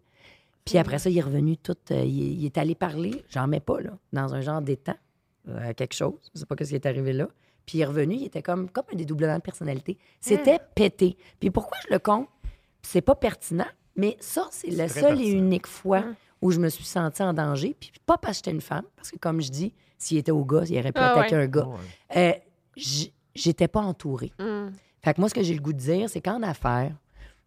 Puis 0.66 0.78
après 0.78 0.99
ça, 0.99 1.10
il 1.10 1.18
est 1.18 1.22
revenu 1.22 1.58
tout. 1.58 1.76
euh, 1.91 2.03
il, 2.03 2.40
il 2.41 2.45
est 2.45 2.58
allé 2.58 2.76
parler, 2.76 3.24
j'en 3.30 3.48
mets 3.48 3.60
pas, 3.60 3.82
là, 3.82 3.91
dans 4.14 4.34
un 4.34 4.41
genre 4.41 4.62
d'étang, 4.62 4.95
euh, 5.49 5.74
quelque 5.74 5.94
chose. 5.94 6.20
Je 6.34 6.40
sais 6.40 6.45
pas 6.45 6.56
ce 6.60 6.70
qui 6.70 6.76
est 6.76 6.86
arrivé 6.86 7.14
là. 7.14 7.28
Puis 7.66 7.78
il 7.80 7.82
est 7.82 7.86
revenu, 7.86 8.16
il 8.16 8.26
était 8.26 8.41
comme, 8.41 8.70
comme 8.70 8.86
un 8.94 8.95
dédoublement 8.95 9.36
de 9.36 9.41
personnalité. 9.41 9.98
C'était 10.20 10.60
pété. 10.76 11.18
Puis 11.40 11.52
pourquoi 11.52 11.78
je 11.88 11.94
le 11.94 11.99
compte? 11.99 12.28
C'est 12.82 13.02
pas 13.02 13.16
pertinent, 13.16 13.68
mais 13.95 14.18
ça, 14.19 14.47
c'est 14.51 14.69
la 14.72 14.88
seule 14.88 15.22
et 15.22 15.30
unique 15.30 15.68
fois 15.68 16.03
où 16.41 16.51
je 16.51 16.59
me 16.59 16.69
suis 16.69 16.84
sentie 16.85 17.22
en 17.23 17.34
danger. 17.34 17.76
Puis 17.80 17.91
pas 18.05 18.18
parce 18.18 18.38
que 18.39 18.45
j'étais 18.45 18.55
une 18.55 18.61
femme, 18.61 18.85
parce 18.95 19.11
que 19.11 19.18
comme 19.18 19.41
je 19.41 19.49
dis, 19.51 19.73
s'il 19.97 20.18
était 20.18 20.31
au 20.31 20.43
gars, 20.45 20.63
il 20.68 20.77
aurait 20.80 20.91
pu 20.91 20.99
Ah 21.01 21.11
attaquer 21.11 21.35
ouais. 21.35 21.43
un 21.43 21.47
gars. 21.47 21.68
Euh, 22.15 22.34
j- 22.76 23.13
j'étais 23.35 23.68
pas 23.68 23.81
entourée. 23.81 24.31
Hum. 24.39 24.72
Fait 25.03 25.13
que 25.13 25.19
moi, 25.22 25.30
ce 25.30 25.34
que 25.34 25.43
j'ai 25.43 25.53
le 25.53 25.61
goût 25.61 25.73
de 25.73 25.77
dire, 25.80 26.09
c'est 26.09 26.22
qu'en 26.22 26.41
affaires, 26.43 26.95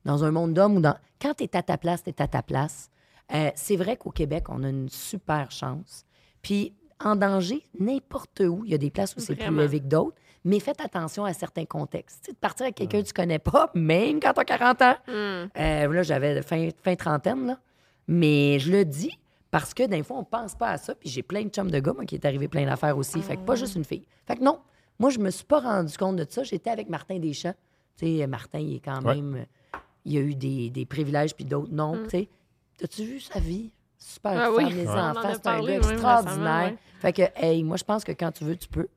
dans 0.05 0.23
un 0.25 0.31
monde 0.31 0.55
d'hommes 0.55 0.77
ou 0.77 0.81
dans. 0.81 0.97
Quand 1.21 1.35
tu 1.35 1.45
es 1.45 1.57
à 1.57 1.63
ta 1.63 1.79
place, 1.79 2.03
tu 2.03 2.11
es 2.11 2.23
à 2.23 2.29
ta 2.29 2.43
place. 2.43 2.91
Euh, 3.33 3.51
c'est 3.55 3.77
vrai 3.77 3.97
qu'au 3.97 4.11
Québec, 4.11 4.45
on 4.49 4.63
a 4.65 4.69
une 4.69 4.89
super 4.91 5.51
chance. 5.51 6.05
Puis 6.43 6.75
en 7.03 7.17
danger, 7.17 7.63
n'importe 7.79 8.41
où, 8.41 8.63
il 8.65 8.71
y 8.71 8.75
a 8.75 8.79
des 8.79 8.91
places 8.91 9.17
où 9.17 9.21
c'est 9.21 9.35
plus 9.35 9.45
élevé 9.47 9.81
que 9.81 9.87
d'autres, 9.87 10.17
mais 10.45 10.61
faites 10.61 10.81
attention 10.81 11.25
à 11.25 11.33
certains 11.33 11.65
contextes. 11.65 12.21
Tu 12.21 12.27
sais, 12.27 12.33
de 12.33 12.39
partir 12.39 12.65
avec 12.65 12.75
quelqu'un 12.77 13.03
que 13.03 13.07
tu 13.07 13.13
connais 13.13 13.39
pas, 13.39 13.71
même 13.75 14.21
quand 14.21 14.33
tu 14.35 14.41
as 14.41 14.45
40 14.45 14.83
ans. 14.83 14.97
Hum. 15.09 15.15
Euh, 15.15 15.93
là, 15.93 16.03
j'avais 16.03 16.43
fin, 16.43 16.69
fin 16.83 16.95
trentaine, 16.97 17.47
là. 17.47 17.59
Mais 18.07 18.59
je 18.59 18.71
le 18.71 18.85
dis 18.85 19.19
parce 19.51 19.73
que 19.73 19.85
des 19.85 20.03
fois, 20.03 20.19
on 20.19 20.25
pense 20.25 20.55
pas 20.55 20.71
à 20.71 20.77
ça. 20.79 20.95
Puis 20.95 21.09
j'ai 21.09 21.23
plein 21.23 21.43
de 21.45 21.49
chums 21.49 21.71
de 21.71 21.79
gars, 21.79 21.93
moi, 21.95 22.05
qui 22.05 22.15
est 22.17 22.25
arrivé 22.27 22.49
plein 22.49 22.67
d'affaires 22.67 22.97
aussi. 22.99 23.23
Fait 23.23 23.37
que 23.37 23.43
pas 23.43 23.55
juste 23.55 23.77
une 23.77 23.85
fille. 23.85 24.07
Fait 24.27 24.37
que 24.37 24.43
non, 24.43 24.59
moi, 24.99 25.11
je 25.11 25.19
me 25.19 25.31
suis 25.31 25.45
pas 25.45 25.61
rendu 25.61 25.97
compte 25.97 26.17
de 26.17 26.27
ça. 26.29 26.43
J'étais 26.43 26.71
avec 26.71 26.89
Martin 26.89 27.19
Deschamps. 27.19 27.55
Tu 27.97 28.19
sais, 28.19 28.27
Martin, 28.27 28.59
il 28.59 28.77
est 28.77 28.81
quand 28.81 29.03
Ouais. 29.05 29.15
même. 29.17 29.35
euh, 29.37 29.79
Il 30.05 30.19
a 30.19 30.21
eu 30.21 30.35
des, 30.35 30.69
des 30.69 30.85
privilèges, 30.85 31.35
puis 31.35 31.47
d'autres 31.47 31.73
non. 31.73 32.03
Tu 32.05 32.11
sais, 32.11 32.29
t'as-tu 32.77 33.05
vu 33.05 33.21
sa 33.21 33.39
vie? 33.39 33.71
Super 33.97 34.33
Ah 34.33 34.45
femme, 34.47 34.55
oui. 34.57 34.73
les 34.75 34.83
Ouais. 34.85 34.89
Enfants, 34.91 35.21
a 35.21 35.33
c'est 35.35 35.47
un 35.47 35.61
gars 35.65 35.77
extraordinaire. 35.77 36.65
ouais. 36.73 36.77
Fait 37.01 37.13
que, 37.15 37.23
hey, 37.37 37.63
moi, 37.63 37.79
je 37.79 37.85
pense 37.85 38.05
que 38.05 38.13
quand 38.13 38.31
tu 38.33 38.45
veux, 38.45 38.57
tu 38.57 38.69
peux. 38.69 38.89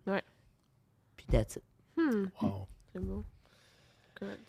Puis 1.27 1.37
that's 1.37 1.55
it. 1.57 1.63
Hum. 1.97 2.29
Wow. 2.41 2.67
C'est 2.93 2.99
beau. 3.01 3.23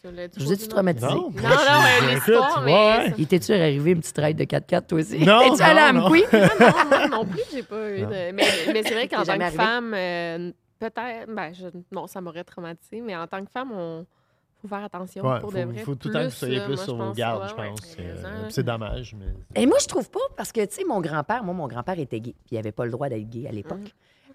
Je 0.03 0.45
vous 0.45 0.53
ai-tu 0.53 0.67
traumatisé? 0.67 1.07
Non, 1.09 1.31
Non, 1.31 1.43
non, 1.43 2.09
l'histoire, 2.15 2.63
mais. 2.65 2.73
ouais. 2.73 3.15
Il 3.19 3.25
était-tu 3.25 3.53
arrivé 3.53 3.91
une 3.91 4.01
petite 4.01 4.17
ride 4.17 4.39
de 4.39 4.45
4x4, 4.45 4.87
toi 4.87 4.99
aussi? 4.99 5.19
Non, 5.19 5.41
T'es-tu 5.51 5.63
allé 5.63 5.81
à 5.81 5.93
non, 5.93 6.01
non. 6.01 6.07
Amqui? 6.07 6.23
non, 6.33 6.89
moi 6.89 7.09
non 7.09 7.25
plus, 7.27 7.43
j'ai 7.53 7.63
pas 7.63 7.91
eu 7.91 8.01
de. 8.01 8.07
Mais, 8.07 8.33
mais 8.73 8.83
c'est 8.83 8.95
vrai 8.95 9.09
qu'en 9.09 9.25
tant 9.25 9.37
que 9.37 9.43
arrivé? 9.43 9.57
femme, 9.57 9.93
euh, 9.95 10.53
peut-être. 10.79 11.27
Ben, 11.35 11.53
je- 11.53 11.67
non, 11.93 12.07
ça 12.07 12.23
m'aurait 12.23 12.45
traumatisé, 12.45 13.03
mais 13.03 13.15
en 13.15 13.27
tant 13.27 13.45
que 13.45 13.51
femme, 13.51 13.73
on 13.73 14.07
faut 14.63 14.69
faire 14.69 14.85
attention 14.85 15.23
Ouais, 15.23 15.39
pour 15.39 15.53
faut, 15.53 15.59
de 15.59 15.65
vrai. 15.65 15.83
faut 15.83 15.95
tout 15.97 16.09
le 16.09 16.15
temps 16.15 16.21
que 16.21 16.25
vous 16.25 16.31
soyez 16.31 16.61
plus 16.61 16.75
moi, 16.77 16.85
sur 16.85 16.97
vos 16.97 17.13
gardes, 17.13 17.43
ouais, 17.43 17.49
je 17.51 17.55
ouais, 17.55 17.69
pense. 17.69 17.97
Euh. 18.01 18.47
C'est 18.49 18.63
dommage, 18.65 19.15
mais. 19.19 19.27
Et 19.63 19.67
moi, 19.67 19.77
je 19.83 19.87
trouve 19.87 20.09
pas, 20.11 20.19
parce 20.35 20.51
que, 20.51 20.65
tu 20.65 20.77
sais, 20.77 20.85
mon 20.85 21.03
grand-père, 21.03 21.45
moi, 21.45 21.53
mon 21.55 21.69
grand-père 21.69 21.99
était 21.99 22.21
gay, 22.21 22.35
puis 22.47 22.57
il 22.57 22.59
avait 22.59 22.73
pas 22.73 22.87
le 22.87 22.91
droit 22.91 23.11
d'être 23.11 23.29
gay 23.29 23.47
à 23.47 23.53
l'époque. 23.53 23.79
Mm. 23.81 23.89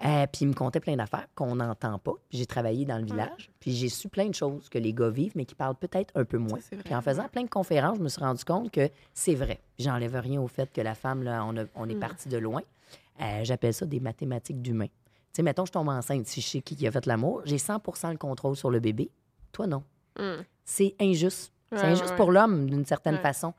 Euh, 0.06 0.26
puis 0.32 0.42
il 0.42 0.48
me 0.50 0.54
contait 0.54 0.82
plein 0.82 0.98
d'affaires 0.98 1.28
qu'on 1.34 1.56
n'entend 1.56 1.98
pas. 1.98 2.12
J'ai 2.30 2.46
travaillé 2.46 2.84
dans 2.86 2.98
le 2.98 3.06
village, 3.06 3.50
puis 3.62 3.72
j'ai 3.72 3.88
su 3.88 4.10
plein 4.10 4.28
de 4.28 4.36
choses 4.36 4.68
que 4.68 4.78
les 4.78 4.94
gars 4.94 5.10
vivent, 5.10 5.32
mais 5.36 5.46
qui 5.46 5.56
parlent 5.56 5.76
peut-être 5.78 6.12
un 6.16 6.26
peu 6.26 6.38
moins. 6.38 6.60
Puis 6.84 6.94
en 6.94 7.02
faisant 7.02 7.28
plein 7.30 7.44
de 7.44 7.50
conférences, 7.50 7.98
je 7.98 8.04
me 8.04 8.10
suis 8.10 8.20
rendu 8.22 8.44
compte 8.44 8.70
que 8.70 8.90
c'est 9.14 9.36
vrai. 9.36 9.62
J'enlève 9.80 10.16
rien 10.16 10.42
au 10.42 10.48
fait 10.50 10.72
que 10.74 10.82
la 10.82 10.94
femme, 10.94 11.24
là, 11.24 11.46
on, 11.46 11.56
a- 11.58 11.66
on 11.76 11.86
Mm. 11.86 11.92
est 11.92 11.96
parti 12.00 12.28
de 12.28 12.38
loin. 12.38 12.62
Euh, 13.22 13.42
J'appelle 13.44 13.74
ça 13.74 13.86
des 13.86 14.00
mathématiques 14.02 14.62
d'humain. 14.62 14.88
Tu 14.88 14.92
sais, 15.38 15.42
mettons, 15.44 15.66
je 15.66 15.72
tombe 15.72 15.88
enceinte, 15.88 16.28
si 16.28 16.42
je 16.42 16.48
sais 16.48 16.62
qui 16.62 16.76
qui 16.76 16.86
a 16.86 16.92
fait 16.92 17.06
l'amour, 17.06 17.42
j'ai 17.46 17.58
100% 17.58 18.12
le 18.12 18.18
contrôle 18.18 18.56
sur 18.58 18.70
le 18.70 18.80
bébé. 18.82 19.10
Toi, 19.54 19.68
non. 19.68 19.84
Hum. 20.20 20.44
C'est 20.66 20.96
injuste. 21.00 21.54
C'est 21.72 21.86
injuste 21.86 22.10
ouais, 22.12 22.16
pour 22.18 22.32
l'homme, 22.32 22.70
d'une 22.70 22.86
certaine 22.86 23.18
façon. 23.20 23.54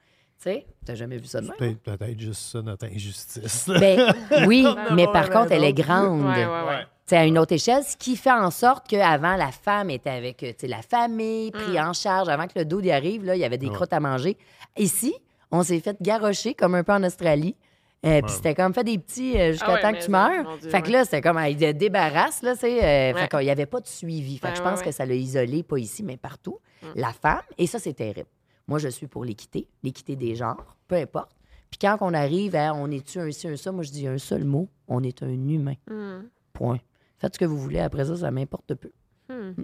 Tu 0.45 0.51
sais, 0.51 0.66
t'as 0.85 0.95
jamais 0.95 1.16
vu 1.16 1.27
ça 1.27 1.41
de 1.41 1.47
même? 1.47 1.57
C'est 1.59 1.79
peut-être, 1.97 2.21
juste 2.21 2.41
ça, 2.53 2.61
notre 2.61 2.85
injustice. 2.87 3.66
Ben, 3.81 4.12
oui, 4.47 4.66
mais 4.95 5.07
par 5.07 5.31
contre, 5.31 5.53
elle 5.53 5.65
est 5.65 5.73
grande. 5.73 6.23
Ouais, 6.23 6.45
ouais, 6.45 6.62
ouais. 6.69 7.16
À 7.16 7.25
une 7.27 7.39
autre 7.39 7.53
échelle, 7.53 7.83
ce 7.85 7.97
qui 7.97 8.15
fait 8.16 8.31
en 8.33 8.51
sorte 8.51 8.87
qu'avant, 8.89 9.37
la 9.37 9.53
femme 9.53 9.89
était 9.91 10.11
avec 10.11 10.43
euh, 10.43 10.53
la 10.65 10.83
famille, 10.83 11.51
pris 11.51 11.73
Mm. 11.79 11.89
en 11.89 11.93
charge. 11.93 12.29
Avant 12.29 12.47
que 12.47 12.59
le 12.59 12.65
dos 12.65 12.81
y 12.81 12.91
arrive, 12.91 13.25
là, 13.25 13.37
il 13.37 13.41
y 13.41 13.45
avait 13.45 13.59
des 13.59 13.69
Ouais. 13.69 13.75
crottes 13.75 13.93
à 13.93 14.01
manger. 14.01 14.37
Ici, 14.77 15.15
on 15.51 15.62
s'est 15.62 15.81
fait 15.81 15.97
garrocher 16.03 16.55
comme 16.55 16.75
un 16.75 16.83
peu 16.85 16.93
en 16.93 17.03
Australie. 17.05 17.57
Euh, 18.05 18.21
Puis 18.21 18.33
c'était 18.35 18.55
comme 18.55 18.75
fait 18.75 18.85
des 18.85 18.99
petits 18.99 19.39
euh, 19.41 19.53
jusqu'à 19.53 19.66
Ah 19.69 19.73
ouais, 19.75 19.81
temps 19.83 19.93
que 19.93 20.05
tu 20.05 20.11
meurs. 20.11 20.59
Dieu, 20.61 20.69
fait 20.71 20.83
que 20.83 20.87
ouais. 20.89 20.93
là, 20.93 21.05
c'était 21.05 21.23
comme, 21.23 21.41
il 21.49 21.57
te 21.57 21.73
débarrasse, 21.73 22.43
là, 22.43 22.53
tu 22.55 22.61
sais. 22.61 23.15
Fait 23.15 23.29
qu'il 23.31 23.39
n'y 23.41 23.51
avait 23.51 23.65
pas 23.66 23.81
de 23.81 23.87
suivi. 23.87 24.37
Fait 24.39 24.49
que 24.51 24.57
je 24.57 24.62
ouais, 24.62 24.69
pense 24.71 24.81
ouais. 24.81 24.85
que 24.87 24.91
ça 24.93 25.07
l'a 25.07 25.15
isolé, 25.15 25.62
pas 25.62 25.79
ici, 25.79 26.03
mais 26.03 26.16
partout, 26.19 26.59
Mm. 26.83 26.87
la 26.97 27.12
femme. 27.15 27.41
Et 27.57 27.66
ça, 27.66 27.79
c'est 27.79 27.95
terrible. 27.95 28.27
Moi, 28.66 28.78
je 28.78 28.89
suis 28.89 29.07
pour 29.07 29.24
l'équité, 29.24 29.69
l'équité 29.82 30.16
des 30.16 30.35
genres, 30.35 30.77
peu 30.89 30.97
importe. 30.97 31.36
Puis 31.70 31.78
quand 31.81 31.99
on 32.01 32.15
arrive 32.15 32.55
à 32.55 32.73
on 32.74 32.91
est-tu 32.91 33.19
un 33.19 33.31
ci, 33.31 33.49
un 33.49 33.57
ça, 33.57 33.73
moi, 33.73 33.82
je 33.82 33.91
dis 33.91 34.07
un 34.07 34.19
seul 34.19 34.45
mot, 34.45 34.69
on 34.89 35.03
est 35.03 35.23
un 35.23 35.28
humain. 35.28 35.74
Hum. 35.91 36.28
Point. 36.53 36.78
Faites 37.19 37.35
ce 37.35 37.39
que 37.39 37.45
vous 37.45 37.59
voulez. 37.59 37.81
Après 37.81 38.05
ça, 38.05 38.16
ça 38.16 38.31
m'importe 38.31 38.74
peu. 38.74 38.93
Hum. 39.28 39.55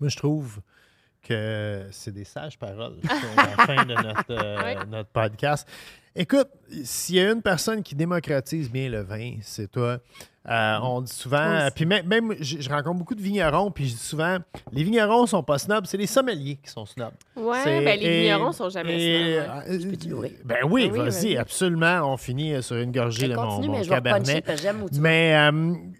Moi, 0.00 0.08
je 0.08 0.16
trouve 0.16 0.60
que 1.22 1.86
c'est 1.90 2.12
des 2.12 2.24
sages 2.24 2.58
paroles 2.58 2.98
sur 3.00 3.36
la 3.36 3.64
fin 3.64 3.84
de 3.84 3.94
notre, 3.94 4.24
euh, 4.30 4.84
notre 4.84 5.08
podcast. 5.08 5.66
Écoute, 6.14 6.48
s'il 6.84 7.16
y 7.16 7.20
a 7.20 7.32
une 7.32 7.42
personne 7.42 7.82
qui 7.82 7.94
démocratise 7.94 8.70
bien 8.70 8.88
le 8.88 9.00
vin, 9.00 9.38
c'est 9.40 9.70
toi. 9.70 9.98
Euh, 10.46 10.78
on 10.82 11.00
dit 11.00 11.10
souvent, 11.12 11.64
Oui. 11.64 11.70
puis 11.74 11.86
même, 11.86 12.06
même 12.06 12.34
je, 12.38 12.60
je 12.60 12.68
rencontre 12.68 12.98
beaucoup 12.98 13.14
de 13.14 13.22
vignerons, 13.22 13.70
puis 13.70 13.86
je 13.88 13.92
dis 13.94 13.98
souvent, 13.98 14.36
les 14.72 14.84
vignerons 14.84 15.24
sont 15.26 15.42
pas 15.42 15.56
snobs, 15.58 15.86
c'est 15.86 15.96
les 15.96 16.06
sommeliers 16.06 16.58
qui 16.62 16.70
sont 16.70 16.84
snobs. 16.84 17.14
C'est- 17.34 17.82
ben, 17.82 17.98
les 17.98 18.04
et- 18.06 18.20
vignerons 18.22 18.52
sont 18.52 18.68
jamais 18.68 18.94
et- 18.94 19.38
snobs, 19.40 19.48
ouais. 19.68 19.74
euh, 19.86 19.90
peux-tu 19.90 20.08
l'ouvrir? 20.10 20.30
Ben 20.44 20.56
oui, 20.68 20.84
Ah 20.90 20.92
oui, 20.92 20.98
vas-y, 20.98 21.36
absolument. 21.38 22.12
On 22.12 22.18
finit 22.18 22.52
euh, 22.52 22.60
sur 22.60 22.76
une 22.76 22.92
gorgée 22.92 23.26
de 23.28 23.34
mon, 23.34 23.82
je 23.82 23.88
cabernet. 23.88 24.44
Mais 25.00 25.34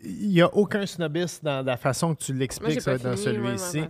il 0.04 0.28
n'y 0.28 0.42
a 0.42 0.54
aucun 0.54 0.84
snobisme 0.84 1.44
dans 1.44 1.64
la 1.64 1.76
façon 1.78 2.14
que 2.14 2.22
tu 2.22 2.34
l'expliques, 2.34 2.84
dans 2.84 2.98
fini, 2.98 3.16
celui-ci. 3.16 3.80
ouais. 3.80 3.88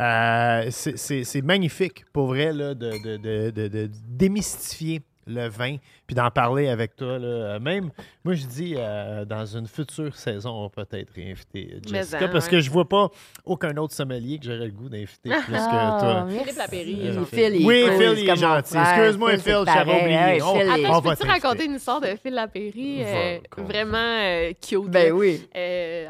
Euh, 0.00 0.66
c'est- 0.70 0.96
c'est 0.96 1.22
c'est 1.22 1.42
magnifique, 1.42 2.04
pour 2.12 2.26
vrai, 2.28 2.52
là, 2.52 2.74
de, 2.74 2.90
de- 2.90 3.16
de- 3.18 3.50
de- 3.50 3.68
de 3.68 3.90
démystifier 4.08 5.02
le 5.26 5.48
vin, 5.48 5.76
puis 6.06 6.14
d'en 6.14 6.30
parler 6.30 6.68
avec 6.68 6.96
toi. 6.96 7.18
là. 7.18 7.26
Euh, 7.26 7.58
Même, 7.60 7.90
moi, 8.24 8.34
je 8.34 8.44
dis, 8.46 8.74
euh, 8.76 9.24
dans 9.24 9.44
une 9.46 9.66
future 9.66 10.14
saison, 10.16 10.50
on 10.50 10.62
va 10.68 10.84
peut-être 10.84 11.10
réinviter 11.14 11.78
Jessica, 11.86 12.26
en, 12.26 12.28
parce 12.30 12.46
ouais. 12.46 12.50
que 12.50 12.60
je 12.60 12.70
vois 12.70 12.88
pas 12.88 13.08
aucun 13.44 13.76
autre 13.76 13.94
sommelier 13.94 14.38
que 14.38 14.46
j'aurais 14.46 14.66
le 14.66 14.70
goût 14.72 14.88
d'inviter 14.88 15.30
plus 15.44 15.52
que 15.54 16.00
toi. 16.00 16.26
Philippe 16.28 16.56
Lapéry, 16.58 16.92
il 16.92 17.06
est 17.06 17.08
Ah, 17.08 17.12
gentil. 17.12 17.34
Phil, 17.36 17.54
il 17.56 17.62
est 17.62 17.66
Oui, 17.66 17.82
cool, 17.86 17.92
Phil, 17.98 18.16
c'est 18.16 18.22
il 18.22 18.28
est 18.30 18.36
gentil. 18.36 18.76
Excuse-moi, 18.76 19.30
c'est 19.36 19.42
Phil, 19.42 19.62
j'avais 19.66 20.00
oublié. 20.02 20.42
On- 20.42 20.54
Phil, 20.54 20.86
on 20.86 21.14
je 21.14 21.26
raconter 21.26 21.64
une 21.66 21.74
histoire 21.74 22.00
de 22.00 22.08
Phil 22.22 22.34
Lapéry? 22.34 23.02
Euh, 23.04 23.38
vraiment 23.58 23.96
euh, 23.98 24.52
cute? 24.60 24.88
Ben 24.90 25.12
oui. 25.12 25.48
Euh, 25.56 26.06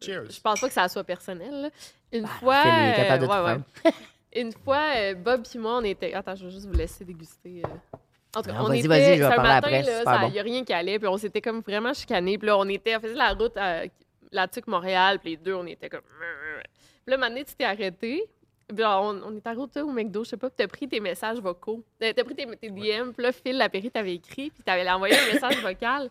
Cheers. 0.00 0.30
Je 0.30 0.40
pense 0.40 0.60
pas 0.60 0.68
que 0.68 0.74
ça 0.74 0.88
soit 0.88 1.04
personnel. 1.04 1.62
là. 1.62 1.70
Une 2.12 2.22
Bah, 2.24 2.28
fois. 2.40 2.62
Phil, 2.62 2.70
euh, 2.72 3.26
ouais, 3.26 3.54
ouais. 3.84 3.92
Une 4.34 4.52
fois, 4.52 4.80
euh, 4.96 5.14
Bob 5.14 5.42
et 5.54 5.58
moi, 5.58 5.78
on 5.78 5.84
était. 5.84 6.12
Attends, 6.14 6.34
je 6.34 6.44
vais 6.46 6.50
juste 6.50 6.66
vous 6.66 6.72
laisser 6.76 7.04
déguster. 7.04 7.62
En 8.34 8.42
tout 8.42 8.50
cas, 8.50 8.56
Non, 8.56 8.64
on 8.66 8.72
était. 8.72 8.82
je 8.84 8.88
vais 8.88 9.22
un 9.24 9.36
matin, 9.42 9.82
bon. 10.04 10.26
Il 10.28 10.32
n'y 10.32 10.38
a 10.38 10.42
rien 10.42 10.64
qui 10.64 10.72
allait, 10.72 10.98
puis 10.98 11.08
on 11.08 11.18
s'était 11.18 11.40
comme 11.40 11.60
vraiment 11.60 11.92
chicanés. 11.92 12.38
Puis 12.38 12.46
là, 12.46 12.56
on 12.58 12.68
était. 12.68 12.96
On 12.96 13.00
faisait 13.00 13.14
la 13.14 13.32
route 13.34 13.56
à 13.56 13.82
la 14.30 14.48
Tuque 14.48 14.66
Montréal, 14.68 15.18
puis 15.18 15.30
les 15.32 15.36
deux, 15.36 15.54
on 15.54 15.66
était 15.66 15.88
comme. 15.90 16.00
Puis 17.04 17.14
là, 17.14 17.28
donné, 17.28 17.44
tu 17.44 17.54
t'es 17.54 17.64
arrêté. 17.64 18.24
Puis 18.68 18.78
là, 18.78 19.02
on, 19.02 19.20
on 19.24 19.36
est 19.36 19.46
arrêté 19.46 19.82
au 19.82 19.90
McDo, 19.92 20.24
je 20.24 20.30
sais 20.30 20.36
pas, 20.38 20.48
puis 20.48 20.56
t'as 20.56 20.68
pris 20.68 20.88
tes 20.88 21.00
messages 21.00 21.38
vocaux. 21.40 21.84
Euh, 22.02 22.12
T'as 22.16 22.24
pris 22.24 22.34
tes, 22.34 22.46
tes 22.56 22.70
DM, 22.70 23.10
puis 23.12 23.22
là, 23.24 23.32
Phil 23.32 23.58
Lapéry 23.58 23.90
t'avait 23.90 24.14
écrit, 24.14 24.50
puis 24.50 24.62
t'avais 24.64 24.88
envoyé 24.88 25.14
un 25.14 25.32
message 25.34 25.60
vocal. 25.62 26.08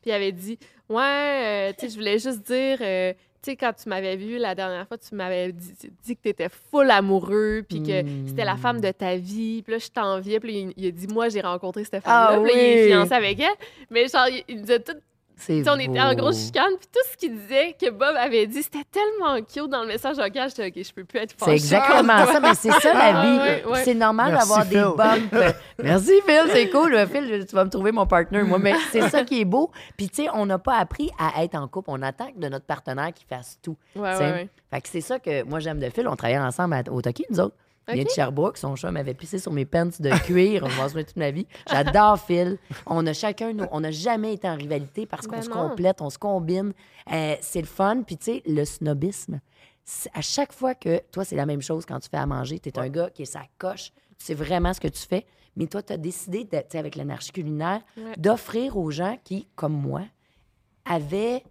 Puis 0.00 0.10
il 0.10 0.12
avait 0.12 0.32
dit 0.32 0.58
Ouais, 0.88 1.02
euh, 1.02 1.72
tu 1.78 1.80
sais, 1.80 1.88
je 1.90 1.94
voulais 1.96 2.18
juste 2.18 2.40
dire, 2.46 2.78
euh, 2.80 3.12
tu 3.42 3.50
sais, 3.52 3.56
quand 3.56 3.72
tu 3.72 3.88
m'avais 3.88 4.16
vu 4.16 4.36
la 4.38 4.54
dernière 4.54 4.86
fois, 4.86 4.98
tu 4.98 5.14
m'avais 5.14 5.52
dit, 5.52 5.72
dit 6.04 6.16
que 6.16 6.20
tu 6.22 6.28
étais 6.28 6.48
full 6.70 6.90
amoureux, 6.90 7.62
puis 7.68 7.82
que 7.82 8.02
Hmm. 8.02 8.26
c'était 8.28 8.44
la 8.44 8.56
femme 8.56 8.80
de 8.80 8.90
ta 8.90 9.16
vie. 9.16 9.62
Puis 9.62 9.72
là, 9.72 9.78
je 9.78 9.88
t'enviais. 9.88 10.40
Puis 10.40 10.54
il, 10.60 10.72
il 10.76 10.88
a 10.88 10.90
dit 10.90 11.06
Moi, 11.06 11.28
j'ai 11.30 11.40
rencontré 11.40 11.84
cette 11.84 12.02
femme-là. 12.04 12.36
Ah 12.38 12.40
puis 12.42 12.52
là, 12.52 12.58
il 12.62 12.68
est 12.68 12.82
oui. 12.84 12.88
fiancé 12.90 13.12
avec 13.14 13.40
elle. 13.40 13.46
Mais 13.90 14.08
genre, 14.08 14.28
il, 14.28 14.44
il 14.48 14.70
a 14.72 14.78
tout. 14.78 14.92
C'est 15.40 15.68
on 15.68 15.78
était 15.78 16.00
en 16.00 16.14
grosse 16.14 16.46
chicane, 16.46 16.72
puis 16.78 16.88
tout 16.92 17.00
ce 17.10 17.16
qu'il 17.16 17.36
disait 17.36 17.74
que 17.80 17.90
Bob 17.90 18.14
avait 18.16 18.46
dit, 18.46 18.62
c'était 18.62 18.84
tellement 18.90 19.36
cute 19.42 19.68
dans 19.70 19.82
le 19.82 19.88
message 19.88 20.16
vocal. 20.16 20.48
J'étais 20.50 20.66
OK, 20.68 20.84
je 20.86 20.92
peux 20.92 21.04
plus 21.04 21.18
être 21.18 21.30
C'est 21.36 21.38
fâchée 21.44 21.52
exactement 21.56 22.12
contre 22.14 22.24
toi. 22.24 22.32
ça, 22.34 22.40
mais 22.40 22.54
c'est 22.54 22.70
ça 22.80 22.92
la 22.94 23.18
Ah, 23.20 23.24
vie. 23.26 23.38
ouais, 23.38 23.64
ouais. 23.72 23.84
C'est 23.84 23.94
normal 23.94 24.32
d'avoir 24.32 24.66
des 24.66 24.76
bumps. 24.80 25.32
Merci 25.82 26.12
Phil, 26.26 26.42
c'est 26.52 26.70
cool. 26.70 26.96
Phil, 27.10 27.46
tu 27.48 27.54
vas 27.54 27.64
me 27.64 27.70
trouver 27.70 27.92
mon 27.92 28.06
partner, 28.06 28.42
moi. 28.42 28.58
Mais 28.58 28.74
c'est 28.92 29.08
ça 29.08 29.24
qui 29.24 29.40
est 29.40 29.44
beau. 29.44 29.70
Puis 29.96 30.08
tu 30.08 30.24
sais, 30.24 30.28
on 30.34 30.46
n'a 30.46 30.58
pas 30.58 30.76
appris 30.76 31.10
à 31.18 31.42
être 31.42 31.54
en 31.54 31.66
couple. 31.68 31.90
On 31.92 32.02
attend 32.02 32.28
de 32.36 32.48
notre 32.48 32.66
partenaire 32.66 33.12
qu'il 33.14 33.26
fasse 33.26 33.58
tout. 33.62 33.76
Ouais. 33.96 34.48
Fait 34.70 34.80
que 34.80 34.88
c'est 34.88 35.00
ça 35.00 35.18
que 35.18 35.42
moi 35.44 35.58
j'aime 35.58 35.78
de 35.80 35.88
Phil. 35.90 36.06
On 36.06 36.16
travaillait 36.16 36.38
ensemble 36.40 36.74
à- 36.74 36.82
au 36.92 37.00
Toki, 37.02 37.24
nous 37.30 37.40
autres. 37.40 37.56
Il 37.90 37.94
vient 37.94 38.04
de 38.04 38.08
Ok. 38.08 38.14
Sherbrooke, 38.14 38.56
son 38.58 38.76
chat 38.76 38.90
m'avait 38.90 39.14
pissé 39.14 39.38
sur 39.38 39.52
mes 39.52 39.64
pants 39.64 39.86
de 39.98 40.10
cuir. 40.24 40.62
On 40.64 40.68
va 40.68 40.88
se 40.88 40.94
toute 40.98 41.16
ma 41.16 41.30
vie. 41.30 41.46
J'adore 41.70 42.18
Phil. 42.20 42.58
On 42.86 43.06
a 43.06 43.12
chacun, 43.12 43.52
nos- 43.52 43.66
on 43.72 43.80
n'a 43.80 43.90
jamais 43.90 44.34
été 44.34 44.48
en 44.48 44.56
rivalité 44.56 45.06
parce 45.06 45.26
qu'on 45.26 45.36
Ben 45.36 45.42
se 45.42 45.48
complète, 45.50 46.00
on 46.00 46.10
se 46.10 46.18
combine. 46.18 46.72
Euh, 47.12 47.36
c'est 47.40 47.60
le 47.60 47.66
fun. 47.66 48.02
Puis 48.06 48.16
tu 48.16 48.24
sais, 48.24 48.42
le 48.46 48.64
snobisme, 48.64 49.40
à 50.14 50.20
chaque 50.20 50.52
fois 50.52 50.74
que 50.74 51.00
toi, 51.10 51.24
c'est 51.24 51.36
la 51.36 51.46
même 51.46 51.62
chose 51.62 51.84
quand 51.86 51.98
tu 52.00 52.08
fais 52.08 52.16
à 52.18 52.26
manger. 52.26 52.58
Tu 52.60 52.68
es 52.68 52.78
un 52.78 52.88
gars 52.88 53.10
qui 53.10 53.22
est 53.22 53.26
sa 53.26 53.42
coche. 53.58 53.92
Tu 54.18 54.26
sais 54.26 54.34
vraiment 54.34 54.72
ce 54.74 54.80
que 54.80 54.88
tu 54.88 55.00
fais. 55.06 55.26
Mais 55.56 55.66
toi, 55.66 55.82
tu 55.82 55.92
as 55.92 55.96
décidé, 55.96 56.44
de- 56.44 56.50
tu 56.58 56.62
sais, 56.70 56.78
avec 56.78 56.94
l'anarchie 56.94 57.32
culinaire, 57.32 57.80
Ouais. 57.96 58.12
d'offrir 58.16 58.76
aux 58.76 58.90
gens 58.90 59.18
qui, 59.24 59.48
comme 59.56 59.72
moi, 59.72 60.02
avaient. 60.84 61.42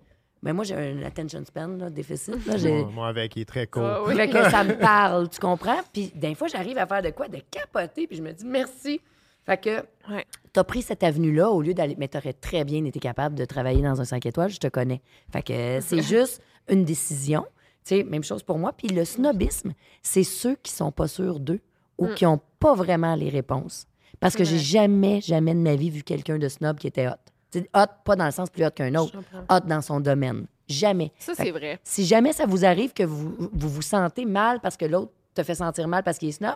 Ben 0.42 0.54
moi, 0.54 0.64
j'ai 0.64 0.76
un 0.76 1.04
attention 1.04 1.44
span, 1.46 1.68
là, 1.68 1.90
déficit. 1.90 2.46
Là, 2.46 2.56
j'ai- 2.58 2.72
Moi, 2.84 2.92
moi, 2.94 3.08
avec, 3.10 3.36
il 3.36 3.42
est 3.42 3.46
très 3.46 3.68
cool. 3.68 3.84
Ah 3.86 4.02
oui. 4.08 4.16
fait 4.16 4.30
que 4.30 4.50
ça 4.50 4.64
me 4.64 4.74
parle, 4.80 5.30
tu 5.30 5.40
comprends? 5.40 5.80
Puis 5.92 6.12
des 6.16 6.34
fois, 6.36 6.48
j'arrive 6.48 6.78
à 6.78 6.86
faire 6.88 7.02
de 7.02 7.10
quoi? 7.10 7.28
De 7.28 7.40
capoter, 7.52 8.08
puis 8.08 8.16
je 8.18 8.22
me 8.24 8.32
dis 8.32 8.46
merci. 8.46 9.02
Fait 9.46 9.58
que 9.60 9.80
Ouais. 10.10 10.26
t'as 10.54 10.64
pris 10.64 10.82
cette 10.82 11.04
avenue-là 11.04 11.50
au 11.50 11.62
lieu 11.62 11.74
d'aller... 11.74 11.96
Mais 11.98 12.08
t'aurais 12.08 12.34
très 12.34 12.64
bien 12.64 12.86
été 12.86 13.00
capable 13.00 13.36
de 13.36 13.44
travailler 13.46 13.82
dans 13.82 14.00
un 14.00 14.06
5 14.06 14.26
étoiles, 14.26 14.50
je 14.50 14.60
te 14.60 14.68
connais. 14.68 15.02
Fait 15.32 15.42
que 15.42 15.80
c'est 15.82 16.02
juste 16.02 16.42
une 16.70 16.86
décision. 16.86 17.46
Tu 17.86 17.96
sais, 17.98 18.04
même 18.04 18.24
chose 18.24 18.44
pour 18.44 18.60
moi. 18.60 18.72
Puis 18.74 18.88
le 18.90 19.04
snobisme, 19.06 19.74
c'est 20.04 20.24
ceux 20.24 20.56
qui 20.62 20.72
sont 20.72 20.92
pas 20.92 21.08
sûrs 21.08 21.40
d'eux 21.40 21.60
ou 21.98 22.08
qui 22.10 22.26
ont 22.26 22.40
pas 22.60 22.74
vraiment 22.76 23.16
les 23.16 23.30
réponses. 23.30 23.88
Parce 24.20 24.36
que 24.36 24.44
j'ai 24.44 24.56
Ouais. 24.56 24.60
jamais, 24.62 25.22
jamais 25.22 25.54
de 25.54 25.60
ma 25.60 25.76
vie 25.76 25.90
vu 25.90 26.04
quelqu'un 26.04 26.38
de 26.38 26.48
snob 26.48 26.78
qui 26.78 26.88
était 26.88 27.08
hot. 27.08 27.14
Hot, 27.74 27.86
pas 28.06 28.16
dans 28.16 28.26
le 28.26 28.32
sens 28.32 28.50
plus 28.50 28.66
hot 28.66 28.72
qu'un 28.72 28.94
autre. 28.96 29.18
Hot 29.50 29.60
dans 29.66 29.82
son 29.82 30.00
domaine. 30.00 30.46
Jamais. 30.68 31.12
Ça, 31.18 31.34
c'est 31.36 31.50
vrai. 31.52 31.80
si 31.84 32.06
jamais 32.06 32.32
ça 32.32 32.46
vous 32.46 32.64
arrive 32.64 32.94
que 32.94 33.02
vous 33.04 33.34
vous, 33.40 33.50
vous 33.70 33.82
sentez 33.82 34.26
mal 34.26 34.60
parce 34.60 34.78
que 34.78 34.86
l'autre 34.86 35.12
te 35.34 35.42
fait 35.42 35.56
sentir 35.56 35.88
mal 35.88 36.04
parce 36.04 36.20
qu'il 36.20 36.30
est 36.30 36.34
snob, 36.34 36.54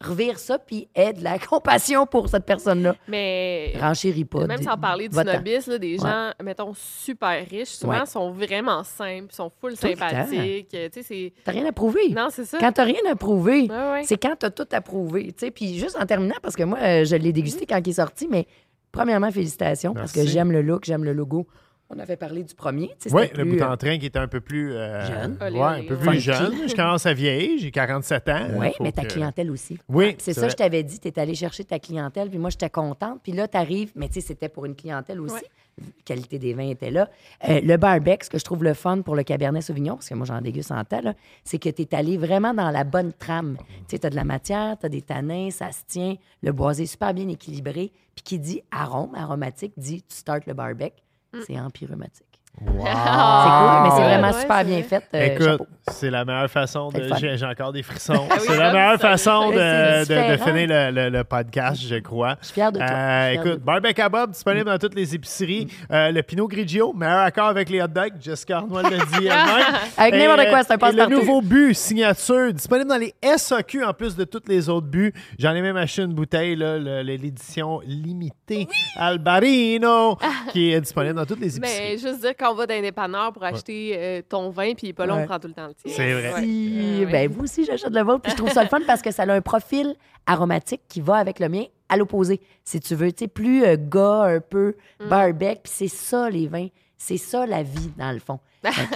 revire 0.00 0.38
ça 0.38 0.58
puis 0.58 0.88
aie 0.94 1.12
de 1.12 1.22
la 1.22 1.38
compassion 1.50 2.06
pour 2.06 2.28
cette 2.30 2.46
personne-là. 2.46 2.96
Mais. 3.06 3.74
Renchéris 3.78 4.24
pas. 4.24 4.46
Même 4.46 4.62
sans 4.62 4.78
parler 4.78 5.08
du 5.08 5.14
snobisme, 5.18 5.78
des 5.78 5.98
Ouais. 6.02 6.08
gens, 6.08 6.30
mettons, 6.42 6.72
super 6.74 7.46
riches, 7.48 7.68
souvent 7.68 8.00
Ouais. 8.00 8.06
sont 8.06 8.30
vraiment 8.32 8.82
simples, 8.82 9.32
sont 9.34 9.50
full 9.60 9.72
Tout 9.76 9.88
sympathiques. 9.88 10.68
Tu 10.70 10.78
sais, 10.92 11.02
c'est. 11.02 11.32
T'as 11.44 11.52
rien 11.52 11.66
à 11.66 11.72
prouver. 11.72 12.08
Non, 12.10 12.28
c'est 12.30 12.44
ça. 12.46 12.58
Quand 12.58 12.72
t'as 12.72 12.84
rien 12.84 13.00
à 13.10 13.14
prouver, 13.14 13.68
Ouais, 13.70 14.02
c'est 14.04 14.16
quand 14.16 14.34
t'as 14.38 14.50
tout 14.50 14.68
à 14.72 14.80
prouver. 14.80 15.32
tu 15.32 15.46
sais. 15.46 15.50
Puis 15.50 15.78
juste 15.78 15.96
en 16.00 16.06
terminant, 16.06 16.36
parce 16.42 16.56
que 16.56 16.62
moi, 16.62 16.78
euh, 16.80 17.04
je 17.04 17.16
l'ai 17.16 17.32
dégusté 17.32 17.66
quand 17.66 17.78
il 17.84 17.90
est 17.90 17.92
sorti, 17.92 18.26
mais 18.30 18.46
premièrement, 18.94 19.30
félicitations, 19.30 19.92
parce 19.92 20.12
que 20.12 20.24
j'aime 20.24 20.52
le 20.52 20.62
look, 20.62 20.84
j'aime 20.84 21.04
le 21.04 21.12
logo. 21.12 21.46
On 21.90 21.98
avait 21.98 22.16
parlé 22.16 22.42
du 22.42 22.54
premier. 22.54 22.90
Oui, 23.12 23.24
le 23.36 23.44
bout 23.44 23.60
euh, 23.60 23.68
en 23.70 23.76
train 23.76 23.98
qui 23.98 24.06
était 24.06 24.18
un 24.18 24.26
peu 24.26 24.40
plus. 24.40 24.72
euh, 24.72 25.06
Jeune. 25.06 25.38
Ouais, 25.54 25.60
un 25.62 25.84
peu 25.86 25.96
plus 25.96 26.04
Funky. 26.06 26.20
jeune. 26.20 26.68
Je 26.68 26.74
commence 26.74 27.04
à 27.06 27.12
vieillir, 27.12 27.58
j'ai 27.58 27.70
47 27.70 28.28
ans. 28.30 28.46
Oui, 28.56 28.68
mais 28.80 28.90
ta 28.90 29.02
que- 29.02 29.08
clientèle 29.08 29.50
aussi. 29.50 29.78
Oui, 29.88 30.14
C'est 30.18 30.32
c'est 30.32 30.34
ça, 30.34 30.40
vrai. 30.42 30.50
je 30.50 30.56
t'avais 30.56 30.82
dit, 30.82 30.98
tu 30.98 31.08
es 31.08 31.18
allé 31.18 31.34
chercher 31.34 31.64
ta 31.64 31.78
clientèle, 31.78 32.30
puis 32.30 32.38
moi, 32.38 32.50
j'étais 32.50 32.70
contente. 32.70 33.20
Puis 33.22 33.32
là, 33.32 33.46
tu 33.48 33.56
arrives, 33.58 33.92
mais 33.94 34.08
tu 34.08 34.14
sais, 34.14 34.20
c'était 34.22 34.48
pour 34.48 34.64
une 34.64 34.74
clientèle 34.74 35.20
aussi. 35.20 35.34
Ouais. 35.34 35.42
La 35.78 35.86
qualité 36.04 36.38
des 36.38 36.54
vins 36.54 36.68
était 36.70 36.90
là. 36.92 37.10
Euh, 37.48 37.60
le 37.60 37.76
barbec, 37.76 38.22
ce 38.24 38.30
que 38.30 38.38
je 38.38 38.44
trouve 38.44 38.62
le 38.64 38.74
fun 38.74 39.02
pour 39.02 39.16
le 39.16 39.24
Cabernet 39.24 39.60
Sauvignon, 39.62 39.94
parce 39.96 40.08
que 40.08 40.14
moi, 40.14 40.24
j'en 40.24 40.40
déguste 40.40 40.70
en 40.70 40.82
là, 41.02 41.14
c'est 41.42 41.58
que 41.58 41.68
tu 41.68 41.82
es 41.82 41.94
allé 41.94 42.16
vraiment 42.16 42.54
dans 42.54 42.70
la 42.70 42.84
bonne 42.84 43.12
trame. 43.12 43.56
Tu 43.58 43.64
sais, 43.88 43.98
tu 43.98 44.06
as 44.06 44.10
de 44.10 44.14
la 44.16 44.22
matière, 44.24 44.76
tu 44.78 44.86
as 44.86 44.88
des 44.88 45.02
tanins, 45.02 45.50
ça 45.50 45.72
se 45.72 45.80
tient, 45.86 46.14
le 46.42 46.52
boisé 46.52 46.84
est 46.84 46.86
super 46.86 47.12
bien 47.12 47.28
équilibré. 47.28 47.92
Puis 48.14 48.22
qui 48.22 48.38
dit 48.38 48.62
arôme, 48.70 49.14
aromatique, 49.16 49.72
dit 49.76 50.02
tu 50.02 50.14
starts 50.16 50.40
le 50.46 50.54
barbec, 50.54 50.94
c'est 51.42 51.58
empyromatique. 51.58 52.33
Wow. 52.60 52.84
C'est 52.86 52.92
cool, 52.92 53.82
mais 53.82 53.90
c'est 53.96 54.02
vraiment 54.02 54.30
ouais, 54.30 54.40
super 54.40 54.64
bien 54.64 54.82
fait. 54.84 55.04
euh, 55.14 55.24
Écoute, 55.56 55.68
c'est 55.90 56.08
la 56.10 56.24
meilleure 56.24 56.48
façon 56.50 56.88
de. 56.90 57.10
J'ai 57.18 57.44
encore 57.44 57.72
des 57.72 57.82
frissons. 57.82 58.12
Ah 58.30 58.36
oui, 58.38 58.44
c'est 58.46 58.56
la 58.56 58.64
comme 58.70 58.72
meilleure 58.80 59.00
façon 59.00 59.50
de, 59.50 60.36
finir 60.38 60.68
le, 60.68 60.90
le- 60.92 61.08
le 61.10 61.24
podcast, 61.24 61.82
je 61.86 61.96
crois. 61.96 62.36
Je 62.40 62.46
suis 62.46 62.54
fière 62.54 62.70
de 62.72 62.78
toi. 62.78 62.86
Euh, 62.88 63.28
de 63.28 63.34
écoute, 63.34 63.64
Barbecue 63.64 64.00
à 64.00 64.08
Bob, 64.08 64.30
disponible 64.30 64.64
dans 64.66 64.78
toutes 64.78 64.94
les 64.94 65.14
épiceries. 65.14 65.66
Euh, 65.90 66.12
le 66.12 66.22
Pinot 66.22 66.46
Grigio, 66.48 66.92
meilleur 66.92 67.18
accord 67.20 67.48
avec 67.48 67.68
les 67.68 67.82
hot 67.82 67.88
dogs. 67.88 68.12
Jessica 68.20 68.58
Arnold 68.58 68.90
l'a 68.90 68.98
dit 68.98 69.26
elle-même. 69.26 69.74
Avec 69.96 70.14
n'importe 70.14 70.48
quoi, 70.48 70.62
c'est 70.62 70.72
un 70.72 70.76
et 70.76 70.78
passe-partout. 70.78 71.10
Le 71.10 71.16
nouveau 71.16 71.42
but 71.42 71.74
signature, 71.74 72.52
disponible 72.52 72.88
dans 72.88 72.96
les 72.98 73.14
SAQ 73.36 73.84
en 73.84 73.92
plus 73.92 74.14
de 74.16 74.24
tous 74.24 74.42
les 74.48 74.68
autres 74.68 74.86
buts. 74.86 75.12
J'en 75.38 75.54
ai 75.54 75.60
même 75.60 75.76
acheté 75.76 76.02
une 76.02 76.14
bouteille, 76.14 76.56
l'édition 76.56 77.80
limitée 77.84 78.68
Albarino, 78.96 80.18
qui 80.52 80.72
est 80.72 80.80
disponible 80.80 81.14
dans 81.16 81.26
toutes 81.26 81.40
les 81.40 81.56
épiceries. 81.56 81.90
Mais 81.90 81.98
juste 81.98 82.20
dire 82.20 82.34
qu'on 82.48 82.54
va 82.54 82.66
dans 82.66 82.74
un 82.74 82.80
dépanneur 82.80 83.32
pour 83.32 83.44
acheter 83.44 83.92
euh, 83.96 84.22
ton 84.28 84.50
vin, 84.50 84.74
puis 84.74 84.92
pas 84.92 85.06
long, 85.06 85.16
Ouais. 85.16 85.22
on 85.22 85.26
prend 85.26 85.38
tout 85.38 85.48
le 85.48 85.54
temps 85.54 85.66
le 85.68 85.74
tien. 85.74 85.92
C'est 85.94 86.12
vrai. 86.12 86.42
Si, 86.42 87.06
ben 87.10 87.30
vous 87.30 87.44
aussi, 87.44 87.64
j'achète 87.64 87.92
le 87.92 88.02
vôtre. 88.02 88.22
Puis 88.22 88.32
je 88.32 88.36
trouve 88.36 88.50
ça 88.50 88.62
le 88.62 88.68
fun 88.68 88.80
parce 88.86 89.02
que 89.02 89.10
ça 89.10 89.22
a 89.24 89.32
un 89.32 89.40
profil 89.40 89.94
aromatique 90.26 90.82
qui 90.88 91.00
va 91.00 91.16
avec 91.16 91.38
le 91.40 91.48
mien 91.48 91.64
à 91.88 91.96
l'opposé. 91.96 92.40
Si 92.64 92.80
tu 92.80 92.94
veux, 92.94 93.12
tu 93.12 93.24
sais, 93.24 93.28
plus 93.28 93.64
euh, 93.64 93.76
gars, 93.78 94.22
un 94.24 94.40
peu 94.40 94.74
Mm. 95.00 95.08
barbecue. 95.08 95.60
Puis 95.64 95.72
c'est 95.74 95.88
ça, 95.88 96.30
les 96.30 96.46
vins. 96.48 96.68
C'est 96.96 97.18
ça, 97.18 97.46
la 97.46 97.62
vie, 97.62 97.90
dans 97.98 98.12
le 98.12 98.18
fond. 98.20 98.38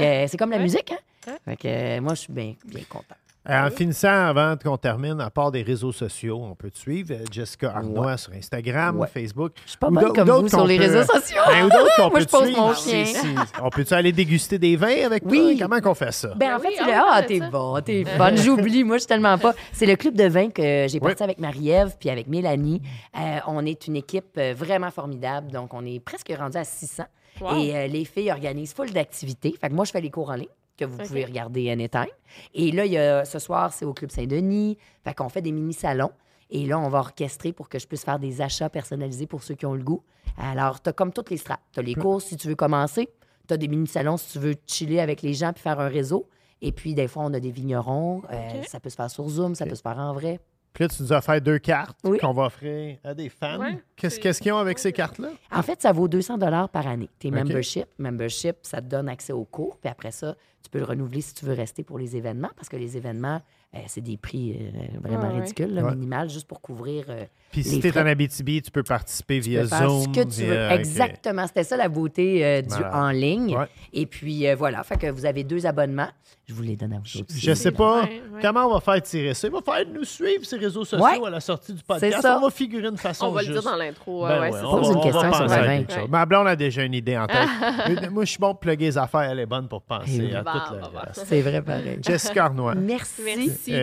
Euh, 0.01 0.25
c'est 0.29 0.37
comme 0.39 0.51
la 0.51 0.59
musique, 0.59 0.93
hein? 0.93 1.33
Fait 1.45 1.57
que 1.57 1.69
euh, 1.69 2.01
moi, 2.01 2.15
je 2.15 2.21
suis 2.21 2.33
bien, 2.33 2.55
bien 2.65 2.83
content. 2.89 3.17
Euh, 3.51 3.67
En 3.67 3.71
finissant, 3.71 4.27
avant 4.27 4.57
qu'on 4.63 4.77
termine, 4.77 5.21
à 5.23 5.31
part 5.31 5.51
des 5.51 5.63
réseaux 5.63 5.91
sociaux, 5.93 6.39
on 6.43 6.55
peut 6.55 6.71
te 6.71 6.77
suivre. 6.79 7.15
euh, 7.15 7.25
Jessica 7.31 7.71
Arnois 7.75 8.19
sur 8.19 8.33
Instagram, 8.35 8.99
Ouais. 8.99 9.07
Facebook. 9.09 9.53
Je 9.65 9.71
suis 9.71 9.79
pas 9.79 9.89
bonne 9.89 10.13
comme 10.13 10.29
vous 10.29 10.49
sur 10.49 10.67
les 10.67 10.77
peut- 10.77 10.83
réseaux 10.85 11.05
sociaux. 11.05 11.41
Ben, 11.47 11.65
ou 11.65 11.71
d'autres 11.71 11.97
qu'on 11.97 12.11
peut 12.11 12.21
je 12.21 12.27
pose 12.27 12.45
suivre. 12.45 12.61
mon 12.61 12.75
chien. 12.75 13.05
si- 13.07 13.27
On 13.63 13.71
peut-tu 13.71 13.95
aller 13.95 14.13
déguster 14.13 14.59
des 14.59 14.77
vins 14.77 15.07
avec 15.07 15.23
Oui. 15.25 15.57
toi? 15.57 15.67
Comment 15.67 15.81
qu'on 15.81 15.95
fait 15.95 16.13
ça? 16.13 16.29
Ben, 16.37 16.57
en 16.57 16.59
Ben 16.59 16.63
fait, 16.63 16.69
oui, 16.69 16.91
va 16.93 17.05
Ah, 17.11 17.17
faire 17.19 17.27
t'es 17.27 17.41
bon, 17.51 17.81
t'es 17.81 18.05
fun. 18.05 18.37
J'oublie, 18.37 18.85
moi, 18.85 18.97
je 18.97 19.01
suis 19.01 19.09
tellement 19.09 19.39
pas. 19.39 19.55
C'est 19.73 19.87
le 19.87 19.97
club 19.97 20.15
de 20.15 20.25
vin 20.29 20.51
que 20.51 20.87
j'ai 20.89 21.01
parti 21.01 21.23
avec 21.23 21.39
Marie-Ève 21.39 21.97
puis 21.99 22.11
avec 22.11 22.27
Mélanie. 22.29 22.83
Euh, 23.19 23.39
on 23.47 23.65
est 23.65 23.87
une 23.87 23.97
équipe 23.97 24.37
euh, 24.37 24.53
vraiment 24.55 24.91
formidable. 24.91 25.51
Donc, 25.53 25.73
on 25.73 25.87
est 25.87 26.01
presque 26.01 26.31
rendu 26.39 26.59
à 26.59 26.65
600. 26.65 27.05
Wow. 27.41 27.57
Et 27.57 27.75
euh, 27.77 27.87
les 27.87 28.05
filles 28.05 28.31
organisent 28.31 28.75
full 28.75 28.91
d'activités. 28.91 29.55
Fait 29.59 29.69
que 29.71 29.75
moi, 29.75 29.85
je 29.87 29.93
fais 29.93 30.01
les 30.03 30.11
cours 30.11 30.29
en 30.29 30.35
ligne 30.35 30.49
que 30.79 30.85
vous 30.85 30.99
pouvez 30.99 31.25
regarder 31.25 31.71
anytime. 31.71 32.07
Et 32.55 32.73
là, 32.73 32.87
il 32.87 32.93
y 32.93 32.99
a, 32.99 33.25
ce 33.25 33.39
soir, 33.39 33.73
c'est 33.73 33.85
au 33.85 33.93
Club 33.93 34.11
Saint-Denis. 34.11 34.79
Fait 35.05 35.15
qu'on 35.15 35.29
fait 35.29 35.43
des 35.43 35.53
mini-salons. 35.53 36.13
Et 36.51 36.67
là, 36.67 36.79
on 36.79 36.89
va 36.89 37.01
orchestrer 37.01 37.53
pour 37.53 37.69
que 37.69 37.79
je 37.79 37.87
puisse 37.87 38.05
faire 38.05 38.19
des 38.19 38.41
achats 38.41 38.71
personnalisés 38.71 39.27
pour 39.27 39.43
ceux 39.43 39.55
qui 39.55 39.67
ont 39.67 39.75
le 39.75 39.83
goût. 39.83 40.03
Alors, 40.39 40.81
tu 40.81 40.89
as 40.89 40.93
comme 40.93 41.13
toutes 41.13 41.31
les 41.31 41.37
strates. 41.37 41.61
Tu 41.73 41.81
as 41.81 41.83
les 41.83 41.95
courses 41.95 42.27
si 42.27 42.37
tu 42.37 42.49
veux 42.49 42.55
commencer. 42.55 43.11
Tu 43.47 43.55
as 43.55 43.57
des 43.57 43.69
mini-salons 43.69 44.17
si 44.17 44.33
tu 44.33 44.39
veux 44.39 44.55
chiller 44.67 45.01
avec 45.01 45.21
les 45.23 45.35
gens 45.35 45.53
puis 45.53 45.63
faire 45.63 45.81
un 45.81 45.89
réseau. 45.89 46.29
Et 46.63 46.73
puis, 46.73 46.95
des 46.95 47.09
fois, 47.09 47.25
on 47.25 47.35
a 47.35 47.41
des 47.41 47.51
vignerons. 47.51 48.23
Euh. 48.33 48.63
Ça 48.67 48.81
peut 48.81 48.91
se 48.91 48.97
faire 48.97 49.11
sur 49.11 49.29
Zoom, 49.29 49.55
ça 49.55 49.67
peut 49.67 49.75
se 49.75 49.83
faire 49.83 49.99
en 49.99 50.13
vrai. 50.13 50.41
Puis 50.79 50.85
là, 50.85 50.89
tu 50.95 51.03
nous 51.03 51.13
as 51.13 51.21
fait 51.21 51.41
deux 51.41 51.59
cartes 51.59 51.99
Oui. 52.05 52.19
qu'on 52.19 52.33
va 52.33 52.45
offrir 52.45 52.99
à 53.03 53.13
des 53.13 53.29
fans. 53.29 53.59
Ouais, 53.59 53.81
Qu'est-ce 53.97 54.41
qu'ils 54.41 54.53
ont 54.53 54.59
avec 54.59 54.79
ces 54.79 54.93
cartes-là? 54.93 55.31
En 55.51 55.63
fait, 55.63 55.83
ça 55.83 55.91
vaut 55.91 56.07
200 56.07 56.39
dollars 56.39 56.69
par 56.69 56.87
année. 56.87 57.09
Tes 57.19 57.31
OK. 57.31 57.35
membership, 57.35 57.87
membership, 57.99 58.59
ça 58.63 58.81
te 58.81 58.87
donne 58.87 59.09
accès 59.09 59.33
aux 59.33 59.45
cours. 59.45 59.77
Puis 59.79 59.91
après 59.91 60.13
ça, 60.13 60.37
tu 60.63 60.71
peux 60.71 60.79
le 60.79 60.85
renouveler 60.85 61.21
si 61.21 61.35
tu 61.35 61.45
veux 61.47 61.53
rester 61.55 61.83
pour 61.83 61.99
les 61.99 62.15
événements, 62.17 62.51
parce 62.55 62.69
que 62.69 62.77
les 62.77 62.97
événements, 62.97 63.43
euh, 63.75 63.79
c'est 63.89 64.03
des 64.03 64.17
prix 64.17 64.57
euh, 64.57 64.99
vraiment 65.03 65.23
Ouais, 65.27 65.35
ouais. 65.35 65.41
ridicules, 65.41 65.75
là, 65.75 65.83
Ouais. 65.83 65.91
minimal, 65.97 66.31
juste 66.31 66.47
pour 66.47 66.61
couvrir. 66.61 67.07
euh, 67.09 67.25
Puis 67.53 67.65
si 67.65 67.81
tu 67.81 67.89
es 67.89 67.99
en. 67.99 68.07
Abitibi, 68.07 68.63
tu 68.63 68.71
peux 68.71 68.83
participer 68.83 69.41
Tu 69.41 69.51
via 69.51 69.63
peux 69.63 69.69
faire 69.69 69.89
Zoom. 69.91 70.03
ce 70.03 70.09
que 70.21 70.25
tu 70.29 70.45
veux. 70.45 70.71
Exactement. 70.71 71.47
C'était 71.47 71.65
ça 71.65 71.77
la 71.77 71.89
beauté 71.89 72.45
euh, 72.45 72.63
du 72.63 72.75
en 72.93 73.11
ligne. 73.11 73.57
Ouais. 73.57 73.67
Et 73.93 74.07
puis 74.07 74.47
euh, 74.49 74.55
voilà, 74.55 74.83
fait 74.83 74.97
que 74.99 75.07
vous 75.11 75.25
avez 75.27 75.45
deux 75.45 75.67
abonnements. 75.67 76.09
Je 76.47 76.55
vous 76.55 76.63
les 76.63 76.77
donne 76.77 76.95
à 76.95 76.97
vous 76.97 77.21
autres. 77.21 77.35
Je 77.37 77.53
sais 77.53 77.71
pas 77.73 78.03
Ouais, 78.05 78.23
ouais. 78.33 78.41
comment 78.41 78.65
on 78.67 78.73
va 78.75 78.81
faire 78.81 79.03
tirer 79.03 79.35
ça. 79.35 79.49
Il 79.49 79.53
va 79.53 79.61
falloir 79.61 79.85
nous 79.93 80.05
suivre 80.05 80.45
ces 80.47 80.57
réseaux 80.57 80.83
sociaux 80.85 81.05
Ouais. 81.05 81.27
à 81.27 81.31
la 81.31 81.41
sortie 81.41 81.75
du 81.75 81.83
podcast. 81.83 82.15
C'est 82.17 82.23
ça. 82.23 82.39
On 82.39 82.45
va 82.47 82.51
figurer 82.51 82.89
une 82.89 82.97
façon 82.97 83.27
On 83.27 83.33
va 83.33 83.43
le 83.43 83.49
dire 83.53 83.63
dans 83.63 83.77
l'intro. 83.77 84.27
Ben 84.27 84.41
ouais, 84.41 84.41
ouais, 84.51 84.53
c'est 84.59 84.65
on, 84.65 84.77
va- 84.81 84.89
une 84.91 84.97
on 84.97 85.01
question 85.03 85.31
va 85.31 85.37
à 85.37 85.47
20. 85.63 85.67
quelque 85.79 85.93
chose. 85.93 86.09
Ma 86.09 86.25
blonde 86.25 86.47
a 86.49 86.57
déjà 86.57 86.83
une 86.85 86.95
idée 86.95 87.19
en 87.19 87.27
tête. 87.27 88.11
Moi, 88.11 88.25
je 88.25 88.31
suis 88.31 88.39
bon 88.39 88.53
pour 88.53 88.61
plugger 88.61 88.87
les 88.87 88.97
affaires. 88.99 89.21
Elle 89.31 89.41
est 89.41 89.47
bonne 89.47 89.69
pour 89.69 89.83
penser 89.83 90.33
à 90.35 90.39
oui. 90.41 90.61
tout 90.69 90.75
le 90.75 90.99
reste. 90.99 91.25
C'est 91.27 91.41
vrai, 91.43 91.61
pareil. 91.61 91.99
Jessica 92.03 92.45
Arnois. 92.47 92.75
Merci. 92.75 93.23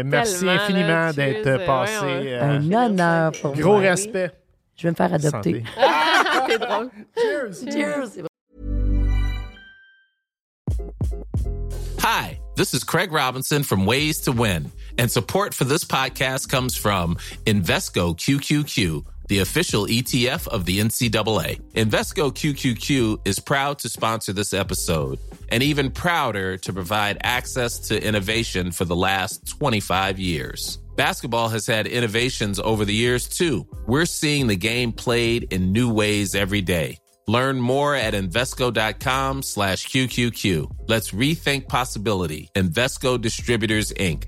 Merci. 0.03 0.49
Infiniment 0.49 1.11
d'être 1.13 1.65
passé, 1.67 2.33
Un 2.41 2.71
honneur 2.71 3.31
pour 3.41 3.54
Gros 3.61 3.79
moi. 3.79 3.89
respect. 3.89 4.35
Je 4.75 4.83
vais 4.83 4.91
me 4.91 4.95
faire 4.95 5.13
adopter. 5.13 5.63
Santé. 5.63 5.65
C'est 6.47 6.59
drôle. 6.59 6.91
Cheers. 7.71 8.09
C'est 8.13 8.25
Hi, 11.99 12.39
this 12.55 12.73
is 12.73 12.83
Craig 12.83 13.11
Robinson 13.11 13.63
from 13.63 13.85
Ways 13.85 14.21
to 14.21 14.31
Win, 14.31 14.71
and 14.97 15.09
support 15.09 15.53
for 15.53 15.63
this 15.63 15.83
podcast 15.83 16.49
comes 16.49 16.75
from 16.77 17.15
Invesco 17.45 18.15
QQQ, 18.15 19.03
the 19.27 19.39
official 19.39 19.87
ETF 19.87 20.47
of 20.49 20.65
the 20.65 20.79
NCAA. 20.79 21.61
Invesco 21.73 22.31
QQQ 22.31 23.27
is 23.27 23.39
proud 23.39 23.79
to 23.79 23.89
sponsor 23.89 24.33
this 24.33 24.53
episode, 24.53 25.17
and 25.49 25.63
even 25.63 25.89
prouder 25.89 26.57
to 26.57 26.71
provide 26.73 27.17
access 27.23 27.79
to 27.87 27.99
innovation 28.05 28.71
for 28.71 28.85
the 28.85 28.95
last 28.95 29.47
25 29.47 30.19
years. 30.19 30.77
Basketball 30.95 31.49
has 31.49 31.67
had 31.67 31.87
innovations 31.87 32.59
over 32.59 32.85
the 32.85 32.93
years 32.93 33.27
too. 33.27 33.67
We're 33.87 34.05
seeing 34.05 34.47
the 34.47 34.55
game 34.55 34.91
played 34.91 35.51
in 35.53 35.71
new 35.71 35.91
ways 35.91 36.35
every 36.35 36.61
day. 36.61 36.97
Learn 37.27 37.59
more 37.59 37.95
at 37.95 38.13
Invesco.com 38.13 39.41
slash 39.41 39.87
QQQ. 39.87 40.87
Let's 40.87 41.11
rethink 41.11 41.67
possibility. 41.67 42.49
Invesco 42.55 43.19
Distributors, 43.19 43.91
Inc. 43.93 44.25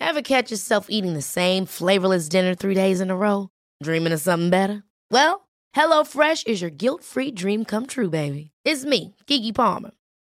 Ever 0.00 0.22
catch 0.22 0.50
yourself 0.50 0.86
eating 0.88 1.14
the 1.14 1.22
same 1.22 1.64
flavorless 1.64 2.28
dinner 2.28 2.56
three 2.56 2.74
days 2.74 3.00
in 3.00 3.10
a 3.10 3.16
row? 3.16 3.48
Dreaming 3.82 4.12
of 4.12 4.20
something 4.20 4.50
better? 4.50 4.82
Well, 5.12 5.48
HelloFresh 5.76 6.48
is 6.48 6.60
your 6.60 6.70
guilt-free 6.70 7.30
dream 7.30 7.64
come 7.64 7.86
true, 7.86 8.10
baby. 8.10 8.50
It's 8.64 8.84
me, 8.84 9.14
Kiki 9.26 9.52
Palmer. 9.52 9.92